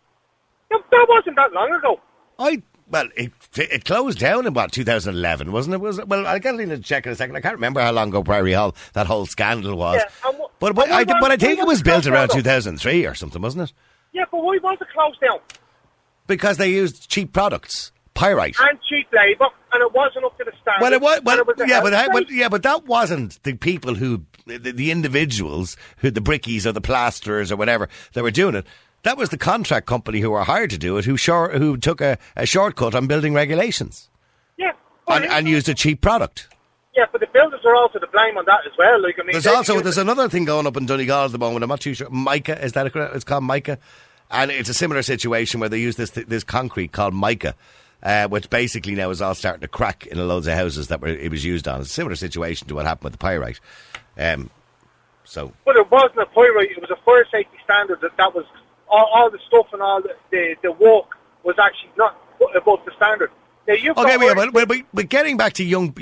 No, 0.71 0.81
that 0.89 1.05
wasn't 1.09 1.35
that 1.35 1.53
long 1.53 1.71
ago. 1.73 1.99
I 2.39 2.61
well, 2.89 3.07
it 3.15 3.31
it 3.55 3.85
closed 3.85 4.19
down 4.19 4.47
in 4.47 4.53
what 4.53 4.71
2011, 4.71 5.51
wasn't 5.51 5.75
it? 5.75 5.77
Was 5.79 5.99
it? 5.99 6.07
Well, 6.07 6.25
I'll 6.25 6.39
get 6.39 6.59
into 6.59 6.79
check 6.79 7.05
in 7.05 7.11
a 7.11 7.15
second. 7.15 7.35
I 7.35 7.41
can't 7.41 7.55
remember 7.55 7.81
how 7.81 7.91
long 7.91 8.09
ago 8.09 8.23
Priory 8.23 8.53
Hall 8.53 8.75
that 8.93 9.07
whole 9.07 9.25
scandal 9.25 9.75
was. 9.77 10.01
Yeah, 10.01 10.31
But 10.59 10.75
but 10.75 10.89
I, 10.89 11.03
but 11.03 11.31
I 11.31 11.37
think 11.37 11.59
it 11.59 11.67
was 11.67 11.81
built 11.81 12.07
around 12.07 12.29
2003 12.29 13.05
or 13.05 13.15
something, 13.15 13.41
wasn't 13.41 13.69
it? 13.69 13.73
Yeah, 14.13 14.23
but 14.31 14.41
why 14.41 14.57
was 14.61 14.77
it 14.81 14.87
closed 14.93 15.19
down? 15.21 15.39
Because 16.27 16.57
they 16.57 16.69
used 16.69 17.09
cheap 17.09 17.33
products, 17.33 17.91
pyrite. 18.13 18.55
And 18.59 18.79
cheap 18.89 19.07
labour, 19.13 19.47
and 19.71 19.81
it 19.81 19.93
wasn't 19.93 20.25
up 20.25 20.37
to 20.37 20.43
the 20.43 20.51
standard. 20.61 20.81
Well, 20.81 20.93
it 20.93 21.01
was. 21.01 21.21
Well, 21.23 21.39
it 21.39 21.47
was 21.47 21.55
yeah, 21.67 21.81
but, 21.81 22.11
but 22.11 22.31
yeah, 22.31 22.49
but 22.49 22.63
that 22.63 22.85
wasn't 22.85 23.41
the 23.43 23.53
people 23.53 23.95
who, 23.95 24.23
the, 24.45 24.57
the 24.57 24.91
individuals 24.91 25.77
who, 25.97 26.11
the 26.11 26.21
brickies 26.21 26.65
or 26.65 26.71
the 26.71 26.81
plasterers 26.81 27.51
or 27.51 27.55
whatever 27.55 27.89
that 28.13 28.23
were 28.23 28.31
doing 28.31 28.55
it. 28.55 28.65
That 29.07 29.17
was 29.17 29.29
the 29.29 29.37
contract 29.37 29.87
company 29.87 30.19
who 30.19 30.31
were 30.31 30.43
hired 30.43 30.69
to 30.71 30.77
do 30.77 30.97
it, 30.97 31.05
who 31.05 31.15
short, 31.15 31.55
who 31.55 31.77
took 31.77 32.01
a, 32.01 32.17
a 32.35 32.45
shortcut 32.45 32.93
on 32.93 33.07
building 33.07 33.33
regulations 33.33 34.09
Yeah. 34.57 34.73
and, 35.07 35.23
and 35.23 35.47
used 35.47 35.69
a 35.69 35.73
cheap 35.73 36.01
product. 36.01 36.49
Yeah, 36.93 37.05
but 37.09 37.21
the 37.21 37.27
builders 37.27 37.61
are 37.63 37.73
also 37.73 37.99
to 37.99 38.07
blame 38.07 38.37
on 38.37 38.43
that 38.47 38.65
as 38.65 38.73
well. 38.77 39.01
Like, 39.01 39.15
I 39.17 39.23
mean, 39.23 39.31
There's 39.31 39.47
also 39.47 39.79
there's 39.79 39.97
another 39.97 40.27
thing 40.27 40.43
going 40.43 40.67
up 40.67 40.75
in 40.75 40.85
Donegal 40.85 41.23
at 41.23 41.31
the 41.31 41.37
moment. 41.37 41.63
I'm 41.63 41.69
not 41.69 41.79
too 41.79 41.93
sure. 41.93 42.09
Mica 42.09 42.61
is 42.61 42.73
that 42.73 42.91
correct? 42.91 43.15
It's 43.15 43.23
called 43.23 43.45
Mica, 43.45 43.77
and 44.29 44.51
it's 44.51 44.67
a 44.67 44.73
similar 44.73 45.01
situation 45.01 45.61
where 45.61 45.69
they 45.69 45.79
use 45.79 45.95
this 45.95 46.09
this 46.11 46.43
concrete 46.43 46.91
called 46.91 47.13
mica, 47.13 47.55
uh, 48.03 48.27
which 48.27 48.49
basically 48.49 48.95
now 48.95 49.09
is 49.09 49.21
all 49.21 49.35
starting 49.35 49.61
to 49.61 49.69
crack 49.69 50.05
in 50.07 50.17
the 50.17 50.25
loads 50.25 50.47
of 50.47 50.53
houses 50.55 50.89
that 50.89 50.99
were, 50.99 51.07
it 51.07 51.31
was 51.31 51.45
used 51.45 51.65
on. 51.65 51.79
It's 51.79 51.91
a 51.91 51.93
similar 51.93 52.17
situation 52.17 52.67
to 52.67 52.75
what 52.75 52.85
happened 52.85 53.05
with 53.05 53.13
the 53.13 53.19
pyrite. 53.19 53.61
Um, 54.17 54.49
so 55.23 55.53
But 55.63 55.77
it 55.77 55.89
wasn't 55.89 56.19
a 56.19 56.25
pyrite. 56.25 56.71
It 56.71 56.81
was 56.81 56.91
a 56.91 57.01
fire 57.05 57.25
safety 57.31 57.57
standard 57.63 58.01
that 58.01 58.17
that 58.17 58.35
was 58.35 58.43
all, 58.89 59.09
all 59.13 59.29
the 59.29 59.39
stuff 59.47 59.67
and 59.73 59.81
all 59.81 60.01
the, 60.01 60.15
the 60.31 60.55
the 60.63 60.71
work 60.71 61.17
was 61.43 61.55
actually 61.59 61.91
not 61.97 62.17
above 62.55 62.79
the 62.85 62.91
standard. 62.95 63.31
Now 63.67 63.73
okay, 63.73 64.17
yeah, 64.17 64.33
work- 64.33 64.53
but, 64.53 64.81
but, 64.93 65.09
getting 65.09 65.35
back 65.35 65.51
to 65.53 65.63
young, 65.63 65.93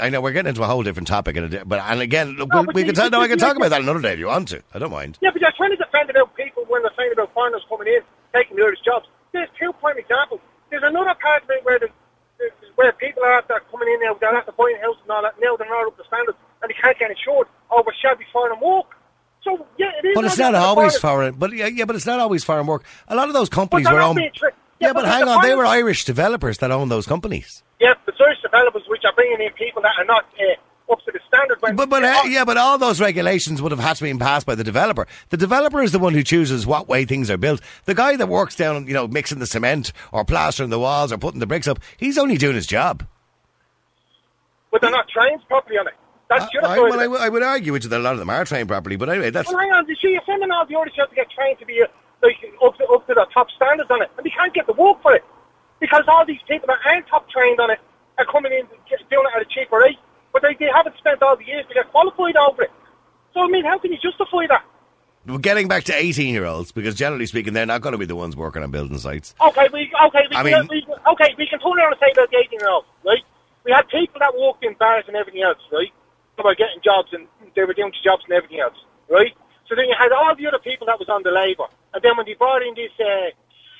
I 0.00 0.10
know 0.10 0.20
we're 0.20 0.30
getting 0.30 0.50
into 0.50 0.62
a 0.62 0.66
whole 0.66 0.84
different 0.84 1.08
topic, 1.08 1.36
and 1.36 1.68
but 1.68 1.80
and 1.80 2.00
again, 2.00 2.36
No, 2.36 2.62
we, 2.62 2.72
we 2.72 2.84
can 2.84 2.94
talk, 2.94 3.10
no, 3.10 3.20
I 3.20 3.26
can 3.26 3.38
talk 3.38 3.56
about 3.56 3.70
that 3.70 3.80
another 3.80 4.00
day 4.00 4.12
if 4.12 4.20
you 4.20 4.28
want 4.28 4.46
to. 4.48 4.62
I 4.72 4.78
don't 4.78 4.92
mind. 4.92 5.18
Yeah, 5.20 5.30
but 5.32 5.40
you're 5.40 5.50
trying 5.56 5.70
to 5.70 5.76
defend 5.76 6.08
about 6.10 6.36
people 6.36 6.64
when 6.68 6.82
they're 6.82 6.92
saying 6.96 7.10
about 7.12 7.34
foreigners 7.34 7.62
coming 7.68 7.88
in, 7.88 8.00
taking 8.32 8.56
the 8.56 8.62
Irish 8.62 8.78
jobs. 8.84 9.08
There's 9.32 9.48
two 9.58 9.72
prime 9.72 9.98
examples. 9.98 10.40
There's 10.70 10.84
another 10.84 11.14
part 11.20 11.42
of 11.42 11.50
it 11.50 11.64
where 11.64 11.80
the, 11.80 11.88
where 12.76 12.92
people 12.92 13.24
are 13.24 13.38
after 13.38 13.60
coming 13.72 13.88
in 13.88 14.00
now, 14.06 14.14
they're 14.20 14.34
after 14.34 14.52
buying 14.52 14.78
houses 14.80 15.02
and 15.02 15.10
all 15.10 15.22
that, 15.22 15.34
now 15.42 15.56
they're 15.56 15.68
not 15.68 15.86
up 15.88 15.96
to 15.96 16.04
standards, 16.06 16.38
and 16.62 16.70
they 16.70 16.74
can't 16.74 16.98
get 16.98 17.10
insured 17.10 17.48
over 17.70 17.92
shabby 18.00 18.24
foreign 18.32 18.58
work. 18.60 18.86
So, 19.44 19.66
yeah, 19.78 19.90
it 20.02 20.06
is. 20.06 20.14
But 20.14 20.24
it's 20.24 20.38
not 20.38 20.54
always 20.54 20.96
foreign. 20.96 21.34
But 21.34 21.52
yeah, 21.52 21.66
yeah, 21.66 21.84
but 21.84 21.96
it's 21.96 22.06
not 22.06 22.18
always 22.18 22.42
foreign 22.44 22.66
work. 22.66 22.82
A 23.08 23.14
lot 23.14 23.28
of 23.28 23.34
those 23.34 23.48
companies 23.50 23.86
were 23.88 24.00
owned. 24.00 24.18
tri- 24.34 24.48
Yeah, 24.80 24.88
yeah, 24.88 24.92
but 24.94 25.02
but 25.02 25.12
hang 25.12 25.28
on, 25.28 25.42
they 25.42 25.54
were 25.54 25.66
Irish 25.66 26.04
developers 26.04 26.58
that 26.58 26.70
owned 26.70 26.90
those 26.90 27.06
companies. 27.06 27.62
Yeah, 27.80 27.92
the 28.06 28.12
Irish 28.18 28.40
developers 28.42 28.82
which 28.88 29.02
are 29.04 29.12
bringing 29.14 29.40
in 29.40 29.52
people 29.52 29.82
that 29.82 29.92
are 29.98 30.04
not 30.06 30.24
uh, 30.40 30.92
up 30.92 30.98
to 31.04 31.12
the 31.12 31.20
standard. 31.28 31.58
When 31.60 31.76
But 31.76 31.90
but 31.90 32.02
uh, 32.04 32.22
yeah, 32.26 32.44
but 32.46 32.56
all 32.56 32.78
those 32.78 33.00
regulations 33.02 33.60
would 33.60 33.70
have 33.72 33.80
had 33.80 33.96
to 33.96 34.04
be 34.04 34.14
passed 34.14 34.46
by 34.46 34.54
the 34.54 34.64
developer. 34.64 35.06
The 35.28 35.36
developer 35.36 35.82
is 35.82 35.92
the 35.92 35.98
one 35.98 36.14
who 36.14 36.22
chooses 36.22 36.66
what 36.66 36.88
way 36.88 37.04
things 37.04 37.30
are 37.30 37.36
built. 37.36 37.60
The 37.84 37.94
guy 37.94 38.16
that 38.16 38.28
works 38.28 38.56
down, 38.56 38.86
you 38.86 38.94
know, 38.94 39.06
mixing 39.06 39.40
the 39.40 39.46
cement 39.46 39.92
or 40.10 40.24
plastering 40.24 40.70
the 40.70 40.78
walls 40.78 41.12
or 41.12 41.18
putting 41.18 41.40
the 41.40 41.46
bricks 41.46 41.68
up, 41.68 41.78
he's 41.98 42.16
only 42.18 42.38
doing 42.38 42.54
his 42.54 42.66
job. 42.66 43.06
but 44.70 44.80
they're 44.80 44.90
not 44.90 45.06
trained 45.08 45.40
properly 45.48 45.76
on 45.78 45.86
it. 45.86 45.94
That's 46.28 46.44
other 46.62 46.66
I, 46.66 46.78
well, 46.78 47.00
I, 47.00 47.26
it. 47.26 47.32
would- 47.32 47.42
argue 47.42 47.72
with 47.72 47.84
you 47.84 47.90
that 47.90 48.00
a 48.00 48.02
lot 48.02 48.14
of 48.14 48.18
them 48.18 48.30
are 48.30 48.44
trained 48.44 48.68
properly, 48.68 48.96
but 48.96 49.08
anyway, 49.08 49.30
that's 49.30 49.48
Well, 49.48 49.58
hang 49.58 49.72
on. 49.72 49.86
You 49.88 49.94
see, 49.96 50.08
you're 50.12 50.22
sending 50.26 50.50
all 50.50 50.66
the 50.66 50.74
Irish 50.76 50.98
out 51.00 51.10
to 51.10 51.14
get 51.14 51.30
trained 51.30 51.58
to 51.58 51.66
be 51.66 51.82
uh, 51.82 51.86
like 52.22 52.36
up 52.64 52.76
to, 52.78 52.86
up 52.86 53.06
to 53.06 53.14
the 53.14 53.26
top 53.32 53.50
standards 53.50 53.90
on 53.90 54.02
it, 54.02 54.10
and 54.16 54.24
they 54.24 54.30
can't 54.30 54.54
get 54.54 54.66
the 54.66 54.72
work 54.72 55.02
for 55.02 55.14
it 55.14 55.24
because 55.80 56.04
all 56.08 56.24
these 56.24 56.40
people 56.48 56.66
that 56.68 56.78
aren't 56.86 57.06
top 57.08 57.28
trained 57.28 57.60
on 57.60 57.70
it 57.70 57.78
are 58.18 58.24
coming 58.24 58.52
in 58.52 58.66
doing 59.10 59.26
it 59.26 59.36
at 59.36 59.42
a 59.42 59.44
cheaper 59.44 59.78
rate, 59.78 59.98
but 60.32 60.42
they, 60.42 60.54
they 60.58 60.70
haven't 60.74 60.96
spent 60.98 61.22
all 61.22 61.36
the 61.36 61.44
years 61.44 61.66
to 61.68 61.74
get 61.74 61.90
qualified 61.90 62.36
over 62.36 62.62
it. 62.62 62.72
So 63.34 63.40
I 63.42 63.48
mean, 63.48 63.64
how 63.64 63.78
can 63.78 63.92
you 63.92 63.98
justify 63.98 64.46
that? 64.48 64.64
we're 65.26 65.38
getting 65.38 65.68
back 65.68 65.84
to 65.84 65.94
eighteen-year-olds 65.94 66.72
because 66.72 66.94
generally 66.94 67.26
speaking, 67.26 67.54
they're 67.54 67.64
not 67.66 67.80
going 67.80 67.92
to 67.92 67.98
be 67.98 68.04
the 68.04 68.16
ones 68.16 68.36
working 68.36 68.62
on 68.62 68.70
building 68.70 68.98
sites. 68.98 69.34
Okay, 69.40 69.68
we 69.72 69.90
okay 70.06 70.20
we 70.30 70.36
I 70.36 70.42
can, 70.42 70.66
mean- 70.66 70.68
we, 70.70 70.86
okay 71.12 71.34
we 71.38 71.46
can 71.46 71.58
turn 71.60 71.78
around 71.78 71.92
and 71.92 72.00
say 72.00 72.12
about 72.12 72.30
the 72.30 72.36
eighteen 72.38 72.60
year 72.60 72.68
olds, 72.68 72.86
right? 73.04 73.22
We 73.64 73.72
had 73.72 73.88
people 73.88 74.18
that 74.20 74.38
worked 74.38 74.62
in 74.64 74.74
bars 74.74 75.04
and 75.06 75.16
everything 75.16 75.42
else, 75.42 75.58
right? 75.72 75.90
Were 76.42 76.54
getting 76.54 76.82
jobs 76.84 77.08
and 77.12 77.26
they 77.54 77.64
were 77.64 77.72
doing 77.72 77.92
jobs 78.02 78.24
and 78.26 78.34
everything 78.34 78.60
else, 78.60 78.76
right? 79.08 79.32
So 79.68 79.74
then 79.74 79.86
you 79.86 79.94
had 79.98 80.12
all 80.12 80.34
the 80.36 80.46
other 80.46 80.58
people 80.58 80.86
that 80.86 80.98
was 80.98 81.08
on 81.08 81.22
the 81.22 81.30
labour, 81.30 81.64
and 81.94 82.02
then 82.02 82.16
when 82.16 82.26
they 82.26 82.34
brought 82.34 82.62
in 82.62 82.74
this 82.74 82.92
uh, 83.00 83.30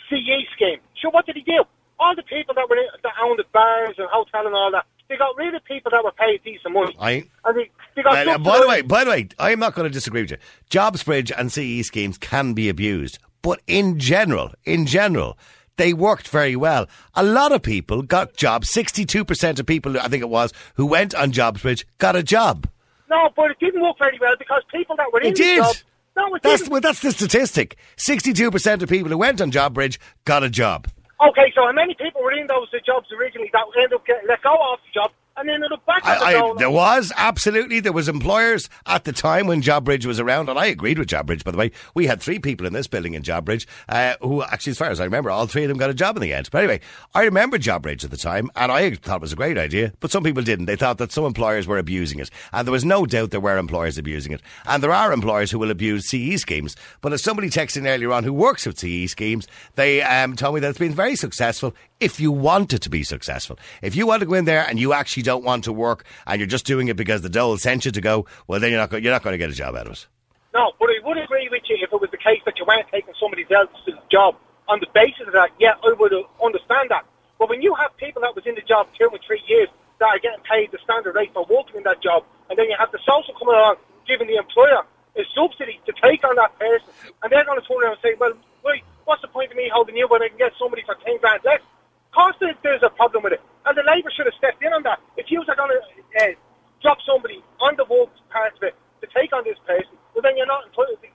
CE 0.08 0.46
scheme, 0.54 0.78
so 1.02 1.10
what 1.10 1.26
did 1.26 1.36
he 1.36 1.42
do? 1.42 1.64
All 1.98 2.14
the 2.16 2.22
people 2.22 2.54
that 2.54 2.68
were 2.70 2.76
in, 2.76 2.86
that 3.02 3.12
owned 3.22 3.38
the 3.38 3.44
bars 3.52 3.96
and 3.98 4.08
hotel 4.08 4.46
and 4.46 4.54
all 4.54 4.70
that, 4.72 4.86
they 5.08 5.16
got 5.16 5.36
rid 5.36 5.54
of 5.54 5.64
people 5.64 5.90
that 5.90 6.02
were 6.02 6.12
paid 6.12 6.42
decent 6.42 6.72
money, 6.72 6.96
I. 6.98 7.24
and 7.44 7.58
they, 7.58 7.70
they 7.96 8.02
got. 8.02 8.26
Uh, 8.26 8.38
by 8.38 8.60
the 8.60 8.68
way, 8.68 8.82
by 8.82 9.04
the 9.04 9.10
way, 9.10 9.28
I 9.38 9.50
am 9.50 9.58
not 9.58 9.74
going 9.74 9.86
to 9.86 9.92
disagree 9.92 10.22
with 10.22 10.30
you. 10.30 10.38
Jobs 10.70 11.02
bridge 11.02 11.30
and 11.30 11.52
CE 11.52 11.82
schemes 11.82 12.16
can 12.16 12.54
be 12.54 12.68
abused, 12.68 13.18
but 13.42 13.60
in 13.66 13.98
general, 13.98 14.52
in 14.64 14.86
general, 14.86 15.36
they 15.76 15.92
worked 15.92 16.28
very 16.28 16.56
well. 16.56 16.86
A 17.14 17.22
lot 17.22 17.52
of 17.52 17.62
people 17.62 18.02
got 18.02 18.36
jobs. 18.36 18.70
Sixty-two 18.70 19.24
percent 19.24 19.58
of 19.58 19.66
people, 19.66 19.98
I 19.98 20.08
think 20.08 20.22
it 20.22 20.28
was, 20.28 20.52
who 20.74 20.86
went 20.86 21.14
on 21.14 21.32
Jobsbridge 21.32 21.84
got 21.98 22.16
a 22.16 22.22
job. 22.22 22.68
no, 23.10 23.30
but 23.36 23.50
it 23.50 23.58
didn't 23.60 23.82
work 23.82 23.96
very 23.98 24.18
well 24.20 24.34
because 24.38 24.62
people 24.72 24.96
that 24.96 25.12
were 25.12 25.20
in 25.20 25.28
It 25.28 25.36
the 25.36 25.42
did. 25.42 25.58
job, 25.58 25.76
no, 26.16 26.34
it 26.34 26.42
That's 26.42 26.60
didn't. 26.62 26.72
well, 26.72 26.80
that's 26.80 27.00
the 27.00 27.10
statistic. 27.12 27.76
Sixty-two 27.96 28.50
percent 28.50 28.82
of 28.82 28.88
people 28.88 29.10
who 29.10 29.18
went 29.18 29.40
on 29.40 29.50
Jobbridge 29.50 29.98
got 30.24 30.42
a 30.44 30.50
job. 30.50 30.88
Okay, 31.20 31.52
so 31.54 31.62
how 31.66 31.72
many 31.72 31.94
people 31.94 32.22
were 32.22 32.32
in 32.32 32.46
those 32.46 32.68
jobs 32.84 33.06
originally 33.18 33.50
that 33.52 33.62
ended 33.76 33.92
up 33.94 34.04
getting 34.06 34.28
let 34.28 34.42
go 34.42 34.50
off 34.50 34.80
the 34.86 34.92
job 35.00 35.10
and 35.36 35.48
then 35.48 35.56
ended 35.56 35.72
up 35.72 35.84
back 35.84 36.06
on 36.06 36.18
the 36.18 36.24
I, 36.24 36.40
I, 36.40 36.54
there 36.58 36.70
was 36.70 37.12
absolutely 37.16 37.80
there 37.80 37.92
was 37.92 38.08
employers 38.08 38.68
at 38.86 39.04
the 39.04 39.12
time 39.12 39.46
when 39.46 39.62
Jobbridge 39.62 40.06
was 40.06 40.20
around, 40.20 40.48
and 40.48 40.58
I 40.58 40.66
agreed 40.66 40.98
with 40.98 41.08
Jobbridge. 41.08 41.44
By 41.44 41.50
the 41.50 41.58
way, 41.58 41.72
we 41.94 42.06
had 42.06 42.20
three 42.20 42.38
people 42.38 42.66
in 42.66 42.72
this 42.72 42.86
building 42.86 43.14
in 43.14 43.22
Jobbridge 43.22 43.66
uh, 43.88 44.14
who, 44.20 44.42
actually, 44.42 44.72
as 44.72 44.78
far 44.78 44.90
as 44.90 45.00
I 45.00 45.04
remember, 45.04 45.30
all 45.30 45.46
three 45.46 45.64
of 45.64 45.68
them 45.68 45.78
got 45.78 45.90
a 45.90 45.94
job 45.94 46.16
in 46.16 46.22
the 46.22 46.32
end. 46.32 46.48
But 46.50 46.58
anyway, 46.58 46.80
I 47.14 47.22
remember 47.22 47.58
Jobbridge 47.58 48.04
at 48.04 48.10
the 48.10 48.16
time, 48.16 48.50
and 48.54 48.70
I 48.70 48.94
thought 48.94 49.16
it 49.16 49.22
was 49.22 49.32
a 49.32 49.36
great 49.36 49.58
idea. 49.58 49.92
But 50.00 50.10
some 50.10 50.22
people 50.22 50.42
didn't. 50.42 50.66
They 50.66 50.76
thought 50.76 50.98
that 50.98 51.12
some 51.12 51.24
employers 51.24 51.66
were 51.66 51.78
abusing 51.78 52.20
it, 52.20 52.30
and 52.52 52.66
there 52.66 52.72
was 52.72 52.84
no 52.84 53.06
doubt 53.06 53.30
there 53.30 53.40
were 53.40 53.58
employers 53.58 53.98
abusing 53.98 54.32
it. 54.32 54.42
And 54.66 54.82
there 54.82 54.92
are 54.92 55.12
employers 55.12 55.50
who 55.50 55.58
will 55.58 55.70
abuse 55.70 56.08
CE 56.08 56.40
schemes. 56.40 56.76
But 57.00 57.12
as 57.12 57.22
somebody 57.22 57.50
texted 57.50 57.86
earlier 57.86 58.12
on 58.12 58.24
who 58.24 58.32
works 58.32 58.66
with 58.66 58.78
CE 58.78 59.10
schemes, 59.10 59.48
they 59.74 60.02
um, 60.02 60.36
told 60.36 60.54
me 60.54 60.60
that 60.60 60.70
it's 60.70 60.78
been 60.78 60.94
very 60.94 61.16
successful 61.16 61.74
if 62.00 62.20
you 62.20 62.30
want 62.30 62.72
it 62.72 62.82
to 62.82 62.90
be 62.90 63.02
successful. 63.02 63.58
If 63.82 63.96
you 63.96 64.06
want 64.06 64.20
to 64.20 64.26
go 64.26 64.34
in 64.34 64.44
there 64.44 64.66
and 64.68 64.78
you 64.78 64.92
actually 64.92 65.23
don't 65.24 65.44
want 65.44 65.64
to 65.64 65.72
work 65.72 66.04
and 66.26 66.38
you're 66.38 66.46
just 66.46 66.66
doing 66.66 66.88
it 66.88 66.96
because 66.96 67.22
the 67.22 67.28
dole 67.28 67.56
sent 67.58 67.84
you 67.84 67.90
to 67.90 68.00
go, 68.00 68.26
well, 68.46 68.60
then 68.60 68.70
you're 68.70 68.80
not, 68.80 68.92
you're 69.02 69.12
not 69.12 69.22
going 69.22 69.34
to 69.34 69.38
get 69.38 69.50
a 69.50 69.54
job 69.54 69.74
out 69.74 69.86
of 69.86 69.92
it. 69.92 70.06
No, 70.54 70.72
but 70.78 70.88
I 70.88 71.04
would 71.04 71.18
agree 71.18 71.48
with 71.50 71.62
you 71.68 71.78
if 71.82 71.92
it 71.92 72.00
was 72.00 72.10
the 72.10 72.16
case 72.16 72.40
that 72.44 72.58
you 72.58 72.64
weren't 72.64 72.86
taking 72.92 73.14
somebody 73.18 73.44
else's 73.50 73.98
job 74.10 74.36
on 74.68 74.78
the 74.78 74.86
basis 74.94 75.26
of 75.26 75.32
that. 75.32 75.50
Yeah, 75.58 75.74
I 75.82 75.92
would 75.98 76.14
understand 76.42 76.90
that. 76.90 77.04
But 77.38 77.48
when 77.48 77.60
you 77.60 77.74
have 77.74 77.96
people 77.96 78.22
that 78.22 78.36
was 78.36 78.46
in 78.46 78.54
the 78.54 78.62
job 78.62 78.86
two 78.96 79.08
or 79.10 79.18
three 79.26 79.42
years 79.48 79.68
that 79.98 80.06
are 80.06 80.18
getting 80.18 80.44
paid 80.48 80.70
the 80.70 80.78
standard 80.84 81.16
rate 81.16 81.32
for 81.34 81.44
working 81.50 81.76
in 81.78 81.82
that 81.82 82.00
job, 82.00 82.24
and 82.48 82.58
then 82.58 82.70
you 82.70 82.76
have 82.78 82.92
the 82.92 83.00
social 83.02 83.34
coming 83.34 83.54
along 83.54 83.76
giving 84.06 84.28
the 84.28 84.36
employer 84.36 84.84
a 85.16 85.22
subsidy 85.34 85.80
to 85.86 85.92
take 86.02 86.24
on 86.24 86.36
that 86.36 86.58
person, 86.58 86.88
and 87.22 87.32
they're 87.32 87.44
going 87.44 87.60
to 87.60 87.66
turn 87.66 87.82
around 87.82 87.92
and 87.92 88.02
say, 88.02 88.14
well, 88.18 88.32
wait, 88.64 88.82
what's 89.04 89.22
the 89.22 89.28
point 89.28 89.50
of 89.50 89.56
me 89.56 89.70
holding 89.72 89.96
you 89.96 90.06
when 90.08 90.22
I 90.22 90.28
can 90.28 90.38
get 90.38 90.52
somebody 90.58 90.82
for 90.84 90.94
10 90.94 91.18
grand 91.18 91.40
less? 91.44 91.60
Of 91.60 92.12
course 92.12 92.36
there's 92.62 92.82
a 92.82 92.90
problem 92.90 93.24
with 93.24 93.32
it. 93.34 93.40
And 93.64 93.76
the 93.76 93.84
Labour 93.84 94.12
should 94.12 94.26
have 94.28 94.36
stepped 94.36 94.62
in 94.62 94.72
on 94.72 94.82
that. 94.84 95.00
If 95.16 95.32
you 95.32 95.40
are 95.40 95.56
going 95.56 95.72
to 95.72 95.82
uh, 96.20 96.36
drop 96.82 96.98
somebody 97.08 97.40
on 97.60 97.76
the 97.76 97.88
work 97.88 98.12
part 98.28 98.52
of 98.56 98.62
it 98.62 98.76
to 99.00 99.06
take 99.16 99.32
on 99.32 99.44
this 99.44 99.58
person, 99.64 99.96
well 100.12 100.22
then 100.22 100.36
you're 100.36 100.48
not 100.48 100.68
entitled 100.68 101.00
to, 101.00 101.10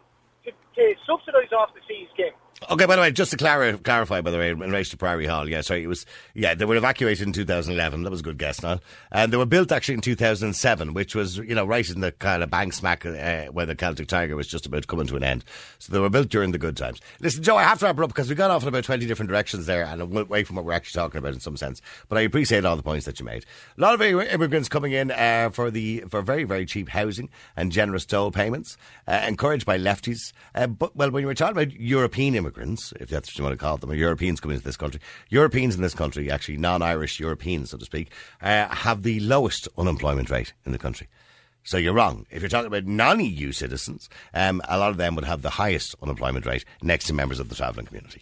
to, 0.46 0.50
to 0.52 0.84
subsidise 1.06 1.54
off 1.54 1.74
the 1.78 1.82
C 1.88 2.10
scheme. 2.14 2.34
Okay, 2.70 2.86
by 2.86 2.98
the 2.98 3.02
way, 3.02 3.12
just 3.12 3.32
to 3.32 3.38
clar- 3.38 3.78
clarify, 3.78 4.20
by 4.20 4.32
the 4.32 4.38
way, 4.38 4.50
in 4.50 4.60
relation 4.60 4.92
to 4.92 4.98
Priory 4.98 5.26
Hall, 5.26 5.48
yeah, 5.48 5.62
sorry, 5.62 5.84
it 5.84 5.88
was, 5.88 6.06
yeah, 6.34 6.54
they 6.56 6.66
were 6.66 6.76
evacuated 6.76 7.26
in 7.26 7.32
2011. 7.32 8.04
That 8.04 8.10
was 8.10 8.20
a 8.20 8.24
good 8.24 8.38
guess, 8.38 8.62
now. 8.62 8.80
And 9.14 9.32
they 9.32 9.38
were 9.38 9.46
built 9.46 9.72
actually 9.72 9.96
in 9.96 10.02
2007, 10.02 10.94
which 10.94 11.16
was, 11.16 11.38
you 11.38 11.56
know, 11.56 11.64
right 11.66 11.90
in 11.90 12.02
the 12.02 12.12
kind 12.12 12.44
of 12.44 12.50
bang 12.50 12.74
smack 12.74 13.06
uh, 13.06 13.46
where 13.46 13.66
the 13.66 13.76
Celtic 13.76 14.08
Tiger 14.08 14.36
was 14.36 14.48
just 14.48 14.66
about 14.66 14.88
coming 14.88 15.08
to 15.08 15.16
an 15.16 15.24
end. 15.24 15.46
So 15.80 15.94
they 15.94 16.00
were 16.00 16.10
built 16.10 16.28
during 16.28 16.52
the 16.52 16.58
good 16.58 16.76
times. 16.76 17.00
Listen, 17.22 17.44
Joe, 17.44 17.56
I 17.56 17.64
have 17.64 17.80
to 17.80 17.86
wrap 17.86 17.98
it 17.98 18.04
up 18.04 18.10
because 18.10 18.28
we 18.28 18.36
got 18.36 18.52
off 18.52 18.64
in 18.64 18.68
about 18.68 18.84
20 18.84 19.06
different 19.06 19.30
directions 19.30 19.66
there 19.66 19.86
and 19.86 20.02
away 20.02 20.44
from 20.44 20.58
what 20.58 20.66
we're 20.66 20.74
actually 20.74 21.00
talking 21.00 21.20
about 21.20 21.34
in 21.34 21.40
some 21.40 21.56
sense. 21.56 21.82
But 22.10 22.18
I 22.18 22.22
appreciate 22.22 22.66
all 22.66 22.76
the 22.76 22.84
points 22.84 23.06
that 23.06 23.22
you 23.22 23.26
made. 23.26 23.46
A 23.78 23.82
lot 23.82 23.94
of 23.94 24.02
immigrants 24.02 24.68
coming 24.68 24.92
in 24.92 25.12
uh, 25.12 25.50
for 25.54 25.72
the 25.72 26.04
for 26.10 26.22
very, 26.22 26.44
very 26.44 26.66
cheap 26.66 26.90
housing 26.90 27.30
and 27.56 27.72
generous 27.72 28.06
toll 28.06 28.32
payments, 28.32 28.76
uh, 29.08 29.24
encouraged 29.26 29.66
by 29.66 29.78
lefties. 29.78 30.34
Uh, 30.54 30.68
but, 30.68 30.94
well, 30.94 31.10
when 31.10 31.22
you 31.22 31.28
were 31.28 31.34
talking 31.34 31.56
about 31.56 31.72
European 31.80 32.36
immigrants, 32.36 32.49
if 33.00 33.10
that's 33.10 33.30
what 33.30 33.38
you 33.38 33.44
want 33.44 33.54
to 33.54 33.64
call 33.64 33.78
them, 33.78 33.92
or 33.92 33.96
Europeans 33.96 34.40
coming 34.40 34.56
into 34.56 34.66
this 34.66 34.78
country, 34.78 35.00
Europeans 35.30 35.76
in 35.76 35.82
this 35.82 35.94
country, 35.94 36.30
actually 36.32 36.58
non-Irish 36.58 37.20
Europeans, 37.20 37.72
so 37.72 37.78
to 37.78 37.86
speak, 37.86 38.12
uh, 38.42 38.68
have 38.70 39.04
the 39.04 39.20
lowest 39.20 39.68
unemployment 39.78 40.30
rate 40.30 40.54
in 40.66 40.72
the 40.72 40.78
country. 40.78 41.08
So 41.64 41.78
you're 41.78 41.94
wrong. 41.94 42.26
If 42.32 42.42
you're 42.42 42.50
talking 42.50 42.68
about 42.68 42.86
non-EU 42.86 43.52
citizens, 43.52 44.10
um, 44.34 44.62
a 44.68 44.78
lot 44.78 44.90
of 44.90 44.98
them 44.98 45.16
would 45.16 45.26
have 45.26 45.42
the 45.42 45.52
highest 45.52 45.96
unemployment 46.02 46.46
rate 46.46 46.66
next 46.82 47.06
to 47.08 47.14
members 47.14 47.40
of 47.40 47.50
the 47.50 47.56
travelling 47.56 47.86
community. 47.86 48.20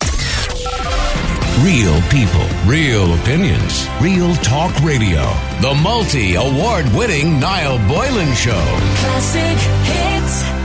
Real 1.62 2.02
people, 2.10 2.48
real 2.66 3.14
opinions, 3.22 3.88
real 4.02 4.36
talk 4.38 4.78
radio. 4.82 5.24
The 5.62 5.74
multi 5.82 6.36
award 6.36 6.86
winning 6.94 7.40
Niall 7.40 7.78
Boylan 7.88 8.34
Show. 8.36 8.64
Classic 8.98 9.58
hits. 9.84 10.57